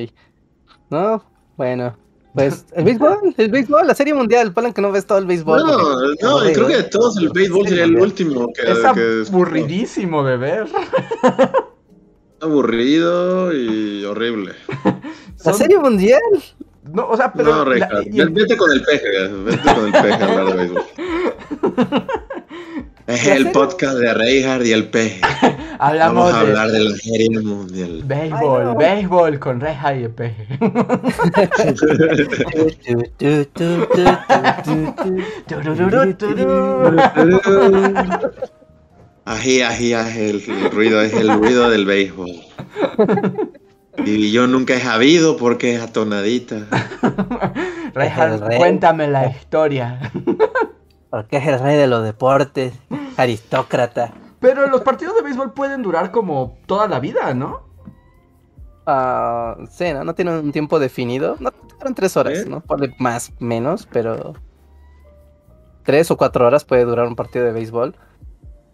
No, 0.90 1.24
bueno. 1.56 1.98
Pues, 2.34 2.66
el 2.74 2.84
béisbol, 2.84 3.34
el 3.38 3.50
béisbol, 3.50 3.88
la 3.88 3.96
serie 3.96 4.14
mundial, 4.14 4.52
Palan 4.52 4.74
que 4.74 4.82
no 4.82 4.92
ves 4.92 5.06
todo 5.06 5.20
el 5.20 5.26
béisbol. 5.26 5.62
No, 5.64 5.78
porque- 5.78 6.24
no, 6.24 6.40
creo 6.54 6.68
que 6.68 6.78
de 6.78 6.84
todos 6.84 7.16
el 7.18 7.30
béisbol 7.30 7.68
sería 7.68 7.86
el 7.86 7.98
último 7.98 8.48
que, 8.54 8.64
Es 8.64 8.80
que 8.94 9.22
es 9.22 9.30
aburridísimo 9.30 10.22
de 10.26 10.36
ver. 10.36 10.68
aburrido 12.42 13.54
y 13.54 14.04
horrible. 14.04 14.54
La 15.44 15.54
serie 15.54 15.78
mundial. 15.80 16.22
No, 16.92 17.08
o 17.10 17.18
sea, 17.18 17.34
pero 17.34 17.52
no, 17.52 17.66
la- 17.66 17.72
Reinhardt, 17.72 18.08
y 18.14 18.20
el- 18.22 18.30
vete 18.30 18.56
con 18.56 18.72
el 18.72 18.82
peje, 18.84 19.28
vete 19.28 19.74
con 19.76 19.86
el 19.88 19.92
peje 19.92 20.14
a 20.14 20.26
hablar 20.26 20.46
de 20.46 20.54
béisbol. 20.54 20.84
Es 23.08 23.24
¿La 23.28 23.36
el 23.36 23.52
podcast 23.52 23.98
de 24.00 24.12
Reinhardt 24.16 24.66
y 24.66 24.72
el 24.72 24.90
peje. 24.90 25.22
hablamos 25.80 26.26
Vamos 26.26 26.34
a 26.34 26.44
de- 26.44 26.48
hablar 26.50 26.72
de 26.72 26.80
la 26.80 26.96
serie 26.96 27.30
mundial. 27.40 28.02
Béisbol, 28.04 28.62
Ay, 28.62 28.66
no. 28.66 28.76
béisbol 28.76 29.38
con 29.40 29.62
Reja 29.62 29.96
y 29.96 30.06
Epe. 30.06 30.36
Ají, 39.26 39.62
ají, 39.62 39.94
ají, 39.94 40.30
el, 40.30 40.44
el 40.48 40.72
ruido 40.72 41.02
es 41.02 41.14
el 41.14 41.32
ruido 41.34 41.70
del 41.70 41.86
béisbol. 41.86 42.32
Y 44.04 44.32
yo 44.32 44.48
nunca 44.48 44.76
he 44.76 44.82
sabido 44.82 45.38
por 45.38 45.58
qué 45.58 45.76
es 45.76 45.82
atonadita. 45.82 46.68
Cuéntame 48.58 49.08
la 49.08 49.28
historia. 49.28 50.12
Porque 51.10 51.38
es 51.38 51.48
el 51.48 51.60
rey 51.60 51.78
de 51.78 51.88
los 51.88 52.04
deportes, 52.04 52.74
aristócrata. 53.16 54.14
Pero 54.40 54.68
los 54.68 54.82
partidos 54.82 55.16
de 55.16 55.22
béisbol 55.22 55.54
pueden 55.54 55.82
durar 55.82 56.12
como 56.12 56.58
toda 56.66 56.88
la 56.88 57.00
vida, 57.00 57.34
¿no? 57.34 57.64
Ah, 58.86 59.58
sí, 59.70 59.94
¿no? 59.94 60.04
No 60.04 60.14
tiene 60.14 60.38
un 60.38 60.52
tiempo 60.52 60.78
definido. 60.78 61.38
No, 61.40 61.52
fueron 61.78 61.96
tres 61.96 62.16
horas, 62.18 62.40
¿Eh? 62.40 62.46
¿no? 62.48 62.62
Ponle 62.62 62.94
más, 63.00 63.32
menos, 63.40 63.88
pero... 63.92 64.34
Tres 65.84 66.10
o 66.12 66.18
cuatro 66.18 66.46
horas 66.48 66.66
puede 66.66 66.84
durar 66.84 67.08
un 67.08 67.16
partido 67.16 67.46
de 67.46 67.54
béisbol. 67.54 67.96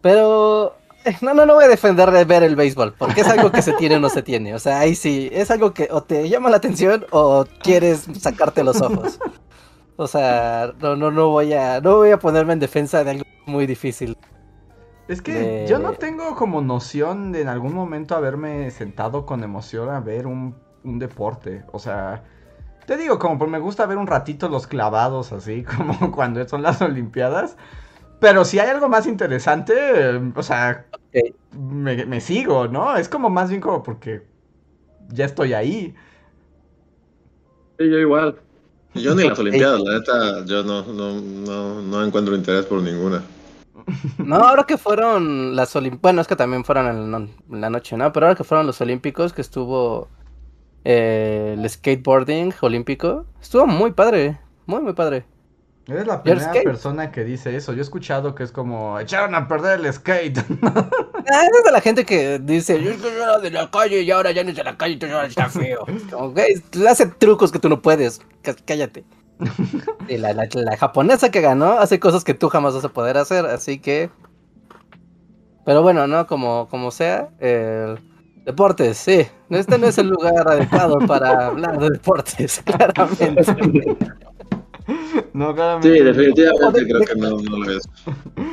Pero... 0.01 0.75
No, 1.21 1.33
no, 1.33 1.45
no 1.45 1.55
voy 1.55 1.65
a 1.65 1.67
defender 1.67 2.11
de 2.11 2.25
ver 2.25 2.43
el 2.43 2.55
béisbol, 2.55 2.95
porque 2.97 3.21
es 3.21 3.29
algo 3.29 3.51
que 3.51 3.61
se 3.61 3.73
tiene 3.73 3.95
o 3.97 3.99
no 3.99 4.09
se 4.09 4.23
tiene. 4.23 4.53
O 4.53 4.59
sea, 4.59 4.79
ahí 4.79 4.95
sí, 4.95 5.29
es 5.31 5.51
algo 5.51 5.73
que 5.73 5.87
o 5.91 6.03
te 6.03 6.29
llama 6.29 6.49
la 6.49 6.57
atención 6.57 7.05
o 7.11 7.45
quieres 7.61 8.09
sacarte 8.19 8.63
los 8.63 8.81
ojos. 8.81 9.21
O 9.97 10.07
sea, 10.07 10.73
no, 10.79 10.95
no, 10.95 11.11
no 11.11 11.29
voy 11.29 11.53
a, 11.53 11.81
no 11.81 11.97
voy 11.97 12.11
a 12.11 12.19
ponerme 12.19 12.53
en 12.53 12.59
defensa 12.59 13.03
de 13.03 13.11
algo 13.11 13.23
muy 13.47 13.67
difícil. 13.67 14.17
Es 15.07 15.21
que 15.21 15.33
De- 15.33 15.65
yo 15.65 15.79
no 15.79 15.95
tengo 15.97 16.35
como 16.35 16.61
noción 16.61 17.31
de 17.31 17.41
en 17.41 17.47
algún 17.49 17.73
momento 17.73 18.15
haberme 18.15 18.71
sentado 18.71 19.25
con 19.25 19.43
emoción 19.43 19.89
a 19.89 19.99
ver 19.99 20.27
un, 20.27 20.55
un 20.83 20.99
deporte. 20.99 21.65
O 21.71 21.79
sea, 21.79 22.23
te 22.85 22.97
digo, 22.97 23.19
como 23.19 23.37
pues 23.39 23.49
me 23.51 23.59
gusta 23.59 23.85
ver 23.87 23.97
un 23.97 24.07
ratito 24.07 24.49
los 24.49 24.67
clavados 24.67 25.31
así, 25.33 25.63
como 25.77 26.11
cuando 26.11 26.47
son 26.47 26.63
las 26.63 26.81
Olimpiadas. 26.81 27.57
Pero 28.21 28.45
si 28.45 28.59
hay 28.59 28.69
algo 28.69 28.87
más 28.87 29.07
interesante, 29.07 29.73
eh, 29.75 30.31
o 30.35 30.43
sea, 30.43 30.85
me 31.51 32.21
sigo, 32.21 32.67
¿no? 32.67 32.95
Es 32.95 33.09
como 33.09 33.29
más 33.29 33.49
bien 33.49 33.59
como 33.59 33.83
porque 33.83 34.21
ya 35.09 35.25
estoy 35.25 35.53
ahí. 35.53 35.95
Sí, 37.79 37.89
yo 37.89 37.97
igual. 37.97 38.39
Yo 38.93 39.15
ni 39.15 39.27
las 39.27 39.39
Olimpiadas, 39.39 39.81
la 39.81 39.93
neta, 39.99 40.45
yo 40.45 40.63
no, 40.63 40.83
no, 40.83 41.19
no, 41.19 41.81
no 41.81 42.05
encuentro 42.05 42.35
interés 42.35 42.65
por 42.65 42.81
ninguna. 42.83 43.23
No, 44.19 44.35
ahora 44.35 44.65
que 44.65 44.77
fueron 44.77 45.55
las 45.55 45.75
Olimpiadas, 45.75 46.01
bueno, 46.01 46.21
es 46.21 46.27
que 46.27 46.35
también 46.35 46.63
fueron 46.63 46.87
en 46.87 47.11
la, 47.11 47.17
en 47.17 47.61
la 47.61 47.69
noche, 47.71 47.97
¿no? 47.97 48.13
Pero 48.13 48.27
ahora 48.27 48.37
que 48.37 48.43
fueron 48.43 48.67
los 48.67 48.79
Olímpicos, 48.81 49.33
que 49.33 49.41
estuvo 49.41 50.09
eh, 50.83 51.55
el 51.57 51.67
skateboarding 51.69 52.53
olímpico. 52.61 53.25
Estuvo 53.41 53.65
muy 53.65 53.91
padre, 53.93 54.39
muy, 54.67 54.81
muy 54.81 54.93
padre. 54.93 55.25
Eres 55.87 56.05
la 56.07 56.15
¿Y 56.15 56.19
primera 56.19 56.51
persona 56.63 57.11
que 57.11 57.23
dice 57.23 57.55
eso. 57.55 57.73
Yo 57.73 57.79
he 57.79 57.81
escuchado 57.81 58.35
que 58.35 58.43
es 58.43 58.51
como 58.51 58.99
echaron 58.99 59.33
a 59.35 59.47
perder 59.47 59.79
el 59.79 59.91
skate. 59.93 60.37
Ah, 61.31 61.43
es 61.45 61.63
de 61.63 61.71
la 61.71 61.81
gente 61.81 62.03
que 62.03 62.39
dice, 62.39 62.81
yo 62.83 62.91
soy 62.97 63.11
de 63.43 63.51
la 63.51 63.69
calle 63.69 64.01
y 64.01 64.09
ahora 64.09 64.31
ya 64.31 64.43
no 64.43 64.49
es 64.49 64.55
de 64.55 64.63
la 64.63 64.75
calle, 64.75 64.93
entonces 64.95 65.15
ahora 65.15 65.27
está 65.27 65.47
feo. 65.49 65.85
Le 66.73 66.89
hace 66.89 67.05
trucos 67.05 67.51
que 67.51 67.59
tú 67.59 67.69
no 67.69 67.79
puedes. 67.81 68.19
Cá- 68.43 68.55
Cállate. 68.65 69.05
Y 70.07 70.17
la, 70.17 70.33
la- 70.33 70.49
la 70.51 70.77
japonesa 70.77 71.29
que 71.29 71.39
ganó 71.41 71.73
hace 71.77 71.99
cosas 71.99 72.23
que 72.23 72.33
tú 72.33 72.49
jamás 72.49 72.73
vas 72.73 72.83
a 72.85 72.89
poder 72.89 73.17
hacer, 73.17 73.45
así 73.45 73.79
que. 73.79 74.09
Pero 75.63 75.83
bueno, 75.83 76.07
¿no? 76.07 76.25
Como, 76.25 76.67
como 76.69 76.89
sea. 76.89 77.29
eh, 77.39 77.95
deportes, 78.45 78.97
sí. 78.97 79.27
Este 79.51 79.77
no 79.77 79.85
es 79.87 79.97
el 79.99 80.07
lugar 80.07 80.47
adecuado 80.49 80.97
para 81.07 81.45
hablar 81.47 81.77
de 81.79 81.91
deportes, 81.91 82.61
claramente. 82.65 83.43
no, 85.33 85.53
claramente. 85.55 85.93
Sí, 85.97 85.99
no. 85.99 86.05
definitivamente 86.05 86.87
creo 86.87 87.01
que 87.01 87.15
no, 87.15 87.29
no 87.37 87.57
lo 87.57 87.71
es. 87.71 87.89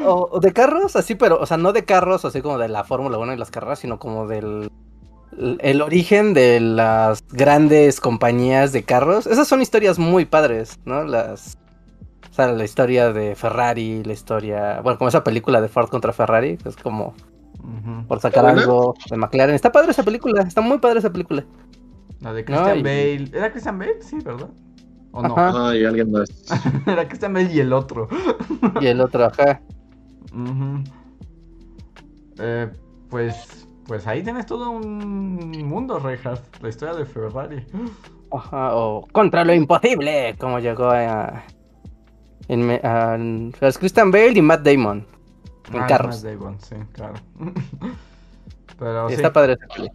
O, 0.04 0.28
o 0.32 0.40
de 0.40 0.52
carros, 0.52 0.96
así, 0.96 1.14
pero, 1.14 1.38
o 1.40 1.46
sea, 1.46 1.56
no 1.56 1.72
de 1.72 1.84
carros, 1.84 2.24
así 2.24 2.40
como 2.42 2.58
de 2.58 2.68
la 2.68 2.84
Fórmula 2.84 3.18
1 3.18 3.34
y 3.34 3.36
las 3.36 3.50
carreras, 3.50 3.78
sino 3.78 3.98
como 3.98 4.26
del 4.26 4.70
el, 5.60 5.82
origen 5.82 6.34
de 6.34 6.60
las 6.60 7.24
grandes 7.28 8.00
compañías 8.00 8.72
de 8.72 8.82
carros. 8.82 9.26
Esas 9.26 9.48
son 9.48 9.62
historias 9.62 9.98
muy 9.98 10.24
padres, 10.24 10.78
¿no? 10.84 11.04
Las. 11.04 11.56
O 12.30 12.34
sea, 12.38 12.52
la 12.52 12.64
historia 12.64 13.12
de 13.12 13.34
Ferrari, 13.34 14.04
la 14.04 14.12
historia. 14.12 14.80
Bueno, 14.80 14.98
como 14.98 15.08
esa 15.08 15.24
película 15.24 15.60
de 15.60 15.68
Ford 15.68 15.88
contra 15.88 16.12
Ferrari, 16.12 16.56
que 16.56 16.68
es 16.68 16.76
como 16.76 17.14
por 18.06 18.20
sacar 18.20 18.46
algo 18.46 18.94
de 19.10 19.16
McLaren. 19.16 19.54
Está 19.54 19.72
padre 19.72 19.90
esa 19.90 20.02
película, 20.02 20.42
está 20.42 20.60
muy 20.60 20.78
padre 20.78 21.00
esa 21.00 21.10
película. 21.10 21.44
La 22.20 22.32
de 22.32 22.44
Christian 22.44 22.78
y- 22.78 22.82
Bale. 22.82 23.30
¿Era 23.32 23.50
Christian 23.50 23.78
Bale? 23.78 24.02
Sí, 24.02 24.18
¿verdad? 24.24 24.48
¿O 25.18 25.22
no? 25.22 25.36
Ajá. 25.36 25.70
Ay, 25.70 25.84
alguien 25.84 26.12
más. 26.12 26.28
Era 26.86 27.06
Christian 27.08 27.32
Bale 27.32 27.52
y 27.52 27.58
el 27.60 27.72
otro. 27.72 28.08
Y 28.80 28.86
el 28.86 29.00
otro, 29.00 29.24
ajá. 29.24 29.60
Eh, 32.38 32.70
pues, 33.10 33.66
pues 33.86 34.06
ahí 34.06 34.22
tienes 34.22 34.46
todo 34.46 34.70
un 34.70 35.50
mundo, 35.66 35.98
Reinhardt. 35.98 36.62
La 36.62 36.68
historia 36.68 36.94
de 36.94 37.04
Ferrari. 37.04 37.64
Ajá, 38.30 38.76
o 38.76 39.06
Contra 39.12 39.44
lo 39.44 39.52
imposible, 39.54 40.36
como 40.38 40.58
llegó 40.60 40.90
a. 40.90 41.42
En, 42.46 42.66
me- 42.66 42.80
a- 42.84 43.14
a 43.14 43.72
Christian 43.72 44.10
Bale 44.10 44.38
y 44.38 44.42
Matt 44.42 44.62
Damon. 44.62 45.04
En 45.72 45.80
Ah, 45.82 45.86
carros. 45.88 46.22
Matt 46.22 46.32
Damon, 46.32 46.60
sí, 46.60 46.76
claro. 46.92 47.14
Pero 48.78 49.08
sí, 49.08 49.14
Está 49.16 49.32
padre 49.32 49.54
esa 49.54 49.66
peli. 49.74 49.90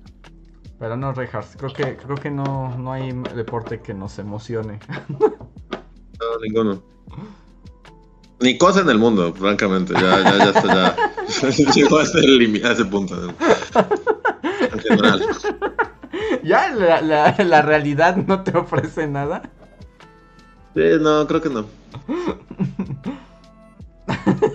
Pero 0.84 0.98
no, 0.98 1.14
Reinhardt. 1.14 1.56
Creo 1.56 1.72
que, 1.72 1.96
creo 1.96 2.18
que 2.18 2.30
no, 2.30 2.78
no 2.78 2.92
hay 2.92 3.14
deporte 3.36 3.80
que 3.80 3.94
nos 3.94 4.20
emocione. 4.20 4.80
No, 6.20 6.40
ninguno. 6.42 6.82
Ni 8.40 8.58
cosa 8.58 8.80
en 8.82 8.90
el 8.90 8.98
mundo, 8.98 9.34
francamente. 9.34 9.94
Ya, 9.94 10.20
ya, 10.22 10.38
ya 10.38 10.50
está, 10.52 10.96
ya. 10.96 10.96
Llegó 11.74 11.98
a 12.00 12.04
limi- 12.04 12.64
a 12.64 12.72
ese 12.72 12.86
punto. 12.86 13.16
En 14.62 14.80
general. 14.80 15.26
ya 16.44 16.70
la, 16.74 17.02
la, 17.02 17.36
la 17.44 17.62
realidad 17.62 18.16
no 18.16 18.44
te 18.44 18.58
ofrece 18.58 19.08
nada. 19.08 19.42
Sí, 20.76 20.82
no, 21.02 21.28
creo 21.28 21.42
que 21.42 21.50
no. 21.50 21.66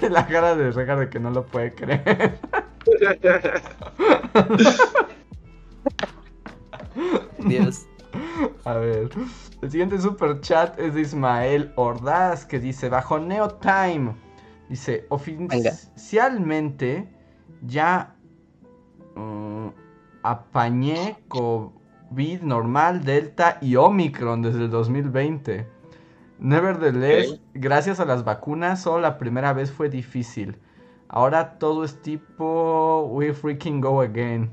la 0.08 0.26
cara 0.26 0.56
de 0.56 0.70
Reinhardt 0.70 1.00
de 1.00 1.10
que 1.10 1.20
no 1.20 1.30
lo 1.30 1.44
puede 1.44 1.74
creer. 1.74 2.38
Dios. 7.46 7.86
A 8.64 8.74
ver, 8.74 9.10
el 9.60 9.70
siguiente 9.70 10.00
super 10.00 10.40
chat 10.40 10.78
es 10.78 10.94
de 10.94 11.02
Ismael 11.02 11.72
Ordaz 11.76 12.46
que 12.46 12.58
dice, 12.58 12.88
bajo 12.88 13.18
Neo 13.18 13.48
Time, 13.56 14.14
dice, 14.68 15.06
oficialmente 15.10 17.08
ya 17.62 18.14
mm, 19.14 19.68
apañé 20.22 21.18
COVID 21.28 22.40
normal, 22.42 23.04
Delta 23.04 23.58
y 23.60 23.76
Omicron 23.76 24.42
desde 24.42 24.64
el 24.64 24.70
2020. 24.70 25.66
Nevertheless, 26.38 27.40
gracias 27.52 28.00
a 28.00 28.04
las 28.04 28.24
vacunas, 28.24 28.82
solo 28.82 29.00
la 29.00 29.18
primera 29.18 29.52
vez 29.52 29.72
fue 29.72 29.88
difícil. 29.88 30.56
Ahora 31.08 31.58
todo 31.58 31.84
es 31.84 32.00
tipo, 32.02 33.08
we 33.10 33.32
freaking 33.32 33.80
go 33.80 34.00
again. 34.00 34.52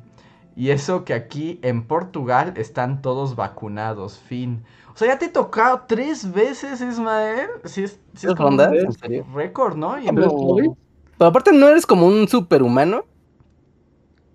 Y 0.55 0.69
eso 0.71 1.03
que 1.05 1.13
aquí 1.13 1.59
en 1.63 1.85
Portugal 1.87 2.53
están 2.57 3.01
todos 3.01 3.35
vacunados, 3.35 4.19
fin. 4.19 4.63
O 4.93 4.97
sea, 4.97 5.09
ya 5.09 5.19
te 5.19 5.25
he 5.25 5.29
tocado 5.29 5.83
tres 5.87 6.31
veces, 6.31 6.81
Ismael. 6.81 7.49
Sí, 7.65 7.83
es, 7.83 7.99
sí 8.15 8.27
es 8.27 8.33
¿Tres 8.33 8.35
como 8.35 8.49
un 8.49 8.97
récord, 9.33 9.75
¿no? 9.75 9.99
Y 9.99 10.11
¿Tres 10.13 10.13
no- 10.13 10.31
COVID? 10.33 10.71
Pero 11.17 11.29
aparte 11.29 11.51
no 11.51 11.67
eres 11.69 11.85
como 11.85 12.07
un 12.07 12.27
superhumano. 12.27 13.05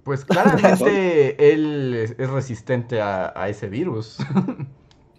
pues 0.03 0.25
claramente 0.25 1.53
él 1.53 1.95
es, 1.95 2.15
es 2.19 2.31
resistente 2.31 3.01
a, 3.01 3.33
a 3.37 3.49
ese 3.49 3.69
virus. 3.69 4.19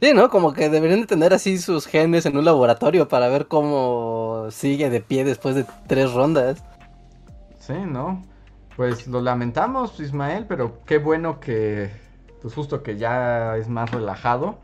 Sí, 0.02 0.14
¿no? 0.16 0.30
Como 0.30 0.54
que 0.54 0.70
deberían 0.70 1.02
de 1.02 1.08
tener 1.08 1.34
así 1.34 1.58
sus 1.60 1.86
genes 1.86 2.26
en 2.26 2.36
un 2.38 2.44
laboratorio 2.46 3.08
para 3.08 3.28
ver 3.30 3.48
cómo 3.48 4.48
sigue 4.50 4.90
de 4.90 5.00
pie 5.02 5.24
después 5.24 5.54
de 5.56 5.66
tres 5.88 6.12
rondas. 6.14 6.64
sí, 7.58 7.74
¿no? 7.86 8.31
Pues 8.76 9.08
lo 9.08 9.22
lamentamos, 9.22 10.00
Ismael, 10.00 10.46
pero 10.48 10.84
qué 10.86 10.98
bueno 10.98 11.40
que, 11.40 11.92
pues 12.42 12.54
justo 12.54 12.84
que 12.84 12.98
ya 12.98 13.58
es 13.58 13.68
más 13.68 13.92
relajado. 13.92 14.60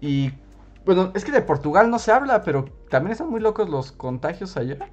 Y, 0.00 0.32
bueno, 0.84 1.12
es 1.14 1.24
que 1.24 1.32
de 1.32 1.42
Portugal 1.42 1.90
no 1.90 1.98
se 1.98 2.12
habla, 2.12 2.42
pero 2.42 2.66
también 2.90 3.12
están 3.12 3.30
muy 3.30 3.40
locos 3.40 3.68
los 3.68 3.92
contagios 3.92 4.56
allá. 4.56 4.90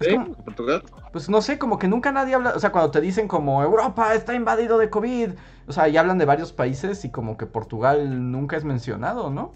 ¿Sí? 0.00 0.16
¿Portugal? 0.44 0.82
Pues 1.12 1.30
no 1.30 1.40
sé, 1.40 1.58
como 1.58 1.78
que 1.78 1.88
nunca 1.88 2.12
nadie 2.12 2.34
habla, 2.34 2.52
o 2.54 2.60
sea, 2.60 2.70
cuando 2.70 2.90
te 2.90 3.00
dicen 3.00 3.28
como 3.28 3.62
Europa 3.62 4.14
está 4.14 4.34
invadido 4.34 4.76
de 4.76 4.90
COVID, 4.90 5.30
o 5.66 5.72
sea, 5.72 5.88
y 5.88 5.96
hablan 5.96 6.18
de 6.18 6.26
varios 6.26 6.52
países 6.52 7.04
y 7.06 7.10
como 7.10 7.38
que 7.38 7.46
Portugal 7.46 8.30
nunca 8.30 8.58
es 8.58 8.64
mencionado, 8.64 9.30
¿no? 9.30 9.52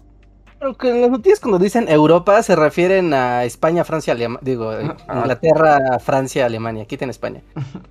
Pero 0.61 0.77
que 0.77 0.91
en 0.91 1.01
las 1.01 1.09
noticias 1.09 1.39
cuando 1.39 1.57
dicen 1.57 1.89
Europa 1.89 2.43
se 2.43 2.55
refieren 2.55 3.15
a 3.15 3.45
España, 3.45 3.83
Francia, 3.83 4.13
Alemania. 4.13 4.39
Digo, 4.43 4.69
Ah. 5.07 5.17
Inglaterra, 5.17 5.97
Francia, 5.99 6.45
Alemania. 6.45 6.85
Quiten 6.85 7.09
España. 7.09 7.41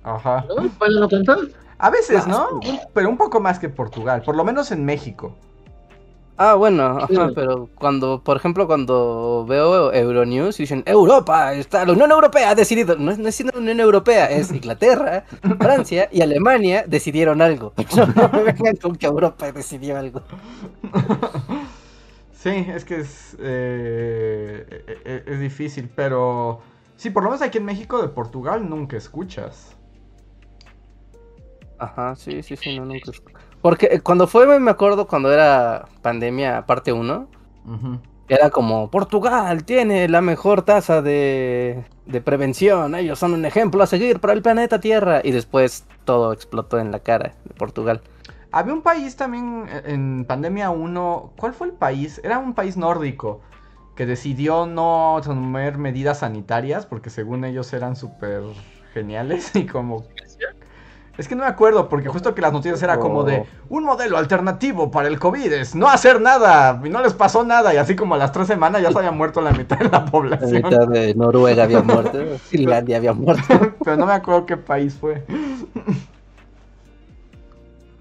Ajá. 0.03 0.45
¿No? 0.47 0.63
¿España 0.63 0.99
no? 1.01 1.35
A 1.77 1.89
veces, 1.89 2.25
¿no? 2.27 2.61
Pero 2.93 3.09
un 3.09 3.17
poco 3.17 3.41
más 3.41 3.59
que 3.59 3.67
Portugal, 3.67 4.21
por 4.21 4.37
lo 4.37 4.45
menos 4.45 4.71
en 4.71 4.85
México. 4.85 5.35
Ah, 6.37 6.55
bueno, 6.55 6.99
ajá, 7.01 7.31
pero 7.35 7.67
cuando, 7.75 8.21
por 8.23 8.37
ejemplo, 8.37 8.65
cuando 8.67 9.45
veo 9.47 9.91
Euronews 9.91 10.59
y 10.59 10.63
dicen 10.63 10.81
Europa, 10.85 11.53
está 11.53 11.85
la 11.85 11.91
Unión 11.91 12.09
Europea 12.09 12.51
ha 12.51 12.55
decidido, 12.55 12.95
no 12.95 13.11
es, 13.11 13.19
no 13.19 13.27
es 13.27 13.45
la 13.45 13.59
Unión 13.59 13.79
Europea, 13.81 14.27
es 14.31 14.49
Inglaterra, 14.53 15.25
Francia 15.59 16.07
y 16.09 16.21
Alemania 16.21 16.85
decidieron 16.87 17.41
algo. 17.41 17.73
No 18.17 18.29
me 18.31 18.43
vengan 18.43 18.77
con 18.77 18.95
que 18.95 19.07
Europa 19.07 19.51
decidió 19.51 19.97
algo. 19.97 20.21
Sí, 22.41 22.49
es 22.49 22.85
que 22.85 22.95
es, 23.01 23.37
eh, 23.39 24.65
e- 24.87 25.01
e- 25.05 25.23
es 25.31 25.39
difícil, 25.39 25.91
pero 25.95 26.59
sí, 26.95 27.11
por 27.11 27.21
lo 27.23 27.29
menos 27.29 27.43
aquí 27.43 27.59
en 27.59 27.65
México 27.65 28.01
de 28.01 28.07
Portugal 28.07 28.67
nunca 28.67 28.97
escuchas. 28.97 29.75
Ajá, 31.77 32.15
sí, 32.15 32.43
sí, 32.43 32.55
sí, 32.55 32.71
no, 32.71 32.85
nunca. 32.85 33.11
Porque 33.61 33.87
eh, 33.91 34.01
cuando 34.01 34.27
fue, 34.27 34.59
me 34.59 34.71
acuerdo 34.71 35.07
cuando 35.07 35.31
era 35.33 35.87
pandemia 36.01 36.65
parte 36.65 36.93
1, 36.93 37.27
Ujú. 37.65 37.99
era 38.27 38.49
como 38.49 38.89
Portugal 38.91 39.65
tiene 39.65 40.07
la 40.07 40.21
mejor 40.21 40.63
tasa 40.63 41.01
de, 41.01 41.85
de 42.05 42.21
prevención, 42.21 42.95
ellos 42.95 43.19
son 43.19 43.33
un 43.33 43.45
ejemplo 43.45 43.83
a 43.83 43.87
seguir 43.87 44.19
para 44.21 44.33
el 44.33 44.41
planeta 44.41 44.79
Tierra. 44.79 45.21
Y 45.23 45.31
después 45.31 45.85
todo 46.05 46.33
explotó 46.33 46.79
en 46.79 46.91
la 46.91 46.99
cara 46.99 47.35
de 47.45 47.53
Portugal. 47.55 48.01
Había 48.51 48.73
un 48.73 48.81
país 48.81 49.15
también 49.15 49.65
eh, 49.69 49.81
en 49.85 50.25
pandemia 50.25 50.69
1. 50.71 51.33
¿Cuál 51.37 51.53
fue 51.53 51.67
el 51.67 51.73
país? 51.73 52.19
Era 52.23 52.39
un 52.39 52.53
país 52.53 52.77
nórdico 52.77 53.41
que 53.95 54.05
decidió 54.05 54.65
no 54.65 55.19
tomar 55.23 55.77
medidas 55.77 56.19
sanitarias 56.19 56.85
porque 56.85 57.09
según 57.09 57.45
ellos 57.45 57.71
eran 57.73 57.95
súper 57.95 58.43
geniales 58.93 59.51
y 59.55 59.65
como... 59.65 60.05
Es 61.17 61.27
que 61.27 61.35
no 61.35 61.43
me 61.43 61.49
acuerdo 61.49 61.89
porque 61.89 62.07
justo 62.09 62.33
que 62.33 62.41
las 62.41 62.53
noticias 62.53 62.81
era 62.81 62.97
como 62.99 63.23
de 63.23 63.43
un 63.69 63.83
modelo 63.83 64.17
alternativo 64.17 64.89
para 64.91 65.07
el 65.09 65.19
COVID 65.19 65.51
es 65.53 65.75
no 65.75 65.87
hacer 65.89 66.21
nada 66.21 66.81
y 66.83 66.89
no 66.89 67.01
les 67.01 67.13
pasó 67.13 67.43
nada 67.43 67.73
y 67.73 67.77
así 67.77 67.95
como 67.95 68.15
a 68.15 68.17
las 68.17 68.31
tres 68.31 68.47
semanas 68.47 68.81
ya 68.81 68.91
se 68.91 68.97
había 68.99 69.11
muerto 69.11 69.41
la 69.41 69.51
mitad 69.51 69.77
de 69.77 69.89
la 69.89 70.05
La 70.39 70.39
población. 70.39 70.49
mitad 70.49 70.87
de 70.87 71.13
Noruega 71.15 71.63
había 71.63 71.81
muerto, 71.83 72.39
Finlandia 72.49 72.97
había 72.97 73.13
muerto. 73.13 73.75
Pero 73.83 73.97
no 73.97 74.05
me 74.05 74.13
acuerdo 74.13 74.45
qué 74.45 74.57
país 74.57 74.95
fue. 74.95 75.25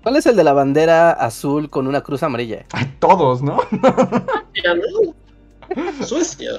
¿Cuál 0.03 0.17
es 0.17 0.27
el 0.27 0.37
de 0.37 0.45
la 0.45 0.53
bandera 0.55 1.11
azul 1.13 1.69
con 1.69 1.87
una 1.87 2.01
cruz 2.03 2.23
amarilla? 2.23 2.65
Ay, 2.73 2.95
todos, 2.99 3.43
¿no? 3.43 3.59
Suecia. 6.05 6.53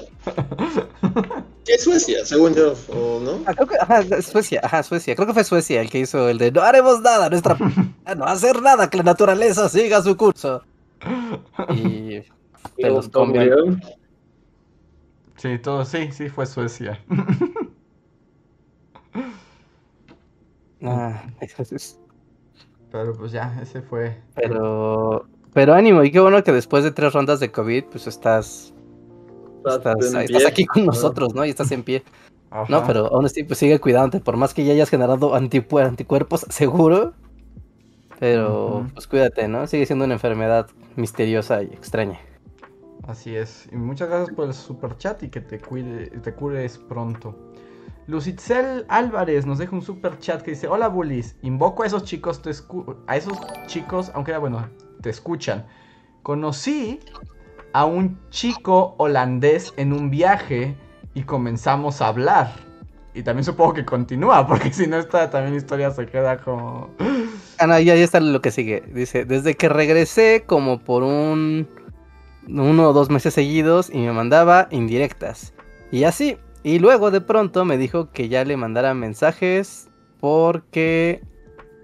¿Qué 1.64 1.74
es 1.74 1.84
Suecia, 1.84 2.24
según 2.24 2.54
yo? 2.54 2.74
¿O 2.88 3.20
no? 3.20 3.40
Ah, 3.46 3.52
creo 3.54 3.66
que, 3.66 3.76
ajá, 3.78 4.22
Suecia, 4.22 4.60
ajá, 4.62 4.82
Suecia. 4.82 5.14
Creo 5.14 5.26
que 5.26 5.34
fue 5.34 5.44
Suecia 5.44 5.80
el 5.80 5.90
que 5.90 5.98
hizo 5.98 6.28
el 6.28 6.38
de 6.38 6.50
no 6.52 6.62
haremos 6.62 7.00
nada, 7.00 7.28
nuestra 7.28 7.56
no 8.16 8.24
hacer 8.24 8.62
nada, 8.62 8.88
que 8.88 8.96
la 8.98 9.02
naturaleza 9.04 9.68
siga 9.68 10.02
su 10.02 10.16
curso. 10.16 10.62
Y 11.70 12.20
te 12.76 12.88
los 12.90 13.08
comió. 13.08 13.54
Sí, 15.36 15.58
todo, 15.58 15.84
sí, 15.84 16.10
sí, 16.12 16.28
fue 16.28 16.46
Suecia. 16.46 17.00
Ah, 20.84 21.22
eso 21.40 21.62
es- 21.76 21.96
Pero 22.92 23.14
pues 23.14 23.32
ya, 23.32 23.58
ese 23.62 23.80
fue. 23.80 24.20
pero, 24.34 25.26
pero 25.54 25.72
ánimo, 25.72 26.04
y 26.04 26.10
qué 26.12 26.20
bueno 26.20 26.44
que 26.44 26.52
después 26.52 26.84
de 26.84 26.92
tres 26.92 27.14
rondas 27.14 27.40
de 27.40 27.50
COVID, 27.50 27.84
pues 27.84 28.06
estás, 28.06 28.74
estás, 29.64 30.44
aquí 30.46 30.66
con 30.66 30.84
nosotros, 30.84 31.34
¿no? 31.34 31.44
Y 31.44 31.50
estás 31.50 31.72
en 31.72 31.82
pie. 31.82 32.02
No, 32.68 32.86
pero 32.86 33.06
aún 33.06 33.24
así, 33.24 33.44
pues 33.44 33.58
sigue 33.58 33.80
cuidándote, 33.80 34.22
por 34.22 34.36
más 34.36 34.52
que 34.52 34.64
ya 34.66 34.74
hayas 34.74 34.90
generado 34.90 35.34
antipu- 35.34 35.82
anticuerpos, 35.82 36.46
seguro. 36.50 37.14
Pero, 38.20 38.86
pues 38.92 39.06
cuídate, 39.06 39.48
¿no? 39.48 39.66
Sigue 39.66 39.86
siendo 39.86 40.04
una 40.04 40.14
enfermedad 40.14 40.68
misteriosa 40.94 41.62
y 41.62 41.66
extraña. 41.66 42.20
Así 43.08 43.34
es. 43.34 43.68
Y 43.72 43.76
muchas 43.76 44.10
gracias 44.10 44.36
por 44.36 44.46
el 44.46 44.54
super 44.54 44.96
chat 44.96 45.22
y 45.24 45.28
que 45.28 45.40
te 45.40 45.58
cuide, 45.58 46.06
te 46.20 46.34
cures 46.34 46.78
pronto. 46.78 47.34
Lucitzel 48.06 48.84
Álvarez 48.88 49.46
nos 49.46 49.58
deja 49.58 49.74
un 49.74 49.82
super 49.82 50.18
chat 50.18 50.42
que 50.42 50.52
dice: 50.52 50.66
Hola 50.68 50.88
bullies, 50.88 51.36
invoco 51.42 51.82
a 51.82 51.86
esos 51.86 52.04
chicos, 52.04 52.42
te 52.42 52.50
escu- 52.50 52.96
a 53.06 53.16
esos 53.16 53.38
chicos, 53.66 54.10
aunque 54.14 54.36
bueno, 54.38 54.68
te 55.00 55.10
escuchan. 55.10 55.66
Conocí 56.22 57.00
a 57.72 57.84
un 57.84 58.18
chico 58.30 58.94
holandés 58.98 59.72
en 59.76 59.92
un 59.92 60.10
viaje 60.10 60.76
y 61.14 61.22
comenzamos 61.22 62.00
a 62.02 62.08
hablar. 62.08 62.52
Y 63.14 63.22
también 63.22 63.44
supongo 63.44 63.74
que 63.74 63.84
continúa, 63.84 64.46
porque 64.48 64.72
si 64.72 64.86
no 64.86 64.96
esta 64.96 65.30
también 65.30 65.54
historia 65.54 65.90
se 65.90 66.06
queda 66.06 66.38
como. 66.38 66.90
Ah, 67.58 67.66
no, 67.68 67.78
ya, 67.78 67.94
ya 67.94 68.02
está 68.02 68.18
lo 68.18 68.40
que 68.40 68.50
sigue. 68.50 68.82
Dice, 68.92 69.24
desde 69.24 69.54
que 69.54 69.68
regresé 69.68 70.42
como 70.46 70.80
por 70.80 71.04
un 71.04 71.68
uno 72.48 72.88
o 72.88 72.92
dos 72.92 73.08
meses 73.08 73.34
seguidos 73.34 73.88
y 73.88 73.98
me 73.98 74.10
mandaba 74.12 74.66
indirectas. 74.72 75.54
Y 75.92 76.02
así. 76.02 76.38
Y 76.64 76.78
luego 76.78 77.10
de 77.10 77.20
pronto 77.20 77.64
me 77.64 77.76
dijo 77.76 78.10
que 78.12 78.28
ya 78.28 78.44
le 78.44 78.56
mandara 78.56 78.94
mensajes 78.94 79.88
porque 80.20 81.22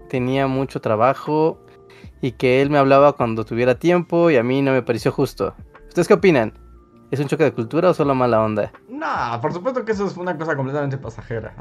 tenía 0.08 0.46
mucho 0.46 0.80
trabajo 0.80 1.58
y 2.20 2.32
que 2.32 2.62
él 2.62 2.70
me 2.70 2.78
hablaba 2.78 3.12
cuando 3.14 3.44
tuviera 3.44 3.74
tiempo 3.76 4.30
y 4.30 4.36
a 4.36 4.42
mí 4.42 4.62
no 4.62 4.72
me 4.72 4.82
pareció 4.82 5.10
justo. 5.12 5.54
¿Ustedes 5.88 6.06
qué 6.06 6.14
opinan? 6.14 6.52
¿Es 7.10 7.18
un 7.20 7.26
choque 7.26 7.44
de 7.44 7.52
cultura 7.52 7.90
o 7.90 7.94
solo 7.94 8.14
mala 8.14 8.40
onda? 8.42 8.70
No, 8.88 9.40
por 9.40 9.52
supuesto 9.52 9.84
que 9.84 9.92
eso 9.92 10.06
es 10.06 10.16
una 10.16 10.36
cosa 10.36 10.54
completamente 10.54 10.98
pasajera. 10.98 11.54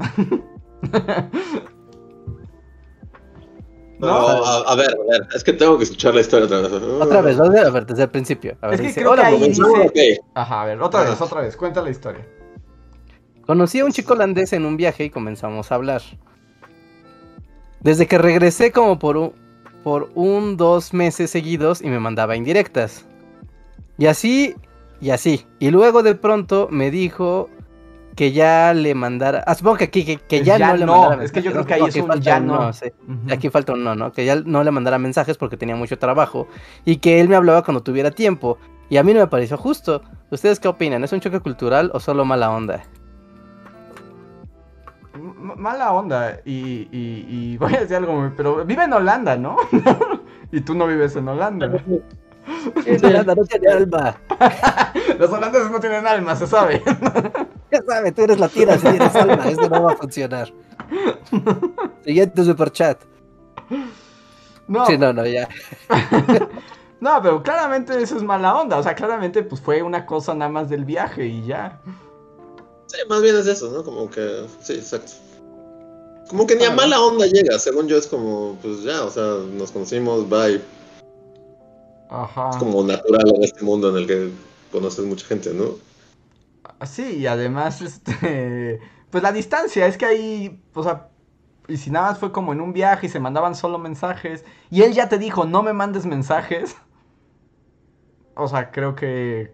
No, 3.98 4.06
a, 4.28 4.58
a 4.72 4.76
ver, 4.76 4.90
a 4.90 5.10
ver, 5.10 5.28
es 5.34 5.42
que 5.42 5.52
tengo 5.52 5.76
que 5.76 5.82
escuchar 5.84 6.14
la 6.14 6.20
historia 6.20 6.46
otra 6.46 6.60
vez. 6.60 6.72
Otra 6.72 7.20
vez, 7.20 7.40
a 7.40 7.70
ver, 7.70 7.84
desde 7.84 8.04
el 8.04 8.10
principio. 8.10 8.56
A 8.60 8.68
ver, 8.68 8.74
Es 8.74 8.80
que 8.80 8.86
dice, 8.88 9.00
creo 9.00 9.14
que 9.14 9.20
"Hola, 9.20 9.26
ahí 9.28 9.34
Bobby". 9.34 9.48
dice-. 9.48 10.20
Ajá, 10.34 10.62
a 10.62 10.66
ver, 10.66 10.80
otra 10.80 11.02
vez, 11.02 11.20
otra 11.20 11.40
vez, 11.40 11.56
cuenta 11.56 11.82
la 11.82 11.90
historia. 11.90 12.24
Conocí 13.48 13.78
a 13.78 13.86
un 13.86 13.92
chico 13.92 14.12
holandés 14.12 14.52
en 14.52 14.66
un 14.66 14.76
viaje 14.76 15.04
y 15.06 15.10
comenzamos 15.10 15.72
a 15.72 15.76
hablar. 15.76 16.02
Desde 17.80 18.06
que 18.06 18.18
regresé 18.18 18.72
como 18.72 18.98
por 18.98 19.16
un, 19.16 19.32
por 19.82 20.10
un 20.14 20.58
dos 20.58 20.92
meses 20.92 21.30
seguidos 21.30 21.80
y 21.80 21.88
me 21.88 21.98
mandaba 21.98 22.36
indirectas. 22.36 23.06
Y 23.96 24.04
así, 24.04 24.54
y 25.00 25.08
así. 25.08 25.46
Y 25.60 25.70
luego 25.70 26.02
de 26.02 26.14
pronto 26.14 26.68
me 26.70 26.90
dijo 26.90 27.48
que 28.16 28.32
ya 28.32 28.74
le 28.74 28.94
mandara... 28.94 29.44
Ah, 29.46 29.54
supongo 29.54 29.78
que 29.78 29.84
aquí, 29.84 30.04
que, 30.04 30.18
que 30.18 30.36
Es 30.40 30.44
ya, 30.44 30.58
ya 30.58 30.72
no 30.72 30.76
le 30.76 30.84
no, 30.84 31.00
mandara 31.00 31.24
es 31.24 31.32
que 31.32 31.40
yo 31.40 31.50
creo 31.50 31.64
que 31.64 31.72
ahí 31.72 31.84
es 31.86 31.96
un 31.96 32.20
ya 32.20 32.40
no. 32.40 32.70
sí. 32.74 32.92
Aquí 33.30 33.48
falta 33.48 33.72
un 33.72 33.82
no, 33.82 33.94
¿no? 33.94 34.12
Que 34.12 34.26
ya 34.26 34.36
no 34.36 34.62
le 34.62 34.70
mandara 34.70 34.98
mensajes 34.98 35.38
porque 35.38 35.56
tenía 35.56 35.74
mucho 35.74 35.98
trabajo 35.98 36.48
y 36.84 36.96
que 36.96 37.18
él 37.18 37.30
me 37.30 37.36
hablaba 37.36 37.64
cuando 37.64 37.82
tuviera 37.82 38.10
tiempo. 38.10 38.58
Y 38.90 38.98
a 38.98 39.02
mí 39.02 39.14
no 39.14 39.20
me 39.20 39.26
pareció 39.26 39.56
justo. 39.56 40.02
¿Ustedes 40.30 40.60
qué 40.60 40.68
opinan? 40.68 41.02
¿Es 41.02 41.14
un 41.14 41.20
choque 41.20 41.40
cultural 41.40 41.90
o 41.94 42.00
solo 42.00 42.26
mala 42.26 42.50
onda? 42.50 42.84
Mala 45.18 45.92
onda. 45.92 46.40
Y, 46.44 46.88
y, 46.92 47.26
y 47.28 47.56
voy 47.58 47.74
a 47.74 47.80
decir 47.80 47.96
algo, 47.96 48.32
pero 48.36 48.64
vive 48.64 48.84
en 48.84 48.92
Holanda, 48.92 49.36
¿no? 49.36 49.56
y 50.52 50.60
tú 50.60 50.74
no 50.74 50.86
vives 50.86 51.16
en 51.16 51.28
Holanda. 51.28 51.66
Holanda 53.02 53.34
no 53.34 53.44
tiene 53.44 53.68
alma. 53.70 54.16
Los 55.18 55.30
holandeses 55.30 55.70
no 55.70 55.80
tienen 55.80 56.06
alma, 56.06 56.34
se 56.34 56.46
sabe. 56.46 56.82
Ya 57.70 57.82
sabes, 57.86 58.14
tú 58.14 58.22
eres 58.22 58.38
latina, 58.38 58.78
si 58.78 58.88
tienes 58.88 59.14
alma, 59.14 59.48
esto 59.48 59.68
no 59.68 59.82
va 59.82 59.92
a 59.92 59.96
funcionar. 59.96 60.50
Siguiente 62.02 62.44
superchat. 62.44 63.02
No, 64.66 64.86
Sí, 64.86 64.96
no, 64.96 65.12
no, 65.12 65.26
ya. 65.26 65.46
no, 67.00 67.20
pero 67.22 67.42
claramente 67.42 68.00
eso 68.00 68.16
es 68.16 68.22
mala 68.22 68.54
onda. 68.56 68.78
O 68.78 68.82
sea, 68.82 68.94
claramente 68.94 69.42
pues 69.42 69.60
fue 69.60 69.82
una 69.82 70.06
cosa 70.06 70.34
nada 70.34 70.50
más 70.50 70.68
del 70.70 70.84
viaje 70.84 71.26
y 71.26 71.44
ya. 71.44 71.80
Sí, 72.88 72.96
más 73.08 73.22
bien 73.22 73.36
es 73.36 73.46
eso, 73.46 73.70
¿no? 73.70 73.84
Como 73.84 74.10
que. 74.10 74.46
Sí, 74.60 74.74
exacto. 74.74 75.12
Como 76.28 76.46
que 76.46 76.56
ni 76.56 76.64
a 76.64 76.70
mala 76.70 77.00
onda 77.00 77.26
llega, 77.26 77.58
según 77.58 77.88
yo 77.88 77.96
es 77.96 78.06
como, 78.06 78.58
pues 78.60 78.82
ya, 78.82 79.02
o 79.04 79.10
sea, 79.10 79.24
nos 79.52 79.70
conocimos, 79.70 80.28
bye. 80.28 80.60
Ajá. 82.10 82.50
Es 82.50 82.56
como 82.56 82.82
natural 82.82 83.34
en 83.34 83.44
este 83.44 83.64
mundo 83.64 83.90
en 83.90 83.96
el 83.96 84.06
que 84.06 84.30
conoces 84.70 85.04
mucha 85.06 85.26
gente, 85.26 85.54
¿no? 85.54 85.76
Sí, 86.86 87.16
y 87.16 87.26
además, 87.26 87.80
este, 87.80 88.80
pues 89.10 89.22
la 89.22 89.32
distancia, 89.32 89.86
es 89.86 89.96
que 89.96 90.04
ahí, 90.04 90.62
o 90.74 90.82
sea, 90.82 91.08
y 91.66 91.76
si 91.76 91.90
nada 91.90 92.10
más 92.10 92.18
fue 92.18 92.30
como 92.30 92.52
en 92.52 92.60
un 92.60 92.72
viaje 92.72 93.06
y 93.06 93.10
se 93.10 93.20
mandaban 93.20 93.54
solo 93.54 93.78
mensajes, 93.78 94.44
y 94.70 94.82
él 94.82 94.92
ya 94.92 95.08
te 95.08 95.18
dijo, 95.18 95.44
no 95.44 95.62
me 95.62 95.72
mandes 95.72 96.04
mensajes, 96.06 96.76
o 98.34 98.48
sea, 98.48 98.70
creo 98.70 98.94
que, 98.94 99.52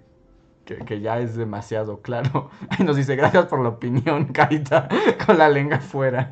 que, 0.64 0.76
que 0.78 1.00
ya 1.00 1.18
es 1.18 1.36
demasiado 1.36 2.00
claro. 2.00 2.50
Ahí 2.70 2.84
nos 2.84 2.96
dice, 2.96 3.16
gracias 3.16 3.46
por 3.46 3.60
la 3.60 3.70
opinión, 3.70 4.26
Carita, 4.26 4.88
con 5.26 5.38
la 5.38 5.48
lengua 5.48 5.76
afuera. 5.76 6.28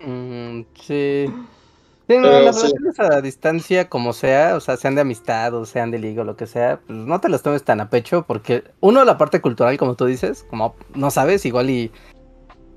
Mm, 0.00 0.62
sí. 0.74 1.26
Sí, 2.08 2.18
no, 2.18 2.28
las 2.28 2.60
sí. 2.60 2.66
relaciones 2.66 3.00
a 3.00 3.20
distancia, 3.20 3.88
como 3.88 4.12
sea, 4.12 4.56
o 4.56 4.60
sea, 4.60 4.76
sean 4.76 4.96
de 4.96 5.02
amistad 5.02 5.54
o 5.54 5.64
sean 5.64 5.90
de 5.90 5.98
liga 5.98 6.22
o 6.22 6.24
lo 6.24 6.36
que 6.36 6.46
sea, 6.46 6.80
pues 6.84 6.98
no 6.98 7.20
te 7.20 7.28
las 7.28 7.42
tomes 7.42 7.64
tan 7.64 7.80
a 7.80 7.88
pecho, 7.90 8.24
porque 8.26 8.64
uno, 8.80 9.04
la 9.04 9.16
parte 9.16 9.40
cultural, 9.40 9.78
como 9.78 9.94
tú 9.94 10.06
dices, 10.06 10.44
como 10.50 10.74
no 10.94 11.10
sabes, 11.10 11.46
igual 11.46 11.70
y 11.70 11.92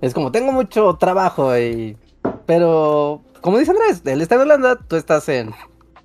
es 0.01 0.13
como 0.13 0.31
tengo 0.31 0.51
mucho 0.51 0.95
trabajo 0.95 1.57
y. 1.57 1.97
Pero, 2.45 3.23
como 3.41 3.57
dice 3.57 3.71
Andrés, 3.71 4.01
él 4.05 4.21
está 4.21 4.35
en 4.35 4.41
Holanda, 4.41 4.75
tú 4.75 4.95
estás 4.95 5.27
en 5.29 5.51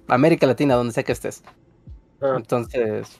América 0.09 0.47
Latina, 0.47 0.75
donde 0.75 0.93
sea 0.93 1.03
que 1.03 1.13
estés. 1.13 1.43
Ah. 2.23 2.35
Entonces, 2.37 3.19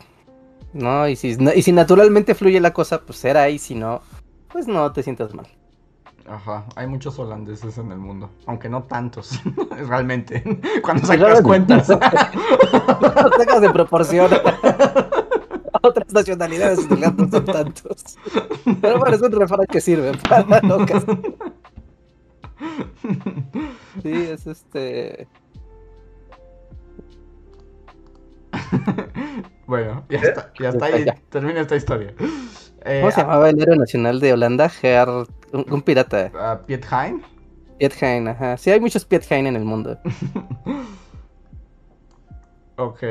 no, 0.73 1.09
y 1.09 1.17
si, 1.17 1.37
y 1.55 1.63
si 1.63 1.73
naturalmente 1.73 2.35
fluye 2.35 2.61
la 2.61 2.73
cosa, 2.73 3.01
pues 3.03 3.19
será, 3.19 3.49
y 3.51 3.59
si 3.59 3.75
no, 3.75 4.03
pues 4.49 4.67
no 4.67 4.93
te 4.93 5.03
sientas 5.03 5.35
mal. 5.35 5.47
Ajá, 6.27 6.65
hay 6.77 6.87
muchos 6.87 7.19
holandeses 7.19 7.77
en 7.79 7.91
el 7.91 7.99
mundo, 7.99 8.31
aunque 8.47 8.69
no 8.69 8.85
tantos, 8.85 9.41
realmente, 9.89 10.43
cuando 10.83 11.07
Pues, 11.07 11.19
sacas 11.19 11.43
cuentas. 11.43 11.89
No 12.71 13.31
sacas 13.37 13.61
de 13.61 13.71
proporción. 13.71 14.31
Otras 15.83 16.13
nacionalidades 16.13 16.87
Holanda 16.91 17.29
son 17.31 17.45
tantos. 17.45 18.05
Pero 18.81 18.99
bueno, 18.99 19.17
es 19.17 19.23
un 19.23 19.33
refrán 19.33 19.67
que 19.67 19.81
sirve 19.81 20.13
para 20.29 20.61
locas. 20.61 21.05
Sí, 24.03 24.13
es 24.13 24.47
este. 24.47 25.27
Bueno, 29.71 30.05
ya 30.09 30.19
está, 30.19 30.53
ya 30.61 30.69
está 30.71 30.87
ahí, 30.87 31.05
Ya. 31.05 31.15
termina 31.29 31.61
esta 31.61 31.77
historia. 31.77 32.13
Eh, 32.85 32.99
¿Cómo 33.03 33.13
se 33.13 33.21
llamaba 33.21 33.51
el 33.51 33.61
héroe 33.63 33.77
nacional 33.77 34.19
de 34.19 34.33
Holanda? 34.33 34.69
Gear. 34.69 35.09
Un, 35.09 35.67
un 35.71 35.83
pirata. 35.83 36.31
a- 36.35 36.51
a 36.53 36.67
Piet 36.67 36.85
Hein. 36.91 37.23
Piet 37.79 37.95
Hein, 38.03 38.27
ajá. 38.27 38.57
Sí, 38.57 38.71
hay 38.73 38.81
muchos 38.81 39.05
Piet 39.05 39.25
Hein 39.31 39.47
en 39.47 39.55
el 39.55 39.65
mundo. 39.65 39.97
Ok, 42.77 43.03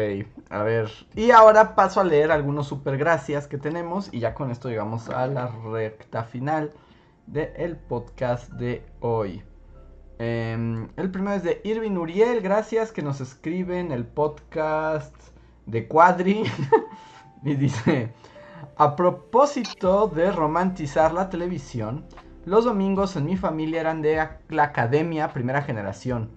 a 0.49 0.64
ver. 0.64 0.90
Y 1.15 1.30
ahora 1.30 1.76
paso 1.76 2.02
a 2.02 2.03
leer 2.03 2.31
algunos 2.31 2.68
super 2.68 2.98
gracias 2.98 3.48
que 3.48 3.60
tenemos 3.60 4.11
y 4.11 4.19
ya 4.19 4.34
con 4.34 4.49
esto 4.49 4.68
llegamos 4.68 5.10
a 5.10 5.27
la 5.27 5.48
recta 5.72 6.23
final 6.23 6.72
del 7.27 7.77
podcast 7.77 8.52
de 8.53 8.84
hoy. 8.99 9.44
Em, 10.18 10.90
el 10.98 11.11
primero 11.11 11.36
es 11.38 11.44
de 11.44 11.61
Irvin 11.64 11.99
Uriel, 11.99 12.41
gracias 12.41 12.91
que 12.91 13.03
nos 13.03 13.22
escribe 13.22 13.80
en 13.80 13.91
el 13.91 14.06
podcast 14.06 15.14
de 15.69 15.87
Cuadri. 15.87 16.43
y 17.43 17.55
dice, 17.55 18.13
a 18.77 18.95
propósito 18.95 20.07
de 20.07 20.31
romantizar 20.31 21.13
la 21.13 21.29
televisión, 21.29 22.05
los 22.45 22.65
domingos 22.65 23.15
en 23.15 23.25
mi 23.25 23.37
familia 23.37 23.81
eran 23.81 24.01
de 24.01 24.27
la 24.49 24.63
academia 24.63 25.33
primera 25.33 25.61
generación 25.61 26.31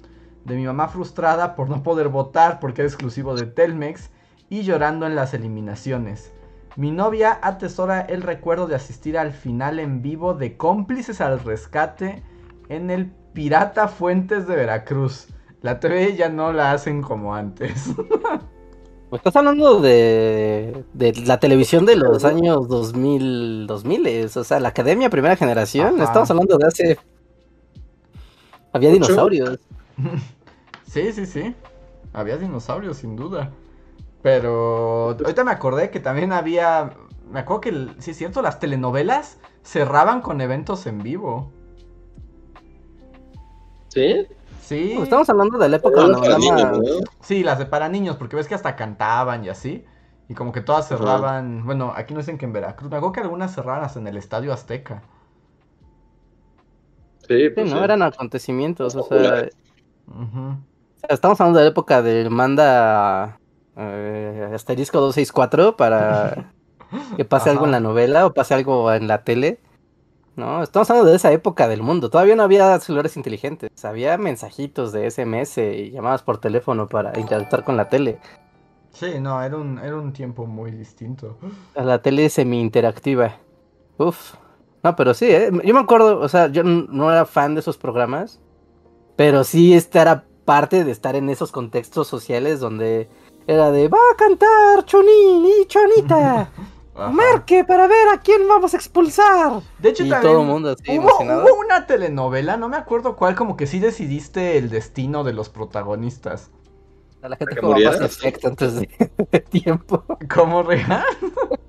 de 0.45 0.57
mi 0.57 0.65
mamá 0.65 0.89
frustrada 0.89 1.55
por 1.55 1.69
no 1.69 1.83
poder 1.83 2.09
votar 2.09 2.61
porque 2.61 2.83
era 2.83 2.89
exclusivo 2.89 3.35
de 3.35 3.47
Telmex 3.47 4.11
y 4.49 4.63
llorando 4.63 5.07
en 5.07 5.15
las 5.15 5.35
eliminaciones. 5.35 6.33
Mi 6.77 6.91
novia 6.91 7.39
atesora 7.43 8.01
el 8.01 8.23
recuerdo 8.23 8.67
de 8.67 8.75
asistir 8.75 9.19
al 9.19 9.33
final 9.33 9.79
en 9.79 10.03
vivo 10.03 10.35
de 10.35 10.57
cómplices 10.57 11.21
al 11.21 11.41
rescate 11.41 12.23
en 12.69 12.91
el 12.91 13.11
Pirata 13.35 13.89
Fuentes 13.89 14.47
de 14.47 14.57
Veracruz. 14.57 15.29
La 15.61 15.81
TV 15.81 16.17
ya 16.17 16.29
no 16.29 16.53
la 16.53 16.73
hacen 16.73 17.03
como 17.03 17.35
antes. 17.35 17.95
Pues 19.13 19.21
estás 19.21 19.37
hablando 19.37 19.79
de, 19.83 20.87
de 20.95 21.13
la 21.27 21.39
televisión 21.39 21.85
de 21.85 21.97
los 21.97 22.25
años 22.25 22.67
2000, 22.67 23.67
2000, 23.67 24.31
o 24.35 24.43
sea, 24.43 24.59
la 24.59 24.69
academia 24.69 25.11
primera 25.11 25.37
generación. 25.37 25.97
Ajá. 25.97 26.05
Estamos 26.05 26.31
hablando 26.31 26.57
de 26.57 26.67
hace. 26.67 26.99
Había 28.73 28.91
dinosaurios. 28.91 29.59
sí, 30.87 31.13
sí, 31.13 31.27
sí. 31.27 31.55
Había 32.15 32.39
dinosaurios, 32.39 32.97
sin 32.97 33.15
duda. 33.15 33.51
Pero 34.23 35.11
ahorita 35.11 35.45
me 35.45 35.51
acordé 35.51 35.91
que 35.91 36.01
también 36.01 36.33
había. 36.33 36.95
Me 37.31 37.41
acuerdo 37.41 37.61
que, 37.61 37.89
sí 37.99 38.13
es 38.13 38.17
cierto, 38.17 38.41
las 38.41 38.61
telenovelas 38.61 39.37
cerraban 39.63 40.23
con 40.23 40.41
eventos 40.41 40.87
en 40.87 41.03
vivo. 41.03 41.53
¿Sí? 43.89 44.27
Sí. 44.79 44.93
Estamos 45.03 45.29
hablando 45.29 45.59
de 45.59 45.69
la 45.69 45.77
época 45.77 46.01
Pero 46.01 46.09
donde 46.09 46.19
para 46.19 46.39
niños, 46.39 46.79
¿no? 46.81 47.13
Sí, 47.21 47.43
las 47.45 47.59
de 47.59 47.67
para 47.67 47.89
niños, 47.89 48.17
porque 48.17 48.37
ves 48.37 48.49
que 48.49 48.55
hasta 48.55 48.77
cantaban 48.77 49.45
y 49.45 49.49
así. 49.51 49.85
Y 50.29 50.35
como 50.35 50.53
que 50.53 50.63
todas 50.63 50.91
Ajá. 50.97 50.97
cerraban. 50.97 51.65
Bueno, 51.67 51.93
aquí 51.97 52.15
no 52.15 52.21
dicen 52.21 52.39
que 52.39 52.47
en 52.47 52.53
Veracruz. 52.53 52.91
Me 52.91 52.97
acuerdo 52.97 53.13
que 53.13 53.21
algunas 53.21 53.55
cerraban 53.55 53.85
hasta 53.85 53.99
en 54.01 54.07
el 54.07 54.17
Estadio 54.17 54.53
Azteca. 54.53 55.03
Sí, 57.29 57.49
Sí, 57.49 57.51
pues 57.51 57.67
no 57.67 57.79
sí. 57.79 57.85
eran 57.85 58.03
acontecimientos, 58.03 58.95
o 58.97 59.03
sea, 59.05 59.49
estamos 61.09 61.41
hablando 61.41 61.59
de 61.59 61.65
la 61.67 61.71
época 61.71 62.03
del 62.03 62.31
manda 62.31 63.41
eh, 63.77 64.51
asterisco 64.55 65.01
264 65.01 65.77
para 65.77 66.55
que 67.17 67.25
pase 67.25 67.51
algo 67.51 67.65
en 67.67 67.73
la 67.73 67.81
novela 67.81 68.27
o 68.27 68.35
pase 68.35 68.55
algo 68.55 68.93
en 68.93 69.09
la 69.09 69.25
tele. 69.25 69.61
No, 70.35 70.63
estamos 70.63 70.89
hablando 70.91 71.11
de 71.11 71.17
esa 71.17 71.31
época 71.33 71.69
del 71.69 71.83
mundo. 71.83 72.09
Todavía 72.09 72.37
no 72.37 72.43
había 72.43 72.79
celulares 72.81 73.17
inteligentes, 73.17 73.85
había 73.85 74.17
mensajitos 74.17 74.93
de 74.93 75.11
SMS 75.11 75.59
y 75.59 75.91
llamadas 75.91 76.23
por 76.23 76.39
teléfono 76.39 76.89
para 76.89 77.19
interactuar 77.19 77.65
con 77.65 77.77
la 77.77 77.89
tele. 77.89 78.19
Sí, 78.93 79.21
no, 79.21 79.43
era 79.43 79.57
un, 79.57 79.79
era 79.79 79.97
un 79.97 80.13
tiempo 80.13 80.47
muy 80.47 80.71
distinto. 80.71 81.39
A 81.75 81.83
la 81.83 82.01
tele 82.01 82.29
semi-interactiva. 82.29 83.37
Uf. 83.99 84.35
No, 84.83 84.97
pero 84.97 85.15
sí, 85.15 85.27
¿eh? 85.31 85.51
yo 85.65 85.75
me 85.75 85.81
acuerdo, 85.81 86.19
o 86.19 86.29
sea, 86.29 86.49
yo 86.49 86.65
no 86.65 87.11
era 87.11 87.25
fan 87.25 87.55
de 87.55 87.61
esos 87.61 87.79
programas, 87.79 88.41
pero 89.17 89.45
sí 89.45 89.75
esta 89.75 90.03
era 90.03 90.25
parte 90.45 90.85
de 90.85 90.91
estar 90.91 91.15
en 91.15 91.31
esos 91.31 91.53
contextos 91.53 92.09
sociales 92.09 92.59
donde 92.59 93.09
era 93.47 93.71
de, 93.71 93.89
va 93.89 93.99
a 94.13 94.17
cantar 94.17 94.85
Chonín 94.85 95.47
y 95.47 95.67
Chonita, 95.67 96.51
Ajá. 96.95 97.11
marque 97.11 97.65
para 97.65 97.87
ver 97.87 98.09
a 98.13 98.21
quién 98.21 98.47
vamos 98.47 98.75
a 98.75 98.77
expulsar. 98.77 99.63
De 99.79 99.89
hecho, 99.89 100.05
y 100.05 100.11
también 100.11 100.33
todo 100.33 100.43
el 100.43 100.49
mundo 100.49 100.71
así 100.71 100.99
hubo, 100.99 101.55
una 101.59 101.87
telenovela, 101.87 102.57
no 102.57 102.69
me 102.69 102.77
acuerdo 102.77 103.17
cuál, 103.17 103.35
como 103.35 103.57
que 103.57 103.67
sí 103.67 103.79
decidiste 103.79 104.59
el 104.59 104.69
destino 104.69 105.25
de 105.25 105.33
los 105.33 105.49
protagonistas. 105.49 106.51
A 107.23 107.29
la 107.29 107.37
gente 107.37 107.61
jugaba 107.61 107.81
más. 107.81 108.01
Effect 108.01 108.45
antes 108.45 108.75
de, 108.75 108.89
de 109.31 109.41
tiempo. 109.41 110.05
¿Cómo 110.35 110.63
real? 110.63 111.05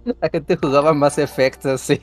La 0.20 0.30
gente 0.30 0.58
jugaba 0.58 0.94
más 0.94 1.18
Effect 1.18 1.66
así. 1.68 2.02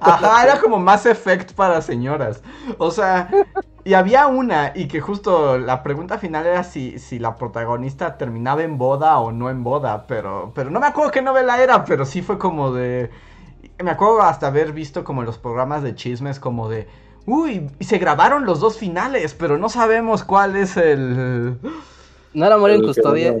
Ajá, 0.00 0.44
era 0.44 0.60
como 0.60 0.78
Mass 0.78 1.04
Effect 1.04 1.52
para 1.52 1.82
señoras. 1.82 2.42
O 2.78 2.90
sea, 2.90 3.28
y 3.84 3.94
había 3.94 4.26
una, 4.26 4.72
y 4.74 4.88
que 4.88 5.00
justo 5.00 5.58
la 5.58 5.82
pregunta 5.82 6.18
final 6.18 6.46
era 6.46 6.64
si, 6.64 6.98
si 6.98 7.18
la 7.18 7.36
protagonista 7.36 8.16
terminaba 8.16 8.62
en 8.62 8.78
boda 8.78 9.18
o 9.18 9.30
no 9.32 9.50
en 9.50 9.62
boda, 9.62 10.06
pero, 10.06 10.52
pero 10.54 10.70
no 10.70 10.80
me 10.80 10.86
acuerdo 10.86 11.10
qué 11.10 11.22
novela 11.22 11.62
era, 11.62 11.84
pero 11.84 12.04
sí 12.06 12.22
fue 12.22 12.38
como 12.38 12.72
de... 12.72 13.10
Me 13.82 13.90
acuerdo 13.90 14.22
hasta 14.22 14.46
haber 14.46 14.72
visto 14.72 15.04
como 15.04 15.22
los 15.22 15.36
programas 15.38 15.82
de 15.82 15.94
chismes 15.94 16.40
como 16.40 16.68
de... 16.68 16.86
Uy, 17.26 17.70
y 17.78 17.84
se 17.84 17.98
grabaron 17.98 18.44
los 18.46 18.60
dos 18.60 18.76
finales, 18.78 19.34
pero 19.34 19.58
no 19.58 19.68
sabemos 19.68 20.24
cuál 20.24 20.56
es 20.56 20.76
el... 20.76 21.58
No 22.34 22.46
era 22.46 22.54
amor 22.56 22.70
en 22.70 22.82
custodia. 22.82 23.34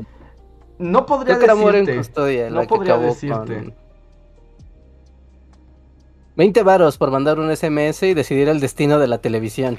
no- 0.78 1.06
podría 1.06 1.36
Creo 1.36 1.38
que 1.38 1.44
era 1.44 1.52
amor 1.54 1.74
en 1.74 1.84
decirte. 1.84 1.96
custodia. 1.98 2.50
No 2.50 2.66
podría 2.66 2.98
decirte. 2.98 3.54
con 3.56 3.83
20 6.36 6.62
varos 6.64 6.98
por 6.98 7.10
mandar 7.10 7.38
un 7.38 7.54
SMS 7.54 8.02
y 8.02 8.14
decidir 8.14 8.48
el 8.48 8.60
destino 8.60 8.98
de 8.98 9.06
la 9.06 9.18
televisión. 9.18 9.78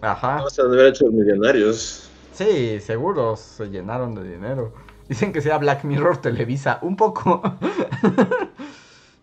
Ajá. 0.00 0.38
Han 0.38 0.70
de 0.70 0.78
haber 0.78 0.86
hecho 0.86 1.04
los 1.04 1.14
millonarios. 1.14 2.10
Sí, 2.32 2.80
seguro 2.80 3.36
se 3.36 3.66
llenaron 3.66 4.14
de 4.14 4.24
dinero. 4.24 4.72
Dicen 5.08 5.32
que 5.32 5.40
sea 5.40 5.58
Black 5.58 5.84
Mirror 5.84 6.18
Televisa. 6.18 6.78
Un 6.82 6.96
poco. 6.96 7.42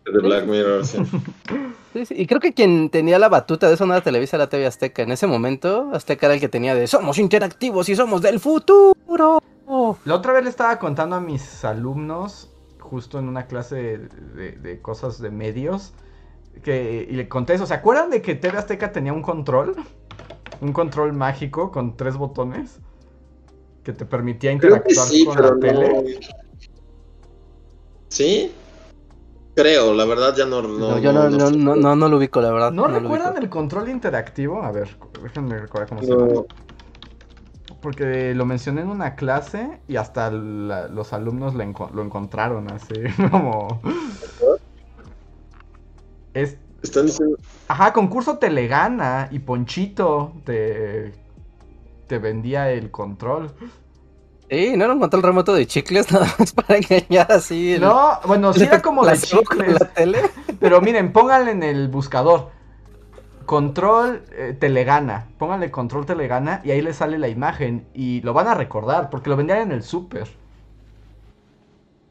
De 0.06 0.20
Black 0.22 0.46
Mirror, 0.46 0.86
sí. 0.86 0.98
Sí, 1.94 2.06
sí, 2.06 2.16
Y 2.18 2.28
creo 2.28 2.40
que 2.40 2.54
quien 2.54 2.90
tenía 2.90 3.20
la 3.20 3.30
batuta 3.30 3.68
de 3.68 3.74
eso 3.74 3.86
no 3.86 3.94
era 3.94 4.04
Televisa, 4.04 4.38
era 4.38 4.48
TV 4.48 4.66
Azteca. 4.66 5.04
En 5.04 5.12
ese 5.12 5.28
momento, 5.28 5.90
Azteca 5.94 6.28
era 6.28 6.36
el 6.36 6.40
que 6.40 6.50
tenía 6.50 6.76
de 6.76 6.88
somos 6.88 7.18
interactivos 7.18 7.90
y 7.90 7.96
somos 7.96 8.22
del 8.22 8.40
futuro. 8.40 9.42
La 10.06 10.16
otra 10.16 10.34
vez 10.34 10.44
le 10.44 10.50
estaba 10.50 10.80
contando 10.80 11.16
a 11.16 11.20
mis 11.20 11.64
alumnos, 11.66 12.50
justo 12.80 13.20
en 13.20 13.28
una 13.28 13.46
clase 13.48 14.00
de, 14.36 14.52
de 14.54 14.82
cosas 14.82 15.20
de 15.20 15.30
medios, 15.30 15.94
que, 16.64 17.08
y 17.10 17.14
le 17.14 17.28
conté 17.30 17.54
eso. 17.54 17.66
¿Se 17.66 17.74
acuerdan 17.74 18.10
de 18.10 18.22
que 18.22 18.36
TV 18.36 18.58
Azteca 18.58 18.92
tenía 18.92 19.14
un 19.14 19.22
control? 19.22 19.76
Un 20.62 20.74
control 20.74 21.14
mágico 21.14 21.72
con 21.72 21.96
tres 21.96 22.18
botones 22.18 22.80
que 23.84 23.94
te 23.94 24.06
permitía 24.06 24.52
interactuar 24.52 25.08
sí, 25.08 25.26
con 25.26 25.42
la 25.42 25.58
tele. 25.58 25.94
no. 25.94 26.04
¿Sí? 28.10 28.52
Creo, 29.56 29.94
la 29.94 30.06
verdad 30.06 30.36
ya 30.36 30.46
no. 30.46 30.62
No, 30.62 30.78
no 30.78 31.00
yo 31.00 31.12
no, 31.12 31.30
no 31.30 31.38
no, 31.38 31.48
sé. 31.50 31.58
no, 31.58 31.76
no, 31.76 31.96
no 31.96 32.10
lo 32.10 32.18
ubico, 32.18 32.42
la 32.42 32.52
verdad. 32.52 32.72
¿No, 32.72 32.88
recuerdan 32.88 33.38
el 33.38 33.50
control 33.50 33.90
interactivo? 33.90 34.64
A 34.64 34.72
ver, 34.72 34.98
déjenme 35.22 35.60
recordar 35.60 35.90
cómo 35.90 36.02
se 36.02 36.08
llama. 36.12 36.44
Porque 37.82 38.34
lo 38.36 38.46
mencioné 38.46 38.82
en 38.82 38.90
una 38.90 39.16
clase 39.16 39.80
y 39.88 39.96
hasta 39.96 40.32
la- 40.32 40.88
los 40.88 41.14
alumnos 41.14 41.56
lo, 41.56 41.64
enco- 41.64 41.92
lo 41.92 42.02
encontraron 42.04 42.70
así 42.72 42.94
como... 43.32 43.82
Es, 46.34 46.58
Están 46.82 47.08
diciendo. 47.08 47.38
ajá, 47.68 47.94
concurso 47.94 48.38
Telegana 48.38 49.28
y 49.32 49.40
Ponchito 49.40 50.34
te, 50.46 51.14
te 52.08 52.18
vendía 52.20 52.72
el 52.72 52.92
control. 52.92 53.54
Sí, 54.50 54.74
no 54.76 54.86
era 54.86 54.94
un 54.94 55.00
control 55.00 55.22
remoto 55.24 55.54
de 55.54 55.68
chicles 55.68 56.12
nada 56.12 56.28
más 56.40 56.54
para 56.54 56.78
engañar 56.78 57.32
así. 57.32 57.74
el- 57.74 57.82
No, 57.82 58.20
bueno, 58.26 58.54
sí 58.54 58.64
era 58.64 58.82
como 58.82 59.06
de 59.06 59.18
chicles. 59.20 59.80
la 59.80 59.90
tele. 59.94 60.20
Pero 60.60 60.82
miren, 60.82 61.14
pónganle 61.14 61.52
en 61.52 61.64
el 61.64 61.88
buscador. 61.88 62.52
Control 63.46 64.24
eh, 64.32 64.56
Telegana. 64.60 65.28
Pónganle 65.40 65.72
control 65.72 66.06
Telegana 66.06 66.62
y 66.64 66.72
ahí 66.72 66.82
les 66.82 66.98
sale 66.98 67.18
la 67.18 67.28
imagen. 67.30 67.88
Y 67.94 68.22
lo 68.22 68.34
van 68.34 68.48
a 68.48 68.54
recordar 68.56 69.10
porque 69.10 69.30
lo 69.30 69.38
vendían 69.38 69.60
en 69.62 69.72
el 69.72 69.84
súper. 69.84 70.28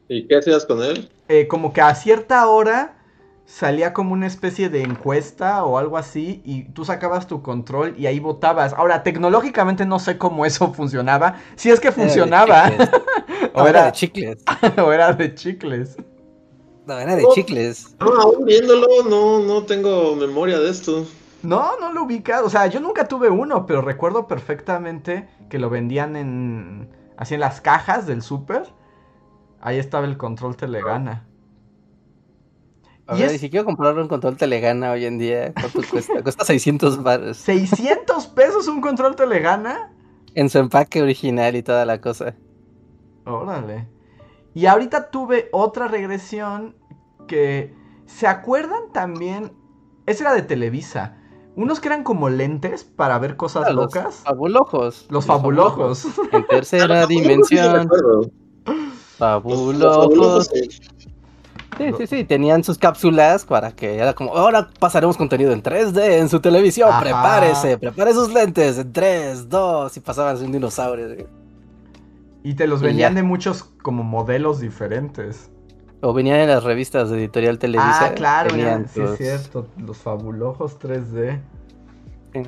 ¿Y 0.07 0.27
qué 0.27 0.37
hacías 0.37 0.65
con 0.65 0.81
él? 0.83 1.09
eh, 1.27 1.47
como 1.47 1.73
que 1.73 1.81
a 1.81 1.93
cierta 1.95 2.47
hora 2.47 2.95
salía 3.49 3.93
como 3.93 4.13
una 4.13 4.27
especie 4.27 4.69
de 4.69 4.83
encuesta 4.83 5.63
o 5.65 5.79
algo 5.79 5.97
así 5.97 6.41
y 6.45 6.65
tú 6.65 6.85
sacabas 6.85 7.25
tu 7.25 7.41
control 7.41 7.95
y 7.97 8.05
ahí 8.05 8.19
votabas. 8.19 8.73
Ahora, 8.73 9.01
tecnológicamente 9.01 9.85
no 9.85 9.97
sé 9.97 10.17
cómo 10.17 10.45
eso 10.45 10.71
funcionaba. 10.73 11.35
Si 11.55 11.69
es 11.71 11.79
que 11.79 11.91
funcionaba 11.91 12.67
Era 12.67 12.77
de 12.77 12.81
chicles. 12.81 13.47
o, 13.55 13.65
era 13.65 13.85
era, 13.85 13.85
de 13.87 13.93
chicles. 13.93 14.77
o 14.77 14.93
era 14.93 15.13
de 15.13 15.35
chicles. 15.35 15.97
No, 16.85 16.97
era 16.99 17.15
de 17.15 17.25
chicles. 17.33 17.95
No, 17.99 18.13
aún 18.21 18.45
viéndolo, 18.45 18.87
no, 19.09 19.39
no 19.39 19.63
tengo 19.63 20.15
memoria 20.15 20.59
de 20.59 20.69
esto. 20.69 21.05
No, 21.41 21.79
no 21.79 21.91
lo 21.91 22.03
ubicado. 22.03 22.45
O 22.45 22.49
sea, 22.49 22.67
yo 22.67 22.79
nunca 22.79 23.07
tuve 23.07 23.29
uno, 23.29 23.65
pero 23.65 23.81
recuerdo 23.81 24.27
perfectamente 24.27 25.27
que 25.49 25.57
lo 25.57 25.69
vendían 25.69 26.15
en... 26.15 26.89
Así 27.17 27.33
en 27.33 27.41
las 27.41 27.61
cajas 27.61 28.05
del 28.05 28.21
súper. 28.21 28.63
Ahí 29.59 29.77
estaba 29.77 30.05
el 30.05 30.17
control 30.17 30.55
Telegana. 30.55 31.28
A 33.09 33.17
Y 33.17 33.21
ver, 33.21 33.31
es- 33.31 33.41
si 33.41 33.49
quiero 33.49 33.65
comprar 33.65 33.97
un 33.97 34.07
control 34.07 34.37
Telegana 34.37 34.91
hoy 34.91 35.05
en 35.05 35.17
día, 35.17 35.51
¿cuánto 35.53 35.81
cuesta? 35.89 36.21
Cuesta 36.23 36.45
600 36.45 37.01
baros. 37.01 37.37
600 37.37 38.27
pesos 38.27 38.67
un 38.67 38.81
control 38.81 39.15
Telegana. 39.15 39.91
En 40.35 40.49
su 40.49 40.59
empaque 40.59 41.01
original 41.01 41.55
y 41.55 41.63
toda 41.63 41.85
la 41.85 41.99
cosa. 42.01 42.35
Órale. 43.25 43.87
Y 44.53 44.65
ahorita 44.67 45.09
tuve 45.09 45.49
otra 45.51 45.87
regresión 45.87 46.75
que... 47.27 47.73
¿Se 48.05 48.27
acuerdan 48.27 48.91
también? 48.93 49.53
Ese 50.05 50.23
era 50.23 50.33
de 50.33 50.41
Televisa. 50.41 51.15
Unos 51.55 51.79
que 51.79 51.87
eran 51.89 52.03
como 52.03 52.29
lentes 52.29 52.83
para 52.83 53.17
ver 53.19 53.35
cosas 53.37 53.65
Ah, 53.67 53.71
los 53.71 53.85
locas. 53.85 54.15
fabulojos. 54.23 55.07
Los 55.09 55.25
fabulojos. 55.25 56.05
En 56.31 56.45
tercera 56.47 57.05
dimensión. 57.07 57.87
Los- 57.87 58.27
los 58.67 59.17
Fabulojos. 59.17 60.49
Sí. 61.79 61.93
Sí, 61.97 62.07
sí. 62.07 62.23
Tenían 62.25 62.63
sus 62.63 62.77
cápsulas 62.77 63.45
para 63.45 63.71
que 63.71 63.97
era 63.97 64.13
como, 64.13 64.35
ahora 64.37 64.69
pasaremos 64.79 65.17
contenido 65.17 65.51
en 65.51 65.63
3D 65.63 66.19
en 66.19 66.29
su 66.29 66.39
televisión. 66.39 66.89
Ajá. 66.89 67.01
Prepárese, 67.01 67.77
prepare 67.77 68.13
sus 68.13 68.31
lentes 68.33 68.77
en 68.77 68.93
3, 68.93 69.49
2. 69.49 69.97
Y 69.97 69.99
pasaban 70.01 70.37
un 70.43 70.51
dinosaurio. 70.51 71.07
Y 72.43 72.53
te 72.55 72.67
los 72.67 72.81
Y 72.81 72.85
vendían 72.85 73.13
ya. 73.13 73.15
de 73.15 73.23
muchos 73.23 73.63
como 73.81 74.03
modelos 74.03 74.59
diferentes. 74.59 75.49
O 76.01 76.13
venían 76.13 76.39
en 76.39 76.49
las 76.49 76.63
revistas 76.63 77.09
de 77.09 77.17
Editorial 77.17 77.59
Televisa. 77.59 78.05
Ah, 78.07 78.13
claro, 78.13 78.51
venían 78.51 78.87
sí 78.87 79.01
es 79.01 79.17
cierto, 79.17 79.67
los 79.77 79.97
fabulojos 79.97 80.79
3D. 80.79 81.41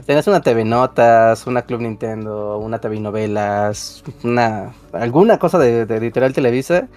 Tenías 0.06 0.28
una 0.28 0.41
TV 0.41 0.64
Notas, 0.64 1.48
una 1.48 1.64
Club 1.64 1.82
Nintendo, 1.82 2.60
una 2.60 2.80
TV 2.80 2.99
Novelas, 2.99 4.03
una 4.24 4.74
alguna 4.94 5.40
cosa 5.40 5.58
de, 5.58 5.86
de 5.88 5.95
Editorial 5.98 6.34
Televisa 6.34 6.88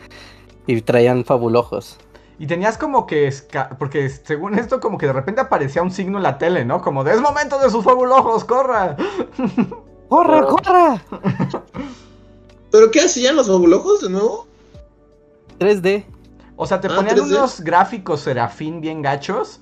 y 0.67 0.81
traían 0.83 1.25
fabulojos. 1.25 1.99
Y 2.39 2.47
tenías 2.47 2.77
como 2.79 3.07
que, 3.07 3.29
esca- 3.29 3.77
porque 3.79 4.09
según 4.09 4.59
esto 4.59 4.81
como 4.81 4.99
que 4.99 5.07
de 5.07 5.13
repente 5.13 5.41
aparecía 5.41 5.83
un 5.83 5.91
signo 5.93 6.17
en 6.19 6.25
la 6.25 6.37
tele, 6.39 6.65
¿no? 6.65 6.83
Como 6.83 7.05
de 7.05 7.13
es 7.13 7.21
momento 7.21 7.59
de 7.61 7.71
sus 7.71 7.85
fabulojos, 7.85 8.45
corra. 8.45 8.97
¡Corra, 10.09 10.45
corra! 10.47 11.03
¿Pero 12.71 12.91
qué 12.91 13.01
hacían 13.01 13.37
los 13.37 13.47
fabulojos 13.49 14.03
de 14.03 14.11
nuevo? 14.11 14.47
3D. 15.59 16.05
O 16.57 16.67
sea, 16.67 16.81
te 16.81 16.89
Ah, 16.89 16.97
ponían 16.97 17.17
3D. 17.17 17.23
unos 17.37 17.61
gráficos 17.61 18.21
serafín 18.21 18.81
bien 18.81 19.03
gachos. 19.03 19.61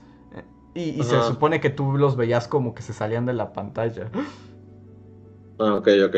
Y, 0.74 0.80
y 1.00 1.04
se 1.04 1.22
supone 1.22 1.60
que 1.60 1.68
tú 1.68 1.98
los 1.98 2.16
veías 2.16 2.48
como 2.48 2.74
que 2.74 2.80
se 2.82 2.94
salían 2.94 3.26
de 3.26 3.34
la 3.34 3.52
pantalla. 3.52 4.10
Ah, 5.58 5.74
ok, 5.74 5.88
ok. 6.06 6.16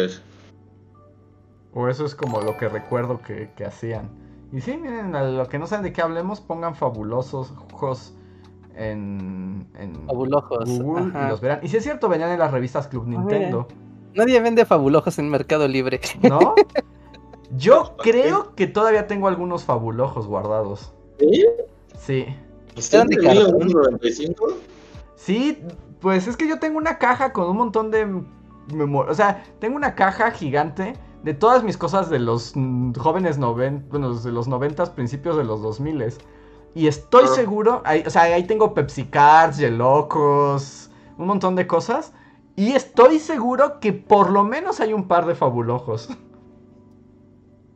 O 1.74 1.88
eso 1.88 2.04
es 2.04 2.14
como 2.14 2.40
lo 2.40 2.56
que 2.56 2.68
recuerdo 2.68 3.20
que, 3.20 3.50
que 3.56 3.64
hacían. 3.64 4.08
Y 4.52 4.60
sí, 4.60 4.76
miren, 4.76 5.14
a 5.14 5.24
lo 5.24 5.48
que 5.48 5.58
no 5.58 5.66
saben 5.66 5.84
de 5.84 5.92
qué 5.92 6.02
hablemos, 6.02 6.40
pongan 6.40 6.74
fabulosos 6.74 7.52
ojos 7.72 8.14
en, 8.76 9.66
en 9.78 10.06
Fabulojos, 10.06 10.78
Google 10.78 11.12
y 11.12 11.28
los 11.28 11.40
verán. 11.40 11.60
Y 11.62 11.68
sí 11.68 11.76
es 11.76 11.82
cierto, 11.82 12.08
venían 12.08 12.30
en 12.30 12.38
las 12.38 12.50
revistas 12.50 12.88
Club 12.88 13.06
Nintendo, 13.06 13.66
Nadie 14.14 14.40
vende 14.40 14.64
fabulojos 14.64 15.18
en 15.18 15.28
Mercado 15.28 15.66
Libre. 15.66 16.00
¿no? 16.22 16.54
Yo 17.56 17.96
creo 17.98 18.54
que 18.54 18.66
todavía 18.66 19.06
tengo 19.06 19.28
algunos 19.28 19.64
fabulojos 19.64 20.26
guardados. 20.26 20.92
¿Sí? 21.18 21.46
Sí. 21.98 22.26
¿Eran 22.92 23.08
de 23.08 23.16
¿En 23.16 23.22
cartón? 23.22 23.58
1995? 23.58 24.46
Sí, 25.16 25.62
pues 26.00 26.26
es 26.26 26.36
que 26.36 26.48
yo 26.48 26.58
tengo 26.58 26.76
una 26.76 26.98
caja 26.98 27.32
con 27.32 27.48
un 27.48 27.56
montón 27.56 27.90
de 27.90 28.06
memoria. 28.72 29.12
O 29.12 29.14
sea, 29.14 29.44
tengo 29.60 29.76
una 29.76 29.94
caja 29.94 30.32
gigante 30.32 30.94
de 31.24 31.32
todas 31.32 31.64
mis 31.64 31.78
cosas 31.78 32.10
de 32.10 32.18
los 32.18 32.52
jóvenes 32.98 33.38
noven... 33.38 33.86
bueno, 33.90 34.14
de 34.14 34.30
los 34.30 34.46
noventas, 34.46 34.90
principios 34.90 35.36
de 35.36 35.44
los 35.44 35.62
2000 35.62 36.04
Y 36.74 36.86
estoy 36.86 37.26
seguro, 37.28 37.80
ahí, 37.84 38.04
o 38.06 38.10
sea, 38.10 38.22
ahí 38.22 38.44
tengo 38.44 38.74
Pepsi 38.74 39.04
Cards, 39.04 39.56
Yelocos, 39.56 40.90
un 41.16 41.26
montón 41.26 41.56
de 41.56 41.66
cosas. 41.66 42.12
Y 42.56 42.72
estoy 42.72 43.18
seguro 43.18 43.80
que 43.80 43.94
por 43.94 44.30
lo 44.30 44.44
menos 44.44 44.80
hay 44.80 44.92
un 44.92 45.08
par 45.08 45.24
de 45.24 45.34
fabulojos. 45.34 46.10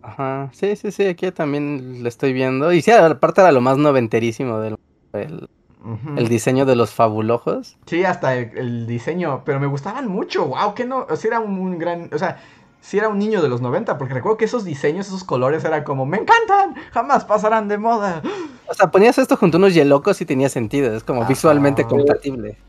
Ajá, 0.02 0.50
sí, 0.52 0.76
sí, 0.76 0.92
sí, 0.92 1.06
aquí 1.06 1.30
también 1.32 2.02
lo 2.02 2.08
estoy 2.08 2.34
viendo. 2.34 2.72
Y 2.72 2.82
sí, 2.82 2.90
aparte 2.90 3.40
era 3.40 3.50
lo 3.50 3.62
más 3.62 3.78
noventerísimo 3.78 4.58
del 4.58 4.76
el, 5.14 6.28
diseño 6.28 6.66
de 6.66 6.76
los 6.76 6.92
fabulojos. 6.92 7.78
Sí, 7.86 8.04
hasta 8.04 8.36
el, 8.36 8.56
el 8.58 8.86
diseño, 8.86 9.42
pero 9.44 9.58
me 9.58 9.66
gustaban 9.66 10.06
mucho, 10.08 10.46
wow, 10.46 10.74
que 10.74 10.84
no, 10.84 11.06
o 11.08 11.16
sea, 11.16 11.28
era 11.28 11.40
un, 11.40 11.58
un 11.58 11.78
gran, 11.78 12.10
o 12.12 12.18
sea, 12.18 12.40
sí 12.80 12.98
era 12.98 13.08
un 13.08 13.18
niño 13.18 13.42
de 13.42 13.48
los 13.48 13.60
90, 13.60 13.98
porque 13.98 14.14
recuerdo 14.14 14.38
que 14.38 14.44
esos 14.46 14.64
diseños, 14.64 15.06
esos 15.08 15.24
colores 15.24 15.64
eran 15.64 15.84
como, 15.84 16.06
me 16.06 16.18
encantan, 16.18 16.74
jamás 16.92 17.24
pasarán 17.24 17.68
de 17.68 17.78
moda. 17.78 18.22
O 18.66 18.74
sea, 18.74 18.90
ponías 18.90 19.16
esto 19.18 19.36
junto 19.36 19.56
a 19.56 19.60
unos 19.60 19.74
yelocos 19.74 20.20
y 20.20 20.26
tenía 20.26 20.48
sentido. 20.48 20.94
Es 20.94 21.02
como 21.04 21.20
Ajá. 21.22 21.28
visualmente 21.28 21.84
compatible. 21.84 22.58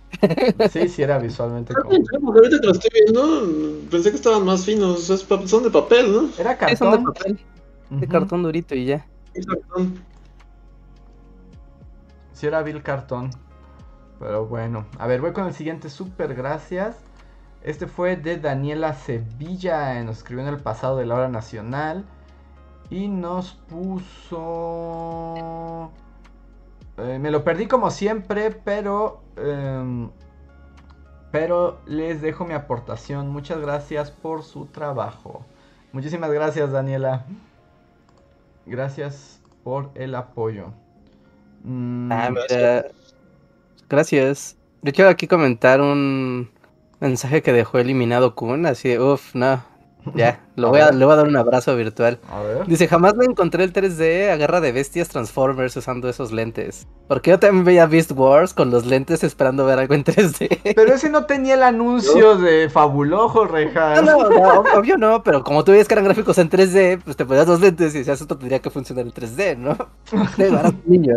Sí, 0.71 0.89
sí 0.89 1.03
era 1.03 1.19
visualmente 1.19 1.73
porque 1.75 1.97
ahorita 2.25 2.59
que 2.59 2.65
lo 2.65 2.71
estoy 2.73 2.89
viendo, 3.05 3.87
pensé 3.91 4.09
que 4.09 4.15
estaban 4.15 4.43
más 4.43 4.65
finos. 4.65 5.07
Es 5.09 5.23
pa- 5.23 5.45
son 5.47 5.63
de 5.63 5.69
papel, 5.69 6.11
¿no? 6.11 6.29
Era 6.39 6.57
Sí, 6.67 6.75
son 6.77 6.91
de 6.91 6.97
cartón. 6.97 7.13
papel, 7.13 7.39
de 7.91 8.07
cartón 8.07 8.43
durito 8.43 8.73
y 8.75 8.85
ya. 8.85 9.05
Exacto. 9.35 9.85
Sí 12.33 12.47
era 12.47 12.63
Bill 12.63 12.81
Cartón. 12.81 13.29
Pero 14.19 14.45
bueno, 14.47 14.85
a 14.97 15.05
ver, 15.07 15.21
voy 15.21 15.31
con 15.31 15.45
el 15.45 15.53
siguiente, 15.53 15.89
super 15.89 16.33
gracias. 16.33 16.97
Este 17.63 17.87
fue 17.87 18.15
de 18.15 18.37
Daniela 18.37 18.93
Sevilla, 18.93 20.01
nos 20.03 20.17
escribió 20.19 20.43
en 20.47 20.53
el 20.53 20.59
pasado 20.61 20.97
de 20.97 21.05
la 21.05 21.15
hora 21.15 21.27
nacional. 21.29 22.05
Y 22.89 23.07
nos 23.07 23.53
puso... 23.69 24.31
eh, 26.97 27.19
me 27.19 27.29
lo 27.31 27.43
perdí 27.43 27.67
como 27.67 27.91
siempre, 27.91 28.51
pero... 28.51 29.21
em, 29.37 30.09
pero 31.31 31.79
les 31.85 32.21
dejo 32.21 32.45
mi 32.45 32.53
aportación. 32.55 33.29
Muchas 33.29 33.59
gracias 33.59 34.09
por 34.09 34.41
su 34.43 34.65
trabajo. 34.65 35.45
Muchísimas 35.91 36.31
gracias, 36.31 36.71
Daniela. 36.71 37.25
Gracias 38.65 39.39
por 39.63 39.91
el 39.95 40.15
apoyo. 40.15 40.73
Mm, 41.63 42.11
Ah, 42.11 42.29
mira. 42.31 42.85
Gracias. 43.89 44.57
Yo 44.81 44.91
quiero 44.93 45.09
aquí 45.11 45.27
comentar 45.27 45.81
un 45.81 46.49
mensaje 46.99 47.41
que 47.41 47.53
dejó 47.53 47.79
eliminado 47.79 48.35
Kun, 48.35 48.65
así 48.65 48.89
de, 48.89 48.99
uff, 48.99 49.33
no. 49.35 49.63
Ya, 50.15 50.39
lo 50.55 50.69
voy 50.69 50.79
a, 50.79 50.91
le 50.91 51.03
voy 51.03 51.13
a 51.13 51.17
dar 51.17 51.27
un 51.27 51.35
abrazo 51.35 51.75
virtual. 51.75 52.19
a 52.31 52.41
ver. 52.41 52.65
Dice, 52.67 52.87
jamás 52.87 53.15
me 53.15 53.25
encontré 53.25 53.63
el 53.65 53.73
3D 53.73 54.29
a 54.31 54.37
guerra 54.37 54.61
de 54.61 54.71
bestias 54.71 55.09
Transformers 55.09 55.75
usando 55.75 56.07
esos 56.09 56.31
lentes. 56.31 56.87
Porque 57.09 57.31
yo 57.31 57.39
también 57.39 57.65
veía 57.65 57.85
Beast 57.85 58.11
Wars 58.15 58.53
con 58.53 58.71
los 58.71 58.85
lentes 58.85 59.23
esperando 59.25 59.65
ver 59.65 59.77
algo 59.77 59.93
en 59.95 60.05
3D. 60.05 60.73
Pero 60.75 60.93
ese 60.93 61.09
no 61.09 61.25
tenía 61.25 61.55
el 61.55 61.63
anuncio 61.63 62.37
de 62.37 62.69
Fabulojo, 62.69 63.45
Rejas. 63.45 64.01
No, 64.03 64.23
no, 64.23 64.29
no, 64.29 64.63
ob- 64.63 64.77
obvio 64.79 64.97
no, 64.97 65.21
pero 65.21 65.43
como 65.43 65.63
tú 65.65 65.71
veías 65.73 65.87
que 65.87 65.95
eran 65.95 66.05
gráficos 66.05 66.37
en 66.37 66.49
3D, 66.49 67.01
pues 67.03 67.17
te 67.17 67.25
ponías 67.25 67.47
los 67.47 67.59
lentes 67.59 67.93
y 67.93 67.99
decías, 67.99 68.21
esto 68.21 68.37
tendría 68.37 68.59
que 68.59 68.69
funcionar 68.69 69.05
en 69.05 69.11
3D, 69.13 69.57
¿no? 69.57 69.77
Un 70.69 70.81
niño. 70.85 71.15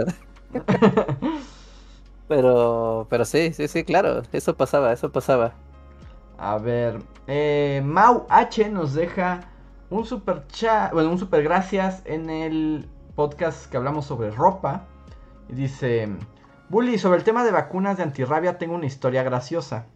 Pero, 2.29 3.07
pero 3.11 3.25
sí, 3.25 3.53
sí, 3.53 3.69
sí, 3.69 3.85
claro, 3.85 4.23
eso 4.33 4.57
pasaba, 4.57 4.93
eso 4.93 5.11
pasaba. 5.13 5.55
A 6.43 6.59
ver, 6.59 6.99
eh, 7.29 7.81
Mau 7.85 8.27
H 8.29 8.69
nos 8.69 8.95
deja 8.95 9.43
un 9.91 10.05
super 10.05 10.45
chat, 10.49 10.93
bueno, 10.93 11.13
un 11.13 11.19
super 11.19 11.45
gracias 11.45 12.03
en 12.05 12.29
el 12.31 12.89
podcast 13.15 13.71
que 13.71 13.77
hablamos 13.77 14.07
sobre 14.07 14.33
ropa. 14.33 14.89
Y 15.49 15.55
dice, 15.55 16.09
Bully, 16.69 16.99
sobre 16.99 17.19
el 17.19 17.25
tema 17.25 17.45
de 17.45 17.53
vacunas 17.53 17.97
de 17.97 18.03
antirrabia 18.03 18.59
tengo 18.59 18.75
una 18.75 18.87
historia 18.87 19.23
graciosa. 19.23 19.87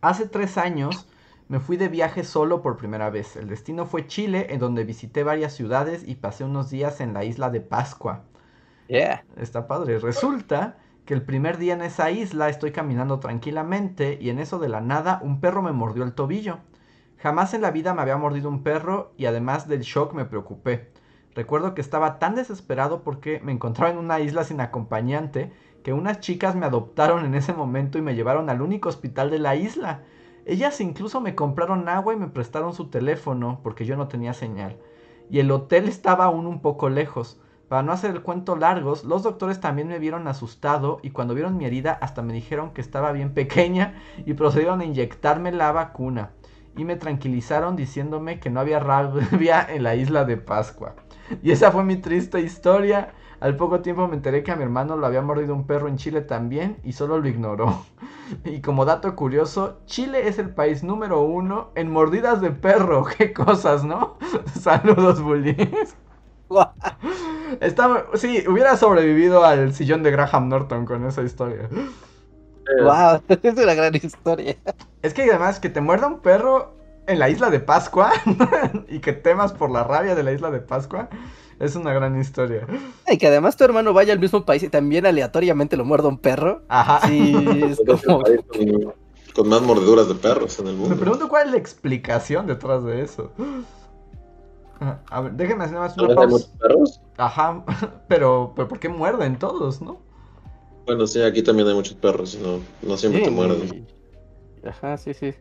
Hace 0.00 0.28
tres 0.28 0.58
años 0.58 1.08
me 1.48 1.58
fui 1.58 1.76
de 1.76 1.88
viaje 1.88 2.22
solo 2.22 2.62
por 2.62 2.76
primera 2.76 3.10
vez. 3.10 3.34
El 3.34 3.48
destino 3.48 3.84
fue 3.84 4.06
Chile, 4.06 4.46
en 4.50 4.60
donde 4.60 4.84
visité 4.84 5.24
varias 5.24 5.54
ciudades 5.54 6.06
y 6.06 6.14
pasé 6.14 6.44
unos 6.44 6.70
días 6.70 7.00
en 7.00 7.12
la 7.12 7.24
isla 7.24 7.50
de 7.50 7.62
Pascua. 7.62 8.22
Yeah. 8.86 9.24
Está 9.36 9.66
padre. 9.66 9.98
Resulta 9.98 10.76
que 11.06 11.14
el 11.14 11.22
primer 11.22 11.56
día 11.56 11.74
en 11.74 11.82
esa 11.82 12.10
isla 12.10 12.48
estoy 12.48 12.72
caminando 12.72 13.20
tranquilamente 13.20 14.18
y 14.20 14.28
en 14.28 14.40
eso 14.40 14.58
de 14.58 14.68
la 14.68 14.80
nada 14.80 15.20
un 15.22 15.40
perro 15.40 15.62
me 15.62 15.70
mordió 15.70 16.02
el 16.02 16.14
tobillo. 16.14 16.58
Jamás 17.18 17.54
en 17.54 17.62
la 17.62 17.70
vida 17.70 17.94
me 17.94 18.02
había 18.02 18.16
mordido 18.16 18.48
un 18.48 18.64
perro 18.64 19.12
y 19.16 19.26
además 19.26 19.68
del 19.68 19.82
shock 19.82 20.12
me 20.14 20.24
preocupé. 20.24 20.90
Recuerdo 21.36 21.74
que 21.74 21.80
estaba 21.80 22.18
tan 22.18 22.34
desesperado 22.34 23.04
porque 23.04 23.40
me 23.40 23.52
encontraba 23.52 23.92
en 23.92 23.98
una 23.98 24.18
isla 24.18 24.42
sin 24.42 24.60
acompañante 24.60 25.52
que 25.84 25.92
unas 25.92 26.18
chicas 26.18 26.56
me 26.56 26.66
adoptaron 26.66 27.24
en 27.24 27.36
ese 27.36 27.52
momento 27.52 27.98
y 27.98 28.02
me 28.02 28.16
llevaron 28.16 28.50
al 28.50 28.60
único 28.60 28.88
hospital 28.88 29.30
de 29.30 29.38
la 29.38 29.54
isla. 29.54 30.02
Ellas 30.44 30.80
incluso 30.80 31.20
me 31.20 31.36
compraron 31.36 31.88
agua 31.88 32.14
y 32.14 32.16
me 32.16 32.26
prestaron 32.26 32.72
su 32.74 32.88
teléfono 32.90 33.60
porque 33.62 33.84
yo 33.84 33.96
no 33.96 34.08
tenía 34.08 34.32
señal. 34.32 34.76
Y 35.30 35.38
el 35.38 35.52
hotel 35.52 35.86
estaba 35.86 36.24
aún 36.24 36.46
un 36.46 36.60
poco 36.60 36.88
lejos. 36.88 37.40
Para 37.68 37.82
no 37.82 37.92
hacer 37.92 38.12
el 38.12 38.22
cuento 38.22 38.54
largos, 38.56 39.04
los 39.04 39.22
doctores 39.24 39.60
también 39.60 39.88
me 39.88 39.98
vieron 39.98 40.28
asustado 40.28 41.00
y 41.02 41.10
cuando 41.10 41.34
vieron 41.34 41.56
mi 41.56 41.64
herida 41.64 41.92
hasta 42.00 42.22
me 42.22 42.32
dijeron 42.32 42.70
que 42.72 42.80
estaba 42.80 43.10
bien 43.12 43.34
pequeña 43.34 43.94
y 44.24 44.34
procedieron 44.34 44.80
a 44.80 44.84
inyectarme 44.84 45.50
la 45.52 45.72
vacuna. 45.72 46.30
Y 46.76 46.84
me 46.84 46.96
tranquilizaron 46.96 47.74
diciéndome 47.74 48.38
que 48.38 48.50
no 48.50 48.60
había 48.60 48.78
rabia 48.78 49.66
en 49.68 49.82
la 49.82 49.96
isla 49.96 50.24
de 50.24 50.36
Pascua. 50.36 50.94
Y 51.42 51.50
esa 51.50 51.72
fue 51.72 51.82
mi 51.84 51.96
triste 51.96 52.40
historia. 52.40 53.14
Al 53.40 53.56
poco 53.56 53.80
tiempo 53.80 54.06
me 54.08 54.14
enteré 54.16 54.42
que 54.42 54.52
a 54.52 54.56
mi 54.56 54.62
hermano 54.62 54.96
lo 54.96 55.06
había 55.06 55.20
mordido 55.22 55.54
un 55.54 55.66
perro 55.66 55.88
en 55.88 55.96
Chile 55.96 56.20
también 56.22 56.78
y 56.84 56.92
solo 56.92 57.18
lo 57.18 57.28
ignoró. 57.28 57.84
Y 58.44 58.60
como 58.60 58.84
dato 58.84 59.14
curioso, 59.14 59.78
Chile 59.86 60.26
es 60.26 60.38
el 60.40 60.50
país 60.50 60.82
número 60.82 61.20
uno 61.22 61.70
en 61.76 61.90
mordidas 61.92 62.40
de 62.40 62.50
perro. 62.50 63.04
Qué 63.18 63.32
cosas, 63.32 63.84
¿no? 63.84 64.18
Saludos, 64.60 65.22
bullies. 65.22 65.96
Está, 67.60 68.06
sí, 68.14 68.44
hubiera 68.48 68.76
sobrevivido 68.76 69.44
al 69.44 69.74
sillón 69.74 70.02
de 70.02 70.10
Graham 70.10 70.48
Norton 70.48 70.84
con 70.86 71.06
esa 71.06 71.22
historia. 71.22 71.68
Wow, 72.82 73.22
es 73.42 73.54
una 73.56 73.74
gran 73.74 73.94
historia. 73.94 74.56
Es 75.02 75.14
que 75.14 75.22
además 75.22 75.60
que 75.60 75.68
te 75.68 75.80
muerda 75.80 76.06
un 76.08 76.20
perro 76.20 76.74
en 77.06 77.18
la 77.18 77.28
isla 77.28 77.50
de 77.50 77.60
Pascua 77.60 78.12
y 78.88 78.98
que 78.98 79.12
temas 79.12 79.52
por 79.52 79.70
la 79.70 79.84
rabia 79.84 80.14
de 80.14 80.22
la 80.22 80.32
isla 80.32 80.50
de 80.50 80.60
Pascua 80.60 81.08
es 81.60 81.76
una 81.76 81.92
gran 81.92 82.20
historia. 82.20 82.66
Y 83.08 83.18
que 83.18 83.28
además 83.28 83.56
tu 83.56 83.64
hermano 83.64 83.92
vaya 83.92 84.12
al 84.12 84.18
mismo 84.18 84.44
país 84.44 84.62
y 84.62 84.68
también 84.68 85.06
aleatoriamente 85.06 85.76
lo 85.76 85.84
muerda 85.84 86.08
un 86.08 86.18
perro. 86.18 86.62
Ajá. 86.68 87.06
Sí, 87.06 87.34
es 87.70 87.80
como... 88.04 88.22
país 88.22 88.40
con, 88.48 88.94
con 89.34 89.48
más 89.48 89.62
mordeduras 89.62 90.08
de 90.08 90.14
perros 90.16 90.58
en 90.58 90.66
el 90.66 90.72
Me 90.74 90.80
mundo. 90.80 90.96
pregunto 90.96 91.28
cuál 91.28 91.46
es 91.46 91.52
la 91.52 91.58
explicación 91.58 92.46
detrás 92.46 92.84
de 92.84 93.02
eso. 93.02 93.30
A 95.10 95.20
ver, 95.20 95.32
déjenme 95.32 95.64
hacer 95.64 95.78
más 95.78 95.96
¿No 95.96 96.04
una 96.04 96.14
pausa. 96.14 96.48
perros? 96.58 97.00
Ajá, 97.16 97.64
pero, 98.08 98.52
pero 98.54 98.68
¿por 98.68 98.78
qué 98.78 98.88
muerden 98.88 99.38
todos, 99.38 99.80
no? 99.80 99.98
Bueno, 100.84 101.06
sí, 101.06 101.22
aquí 101.22 101.42
también 101.42 101.66
hay 101.68 101.74
muchos 101.74 101.94
perros, 101.94 102.38
no, 102.40 102.60
no 102.88 102.96
siempre 102.96 103.22
te 103.22 103.30
muerden. 103.30 103.86
y- 104.62 104.66
Ajá, 104.68 104.96
sí, 104.96 105.14
sí. 105.14 105.34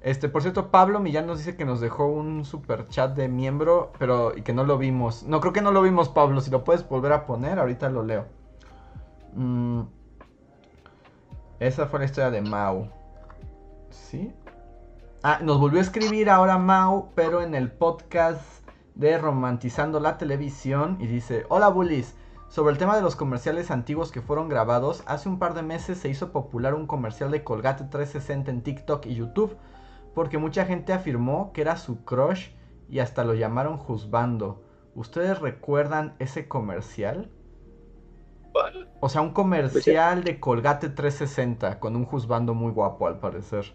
Este, 0.00 0.28
por 0.28 0.42
cierto, 0.42 0.70
Pablo 0.70 1.00
Millán 1.00 1.26
nos 1.26 1.38
dice 1.38 1.56
que 1.56 1.64
nos 1.64 1.80
dejó 1.80 2.06
un 2.06 2.44
super 2.44 2.86
chat 2.88 3.16
de 3.16 3.28
miembro, 3.28 3.92
pero 3.98 4.36
y 4.36 4.42
que 4.42 4.52
no 4.52 4.62
lo 4.64 4.78
vimos. 4.78 5.24
No, 5.24 5.40
creo 5.40 5.52
que 5.52 5.60
no 5.60 5.72
lo 5.72 5.82
vimos, 5.82 6.08
Pablo. 6.08 6.40
Si 6.40 6.50
lo 6.50 6.62
puedes 6.64 6.88
volver 6.88 7.12
a 7.12 7.26
poner, 7.26 7.58
ahorita 7.58 7.88
lo 7.90 8.04
leo. 8.04 8.26
Mm, 9.34 9.82
Esa 11.58 11.86
fue 11.86 11.98
la 11.98 12.04
historia 12.04 12.30
de 12.30 12.40
Mau. 12.42 12.88
¿Sí? 13.90 14.32
Ah, 15.22 15.40
nos 15.42 15.58
volvió 15.58 15.80
a 15.80 15.82
escribir 15.82 16.30
ahora 16.30 16.58
Mau, 16.58 17.10
pero 17.16 17.42
en 17.42 17.54
el 17.56 17.70
podcast 17.72 18.57
de 18.98 19.16
Romantizando 19.16 20.00
la 20.00 20.18
Televisión. 20.18 20.98
Y 21.00 21.06
dice: 21.06 21.46
Hola, 21.48 21.68
bullies. 21.68 22.14
Sobre 22.48 22.72
el 22.72 22.78
tema 22.78 22.96
de 22.96 23.02
los 23.02 23.14
comerciales 23.16 23.70
antiguos 23.70 24.10
que 24.10 24.22
fueron 24.22 24.48
grabados, 24.48 25.02
hace 25.06 25.28
un 25.28 25.38
par 25.38 25.54
de 25.54 25.62
meses 25.62 25.98
se 25.98 26.08
hizo 26.08 26.32
popular 26.32 26.74
un 26.74 26.86
comercial 26.86 27.30
de 27.30 27.44
Colgate 27.44 27.84
360 27.84 28.50
en 28.50 28.62
TikTok 28.62 29.06
y 29.06 29.14
YouTube, 29.14 29.56
porque 30.14 30.38
mucha 30.38 30.64
gente 30.64 30.94
afirmó 30.94 31.52
que 31.52 31.60
era 31.60 31.76
su 31.76 32.04
crush 32.04 32.48
y 32.88 33.00
hasta 33.00 33.24
lo 33.24 33.34
llamaron 33.34 33.76
juzbando. 33.76 34.62
¿Ustedes 34.94 35.38
recuerdan 35.40 36.14
ese 36.18 36.48
comercial? 36.48 37.30
O 39.00 39.08
sea, 39.10 39.20
un 39.20 39.32
comercial 39.32 40.24
de 40.24 40.40
Colgate 40.40 40.88
360 40.88 41.78
con 41.78 41.96
un 41.96 42.06
juzbando 42.06 42.54
muy 42.54 42.72
guapo 42.72 43.06
al 43.06 43.20
parecer. 43.20 43.74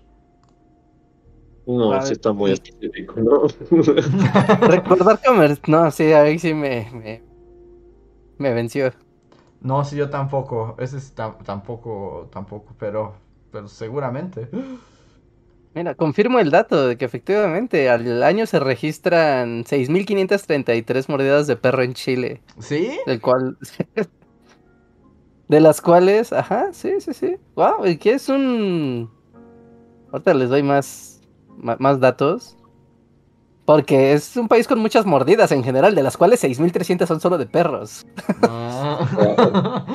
No, 1.66 2.02
sí 2.02 2.14
está 2.14 2.34
muy 2.34 2.52
específico, 2.52 3.16
¿no? 3.18 3.44
Recordar 4.68 5.20
comer... 5.26 5.60
No, 5.68 5.90
sí, 5.92 6.12
ahí 6.12 6.38
sí 6.40 6.54
me, 6.54 6.90
me, 6.94 7.22
me 8.38 8.54
venció. 8.54 8.92
No, 9.62 9.86
sí, 9.86 9.96
yo 9.96 10.10
tampoco. 10.10 10.76
Ese 10.78 10.98
es 10.98 11.16
tam- 11.16 11.38
tampoco, 11.44 12.28
tampoco, 12.32 12.74
pero, 12.78 13.14
pero 13.52 13.68
seguramente. 13.68 14.50
Mira, 15.74 15.96
confirmo 15.96 16.40
el 16.40 16.52
dato 16.52 16.88
de 16.88 16.98
que 16.98 17.06
efectivamente 17.06 17.90
al 17.90 18.22
año 18.24 18.46
se 18.46 18.60
registran 18.60 19.64
6.533 19.66 21.10
mordidas 21.10 21.48
de 21.48 21.56
perro 21.56 21.82
en 21.82 21.94
Chile, 21.94 22.42
¿Sí? 22.60 23.00
del 23.08 23.22
cual... 23.22 23.58
De 25.50 25.60
las 25.60 25.82
cuales, 25.82 26.32
ajá, 26.34 26.72
sí, 26.74 27.00
sí, 27.00 27.14
sí. 27.14 27.36
Wow, 27.56 27.86
¿y 27.86 27.98
qué 27.98 28.14
es 28.14 28.30
un...? 28.30 29.10
Ahorita 30.12 30.34
les 30.34 30.50
doy 30.50 30.64
más, 30.64 31.13
más 31.58 32.00
datos. 32.00 32.58
Porque 33.66 34.12
es 34.12 34.36
un 34.36 34.50
país 34.50 34.68
con 34.68 34.80
muchas 34.80 35.06
mordidas 35.06 35.52
en 35.54 35.64
general, 35.64 35.96
de 35.96 36.04
las 36.04 36.18
cuales 36.18 36.44
6.300 36.44 37.08
son 37.08 37.22
solo 37.22 37.38
de 37.38 37.46
perros. 37.46 38.06
Ah. 38.42 39.86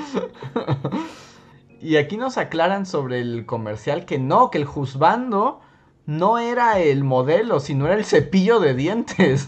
y 1.80 1.97
aquí 1.97 2.16
nos 2.16 2.39
aclaran 2.39 2.86
sobre 2.86 3.20
el 3.20 3.44
comercial 3.44 4.06
que 4.06 4.18
no, 4.18 4.51
que 4.51 4.56
el 4.59 4.64
juzbando 4.64 5.60
no 6.06 6.39
era 6.39 6.80
el 6.80 7.05
modelo, 7.05 7.60
sino 7.60 7.85
era 7.85 7.97
el 7.97 8.06
cepillo 8.06 8.59
de 8.59 8.72
dientes. 8.72 9.44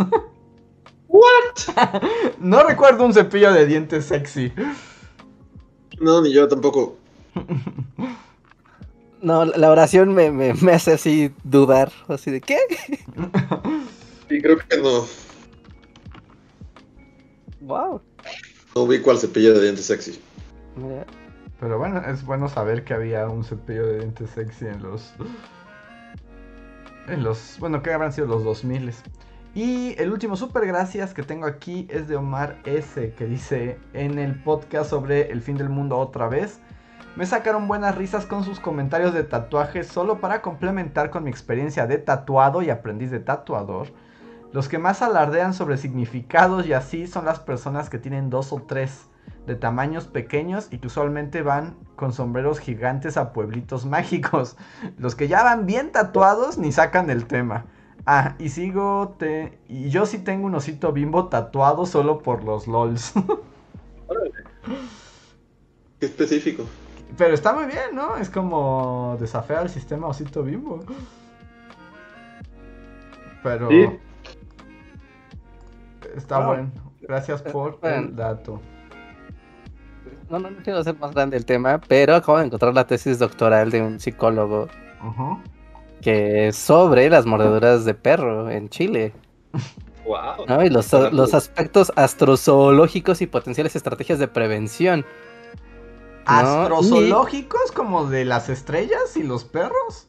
¿What? 1.09 1.74
no 2.39 2.62
recuerdo 2.62 3.05
un 3.05 3.15
cepillo 3.15 3.53
de 3.53 3.65
dientes 3.65 4.05
sexy. 4.05 4.53
No, 5.99 6.20
ni 6.20 6.32
yo 6.32 6.47
tampoco. 6.47 6.97
No, 9.23 9.45
la 9.45 9.71
oración 9.71 10.15
me, 10.15 10.31
me, 10.31 10.55
me 10.55 10.73
hace 10.73 10.93
así 10.93 11.33
dudar, 11.45 11.93
así 12.09 12.31
de 12.31 12.41
¿qué? 12.41 12.59
Sí, 14.29 14.41
creo 14.41 14.59
que 14.59 14.77
no. 14.77 15.07
Wow. 17.63 18.01
No 18.75 18.83
ubico 18.83 19.11
al 19.11 19.19
cepillo 19.19 19.53
de 19.55 19.63
dientes 19.63 19.87
sexy. 19.87 20.21
Mira, 20.77 21.05
Pero 21.59 21.79
bueno, 21.79 22.01
es 22.07 22.25
bueno 22.25 22.49
saber 22.49 22.85
que 22.85 22.95
había 22.95 23.29
un 23.29 23.45
cepillo 23.45 23.87
de 23.87 23.99
dientes 23.99 24.31
sexy 24.31 24.67
en 24.67 24.83
los. 24.83 25.13
En 27.09 27.25
los. 27.25 27.57
Bueno, 27.59 27.83
que 27.83 27.93
habrán 27.93 28.13
sido 28.13 28.29
los 28.29 28.45
2000 28.45 28.93
Y 29.55 29.95
el 29.99 30.13
último 30.13 30.37
super 30.37 30.65
gracias 30.65 31.13
que 31.13 31.25
tengo 31.25 31.47
aquí 31.47 31.89
es 31.91 32.07
de 32.07 32.17
Omar 32.17 32.61
S. 32.65 33.13
Que 33.19 33.27
dice: 33.27 33.79
En 33.93 34.19
el 34.19 34.41
podcast 34.43 34.91
sobre 34.91 35.31
el 35.33 35.43
fin 35.43 35.57
del 35.57 35.69
mundo 35.69 35.99
otra 35.99 36.29
vez. 36.29 36.61
Me 37.16 37.27
sacaron 37.27 37.66
buenas 37.66 37.97
risas 37.97 38.24
con 38.24 38.45
sus 38.45 38.61
comentarios 38.61 39.12
de 39.12 39.24
tatuajes 39.24 39.89
solo 39.89 40.20
para 40.20 40.43
complementar 40.43 41.11
con 41.11 41.24
mi 41.24 41.31
experiencia 41.31 41.87
de 41.89 41.99
tatuado 41.99 42.62
y 42.62 42.70
aprendiz 42.70 43.11
de 43.11 43.19
tatuador. 43.19 43.89
Los 44.53 44.69
que 44.69 44.78
más 44.78 45.03
alardean 45.03 45.53
sobre 45.53 45.77
significados 45.77 46.66
y 46.66 46.73
así 46.73 47.09
son 47.09 47.24
las 47.24 47.41
personas 47.41 47.91
que 47.91 47.99
tienen 47.99 48.31
dos 48.31 48.53
o 48.53 48.62
tres 48.62 49.07
de 49.47 49.57
tamaños 49.57 50.07
pequeños 50.07 50.69
y 50.70 50.78
que 50.78 50.87
usualmente 50.87 51.43
van 51.43 51.77
con 51.97 52.12
sombreros 52.12 52.61
gigantes 52.61 53.16
a 53.16 53.32
pueblitos 53.32 53.87
mágicos. 53.97 54.57
Los 54.97 55.16
que 55.16 55.27
ya 55.27 55.43
van 55.43 55.66
bien 55.66 55.91
tatuados 55.93 56.59
ni 56.59 56.70
sacan 56.70 57.11
el 57.11 57.27
tema. 57.27 57.66
Ah, 58.07 58.37
y 58.39 58.49
sigo 58.49 59.16
te 59.19 59.59
y 59.69 59.91
yo 59.91 60.07
sí 60.07 60.19
tengo 60.19 60.47
un 60.47 60.55
osito 60.55 60.93
bimbo 60.93 61.28
tatuado 61.28 61.87
solo 61.87 62.20
por 62.23 62.45
los 62.45 62.66
lols. 62.66 63.12
Qué 66.01 66.07
específico. 66.07 66.65
Pero 67.16 67.35
está 67.35 67.53
muy 67.53 67.66
bien, 67.66 67.95
¿no? 67.95 68.16
Es 68.16 68.31
como 68.31 69.16
desafiar 69.20 69.61
al 69.61 69.69
sistema 69.70 70.07
osito 70.07 70.43
bimbo. 70.43 70.81
Pero 73.43 73.69
Sí. 73.69 73.89
está 76.16 76.39
Wow. 76.39 76.47
bueno. 76.47 76.70
Gracias 77.01 77.43
por 77.43 77.78
el 77.82 78.15
dato. 78.15 78.61
No, 80.28 80.39
no, 80.39 80.51
no 80.51 80.62
quiero 80.62 80.78
hacer 80.78 80.97
más 80.99 81.12
grande 81.12 81.37
el 81.37 81.45
tema, 81.45 81.81
pero 81.89 82.15
acabo 82.15 82.39
de 82.39 82.45
encontrar 82.47 82.73
la 82.74 82.87
tesis 82.87 83.19
doctoral 83.19 83.70
de 83.70 83.82
un 83.82 83.99
psicólogo 83.99 84.69
Ajá. 85.01 85.39
que 86.03 86.49
es 86.49 86.57
sobre 86.57 87.11
las 87.11 87.27
mordeduras 87.27 87.85
de 87.85 87.95
perro 87.95 88.49
en 88.51 88.69
Chile, 88.69 89.12
Wow. 90.05 90.47
¿no? 90.47 90.65
Y 90.65 90.70
los, 90.70 90.93
los 91.12 91.35
aspectos 91.35 91.93
astrozoológicos 91.97 93.20
y 93.23 93.27
potenciales 93.27 93.74
estrategias 93.77 94.19
de 94.19 94.28
prevención. 94.28 95.05
¿Astrozoológicos 96.27 97.73
como 97.73 98.07
de 98.07 98.25
las 98.25 98.49
estrellas 98.49 99.17
y 99.17 99.23
los 99.23 99.45
perros? 99.45 100.09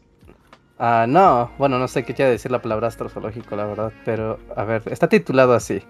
Ah, 0.83 1.05
no, 1.07 1.51
bueno, 1.59 1.77
no 1.77 1.87
sé 1.87 2.03
qué 2.03 2.15
quiere 2.15 2.31
decir 2.31 2.51
la 2.51 2.61
palabra 2.61 2.87
astrozoológico, 2.87 3.55
la 3.55 3.65
verdad, 3.65 3.93
pero 4.03 4.39
a 4.55 4.63
ver, 4.63 4.81
está 4.87 5.07
titulado 5.07 5.53
así. 5.53 5.83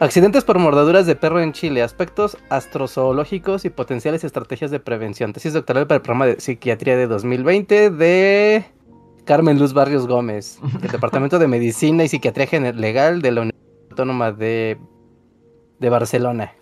Accidentes 0.00 0.44
por 0.44 0.58
mordeduras 0.58 1.06
de 1.06 1.16
perro 1.16 1.40
en 1.40 1.52
Chile, 1.52 1.82
aspectos 1.82 2.36
astrozoológicos 2.50 3.64
y 3.64 3.70
potenciales 3.70 4.22
estrategias 4.24 4.70
de 4.70 4.80
prevención. 4.80 5.32
Tesis 5.32 5.54
doctoral 5.54 5.86
para 5.86 5.96
el 5.96 6.02
programa 6.02 6.26
de 6.26 6.38
psiquiatría 6.38 6.98
de 6.98 7.06
2020 7.06 7.88
de 7.88 8.66
Carmen 9.24 9.58
Luz 9.58 9.72
Barrios 9.72 10.06
Gómez, 10.06 10.60
del 10.82 10.90
Departamento 10.90 11.38
de 11.38 11.48
Medicina 11.48 12.04
y 12.04 12.08
Psiquiatría 12.08 12.72
Legal 12.72 13.22
de 13.22 13.32
la 13.32 13.40
Universidad 13.40 13.90
Autónoma 13.92 14.32
de, 14.32 14.78
de 15.78 15.88
Barcelona. 15.88 16.52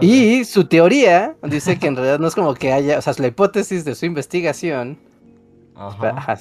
Y 0.00 0.44
su 0.44 0.66
teoría 0.66 1.36
dice 1.42 1.78
que 1.78 1.86
en 1.86 1.96
realidad 1.96 2.18
no 2.18 2.26
es 2.28 2.34
como 2.34 2.54
que 2.54 2.72
haya, 2.72 2.98
o 2.98 3.02
sea, 3.02 3.12
la 3.18 3.26
hipótesis 3.28 3.84
de 3.84 3.94
su 3.94 4.06
investigación 4.06 4.98
Ajá. 5.74 6.38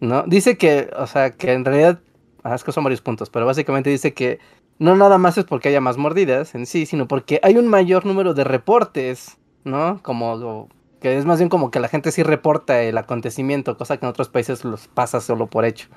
No, 0.00 0.24
dice 0.26 0.56
que, 0.56 0.90
o 0.96 1.06
sea, 1.06 1.30
que 1.30 1.52
en 1.52 1.64
realidad, 1.64 2.00
ah, 2.42 2.54
es 2.54 2.64
que 2.64 2.72
son 2.72 2.84
varios 2.84 3.00
puntos, 3.02 3.30
pero 3.30 3.46
básicamente 3.46 3.90
dice 3.90 4.14
que 4.14 4.38
no 4.78 4.96
nada 4.96 5.18
más 5.18 5.38
es 5.38 5.44
porque 5.44 5.68
haya 5.68 5.80
más 5.80 5.96
mordidas 5.96 6.54
en 6.54 6.66
sí, 6.66 6.86
sino 6.86 7.06
porque 7.06 7.38
hay 7.42 7.56
un 7.56 7.68
mayor 7.68 8.04
número 8.06 8.34
de 8.34 8.44
reportes, 8.44 9.36
¿no? 9.64 10.00
Como 10.02 10.68
que 11.00 11.18
es 11.18 11.24
más 11.24 11.38
bien 11.38 11.48
como 11.48 11.70
que 11.70 11.80
la 11.80 11.88
gente 11.88 12.10
sí 12.10 12.22
reporta 12.22 12.82
el 12.82 12.96
acontecimiento, 12.98 13.76
cosa 13.76 13.96
que 13.96 14.06
en 14.06 14.10
otros 14.10 14.28
países 14.28 14.64
los 14.64 14.88
pasa 14.88 15.20
solo 15.20 15.46
por 15.46 15.64
hecho. 15.64 15.88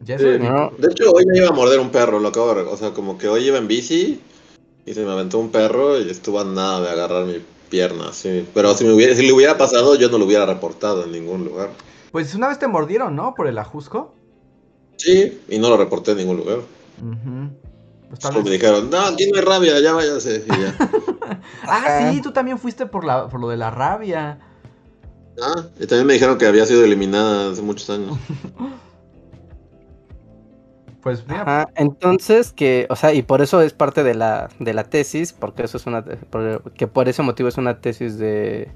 Ya 0.00 0.16
de 0.16 0.38
mi- 0.38 0.48
No. 0.48 0.72
De 0.78 0.88
hecho, 0.88 1.10
hoy 1.10 1.26
me 1.26 1.38
iba 1.38 1.48
a 1.48 1.52
morder 1.52 1.80
un 1.80 1.90
perro, 1.90 2.20
lo 2.20 2.28
acabo 2.28 2.54
de... 2.54 2.62
O 2.62 2.76
sea, 2.76 2.92
como 2.92 3.18
que 3.18 3.28
hoy 3.28 3.44
iba 3.48 3.58
en 3.58 3.66
bici 3.66 4.20
y 4.86 4.94
se 4.94 5.04
me 5.04 5.10
aventó 5.10 5.38
un 5.38 5.50
perro 5.50 6.00
y 6.00 6.08
estuvo 6.08 6.40
a 6.40 6.44
nada 6.44 6.80
de 6.80 6.88
agarrar 6.88 7.26
mi 7.26 7.42
pierna, 7.68 8.12
sí. 8.12 8.48
Pero 8.54 8.74
si, 8.74 8.84
me 8.84 8.92
hubiera, 8.92 9.14
si 9.16 9.26
le 9.26 9.32
hubiera 9.32 9.58
pasado, 9.58 9.96
yo 9.96 10.08
no 10.08 10.18
lo 10.18 10.24
hubiera 10.24 10.46
reportado 10.46 11.04
en 11.04 11.12
ningún 11.12 11.44
lugar. 11.44 11.70
Pues 12.12 12.34
una 12.36 12.48
vez 12.48 12.60
te 12.60 12.68
mordieron, 12.68 13.16
¿no? 13.16 13.34
Por 13.34 13.48
el 13.48 13.58
ajusco. 13.58 14.14
Sí, 14.96 15.42
y 15.48 15.58
no 15.58 15.68
lo 15.68 15.76
reporté 15.76 16.12
en 16.12 16.18
ningún 16.18 16.36
lugar. 16.36 16.58
Ujú. 17.02 17.50
Pues 18.08 18.20
Solo 18.20 18.44
me 18.44 18.50
dijeron, 18.50 18.88
no, 18.88 19.00
aquí 19.00 19.28
no 19.28 19.36
hay 19.36 19.42
rabia, 19.42 19.80
ya 19.80 19.92
váyase. 19.92 20.44
Y 20.46 20.48
ya. 20.48 20.76
Ah, 21.68 22.12
sí, 22.12 22.20
tú 22.22 22.30
también 22.30 22.56
fuiste 22.56 22.86
por, 22.86 23.04
la, 23.04 23.28
por 23.28 23.40
lo 23.40 23.48
de 23.48 23.56
la 23.56 23.68
rabia. 23.68 24.38
Ah, 25.42 25.64
y 25.80 25.86
también 25.86 26.06
me 26.06 26.12
dijeron 26.12 26.38
que 26.38 26.46
había 26.46 26.64
sido 26.64 26.84
eliminada 26.84 27.50
hace 27.50 27.62
muchos 27.62 27.90
años. 27.90 28.16
Pues 31.06 31.24
mira, 31.28 31.42
Ajá, 31.42 31.68
entonces 31.76 32.52
que, 32.52 32.88
o 32.90 32.96
sea, 32.96 33.14
y 33.14 33.22
por 33.22 33.40
eso 33.40 33.62
es 33.62 33.72
parte 33.72 34.02
de 34.02 34.16
la, 34.16 34.48
de 34.58 34.74
la 34.74 34.82
tesis, 34.82 35.32
porque 35.32 35.62
eso 35.62 35.76
es 35.76 35.86
una, 35.86 36.02
por- 36.02 36.72
que 36.72 36.88
por 36.88 37.08
ese 37.08 37.22
motivo 37.22 37.48
es 37.48 37.58
una 37.58 37.80
tesis 37.80 38.18
de, 38.18 38.72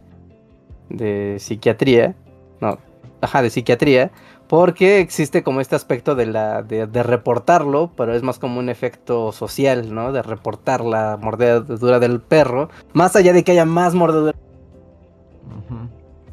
de 0.91 1.39
psiquiatría, 1.41 2.15
no, 2.61 2.79
ajá, 3.21 3.43
de 3.43 3.51
psiquiatría, 3.51 4.13
porque 4.47 5.01
existe 5.01 5.43
como 5.43 5.61
este 5.61 5.75
aspecto 5.75 6.15
de, 6.15 6.27
la, 6.27 6.63
de, 6.63 6.87
de, 6.87 7.03
reportarlo, 7.03 7.91
pero 7.97 8.15
es 8.15 8.23
más 8.23 8.39
como 8.39 8.61
un 8.61 8.69
efecto 8.69 9.33
social, 9.33 9.93
¿no? 9.93 10.13
De 10.13 10.23
reportar 10.23 10.85
la 10.85 11.17
mordedura 11.21 11.99
del 11.99 12.21
perro, 12.23 12.69
más 12.93 13.17
allá 13.17 13.33
de 13.33 13.43
que 13.43 13.51
haya 13.53 13.65
más 13.65 13.95
mordedura. 13.97 14.35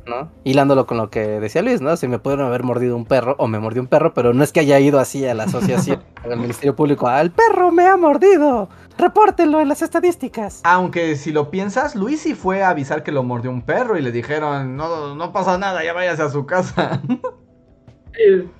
¿No? 0.07 0.31
Hilándolo 0.43 0.85
con 0.85 0.97
lo 0.97 1.09
que 1.09 1.39
decía 1.39 1.61
Luis, 1.61 1.81
¿no? 1.81 1.95
Si 1.97 2.07
me 2.07 2.19
pudieron 2.19 2.45
haber 2.45 2.63
mordido 2.63 2.95
un 2.95 3.05
perro 3.05 3.35
o 3.37 3.47
me 3.47 3.59
mordió 3.59 3.81
un 3.81 3.87
perro, 3.87 4.13
pero 4.13 4.33
no 4.33 4.43
es 4.43 4.51
que 4.51 4.61
haya 4.61 4.79
ido 4.79 4.99
así 4.99 5.25
a 5.25 5.33
la 5.33 5.43
asociación, 5.43 6.03
al 6.23 6.37
Ministerio 6.37 6.75
Público, 6.75 7.07
al 7.07 7.31
perro 7.31 7.71
me 7.71 7.85
ha 7.85 7.97
mordido, 7.97 8.69
repórtenlo 8.97 9.61
en 9.61 9.69
las 9.69 9.81
estadísticas. 9.81 10.61
Aunque 10.63 11.15
si 11.15 11.31
lo 11.31 11.51
piensas, 11.51 11.95
Luis 11.95 12.21
sí 12.21 12.33
fue 12.33 12.63
a 12.63 12.69
avisar 12.69 13.03
que 13.03 13.11
lo 13.11 13.23
mordió 13.23 13.51
un 13.51 13.61
perro 13.61 13.97
y 13.97 14.01
le 14.01 14.11
dijeron, 14.11 14.75
no, 14.75 15.15
no 15.15 15.31
pasa 15.31 15.57
nada, 15.57 15.83
ya 15.83 15.93
váyase 15.93 16.23
a 16.23 16.29
su 16.29 16.45
casa. 16.45 17.01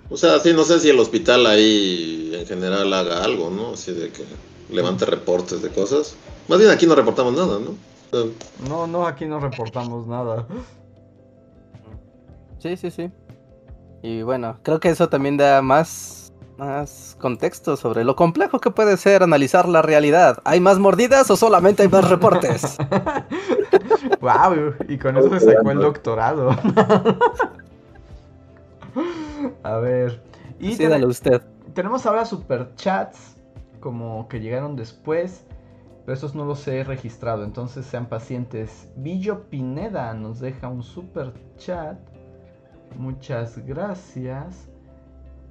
O 0.10 0.18
sea, 0.18 0.40
sí, 0.40 0.54
no 0.54 0.64
sé 0.64 0.80
si 0.80 0.90
el 0.90 1.00
hospital 1.00 1.46
ahí 1.48 2.32
en 2.34 2.46
general 2.46 2.94
haga 2.94 3.24
algo, 3.24 3.50
¿no? 3.50 3.74
Así 3.74 3.92
de 3.92 4.10
que 4.10 4.24
levante 4.70 5.06
reportes 5.06 5.62
de 5.62 5.70
cosas. 5.70 6.16
Más 6.48 6.60
bien 6.60 6.72
aquí 6.72 6.86
no 6.86 6.96
reportamos 6.96 7.34
nada, 7.34 7.60
¿no? 7.60 7.76
No, 8.68 8.88
no, 8.88 9.06
aquí 9.06 9.26
no 9.26 9.40
reportamos 9.40 10.08
nada. 10.08 10.48
Sí, 12.60 12.76
sí, 12.78 12.92
sí. 12.92 13.12
Y 14.02 14.22
bueno, 14.22 14.60
creo 14.64 14.80
que 14.80 14.90
eso 14.90 15.10
también 15.10 15.38
da 15.38 15.62
más, 15.62 16.34
más 16.58 17.16
contexto 17.20 17.76
sobre 17.78 18.04
lo 18.04 18.16
complejo 18.16 18.60
que 18.60 18.72
puede 18.72 18.98
ser 18.98 19.24
analizar 19.24 19.68
la 19.68 19.82
realidad. 19.82 20.40
¿Hay 20.44 20.60
más 20.60 20.80
mordidas 20.80 21.30
o 21.32 21.36
solamente 21.36 21.84
hay 21.84 21.90
más 21.90 22.10
reportes? 22.10 22.78
wow, 24.22 24.74
y 24.88 24.98
con 24.98 25.18
eso 25.18 25.30
se 25.40 25.52
sacó 25.52 25.72
el 25.72 25.80
doctorado. 25.80 26.52
a 29.64 29.78
ver. 29.78 30.22
Y 30.60 30.76
Sí, 30.76 30.86
dale 30.88 31.06
usted. 31.06 31.42
tenemos 31.74 32.06
ahora 32.06 32.26
superchats, 32.26 33.36
como 33.80 34.28
que 34.28 34.40
llegaron 34.40 34.76
después, 34.76 35.46
pero 36.06 36.16
esos 36.16 36.34
no 36.36 36.46
los 36.46 36.68
he 36.68 36.84
registrado, 36.84 37.44
entonces 37.44 37.86
sean 37.86 38.08
pacientes. 38.08 38.88
Villo 38.96 39.44
Pineda 39.50 40.14
nos 40.14 40.40
deja 40.40 40.68
un 40.70 40.82
superchat. 40.84 41.98
Muchas 42.98 43.64
gracias. 43.66 44.70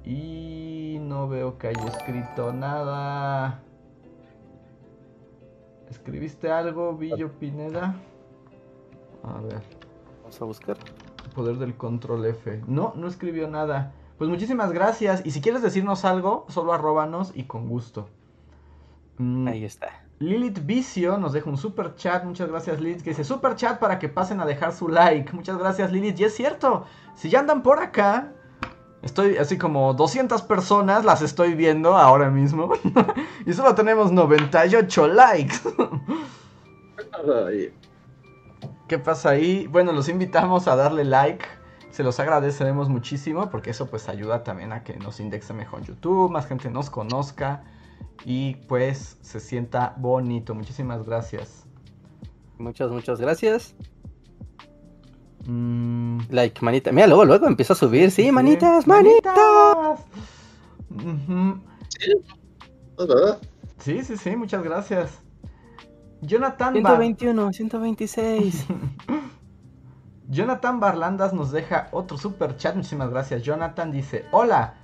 Y 0.03 0.97
no 1.01 1.27
veo 1.27 1.57
que 1.57 1.69
haya 1.69 1.85
escrito 1.85 2.53
nada. 2.53 3.61
¿Escribiste 5.89 6.51
algo, 6.51 6.95
Villo 6.95 7.31
Pineda? 7.31 7.95
A 9.23 9.41
ver. 9.41 9.61
Vamos 10.21 10.41
a 10.41 10.45
buscar. 10.45 10.77
Poder 11.33 11.57
del 11.57 11.75
control 11.75 12.25
F. 12.25 12.61
No, 12.67 12.93
no 12.95 13.07
escribió 13.07 13.47
nada. 13.47 13.93
Pues 14.17 14.29
muchísimas 14.29 14.71
gracias. 14.71 15.25
Y 15.25 15.31
si 15.31 15.41
quieres 15.41 15.61
decirnos 15.61 16.03
algo, 16.05 16.45
solo 16.49 16.73
arróbanos 16.73 17.31
y 17.35 17.43
con 17.43 17.69
gusto. 17.69 18.09
Mm, 19.17 19.47
Ahí 19.47 19.63
está. 19.63 20.06
Lilith 20.19 20.65
Vicio 20.65 21.17
nos 21.17 21.33
deja 21.33 21.49
un 21.49 21.57
super 21.57 21.95
chat. 21.95 22.23
Muchas 22.23 22.49
gracias, 22.49 22.81
Lilith. 22.81 23.03
Que 23.03 23.11
dice 23.11 23.23
super 23.23 23.55
chat 23.55 23.79
para 23.79 23.99
que 23.99 24.09
pasen 24.09 24.39
a 24.39 24.45
dejar 24.45 24.73
su 24.73 24.89
like. 24.89 25.31
Muchas 25.33 25.57
gracias, 25.57 25.91
Lilith. 25.91 26.19
Y 26.19 26.23
es 26.23 26.35
cierto, 26.35 26.85
si 27.15 27.29
ya 27.29 27.39
andan 27.39 27.61
por 27.61 27.79
acá, 27.79 28.33
estoy 29.03 29.37
así 29.37 29.57
como 29.57 29.93
200 29.93 30.41
personas, 30.43 31.05
las 31.05 31.21
estoy 31.21 31.53
viendo 31.53 31.95
ahora 31.95 32.31
mismo. 32.31 32.71
y 33.45 33.53
solo 33.53 33.75
tenemos 33.75 34.11
98 34.11 35.07
likes. 35.07 35.57
¿Qué 38.87 38.97
pasa 38.97 39.29
ahí? 39.29 39.67
Bueno, 39.67 39.91
los 39.91 40.09
invitamos 40.09 40.67
a 40.67 40.75
darle 40.75 41.03
like. 41.03 41.45
Se 41.91 42.03
los 42.03 42.19
agradeceremos 42.19 42.89
muchísimo 42.89 43.49
porque 43.49 43.69
eso 43.69 43.87
pues 43.87 44.09
ayuda 44.09 44.43
también 44.43 44.71
a 44.71 44.83
que 44.83 44.97
nos 44.97 45.19
indexe 45.19 45.53
mejor 45.53 45.79
en 45.79 45.85
YouTube, 45.85 46.29
más 46.29 46.47
gente 46.47 46.69
nos 46.69 46.89
conozca 46.89 47.63
y 48.25 48.55
pues 48.67 49.17
se 49.21 49.39
sienta 49.39 49.95
bonito. 49.97 50.53
Muchísimas 50.55 51.05
gracias. 51.05 51.65
Muchas, 52.57 52.89
muchas 52.91 53.19
gracias. 53.21 53.75
Mm, 55.45 56.19
Like, 56.29 56.63
manita. 56.63 56.91
Mira, 56.91 57.07
luego, 57.07 57.23
luego 57.25 57.47
empieza 57.47 57.73
a 57.73 57.75
subir. 57.75 58.11
Sí, 58.11 58.23
sí, 58.25 58.31
manitas, 58.31 58.85
manitas. 58.87 59.99
¿es 62.97 63.07
verdad? 63.07 63.39
Sí, 63.79 64.03
sí, 64.03 64.17
sí, 64.17 64.35
muchas 64.35 64.63
gracias. 64.63 65.21
Jonathan, 66.21 66.73
Bar- 66.81 66.97
121, 66.97 67.53
126. 67.53 68.65
Jonathan 70.29 70.79
Barlandas 70.79 71.31
nos 71.33 71.51
deja 71.51 71.87
otro 71.91 72.17
super 72.17 72.57
chat. 72.57 72.75
Muchísimas 72.75 73.09
gracias. 73.09 73.43
Jonathan 73.43 73.91
dice: 73.91 74.25
Hola, 74.31 74.75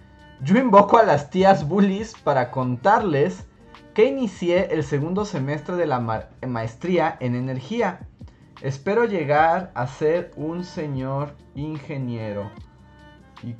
yo 0.43 0.57
invoco 0.57 0.97
a 0.97 1.03
las 1.03 1.29
tías 1.29 1.67
bullies 1.67 2.13
para 2.23 2.51
contarles 2.51 3.45
que 3.93 4.05
inicié 4.05 4.73
el 4.73 4.83
segundo 4.83 5.25
semestre 5.25 5.75
de 5.75 5.85
la 5.85 5.99
ma- 5.99 6.25
maestría 6.47 7.15
en 7.19 7.35
energía. 7.35 8.07
Espero 8.61 9.05
llegar 9.05 9.71
a 9.75 9.87
ser 9.87 10.31
un 10.35 10.63
señor 10.63 11.35
ingeniero 11.55 12.49
y, 13.43 13.55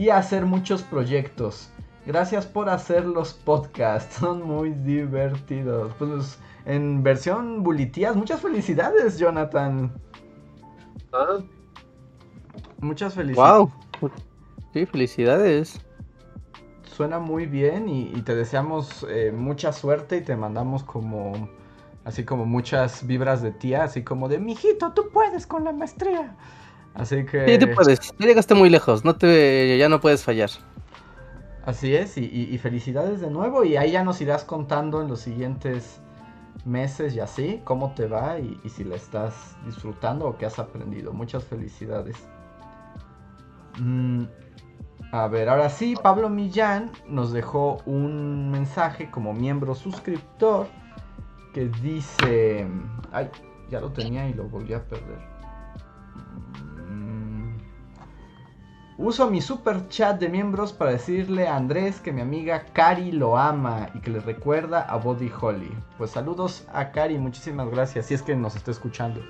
y 0.00 0.08
hacer 0.10 0.46
muchos 0.46 0.82
proyectos. 0.82 1.70
Gracias 2.06 2.46
por 2.46 2.68
hacer 2.68 3.04
los 3.04 3.32
podcasts, 3.34 4.16
son 4.20 4.42
muy 4.46 4.70
divertidos. 4.70 5.92
Pues 5.98 6.38
en 6.64 7.02
versión 7.02 7.62
bulitías, 7.62 8.16
muchas 8.16 8.40
felicidades, 8.40 9.18
Jonathan. 9.18 9.92
Ah, 11.12 11.38
Muchas 12.80 13.14
felicidades. 13.14 13.68
wow. 14.00 14.10
Sí, 14.72 14.86
felicidades. 14.86 15.80
Suena 16.96 17.18
muy 17.18 17.46
bien 17.46 17.88
y, 17.88 18.12
y 18.14 18.22
te 18.22 18.34
deseamos 18.34 19.06
eh, 19.08 19.32
mucha 19.32 19.72
suerte 19.72 20.18
y 20.18 20.20
te 20.22 20.36
mandamos 20.36 20.84
como 20.84 21.48
así 22.04 22.24
como 22.24 22.44
muchas 22.46 23.06
vibras 23.06 23.42
de 23.42 23.52
tía, 23.52 23.84
así 23.84 24.02
como 24.04 24.28
de 24.28 24.38
mijito, 24.38 24.92
tú 24.92 25.10
puedes 25.12 25.46
con 25.46 25.64
la 25.64 25.72
maestría. 25.72 26.36
Así 26.94 27.24
que 27.26 27.42
Sí, 27.46 27.58
tú 27.58 27.66
puedes. 27.70 27.98
Ya 28.18 28.26
llegaste 28.26 28.54
muy 28.54 28.68
lejos. 28.70 29.04
No 29.04 29.16
te, 29.16 29.76
ya 29.78 29.88
no 29.88 30.00
puedes 30.00 30.22
fallar. 30.24 30.50
así 31.62 31.94
es 31.94 32.16
y, 32.18 32.24
y- 32.24 32.54
y 32.54 32.58
felicidades 32.58 33.20
de 33.20 33.30
nuevo 33.30 33.64
y 33.64 33.76
ahí 33.76 33.92
ya 33.92 34.04
nos 34.04 34.20
irás 34.20 34.44
contando 34.44 35.00
en 35.02 35.08
los 35.08 35.20
siguientes 35.20 36.00
meses 36.64 37.14
y 37.14 37.20
así 37.20 37.60
cómo 37.64 37.94
te 37.94 38.06
va 38.06 38.38
y, 38.38 38.60
y 38.64 38.68
si 38.70 38.84
la 38.84 38.96
estás 38.96 39.56
disfrutando 39.66 40.26
o 40.28 40.38
qué 40.38 40.46
has 40.46 40.58
aprendido. 40.58 41.12
Muchas 41.12 41.44
felicidades. 41.44 42.16
Mm, 43.78 44.24
a 45.12 45.28
ver, 45.28 45.50
ahora 45.50 45.68
sí, 45.68 45.94
Pablo 46.02 46.30
Millán 46.30 46.90
nos 47.06 47.32
dejó 47.34 47.82
un 47.84 48.50
mensaje 48.50 49.10
como 49.10 49.34
miembro 49.34 49.74
suscriptor 49.74 50.68
que 51.52 51.68
dice... 51.82 52.66
Ay, 53.12 53.30
ya 53.68 53.82
lo 53.82 53.92
tenía 53.92 54.26
y 54.26 54.32
lo 54.32 54.44
volví 54.44 54.72
a 54.72 54.82
perder. 54.82 55.18
Mm, 56.88 57.58
Uso 58.96 59.30
mi 59.30 59.42
super 59.42 59.86
chat 59.88 60.18
de 60.18 60.30
miembros 60.30 60.72
para 60.72 60.92
decirle 60.92 61.46
a 61.46 61.56
Andrés 61.56 62.00
que 62.00 62.10
mi 62.10 62.22
amiga 62.22 62.64
Cari 62.72 63.12
lo 63.12 63.36
ama 63.36 63.90
y 63.94 64.00
que 64.00 64.12
le 64.12 64.20
recuerda 64.20 64.80
a 64.80 64.96
Body 64.96 65.30
Holly. 65.38 65.76
Pues 65.98 66.12
saludos 66.12 66.66
a 66.72 66.90
Cari, 66.90 67.18
muchísimas 67.18 67.68
gracias, 67.68 68.06
si 68.06 68.14
es 68.14 68.22
que 68.22 68.34
nos 68.34 68.56
está 68.56 68.70
escuchando. 68.70 69.20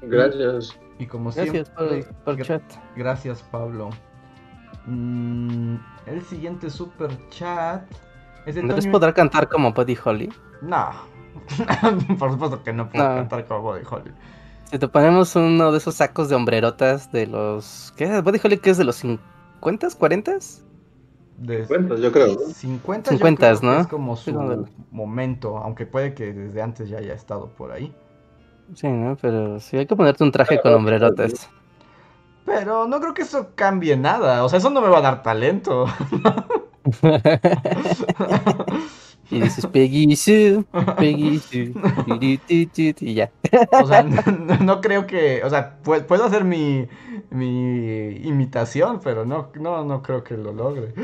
gracias. 0.00 0.78
Y 0.98 1.06
como 1.06 1.30
Gracias 1.30 1.68
siempre, 1.68 2.04
por 2.24 2.34
el 2.34 2.40
gra- 2.40 2.44
chat. 2.46 2.62
Gracias, 2.96 3.42
Pablo. 3.42 3.90
Mm, 4.86 5.76
el 6.06 6.22
siguiente 6.24 6.70
super 6.70 7.10
chat 7.30 7.82
es 8.46 8.54
de 8.54 8.62
¿Andrés 8.62 8.84
Toño- 8.86 8.92
podrá 8.92 9.12
cantar 9.12 9.48
como 9.48 9.72
Buddy 9.72 9.96
Holly? 10.02 10.32
No. 10.62 10.90
Por 12.18 12.32
supuesto 12.32 12.62
que 12.62 12.72
no 12.72 12.88
puedo 12.88 13.08
No. 13.08 13.14
cantar 13.16 13.46
como 13.46 13.62
Body 13.62 13.82
Holly. 13.88 14.10
Si 14.70 14.78
te 14.78 14.88
ponemos 14.88 15.34
uno 15.36 15.72
de 15.72 15.78
esos 15.78 15.94
sacos 15.94 16.28
de 16.28 16.34
hombrerotas 16.34 17.10
de 17.12 17.26
los... 17.26 17.92
¿Qué? 17.96 18.20
¿Buddy 18.20 18.40
Holly 18.42 18.58
que 18.58 18.70
es 18.70 18.76
de 18.78 18.84
los 18.84 18.96
50, 18.96 19.88
40? 19.98 20.32
De 21.38 21.62
Bueno, 21.66 21.96
yo 21.96 22.10
creo. 22.12 22.34
¿no? 22.34 22.40
50, 22.52 23.10
yo 23.12 23.16
50, 23.18 23.46
creo 23.46 23.60
que 23.60 23.66
¿no? 23.66 23.80
es 23.80 23.86
como 23.86 24.16
su 24.16 24.32
no, 24.32 24.64
momento, 24.90 25.56
aunque 25.58 25.86
puede 25.86 26.12
que 26.14 26.32
desde 26.32 26.60
antes 26.60 26.88
ya 26.88 26.98
haya 26.98 27.14
estado 27.14 27.48
por 27.50 27.70
ahí. 27.72 27.94
Sí, 28.74 28.88
¿no? 28.88 29.16
Pero 29.16 29.60
sí 29.60 29.76
hay 29.76 29.86
que 29.86 29.96
ponerte 29.96 30.24
un 30.24 30.32
traje 30.32 30.60
con 30.60 30.74
hombrerotas. 30.74 31.50
Pero 32.44 32.86
no 32.86 33.00
creo 33.00 33.14
que 33.14 33.22
eso 33.22 33.54
cambie 33.54 33.96
nada. 33.96 34.44
O 34.44 34.48
sea, 34.48 34.58
eso 34.58 34.70
no 34.70 34.80
me 34.80 34.88
va 34.88 34.98
a 34.98 35.02
dar 35.02 35.22
talento. 35.22 35.86
y 39.30 39.40
dices 39.40 39.66
Peggy 39.66 40.16
Sue, 40.16 40.64
Peggy 40.96 41.38
Sue, 41.38 41.74
y 43.00 43.14
ya. 43.14 43.30
O 43.76 43.86
sea, 43.86 44.02
no, 44.02 44.22
no 44.60 44.80
creo 44.80 45.06
que. 45.06 45.42
O 45.44 45.50
sea, 45.50 45.80
pu- 45.82 46.04
puedo 46.06 46.24
hacer 46.24 46.44
mi, 46.44 46.88
mi 47.30 48.10
imitación, 48.26 49.00
pero 49.02 49.24
no, 49.26 49.50
no, 49.60 49.84
no 49.84 50.02
creo 50.02 50.24
que 50.24 50.36
lo 50.36 50.52
logre. 50.52 50.94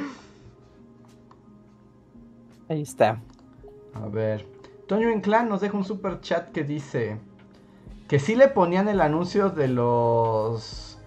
Ahí 2.69 2.82
está. 2.82 3.20
A 3.95 4.07
ver. 4.09 4.47
Toño 4.86 5.11
Inclán 5.11 5.49
nos 5.49 5.61
deja 5.61 5.77
un 5.77 5.85
super 5.85 6.20
chat 6.20 6.51
que 6.53 6.65
dice: 6.65 7.19
Que 8.09 8.18
sí 8.18 8.35
le 8.35 8.48
ponían 8.48 8.89
el 8.89 9.01
anuncio 9.01 9.51
de 9.51 9.68
los 9.68 10.98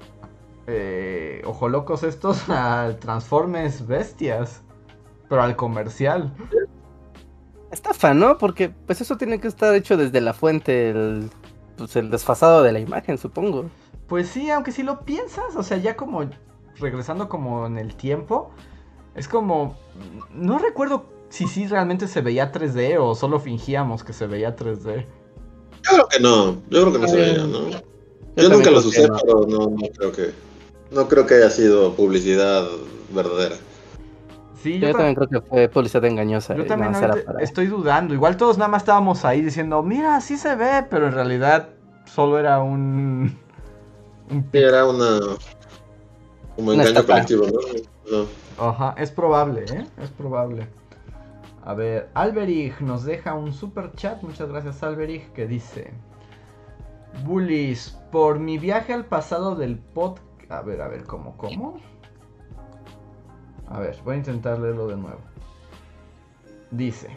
eh, 0.68 1.41
ojolocos 1.45 2.03
estos 2.03 2.49
al 2.49 2.98
Transformes 2.98 3.88
Bestias. 3.88 4.61
Pero 5.30 5.41
al 5.44 5.56
comercial. 5.56 6.34
Estafa, 7.72 8.14
¿no? 8.14 8.38
Porque 8.38 8.69
pues 8.69 9.02
eso 9.02 9.18
tiene 9.18 9.40
que 9.40 9.48
estar 9.48 9.76
hecho 9.76 9.98
desde 9.98 10.22
la 10.22 10.34
fuente, 10.34 10.90
el, 10.90 11.30
pues, 11.76 11.95
el 11.98 12.10
desfasado 12.10 12.64
de 12.64 12.72
la 12.72 12.80
imagen, 12.80 13.18
supongo. 13.18 13.65
Pues 14.07 14.30
sí, 14.30 14.49
aunque 14.49 14.72
si 14.72 14.84
lo 14.84 15.02
piensas, 15.02 15.56
o 15.57 15.64
sea, 15.64 15.78
ya 15.78 15.98
como 15.98 16.24
regresando 16.80 17.28
como 17.28 17.65
en 17.65 17.78
el 17.78 17.95
tiempo, 17.95 18.52
es 19.15 19.28
como, 19.28 19.76
no 20.32 20.60
recuerdo 20.60 21.10
si 21.30 21.48
sí 21.48 21.68
realmente 21.68 22.07
se 22.07 22.22
veía 22.22 22.52
3D 22.52 22.98
o 22.99 23.15
solo 23.15 23.40
fingíamos 23.40 24.03
que 24.03 24.14
se 24.14 24.28
veía 24.28 24.56
3D. 24.56 25.06
Yo 25.84 25.91
creo 25.94 26.08
que 26.08 26.20
no, 26.20 26.45
yo 26.70 26.82
creo 26.82 26.94
que 26.94 26.99
no 26.99 27.08
se 27.08 27.16
veía, 27.18 27.45
¿no? 27.45 27.70
Yo, 27.70 27.80
también 28.36 28.52
nunca 28.52 28.72
los 28.72 28.86
usé, 28.86 29.08
no. 29.08 29.18
pero 29.22 29.45
no, 29.48 29.70
no 29.70 29.88
creo 29.98 30.12
que 30.12 30.32
no 30.91 31.08
creo 31.08 31.26
que 31.26 31.34
haya 31.36 31.49
sido 31.49 31.94
publicidad 31.94 32.66
verdadera. 33.12 33.56
Sí, 34.62 34.80
Yo, 34.80 34.88
yo, 34.88 34.91
ta- 34.94 34.98
también 34.99 35.16
creo 35.16 35.28
que 35.30 35.41
fue 35.41 35.70
publicidad 35.70 36.06
engañosa. 36.06 36.56
yo 36.56 36.66
también 36.66 36.91
para- 36.94 37.16
estoy 37.41 37.68
dudando. 37.68 38.14
Igual 38.14 38.38
todos 38.38 38.58
nada 38.58 38.70
más 38.70 38.82
estábamos 38.84 39.24
ahí 39.26 39.41
diciendo, 39.41 39.82
mira, 39.84 40.20
sí 40.22 40.38
se 40.38 40.56
ve, 40.56 40.86
pero 40.90 41.08
en 41.08 41.14
realidad 41.14 41.70
solo 42.06 42.40
era 42.40 42.60
un... 42.62 43.38
un 44.32 44.49
Sí, 44.52 44.58
era 44.58 44.86
una 44.86 45.20
como 46.56 46.74
engaño 46.74 47.06
colectivo, 47.06 47.45
¿no? 47.48 48.26
No. 48.60 48.68
Ajá, 48.70 48.95
es 48.98 49.12
probable, 49.12 49.66
¿eh? 49.72 49.86
Es 50.02 50.10
probable. 50.10 50.68
A 51.68 51.73
ver, 51.73 52.10
Alberich 52.14 52.80
nos 52.80 53.03
deja 53.03 53.34
un 53.34 53.52
super 53.52 53.91
chat. 53.91 54.23
Muchas 54.23 54.48
gracias, 54.48 54.81
Alberich, 54.84 55.34
que 55.34 55.48
dice: 55.48 55.91
Bullies, 57.26 57.89
por 58.10 58.39
mi 58.39 58.57
viaje 58.57 58.94
al 58.94 59.03
pasado 59.03 59.53
del 59.53 59.77
pod. 59.77 60.18
A 60.48 60.61
ver, 60.61 60.81
a 60.81 60.88
ver, 60.88 61.03
¿cómo? 61.03 61.35
¿Cómo? 61.35 61.77
A 63.68 63.81
ver, 63.81 63.98
voy 64.06 64.15
a 64.15 64.19
intentar 64.19 64.60
leerlo 64.60 64.88
de 64.88 64.95
nuevo. 64.95 65.19
Dice: 66.72 67.10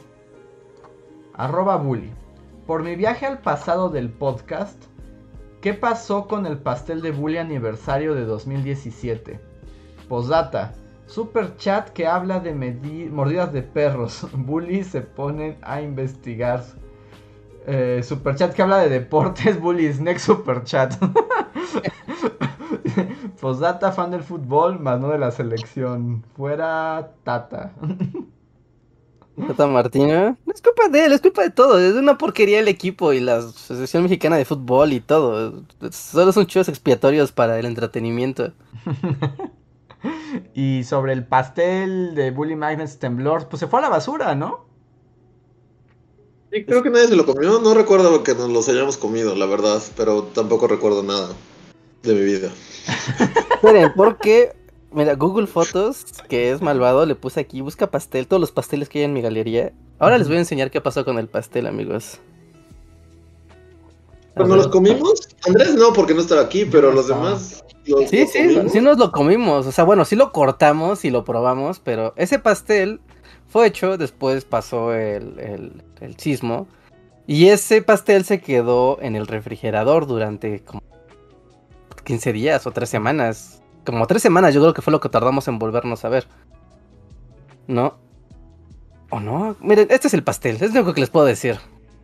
Arroba 1.34 1.76
Bully. 1.76 2.10
Por 2.66 2.82
mi 2.82 2.96
viaje 2.96 3.26
al 3.26 3.38
pasado 3.38 3.88
del 3.88 4.10
podcast, 4.10 4.82
¿qué 5.60 5.74
pasó 5.74 6.26
con 6.26 6.44
el 6.44 6.58
pastel 6.58 7.02
de 7.02 7.12
Bully 7.12 7.38
aniversario 7.38 8.16
de 8.16 8.24
2017? 8.24 9.40
Posdata. 10.08 10.74
Super 11.10 11.56
chat 11.56 11.90
que 11.90 12.06
habla 12.06 12.38
de 12.38 12.54
mordidas 13.10 13.52
de 13.52 13.62
perros. 13.62 14.28
Bullies 14.32 14.86
se 14.86 15.00
ponen 15.00 15.58
a 15.60 15.82
investigar. 15.82 16.62
Eh, 17.66 18.00
super 18.04 18.36
chat 18.36 18.54
que 18.54 18.62
habla 18.62 18.78
de 18.78 18.88
deportes. 18.90 19.60
Bullies. 19.64 20.00
Next 20.00 20.24
super 20.24 20.62
chat. 20.62 20.94
Posdata 23.40 23.90
fan 23.90 24.12
del 24.12 24.22
fútbol, 24.22 24.78
más 24.78 25.00
no 25.00 25.08
de 25.08 25.18
la 25.18 25.32
selección. 25.32 26.24
Fuera 26.36 27.10
Tata. 27.24 27.72
Tata 29.48 29.66
Martino. 29.66 30.36
No 30.46 30.52
es 30.54 30.62
culpa 30.62 30.88
de 30.88 31.06
él, 31.06 31.12
es 31.12 31.20
culpa 31.20 31.42
de 31.42 31.50
todo. 31.50 31.80
Es 31.80 31.94
una 31.94 32.18
porquería 32.18 32.60
el 32.60 32.68
equipo 32.68 33.12
y 33.12 33.18
la 33.18 33.38
Asociación 33.38 34.04
Mexicana 34.04 34.36
de 34.36 34.44
Fútbol 34.44 34.92
y 34.92 35.00
todo. 35.00 35.64
Solo 35.90 36.30
son 36.30 36.46
chivos 36.46 36.68
expiatorios 36.68 37.32
para 37.32 37.58
el 37.58 37.66
entretenimiento. 37.66 38.52
y 40.54 40.84
sobre 40.84 41.12
el 41.12 41.26
pastel 41.26 42.14
de 42.14 42.30
Bully 42.30 42.56
Magnets 42.56 42.98
Temblor, 42.98 43.48
pues 43.48 43.60
se 43.60 43.66
fue 43.66 43.80
a 43.80 43.82
la 43.82 43.88
basura, 43.88 44.34
¿no? 44.34 44.66
Sí, 46.52 46.64
creo 46.64 46.82
que 46.82 46.90
nadie 46.90 47.06
se 47.06 47.16
lo 47.16 47.26
comió, 47.26 47.60
no 47.60 47.74
recuerdo 47.74 48.24
que 48.24 48.34
nos 48.34 48.50
los 48.50 48.68
hayamos 48.68 48.96
comido, 48.96 49.36
la 49.36 49.46
verdad, 49.46 49.80
pero 49.96 50.24
tampoco 50.24 50.66
recuerdo 50.66 51.02
nada 51.02 51.28
de 52.02 52.14
mi 52.14 52.22
vida. 52.22 52.50
Esperen, 53.54 53.92
porque, 53.94 54.56
mira, 54.90 55.14
Google 55.14 55.46
Fotos, 55.46 56.04
que 56.28 56.50
es 56.50 56.60
malvado, 56.60 57.06
le 57.06 57.14
puse 57.14 57.38
aquí, 57.38 57.60
busca 57.60 57.90
pastel, 57.90 58.26
todos 58.26 58.40
los 58.40 58.50
pasteles 58.50 58.88
que 58.88 58.98
hay 58.98 59.04
en 59.04 59.12
mi 59.12 59.22
galería. 59.22 59.72
Ahora 60.00 60.18
les 60.18 60.26
voy 60.26 60.38
a 60.38 60.40
enseñar 60.40 60.72
qué 60.72 60.80
pasó 60.80 61.04
con 61.04 61.18
el 61.18 61.28
pastel, 61.28 61.66
amigos. 61.66 62.18
A 64.30 64.34
¿Pero 64.34 64.46
no 64.46 64.54
ver. 64.54 64.64
los 64.64 64.68
comimos? 64.68 65.28
Andrés 65.46 65.74
no, 65.74 65.92
porque 65.92 66.14
no 66.14 66.20
estaba 66.20 66.42
aquí, 66.42 66.64
pero 66.64 66.92
los 66.92 67.08
demás 67.08 67.62
los, 67.86 68.08
Sí, 68.10 68.20
los 68.20 68.30
sí, 68.30 68.38
comimos. 68.48 68.72
sí 68.72 68.80
nos 68.80 68.98
lo 68.98 69.10
comimos. 69.12 69.66
O 69.66 69.72
sea, 69.72 69.84
bueno, 69.84 70.04
sí 70.04 70.16
lo 70.16 70.32
cortamos 70.32 71.04
y 71.04 71.10
lo 71.10 71.24
probamos, 71.24 71.80
pero 71.80 72.12
ese 72.16 72.38
pastel 72.38 73.00
fue 73.48 73.66
hecho, 73.66 73.96
después 73.98 74.44
pasó 74.44 74.94
el, 74.94 75.38
el, 75.40 75.82
el 76.00 76.16
sismo. 76.18 76.68
Y 77.26 77.48
ese 77.48 77.82
pastel 77.82 78.24
se 78.24 78.40
quedó 78.40 78.98
en 79.00 79.16
el 79.16 79.26
refrigerador 79.26 80.06
durante 80.06 80.60
como 80.64 80.82
15 82.04 82.32
días 82.32 82.66
o 82.66 82.70
3 82.72 82.88
semanas. 82.88 83.62
Como 83.84 84.06
3 84.06 84.20
semanas 84.22 84.54
yo 84.54 84.60
creo 84.60 84.74
que 84.74 84.82
fue 84.82 84.92
lo 84.92 85.00
que 85.00 85.08
tardamos 85.08 85.46
en 85.48 85.58
volvernos 85.58 86.04
a 86.04 86.08
ver. 86.08 86.26
¿No? 87.66 87.96
¿O 89.10 89.20
no? 89.20 89.56
Miren, 89.60 89.88
este 89.90 90.08
es 90.08 90.14
el 90.14 90.22
pastel, 90.24 90.56
es 90.56 90.72
lo 90.74 90.80
único 90.80 90.92
que 90.94 91.00
les 91.00 91.10
puedo 91.10 91.26
decir. 91.26 91.58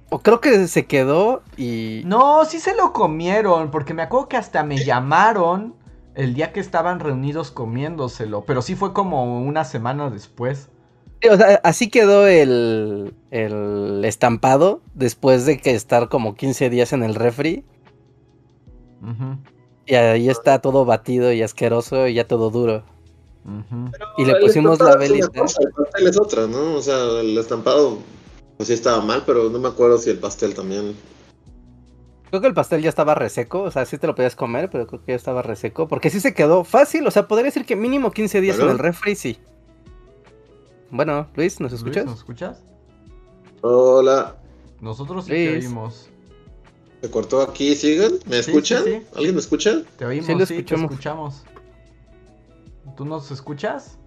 O 0.08 0.20
creo 0.20 0.40
que 0.40 0.68
se 0.68 0.86
quedó 0.86 1.42
y... 1.56 2.02
No, 2.04 2.44
sí 2.44 2.60
se 2.60 2.76
lo 2.76 2.92
comieron, 2.92 3.70
porque 3.70 3.92
me 3.92 4.02
acuerdo 4.02 4.28
que 4.28 4.36
hasta 4.36 4.62
me 4.62 4.84
llamaron 4.84 5.74
el 6.14 6.34
día 6.34 6.52
que 6.52 6.60
estaban 6.60 7.00
reunidos 7.00 7.50
comiéndoselo, 7.50 8.44
pero 8.44 8.62
sí 8.62 8.74
fue 8.76 8.92
como 8.92 9.40
una 9.40 9.64
semana 9.64 10.08
después. 10.08 10.68
Sí, 11.20 11.28
o 11.28 11.36
sea, 11.36 11.60
así 11.64 11.90
quedó 11.90 12.26
el, 12.26 13.14
el 13.30 14.04
estampado 14.04 14.80
después 14.94 15.44
de 15.44 15.58
que 15.58 15.74
estar 15.74 16.08
como 16.08 16.34
15 16.34 16.70
días 16.70 16.92
en 16.92 17.02
el 17.02 17.14
refri. 17.14 17.64
Y 19.86 19.94
ahí 19.94 20.28
está 20.28 20.60
todo 20.60 20.84
batido 20.84 21.32
y 21.32 21.42
asqueroso 21.42 22.06
y 22.08 22.14
ya 22.14 22.26
todo 22.26 22.50
duro. 22.50 22.82
Y 24.16 24.24
le 24.24 24.36
pusimos 24.36 24.80
la 24.80 24.96
velita. 24.96 25.28
cosa, 25.28 25.60
el 25.62 25.72
pastel 25.72 26.06
es 26.08 26.20
otra, 26.20 26.46
¿no? 26.46 26.74
O 26.74 26.82
sea, 26.82 27.20
el 27.20 27.38
estampado, 27.38 27.98
pues 28.56 28.68
sí 28.68 28.72
estaba 28.72 29.00
mal, 29.02 29.22
pero 29.26 29.48
no 29.50 29.58
me 29.58 29.68
acuerdo 29.68 29.98
si 29.98 30.10
el 30.10 30.18
pastel 30.18 30.54
también. 30.54 30.94
Creo 32.30 32.40
que 32.40 32.48
el 32.48 32.54
pastel 32.54 32.82
ya 32.82 32.88
estaba 32.88 33.14
reseco, 33.14 33.62
o 33.62 33.70
sea, 33.70 33.86
sí 33.86 33.98
te 33.98 34.06
lo 34.06 34.14
podías 34.14 34.34
comer, 34.34 34.68
pero 34.70 34.86
creo 34.86 35.00
que 35.04 35.12
ya 35.12 35.16
estaba 35.16 35.42
reseco. 35.42 35.86
Porque 35.88 36.10
sí 36.10 36.20
se 36.20 36.34
quedó 36.34 36.64
fácil, 36.64 37.06
o 37.06 37.10
sea, 37.10 37.28
podría 37.28 37.46
decir 37.46 37.64
que 37.64 37.76
mínimo 37.76 38.10
15 38.10 38.40
días 38.40 38.58
en 38.58 38.68
el 38.68 38.78
refri, 38.78 39.14
sí. 39.14 39.38
Bueno, 40.90 41.28
Luis, 41.36 41.60
¿nos 41.60 41.70
Luis, 41.72 41.80
escuchas? 41.82 42.04
¿Nos 42.06 42.18
escuchas? 42.18 42.62
Hola, 43.62 44.36
Nosotros 44.80 45.24
sí 45.24 45.30
te 45.32 45.50
Luis. 45.52 45.66
oímos. 45.66 46.08
se 47.00 47.10
cortó 47.10 47.42
aquí, 47.42 47.74
¿siguen? 47.74 48.18
¿Me 48.26 48.42
Sí, 48.42 48.50
escuchan? 48.50 48.84
sí, 48.84 48.90
sí. 48.92 49.06
¿Alguien 49.14 49.34
me 49.34 49.40
escucha? 49.40 49.82
Te 49.96 50.04
oímos, 50.04 50.26
Sí, 50.26 50.32
sí, 50.32 50.38
lo 50.38 50.46
te 50.46 50.54
escuchamos. 50.54 50.90
escuchamos. 50.90 51.44
¿Tú 52.96 53.04
nos 53.04 53.30
escuchas? 53.30 53.98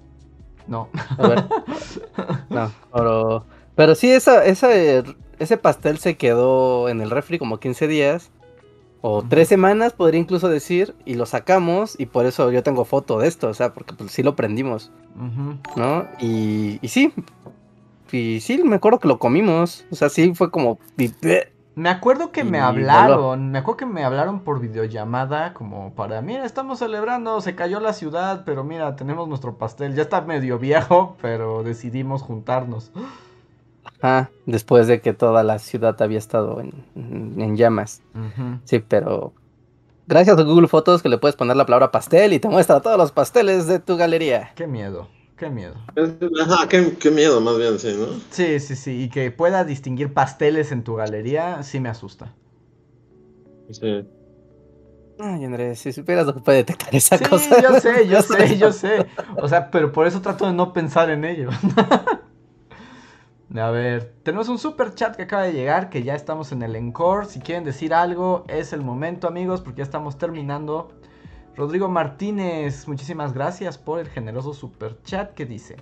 No. 0.68 0.90
A 1.18 1.28
ver. 1.28 1.44
No, 2.50 2.72
pero. 2.94 3.46
Pero 3.80 3.96
sí, 3.96 4.12
esa, 4.12 4.44
esa, 4.44 4.76
eh, 4.76 5.06
ese 5.40 5.56
pastel 5.56 6.00
se 6.00 6.18
quedó 6.18 6.90
en 6.90 7.00
el 7.00 7.10
refri 7.10 7.40
como 7.40 7.62
15 7.62 7.88
días. 7.88 8.30
O 9.00 9.20
Ujú. 9.20 9.30
tres 9.30 9.48
semanas, 9.48 9.94
podría 9.94 10.20
incluso 10.20 10.50
decir. 10.50 10.94
Y 11.06 11.14
lo 11.14 11.26
sacamos. 11.26 11.98
Y 11.98 12.08
por 12.08 12.26
eso 12.26 12.52
yo 12.52 12.62
tengo 12.62 12.84
foto 12.84 13.20
de 13.20 13.30
esto. 13.30 13.48
O 13.48 13.54
sea, 13.54 13.74
porque 13.74 13.94
pues, 13.94 14.12
sí 14.12 14.22
lo 14.22 14.36
prendimos. 14.36 14.92
Ujú. 15.16 15.60
¿No? 15.78 16.06
Y, 16.20 16.80
y 16.82 16.90
sí. 16.90 17.14
Y 18.12 18.42
sí, 18.42 18.62
me 18.66 18.76
acuerdo 18.76 19.00
que 19.00 19.08
lo 19.08 19.18
comimos. 19.18 19.86
O 19.92 19.96
sea, 19.96 20.10
sí 20.10 20.36
fue 20.36 20.52
como. 20.52 20.78
Me 21.76 21.88
acuerdo 21.88 22.34
que 22.34 22.44
me 22.44 22.58
Y 22.58 22.60
hablaron, 22.60 23.50
me 23.52 23.60
acuerdo 23.60 23.78
que 23.78 23.86
me 23.86 24.04
hablaron 24.04 24.42
por 24.42 24.60
videollamada 24.60 25.54
como 25.54 25.94
para, 25.94 26.22
mira, 26.22 26.44
estamos 26.44 26.80
celebrando, 26.80 27.40
se 27.40 27.56
cayó 27.56 27.80
la 27.80 27.94
ciudad, 27.94 28.44
pero 28.46 28.66
mira, 28.66 28.98
tenemos 28.98 29.30
nuestro 29.30 29.58
pastel, 29.58 29.96
ya 29.96 30.02
está 30.02 30.20
medio 30.20 30.60
viejo, 30.60 31.16
pero 31.22 31.64
decidimos 31.64 32.22
juntarnos. 32.22 32.92
Ah, 34.02 34.30
después 34.46 34.88
de 34.88 35.02
que 35.02 35.14
toda 35.14 35.44
la 35.44 35.60
ciudad 35.60 36.02
había 36.02 36.18
estado 36.20 36.62
en, 36.62 36.72
en- 36.96 37.42
en 37.42 37.58
llamas. 37.58 38.02
Sí, 38.66 38.80
pero. 38.80 39.34
Gracias 40.08 40.38
a 40.40 40.44
Google 40.44 40.68
Fotos 40.68 41.04
que 41.04 41.10
le 41.10 41.20
puedes 41.20 41.36
poner 41.36 41.56
la 41.56 41.66
palabra 41.68 41.92
pastel 41.92 42.34
y 42.34 42.40
te 42.40 42.50
muestra 42.50 42.80
todos 42.82 42.98
los 42.98 43.12
pasteles 43.12 43.68
de 43.68 43.80
tu 43.80 43.96
galería. 43.96 44.52
Qué 44.56 44.66
miedo, 44.66 45.08
qué 45.38 45.50
miedo. 45.52 45.76
Ajá, 46.42 46.68
qué, 46.68 46.98
qué 46.98 47.12
miedo, 47.12 47.40
más 47.42 47.58
bien, 47.60 47.78
sí, 47.78 47.96
¿no? 47.96 48.08
Sí, 48.32 48.60
sí, 48.60 48.76
sí, 48.76 49.04
y 49.04 49.10
que 49.10 49.30
pueda 49.30 49.64
distinguir 49.66 50.12
pasteles 50.14 50.72
en 50.72 50.84
tu 50.84 50.96
galería, 50.96 51.62
sí 51.62 51.80
me 51.80 51.90
asusta. 51.90 52.34
Sí. 53.70 54.04
Ay, 55.20 55.46
Andrés, 55.46 55.80
si 55.80 55.92
supieras 55.94 56.26
lo 56.26 56.34
que 56.34 56.40
puede 56.42 56.60
detectar 56.60 56.96
esa 56.96 57.18
Sí, 57.18 57.26
cosa. 57.26 57.62
yo 57.62 57.80
sé, 57.80 58.08
yo 58.08 58.22
sé, 58.24 58.58
yo 58.58 58.72
sé. 58.74 59.06
O 59.38 59.48
sea, 59.48 59.70
pero 59.70 59.92
por 59.92 60.08
eso 60.08 60.22
trato 60.22 60.48
de 60.48 60.54
no 60.54 60.74
pensar 60.74 61.10
en 61.12 61.24
ello. 61.26 61.50
A 63.58 63.72
ver, 63.72 64.14
tenemos 64.22 64.48
un 64.48 64.60
super 64.60 64.94
chat 64.94 65.16
que 65.16 65.24
acaba 65.24 65.44
de 65.44 65.54
llegar, 65.54 65.90
que 65.90 66.04
ya 66.04 66.14
estamos 66.14 66.52
en 66.52 66.62
el 66.62 66.76
encore. 66.76 67.26
Si 67.26 67.40
quieren 67.40 67.64
decir 67.64 67.96
algo, 67.96 68.46
es 68.48 68.74
el 68.74 68.82
momento, 68.82 69.28
amigos, 69.28 69.62
porque 69.62 69.80
ya 69.80 69.84
estamos 69.84 70.20
terminando. 70.20 70.92
Rodrigo 71.56 71.90
Martínez, 71.90 72.88
muchísimas 72.88 73.34
gracias 73.34 73.78
por 73.80 74.00
el 74.00 74.08
generoso 74.08 74.54
super 74.54 75.02
chat 75.02 75.34
que 75.34 75.48
dice: 75.48 75.78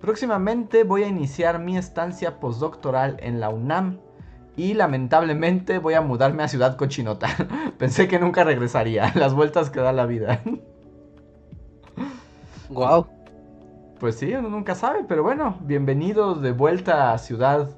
Próximamente 0.00 0.84
voy 0.84 1.02
a 1.02 1.08
iniciar 1.08 1.58
mi 1.58 1.76
estancia 1.76 2.38
postdoctoral 2.38 3.16
en 3.20 3.40
la 3.40 3.48
UNAM. 3.48 3.98
Y 4.56 4.74
lamentablemente 4.74 5.78
voy 5.78 5.94
a 5.94 6.02
mudarme 6.02 6.42
a 6.42 6.48
Ciudad 6.48 6.76
Cochinota. 6.76 7.28
Pensé 7.78 8.06
que 8.06 8.18
nunca 8.18 8.44
regresaría. 8.44 9.10
Las 9.16 9.34
vueltas 9.34 9.70
que 9.70 9.80
da 9.80 9.92
la 9.92 10.06
vida. 10.06 10.40
Wow. 12.68 13.06
Pues 14.02 14.16
sí, 14.16 14.34
uno 14.34 14.48
nunca 14.48 14.74
sabe, 14.74 15.04
pero 15.06 15.22
bueno, 15.22 15.58
bienvenidos 15.60 16.42
de 16.42 16.50
vuelta 16.50 17.12
a 17.12 17.18
Ciudad 17.18 17.70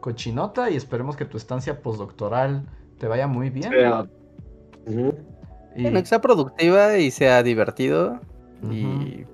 Cochinota 0.00 0.68
y 0.68 0.76
esperemos 0.76 1.16
que 1.16 1.24
tu 1.24 1.38
estancia 1.38 1.80
postdoctoral 1.80 2.66
te 2.98 3.08
vaya 3.08 3.26
muy 3.26 3.48
bien. 3.48 3.72
Ujú. 4.86 5.14
Y- 5.74 5.82
Bueno, 5.84 6.00
que 6.00 6.04
sea 6.04 6.20
productiva 6.20 6.98
y 6.98 7.10
sea 7.10 7.42
divertido. 7.42 8.20
Y 8.70 9.24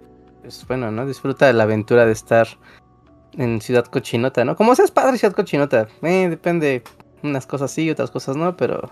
pues 0.43 0.65
bueno, 0.69 0.93
¿no? 0.93 1.07
Disfruta 1.07 1.49
de 1.49 1.55
la 1.55 1.65
aventura 1.65 2.07
de 2.07 2.13
estar 2.13 2.47
en 3.33 3.61
Ciudad 3.61 3.87
Cochinota, 3.87 4.45
¿no? 4.45 4.55
Como 4.55 4.77
seas 4.77 4.93
padre 4.93 5.19
Ciudad 5.19 5.35
Cochinota. 5.35 5.89
Eh, 6.03 6.29
depende. 6.31 6.85
Unas 7.25 7.49
cosas 7.49 7.73
sí, 7.73 7.91
otras 7.91 8.13
cosas 8.13 8.37
no, 8.37 8.57
pero 8.57 8.89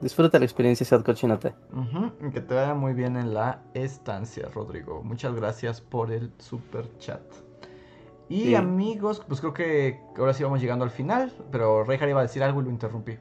disfruta 0.00 0.38
la 0.38 0.44
experiencia 0.44 0.86
Cochinota. 1.02 1.54
Ujú, 1.72 2.12
y 2.26 2.30
que 2.30 2.40
te 2.40 2.54
vaya 2.54 2.74
muy 2.74 2.92
bien 2.94 3.16
en 3.16 3.34
la 3.34 3.62
estancia, 3.74 4.48
Rodrigo. 4.54 5.02
Muchas 5.02 5.34
gracias 5.34 5.80
por 5.80 6.10
el 6.12 6.32
super 6.38 6.86
chat. 6.98 7.20
Y 8.28 8.42
Sí. 8.44 8.54
amigos, 8.54 9.22
pues 9.26 9.40
creo 9.40 9.52
que 9.52 10.00
ahora 10.16 10.32
sí 10.34 10.44
vamos 10.44 10.60
llegando 10.60 10.84
al 10.84 10.90
final, 10.90 11.32
pero 11.50 11.82
Reinhardt 11.84 12.10
iba 12.10 12.20
a 12.20 12.22
decir 12.22 12.42
algo 12.42 12.60
y 12.60 12.64
lo 12.64 12.70
interrumpí. 12.70 13.18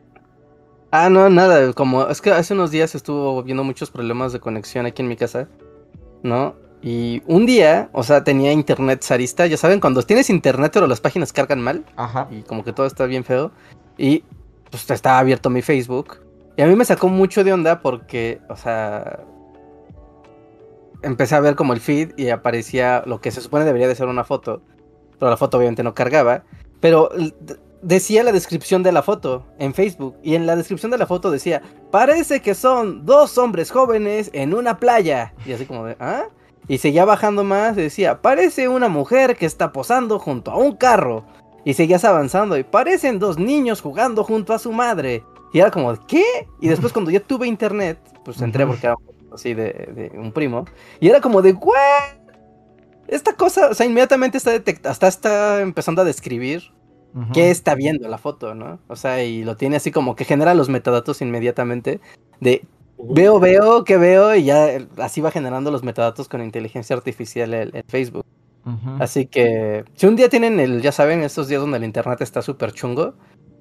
Ah, 0.91 1.10
no, 1.10 1.30
nada, 1.30 1.73
como 1.73 2.07
es 2.07 2.22
que 2.22 2.31
hace 2.31 2.53
unos 2.53 2.72
días 2.72 2.95
estuvo 2.95 3.43
viendo 3.43 3.64
muchos 3.64 3.91
problemas 3.91 4.34
de 4.34 4.39
conexión 4.39 4.85
aquí 4.85 5.01
en 5.01 5.07
mi 5.07 5.15
casa, 5.15 5.47
¿no? 6.23 6.56
Y 6.81 7.22
un 7.27 7.45
día, 7.45 7.89
o 7.91 8.03
sea, 8.03 8.23
tenía 8.23 8.51
internet 8.53 9.03
zarista, 9.03 9.45
ya 9.45 9.57
saben, 9.57 9.80
cuando 9.80 10.01
tienes 10.03 10.30
internet 10.30 10.72
pero 10.73 10.88
las 10.88 11.01
páginas 11.01 11.34
cargan 11.34 11.61
mal 11.61 11.85
Ajá. 11.95 12.27
y 12.31 12.41
como 12.43 12.64
que 12.64 12.72
todo 12.73 12.85
está 12.85 13.06
bien 13.06 13.23
feo 13.23 13.51
y 13.97 14.23
pues 14.72 14.89
estaba 14.89 15.19
abierto 15.19 15.49
mi 15.49 15.61
Facebook 15.61 16.19
y 16.60 16.61
a 16.61 16.68
mí 16.68 16.76
me 16.76 16.84
sacó 16.84 17.07
mucho 17.07 17.45
de 17.45 17.53
onda 17.53 17.80
porque, 17.80 18.41
o 18.49 18.57
sea, 18.57 19.22
empecé 21.02 21.36
a 21.36 21.40
ver 21.40 21.56
como 21.56 21.72
el 21.72 21.80
feed 21.80 22.11
y 22.18 22.31
aparecía 22.31 23.02
lo 23.06 23.22
que 23.22 23.31
se 23.31 23.40
supone 23.40 23.64
debería 23.64 23.88
de 23.88 23.95
ser 23.95 24.07
una 24.07 24.26
foto, 24.26 24.61
pero 25.18 25.30
la 25.30 25.38
foto 25.38 25.57
obviamente 25.57 25.84
no 25.84 25.94
cargaba, 25.94 26.44
pero 26.81 27.11
decía 27.81 28.23
la 28.23 28.34
descripción 28.34 28.84
de 28.84 28.91
la 28.91 29.03
foto 29.03 29.45
en 29.57 29.73
Facebook 29.73 30.18
y 30.22 30.36
en 30.36 30.45
la 30.45 30.57
descripción 30.57 30.91
de 30.91 30.98
la 30.98 31.07
foto 31.07 31.31
decía, 31.31 31.61
parece 31.91 32.41
que 32.41 32.53
son 32.53 33.06
dos 33.06 33.38
hombres 33.38 33.72
jóvenes 33.72 34.30
en 34.34 34.53
una 34.53 34.80
playa 34.80 35.34
y 35.45 35.53
así 35.53 35.65
como 35.65 35.86
de, 35.86 35.95
¿ah? 36.02 36.26
Y 36.68 36.80
seguía 36.80 37.06
bajando 37.06 37.45
más 37.45 37.77
y 37.77 37.84
decía, 37.84 38.22
parece 38.22 38.68
una 38.68 38.90
mujer 38.90 39.38
que 39.38 39.45
está 39.45 39.72
posando 39.72 40.19
junto 40.19 40.52
a 40.52 40.57
un 40.57 40.76
carro. 40.76 41.23
Y 41.64 41.73
seguías 41.73 42.03
avanzando 42.03 42.57
y 42.57 42.64
parecen 42.64 43.18
dos 43.18 43.38
niños 43.38 43.81
jugando 43.81 44.23
junto 44.26 44.53
a 44.53 44.60
su 44.60 44.72
madre. 44.72 45.23
Y 45.53 45.59
era 45.59 45.71
como, 45.71 45.93
¿qué? 46.05 46.23
Y 46.61 46.67
después 46.67 46.93
cuando 46.93 47.11
ya 47.11 47.19
tuve 47.19 47.47
internet, 47.47 47.99
pues 48.23 48.41
entré 48.41 48.65
porque 48.65 48.88
era 48.88 48.95
así 49.34 49.53
de, 49.53 50.11
de 50.11 50.19
un 50.19 50.31
primo. 50.31 50.65
Y 50.99 51.09
era 51.09 51.21
como 51.21 51.41
de, 51.41 51.53
¿what? 51.53 52.19
Esta 53.07 53.34
cosa, 53.34 53.69
o 53.69 53.73
sea, 53.73 53.85
inmediatamente 53.85 54.38
está 54.38 54.51
detectando, 54.51 54.89
hasta 54.89 55.07
está 55.07 55.61
empezando 55.61 56.01
a 56.01 56.05
describir 56.05 56.71
qué 57.34 57.49
está 57.49 57.73
viendo 57.73 58.07
la 58.07 58.19
foto, 58.19 58.53
¿no? 58.53 58.80
O 58.88 58.95
sea, 58.95 59.23
y 59.23 59.43
lo 59.43 59.57
tiene 59.57 59.77
así 59.77 59.91
como 59.91 60.15
que 60.15 60.26
genera 60.26 60.53
los 60.53 60.69
metadatos 60.69 61.21
inmediatamente 61.23 61.99
de 62.39 62.63
veo, 62.99 63.39
veo, 63.39 63.84
que 63.84 63.97
veo, 63.97 64.35
y 64.35 64.43
ya 64.43 64.77
así 64.97 65.21
va 65.21 65.31
generando 65.31 65.71
los 65.71 65.84
metadatos 65.84 66.30
con 66.30 66.43
inteligencia 66.43 66.95
artificial 66.95 67.53
en, 67.55 67.76
en 67.76 67.84
Facebook. 67.88 68.26
Así 68.99 69.26
que, 69.26 69.84
si 69.95 70.05
un 70.05 70.15
día 70.15 70.30
tienen 70.30 70.59
el, 70.59 70.84
ya 70.84 70.91
saben, 70.91 71.23
estos 71.23 71.47
días 71.47 71.59
donde 71.59 71.77
el 71.77 71.84
internet 71.84 72.21
está 72.21 72.43
súper 72.43 72.71
chungo, 72.71 73.15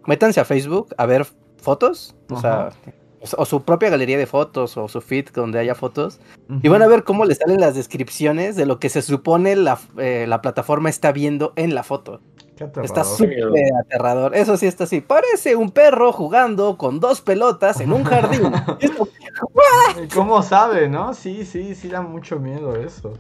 métanse 0.07 0.41
a 0.41 0.45
Facebook 0.45 0.95
a 0.99 1.07
ver 1.07 1.27
fotos, 1.61 2.15
o 2.31 2.41
sea, 2.41 2.69
Ajá. 2.69 2.77
o, 3.21 3.43
o 3.43 3.45
su 3.45 3.63
propia 3.63 3.91
galería 3.91 4.19
de 4.19 4.27
fotos, 4.27 4.77
o 4.77 4.89
su 4.89 5.01
feed 5.01 5.31
donde 5.35 5.59
haya 5.59 5.75
fotos, 5.75 6.21
y 6.63 6.69
van 6.69 6.83
a 6.83 6.87
ver 6.87 7.05
cómo 7.05 7.25
les 7.25 7.39
salen 7.39 7.61
las 7.61 7.75
descripciones 7.75 8.57
de 8.57 8.67
lo 8.67 8.79
que 8.79 8.89
se 8.89 9.03
supone 9.03 9.57
la, 9.57 9.79
eh, 9.99 10.27
la 10.29 10.41
plataforma 10.41 10.89
está 10.89 11.13
viendo 11.13 11.53
en 11.57 11.75
la 11.75 11.83
foto. 11.83 12.21
Qué 12.59 12.69
Está 12.83 13.05
súper 13.05 13.45
aterrador. 13.81 14.35
Eso 14.35 14.57
sí 14.57 14.67
está 14.67 14.83
así. 14.83 15.01
Parece 15.01 15.55
un 15.55 15.71
perro 15.71 16.13
jugando 16.13 16.77
con 16.77 16.99
dos 16.99 17.21
pelotas 17.21 17.81
en 17.81 17.93
un 17.93 18.03
jardín. 18.03 18.51
Y 18.81 18.87
es 18.87 18.91
como, 18.91 19.09
¿Y 20.03 20.09
¿Cómo 20.09 20.43
sabe, 20.43 20.89
no? 20.89 21.15
Sí, 21.15 21.45
sí, 21.45 21.77
sí 21.77 21.87
da 21.87 22.03
mucho 22.03 22.41
miedo 22.41 22.75
eso. 22.75 23.13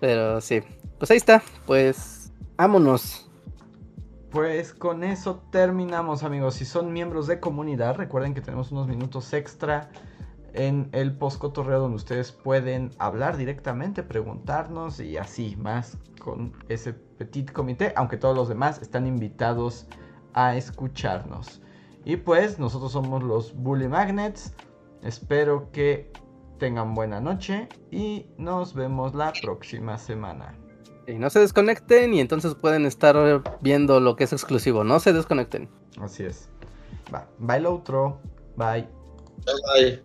Pero 0.00 0.40
sí. 0.40 0.62
Pues 0.98 1.10
ahí 1.10 1.16
está. 1.16 1.42
Pues 1.66 2.32
vámonos. 2.56 3.25
Pues 4.36 4.74
con 4.74 5.02
eso 5.02 5.42
terminamos, 5.50 6.22
amigos. 6.22 6.56
Si 6.56 6.66
son 6.66 6.92
miembros 6.92 7.26
de 7.26 7.40
comunidad, 7.40 7.96
recuerden 7.96 8.34
que 8.34 8.42
tenemos 8.42 8.70
unos 8.70 8.86
minutos 8.86 9.32
extra 9.32 9.88
en 10.52 10.90
el 10.92 11.16
postcotorreo 11.16 11.80
donde 11.80 11.96
ustedes 11.96 12.32
pueden 12.32 12.90
hablar 12.98 13.38
directamente, 13.38 14.02
preguntarnos 14.02 15.00
y 15.00 15.16
así 15.16 15.56
más 15.56 15.96
con 16.20 16.52
ese 16.68 16.92
petit 16.92 17.50
comité, 17.50 17.94
aunque 17.96 18.18
todos 18.18 18.36
los 18.36 18.50
demás 18.50 18.82
están 18.82 19.06
invitados 19.06 19.86
a 20.34 20.54
escucharnos. 20.54 21.62
Y 22.04 22.16
pues 22.16 22.58
nosotros 22.58 22.92
somos 22.92 23.22
los 23.22 23.54
Bully 23.54 23.88
Magnets. 23.88 24.54
Espero 25.00 25.70
que 25.72 26.12
tengan 26.58 26.92
buena 26.92 27.22
noche 27.22 27.70
y 27.90 28.26
nos 28.36 28.74
vemos 28.74 29.14
la 29.14 29.32
próxima 29.40 29.96
semana. 29.96 30.65
Y 31.06 31.14
no 31.14 31.30
se 31.30 31.40
desconecten 31.40 32.14
y 32.14 32.20
entonces 32.20 32.54
pueden 32.54 32.84
estar 32.84 33.16
viendo 33.60 34.00
lo 34.00 34.16
que 34.16 34.24
es 34.24 34.32
exclusivo. 34.32 34.84
No 34.84 34.98
se 35.00 35.12
desconecten. 35.12 35.68
Así 36.00 36.24
es. 36.24 36.48
Va, 37.14 37.28
bye 37.38 37.60
lo 37.60 37.74
otro. 37.74 38.20
Bye. 38.56 38.88
Bye. 39.74 40.02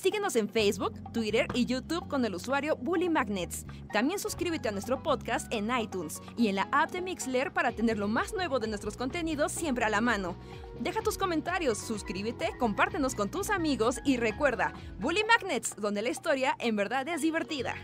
Síguenos 0.00 0.36
en 0.36 0.48
Facebook, 0.48 0.94
Twitter 1.12 1.48
y 1.54 1.66
YouTube 1.66 2.06
con 2.06 2.24
el 2.24 2.32
usuario 2.32 2.76
Bully 2.76 3.08
Magnets. 3.08 3.66
También 3.92 4.20
suscríbete 4.20 4.68
a 4.68 4.70
nuestro 4.70 5.02
podcast 5.02 5.52
en 5.52 5.76
iTunes 5.76 6.22
y 6.36 6.46
en 6.46 6.54
la 6.54 6.68
app 6.70 6.92
de 6.92 7.02
Mixler 7.02 7.52
para 7.52 7.72
tener 7.72 7.98
lo 7.98 8.06
más 8.06 8.32
nuevo 8.32 8.60
de 8.60 8.68
nuestros 8.68 8.96
contenidos 8.96 9.50
siempre 9.50 9.84
a 9.84 9.88
la 9.88 10.00
mano. 10.00 10.36
Deja 10.78 11.02
tus 11.02 11.18
comentarios, 11.18 11.78
suscríbete, 11.78 12.50
compártenos 12.60 13.16
con 13.16 13.28
tus 13.28 13.50
amigos 13.50 13.98
y 14.04 14.18
recuerda, 14.18 14.72
Bully 15.00 15.24
Magnets, 15.24 15.74
donde 15.74 16.00
la 16.02 16.10
historia 16.10 16.54
en 16.60 16.76
verdad 16.76 17.08
es 17.08 17.20
divertida. 17.20 17.74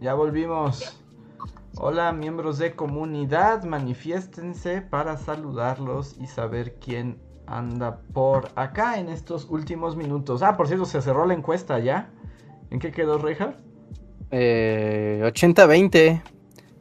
Ya 0.00 0.14
volvimos. 0.14 1.03
Hola 1.76 2.12
miembros 2.12 2.58
de 2.58 2.76
comunidad, 2.76 3.64
manifiéstense 3.64 4.80
para 4.80 5.16
saludarlos 5.16 6.16
y 6.20 6.28
saber 6.28 6.76
quién 6.76 7.18
anda 7.46 8.00
por 8.12 8.50
acá 8.54 9.00
en 9.00 9.08
estos 9.08 9.50
últimos 9.50 9.96
minutos. 9.96 10.42
Ah, 10.42 10.56
por 10.56 10.68
cierto, 10.68 10.84
se 10.84 11.02
cerró 11.02 11.26
la 11.26 11.34
encuesta 11.34 11.80
ya. 11.80 12.10
¿En 12.70 12.78
qué 12.78 12.92
quedó 12.92 13.18
Reinhardt? 13.18 13.58
Eh, 14.30 15.20
80-20, 15.24 16.22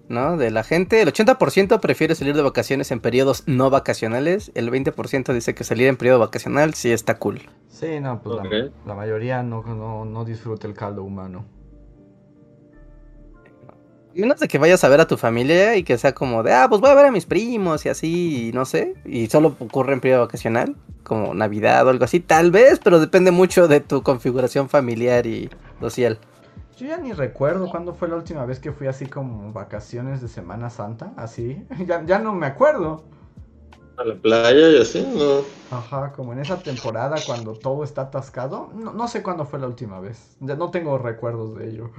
¿no? 0.09 0.37
De 0.37 0.51
la 0.51 0.63
gente. 0.63 1.01
El 1.01 1.11
80% 1.11 1.79
prefiere 1.79 2.13
salir 2.13 2.35
de 2.35 2.43
vacaciones 2.43 2.91
en 2.91 2.99
periodos 2.99 3.47
no 3.47 3.71
vacacionales. 3.71 4.51
El 4.53 4.69
20% 4.69 5.33
dice 5.33 5.55
que 5.55 5.63
salir 5.63 5.87
en 5.87 5.97
periodo 5.97 6.19
vacacional 6.19 6.75
sí 6.75 6.91
está 6.91 7.17
cool. 7.17 7.41
Sí, 7.67 7.99
no, 7.99 8.21
pues 8.21 8.37
la, 8.85 8.93
mayoría 8.93 9.41
no, 9.41 9.63
no, 9.63 10.05
no 10.05 10.23
disfruta 10.23 10.67
el 10.67 10.75
caldo 10.75 11.03
humano. 11.03 11.45
Menos 14.15 14.39
de 14.39 14.47
que 14.47 14.59
vayas 14.59 14.83
a 14.83 14.89
ver 14.89 15.01
a 15.01 15.07
tu 15.07 15.17
familia 15.17 15.75
y 15.75 15.83
que 15.83 15.97
sea 15.97 16.13
como 16.13 16.43
de, 16.43 16.53
ah, 16.53 16.67
pues 16.69 16.81
voy 16.81 16.91
a 16.91 16.95
ver 16.95 17.05
a 17.05 17.11
mis 17.11 17.25
primos 17.25 17.85
y 17.85 17.89
así, 17.89 18.49
y 18.49 18.53
no 18.53 18.65
sé. 18.65 18.95
Y 19.05 19.27
solo 19.27 19.55
ocurre 19.59 19.93
en 19.93 20.01
periodo 20.01 20.21
vacacional, 20.21 20.75
como 21.03 21.33
Navidad 21.33 21.85
o 21.87 21.89
algo 21.89 22.05
así, 22.05 22.19
tal 22.19 22.51
vez, 22.51 22.79
pero 22.83 22.99
depende 22.99 23.31
mucho 23.31 23.67
de 23.67 23.79
tu 23.79 24.03
configuración 24.03 24.69
familiar 24.69 25.25
y 25.25 25.49
social. 25.79 26.19
Yo 26.77 26.87
ya 26.87 26.97
ni 26.97 27.13
recuerdo 27.13 27.69
cuándo 27.69 27.93
fue 27.93 28.07
la 28.07 28.15
última 28.15 28.45
vez 28.45 28.59
que 28.59 28.71
fui 28.71 28.87
así 28.87 29.05
como 29.05 29.51
vacaciones 29.51 30.21
de 30.21 30.27
Semana 30.27 30.69
Santa, 30.69 31.13
así. 31.17 31.65
Ya, 31.85 32.03
ya 32.05 32.19
no 32.19 32.33
me 32.33 32.45
acuerdo. 32.45 33.03
A 33.97 34.03
la 34.03 34.15
playa 34.15 34.69
y 34.69 34.81
así, 34.81 35.07
no. 35.15 35.41
Ajá, 35.75 36.11
como 36.13 36.33
en 36.33 36.39
esa 36.39 36.57
temporada 36.57 37.17
cuando 37.25 37.53
todo 37.53 37.83
está 37.83 38.03
atascado. 38.03 38.71
No, 38.73 38.91
no 38.91 39.07
sé 39.07 39.21
cuándo 39.21 39.45
fue 39.45 39.59
la 39.59 39.67
última 39.67 39.99
vez. 39.99 40.35
Ya 40.39 40.55
no 40.55 40.71
tengo 40.71 40.97
recuerdos 40.97 41.55
de 41.57 41.69
ello. 41.69 41.91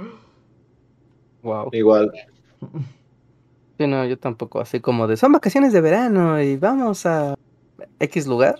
Wow. 1.45 1.69
Igual. 1.73 2.11
Sí, 3.79 3.87
no, 3.87 4.05
yo 4.05 4.19
tampoco, 4.19 4.61
así 4.61 4.81
como 4.81 5.07
de, 5.07 5.17
son 5.17 5.33
vacaciones 5.33 5.73
de 5.73 5.81
verano 5.81 6.41
y 6.41 6.57
vamos 6.57 7.07
a 7.07 7.35
X 8.01 8.27
lugar. 8.27 8.57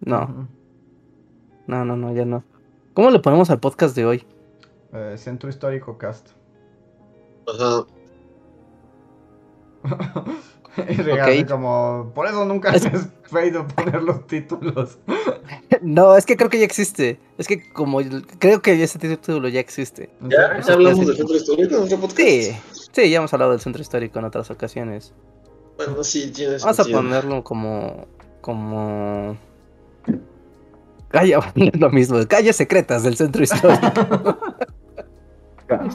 No, 0.00 0.48
no, 1.66 1.84
no, 1.84 1.96
no, 1.96 2.12
ya 2.12 2.24
no. 2.24 2.44
¿Cómo 2.94 3.10
le 3.10 3.20
ponemos 3.20 3.48
al 3.50 3.60
podcast 3.60 3.94
de 3.94 4.06
hoy? 4.06 4.24
Eh, 4.92 5.14
Centro 5.16 5.48
Histórico 5.48 5.96
Cast. 5.98 6.30
Ajá. 7.46 7.86
y 10.88 10.94
regalarle 10.94 11.42
Ok. 11.42 11.50
como. 11.50 12.12
Por 12.14 12.26
eso 12.26 12.44
nunca 12.44 12.70
Es- 12.72 12.86
has 12.86 13.08
pedido 13.30 13.66
poner 13.68 14.02
los 14.02 14.26
títulos. 14.26 14.98
No, 15.82 16.16
es 16.16 16.24
que 16.24 16.36
creo 16.36 16.48
que 16.48 16.58
ya 16.58 16.64
existe. 16.64 17.20
Es 17.38 17.46
que 17.46 17.70
como 17.72 18.00
creo 18.38 18.62
que 18.62 18.82
ese 18.82 18.98
título 18.98 19.46
ya 19.48 19.60
existe. 19.60 20.08
¿Ya? 20.22 20.58
¿Ya 20.60 20.72
hablamos 20.72 21.06
del 21.06 21.16
centro 21.16 21.36
histórico 21.36 21.76
en 21.76 21.82
otro 21.82 21.98
podcast? 21.98 22.18
Sí, 22.18 22.56
sí, 22.92 23.10
ya 23.10 23.18
hemos 23.18 23.32
hablado 23.34 23.50
del 23.52 23.60
centro 23.60 23.82
histórico 23.82 24.18
en 24.18 24.24
otras 24.24 24.50
ocasiones. 24.50 25.12
Bueno, 25.76 26.02
sí, 26.02 26.30
tienes 26.32 26.62
Vamos 26.62 26.80
a 26.80 26.84
ponerlo 26.84 27.44
como. 27.44 28.06
como. 28.40 29.36
Calla, 31.08 31.40
lo 31.78 31.90
mismo. 31.90 32.18
Calles 32.26 32.56
secretas 32.56 33.02
del 33.02 33.16
centro 33.16 33.42
histórico. 33.42 34.38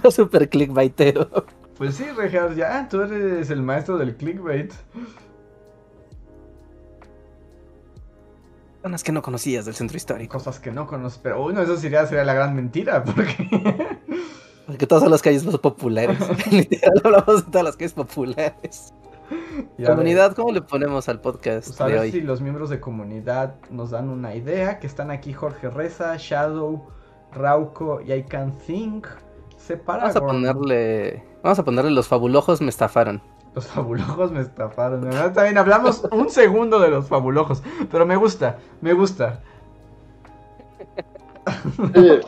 no 0.03 0.11
super 0.11 0.47
clickbaitero. 0.49 1.45
Pues 1.81 1.95
sí, 1.95 2.03
Rejas, 2.15 2.55
ya, 2.55 2.87
tú 2.87 3.01
eres 3.01 3.49
el 3.49 3.63
maestro 3.63 3.97
del 3.97 4.15
clickbait. 4.15 4.71
Zonas 8.83 9.03
que 9.03 9.11
no 9.11 9.23
conocías 9.23 9.65
del 9.65 9.73
centro 9.73 9.97
histórico. 9.97 10.33
Cosas 10.33 10.59
que 10.59 10.69
no 10.69 10.85
conoces, 10.85 11.17
pero 11.17 11.41
bueno, 11.41 11.59
eso 11.59 11.75
sería, 11.77 12.05
sería 12.05 12.23
la 12.23 12.35
gran 12.35 12.55
mentira, 12.55 13.03
porque... 13.03 13.49
Porque 14.67 14.85
todas 14.85 15.01
son 15.01 15.11
las 15.11 15.23
calles 15.23 15.43
más 15.43 15.57
populares. 15.57 16.19
Literal, 16.51 17.01
hablamos 17.03 17.45
de 17.45 17.51
todas 17.51 17.65
las 17.65 17.75
calles 17.75 17.93
populares. 17.93 18.93
Ya 19.79 19.87
comunidad, 19.87 20.35
¿cómo 20.35 20.51
le 20.51 20.61
ponemos 20.61 21.09
al 21.09 21.19
podcast 21.19 21.65
Pues 21.65 21.81
a 21.81 21.87
de 21.87 21.93
ver 21.93 22.01
hoy? 22.01 22.11
si 22.11 22.21
los 22.21 22.41
miembros 22.41 22.69
de 22.69 22.79
comunidad 22.79 23.55
nos 23.71 23.89
dan 23.89 24.09
una 24.09 24.35
idea, 24.35 24.77
que 24.77 24.85
están 24.85 25.09
aquí 25.09 25.33
Jorge 25.33 25.71
Reza, 25.71 26.15
Shadow, 26.19 26.89
Rauco 27.31 28.01
y 28.01 28.13
I 28.13 28.21
Can 28.21 28.55
Think. 28.67 29.07
Separagon. 29.57 30.13
Vamos 30.13 30.15
a 30.15 30.53
ponerle. 30.53 31.30
Vamos 31.43 31.59
a 31.59 31.65
ponerle 31.65 31.91
los 31.91 32.07
fabulojos 32.07 32.61
me 32.61 32.69
estafaron. 32.69 33.21
Los 33.55 33.67
fabulojos 33.67 34.31
me 34.31 34.41
estafaron. 34.41 35.01
¿verdad? 35.01 35.33
También 35.33 35.57
hablamos 35.57 36.07
un 36.11 36.29
segundo 36.29 36.79
de 36.79 36.89
los 36.89 37.07
fabulojos. 37.07 37.63
Pero 37.91 38.05
me 38.05 38.15
gusta, 38.15 38.57
me 38.81 38.93
gusta. 38.93 39.41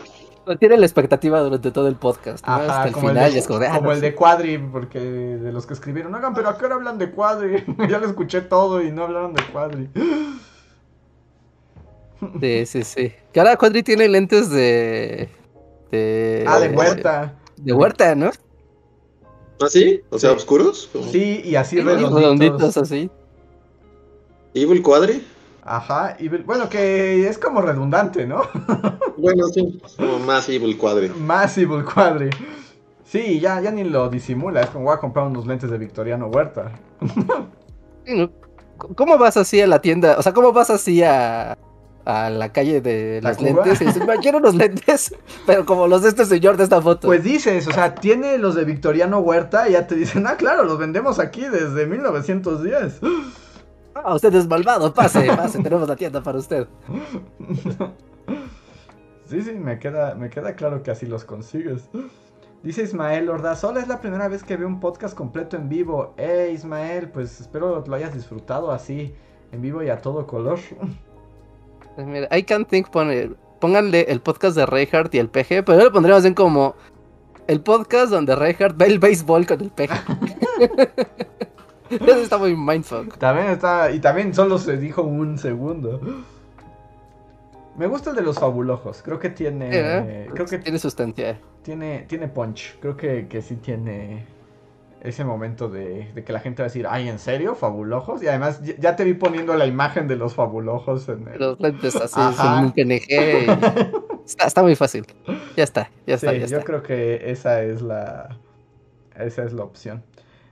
Tiene 0.60 0.78
la 0.78 0.86
expectativa 0.86 1.40
durante 1.40 1.72
todo 1.72 1.88
el 1.88 1.96
podcast. 1.96 2.46
¿no? 2.46 2.54
Ajá, 2.54 2.84
Hasta 2.84 2.88
el 2.90 2.96
final 2.96 3.18
el 3.28 3.34
de, 3.34 3.40
es 3.40 3.48
como 3.48 3.60
de, 3.60 3.68
ah, 3.68 3.76
como 3.76 3.88
no 3.88 3.92
el 3.94 4.02
de 4.02 4.14
Cuadri, 4.14 4.58
porque 4.58 5.00
de 5.00 5.54
los 5.54 5.66
que 5.66 5.74
escribieron, 5.74 6.14
hagan, 6.16 6.34
pero 6.34 6.50
¿a 6.50 6.58
qué 6.58 6.66
hora 6.66 6.76
hablan 6.76 6.98
de 6.98 7.12
Cuadri? 7.12 7.64
ya 7.90 8.00
lo 8.00 8.08
escuché 8.08 8.42
todo 8.42 8.82
y 8.82 8.92
no 8.92 9.04
hablaron 9.04 9.34
de 9.34 9.44
Cuadri. 9.54 9.90
Sí, 12.42 12.66
sí, 12.66 12.84
sí. 12.84 13.14
Que 13.32 13.40
ahora 13.40 13.56
Cuadri 13.56 13.84
tiene 13.84 14.10
lentes 14.10 14.50
de. 14.50 15.30
de 15.92 16.44
ah, 16.46 16.60
de 16.60 16.70
Huerta. 16.70 17.36
De 17.56 17.72
huerta, 17.72 18.16
¿no? 18.16 18.32
¿Ah, 19.62 19.68
sí? 19.70 20.02
O 20.10 20.20
sea, 20.20 20.32
Sí. 20.32 20.36
oscuros. 20.38 20.90
Sí, 21.12 21.42
y 21.46 21.56
así 21.56 21.78
Sí, 21.78 21.82
redonditos. 21.82 22.14
redonditos 22.16 22.78
así. 22.78 23.10
Evil 24.54 24.82
Quadri. 24.82 25.26
Ajá, 25.66 26.18
y 26.20 26.28
bueno, 26.28 26.68
que 26.68 27.28
es 27.28 27.38
como 27.38 27.62
redundante, 27.62 28.26
¿no? 28.26 28.42
Bueno, 29.18 29.48
sí. 29.48 29.80
Como 29.98 30.20
más 30.20 30.50
Evil 30.50 30.78
Quadri. 30.78 31.10
Massive 31.10 31.84
Cuadri. 31.86 32.30
Sí, 33.06 33.40
ya, 33.40 33.62
ya 33.62 33.72
ni 33.72 33.84
lo 33.84 34.10
disimula, 34.10 34.62
es 34.62 34.70
como 34.72 34.86
voy 34.86 34.96
a 34.96 35.00
comprar 35.00 35.28
unos 35.28 35.46
lentes 35.46 35.70
de 35.70 35.78
Victoriano 35.78 36.28
Huerta. 36.28 36.72
Sí, 38.06 38.18
¿no? 38.18 38.30
¿Cómo 38.96 39.18
vas 39.18 39.38
así 39.38 39.62
a 39.62 39.68
la 39.68 39.80
tienda? 39.80 40.18
O 40.18 40.22
sea, 40.24 40.34
¿cómo 40.34 40.52
vas 40.52 40.70
así 40.70 41.02
a, 41.04 41.58
a 42.06 42.30
la 42.30 42.52
calle 42.52 42.82
de 42.82 43.22
los 43.22 43.38
¿Tacuba? 43.38 43.64
lentes? 43.66 43.82
Y 43.82 43.86
dices, 43.86 44.06
"Ma, 44.06 44.18
quiero 44.18 44.40
unos 44.40 44.56
lentes, 44.56 45.16
pero 45.46 45.66
como 45.66 45.88
los 45.88 46.02
de 46.04 46.10
este 46.10 46.26
señor 46.26 46.58
de 46.58 46.64
esta 46.64 46.82
foto. 46.82 47.08
Pues 47.08 47.24
dices, 47.24 47.68
o 47.68 47.72
sea, 47.72 47.96
tiene 47.96 48.38
los 48.38 48.56
de 48.56 48.66
Victoriano 48.66 49.20
Huerta 49.20 49.70
y 49.70 49.74
ya 49.74 49.88
te 49.88 49.96
dicen, 49.96 50.26
ah, 50.28 50.36
claro, 50.38 50.64
los 50.64 50.78
vendemos 50.78 51.20
aquí 51.20 51.42
desde 51.48 51.86
1910. 51.86 53.00
Ah, 53.96 54.16
usted 54.16 54.34
es 54.36 54.48
malvado, 54.48 54.94
pase, 54.94 55.28
pase, 55.28 55.62
tenemos 55.62 55.88
la 55.88 55.96
tienda 55.96 56.22
para 56.22 56.40
usted. 56.40 56.68
Sí, 59.26 59.42
sí, 59.42 59.54
me 59.54 59.80
queda, 59.80 60.14
me 60.16 60.30
queda 60.30 60.54
claro 60.56 60.84
que 60.84 60.92
así 60.92 61.06
los 61.08 61.24
consigues. 61.24 61.90
Dice 62.62 62.84
Ismael 62.84 63.30
Ordaz, 63.30 63.64
hola, 63.64 63.80
es 63.80 63.88
la 63.88 64.00
primera 64.00 64.28
vez 64.28 64.44
que 64.44 64.58
veo 64.58 64.68
un 64.68 64.80
podcast 64.80 65.16
completo 65.16 65.58
en 65.58 65.70
vivo. 65.70 66.14
Eh, 66.18 66.52
Ismael, 66.54 67.10
pues 67.10 67.42
espero 67.42 67.84
lo 67.88 67.96
hayas 67.96 68.14
disfrutado 68.14 68.72
así, 68.72 69.16
en 69.52 69.62
vivo 69.62 69.82
y 69.82 69.90
a 69.90 69.98
todo 70.00 70.28
color. 70.28 70.60
Pues 71.96 72.08
mira, 72.08 72.28
I 72.36 72.44
Can't 72.44 72.68
Think 72.68 72.90
pone, 72.90 73.32
pónganle 73.60 74.02
el 74.10 74.20
podcast 74.22 74.56
de 74.56 74.66
Reinhardt 74.66 75.14
y 75.16 75.20
el 75.20 75.30
PG, 75.30 75.64
pero 75.66 75.78
yo 75.78 75.84
lo 75.86 75.92
pondría 75.92 76.16
más 76.16 76.24
bien 76.24 76.34
como 76.34 76.76
el 77.48 77.62
podcast 77.62 78.12
donde 78.12 78.36
Reinhardt 78.36 78.78
ve 78.78 78.86
el 78.88 79.00
béisbol 79.00 79.46
con 79.46 79.62
el 79.62 79.70
PG. 79.70 79.92
Eso 81.90 82.16
está 82.22 82.38
muy 82.38 82.56
mindfuck. 82.56 83.18
También 83.18 83.50
está, 83.50 83.92
y 83.92 84.00
también 84.00 84.34
solo 84.34 84.58
se 84.58 84.78
dijo 84.78 85.04
un 85.04 85.38
segundo. 85.38 86.02
Me 87.78 87.88
gusta 87.88 88.12
el 88.12 88.16
de 88.16 88.22
los 88.24 88.40
fabulojos, 88.40 89.02
creo 89.04 89.20
que 89.20 89.30
tiene, 89.30 89.70
Eh, 89.72 90.30
creo 90.34 90.46
que 90.46 90.60
tiene 90.60 90.80
sustancia. 90.80 91.40
tiene, 91.64 92.06
tiene 92.08 92.28
punch, 92.28 92.76
creo 92.80 92.96
que, 92.98 93.28
que 93.28 93.42
sí 93.42 93.56
tiene 93.58 94.26
ese 95.04 95.26
momento 95.26 95.70
de, 95.70 96.12
de 96.14 96.24
que 96.24 96.32
la 96.34 96.40
gente 96.40 96.62
va 96.62 96.66
a 96.68 96.70
decir, 96.70 96.88
ay, 96.90 97.10
¿en 97.10 97.20
serio? 97.20 97.56
¿Fabulojos? 97.56 98.24
Y 98.24 98.28
además 98.28 98.62
ya, 98.64 98.76
ya 98.78 98.96
te 98.96 99.04
vi 99.04 99.14
poniendo 99.14 99.56
la 99.56 99.66
imagen 99.68 100.08
de 100.08 100.16
los 100.16 100.34
fabulojos 100.34 101.10
en 101.10 101.28
el... 101.28 101.40
Los 101.40 101.60
lentes 101.60 101.96
así, 101.96 102.20
sin 102.36 102.66
un 102.66 102.72
PNG. 102.72 103.10
y- 103.10 104.04
Está, 104.26 104.46
está 104.48 104.64
muy 104.64 104.76
fácil. 104.76 105.06
Ya 105.58 105.66
está, 105.66 105.92
ya 106.08 106.16
está, 106.16 106.32
Sí, 106.32 106.40
ya 106.40 106.46
yo 106.48 106.58
está. 106.58 106.64
creo 106.64 106.82
que 106.84 107.30
esa 107.30 107.62
es 107.62 107.82
la 107.82 108.40
esa 109.20 109.44
es 109.44 109.52
la 109.52 109.64
opción. 109.66 110.02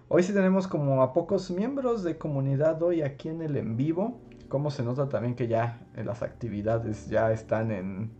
Hoy 0.09 0.23
sí 0.23 0.33
tenemos 0.33 0.67
como 0.67 1.01
a 1.01 1.13
pocos 1.13 1.49
miembros 1.51 2.03
de 2.03 2.17
comunidad 2.17 2.83
hoy 2.83 3.01
aquí 3.01 3.29
en 3.29 3.41
el 3.41 3.55
en 3.55 3.77
vivo. 3.77 4.19
Como 4.49 4.69
se 4.71 4.83
nota 4.83 5.07
también 5.07 5.35
que 5.35 5.47
ya 5.47 5.79
en 5.95 6.05
las 6.05 6.21
actividades 6.21 7.07
ya 7.09 7.31
están 7.31 7.71
en 7.71 8.11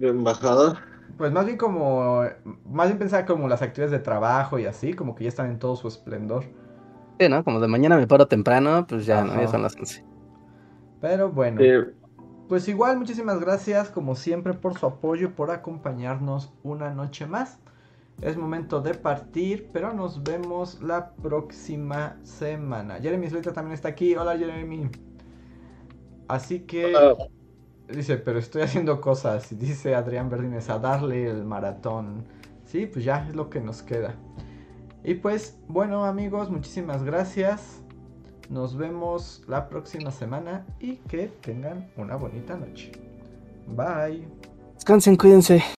Embajada. 0.00 0.82
Pues 1.18 1.32
más 1.32 1.46
bien 1.46 1.58
como 1.58 2.22
más 2.64 2.88
bien 2.88 2.98
pensaba 2.98 3.26
como 3.26 3.48
las 3.48 3.62
actividades 3.62 3.92
de 3.92 4.00
trabajo 4.00 4.58
y 4.58 4.66
así, 4.66 4.94
como 4.94 5.14
que 5.14 5.24
ya 5.24 5.28
están 5.28 5.50
en 5.50 5.58
todo 5.58 5.76
su 5.76 5.88
esplendor. 5.88 6.54
Sí, 7.20 7.28
¿no? 7.28 7.44
Como 7.44 7.60
de 7.60 7.68
mañana 7.68 7.96
me 7.96 8.06
paro 8.06 8.28
temprano, 8.28 8.86
pues 8.88 9.06
ya, 9.06 9.24
¿no? 9.24 9.36
Ya 9.40 9.48
son 9.48 9.62
las 9.62 9.76
11. 9.76 10.04
Pero 11.00 11.30
bueno, 11.32 11.60
Eh, 11.62 11.84
pues 12.48 12.68
igual 12.68 12.98
muchísimas 12.98 13.40
gracias 13.40 13.90
como 13.90 14.14
siempre 14.14 14.54
por 14.54 14.74
su 14.78 14.86
apoyo, 14.86 15.34
por 15.34 15.50
acompañarnos 15.50 16.52
una 16.62 16.94
noche 16.94 17.26
más. 17.26 17.60
Es 18.20 18.36
momento 18.36 18.80
de 18.80 18.94
partir, 18.94 19.70
pero 19.72 19.92
nos 19.92 20.24
vemos 20.24 20.80
la 20.82 21.14
próxima 21.16 22.18
semana. 22.22 23.00
Jeremy 23.00 23.28
Slater 23.28 23.52
también 23.52 23.74
está 23.74 23.88
aquí. 23.88 24.16
Hola 24.16 24.36
Jeremy. 24.36 24.90
Así 26.28 26.60
que 26.60 27.16
dice, 27.88 28.16
pero 28.16 28.38
estoy 28.38 28.62
haciendo 28.62 29.00
cosas. 29.00 29.50
Y 29.52 29.56
dice 29.56 29.94
Adrián 29.94 30.30
Verdines 30.30 30.68
a 30.70 30.78
darle 30.78 31.28
el 31.28 31.44
maratón. 31.44 32.24
Sí, 32.64 32.86
pues 32.86 33.04
ya 33.04 33.26
es 33.28 33.34
lo 33.34 33.48
que 33.50 33.60
nos 33.60 33.82
queda. 33.82 34.14
Y 35.04 35.14
pues, 35.14 35.56
bueno 35.68 36.04
amigos, 36.04 36.50
muchísimas 36.50 37.02
gracias. 37.02 37.80
Nos 38.50 38.76
vemos 38.76 39.42
la 39.46 39.68
próxima 39.68 40.10
semana 40.10 40.66
y 40.80 40.96
que 40.96 41.28
tengan 41.40 41.90
una 41.96 42.16
bonita 42.16 42.56
noche. 42.56 42.92
Bye. 43.66 44.26
Descansen, 44.74 45.16
cuídense. 45.16 45.62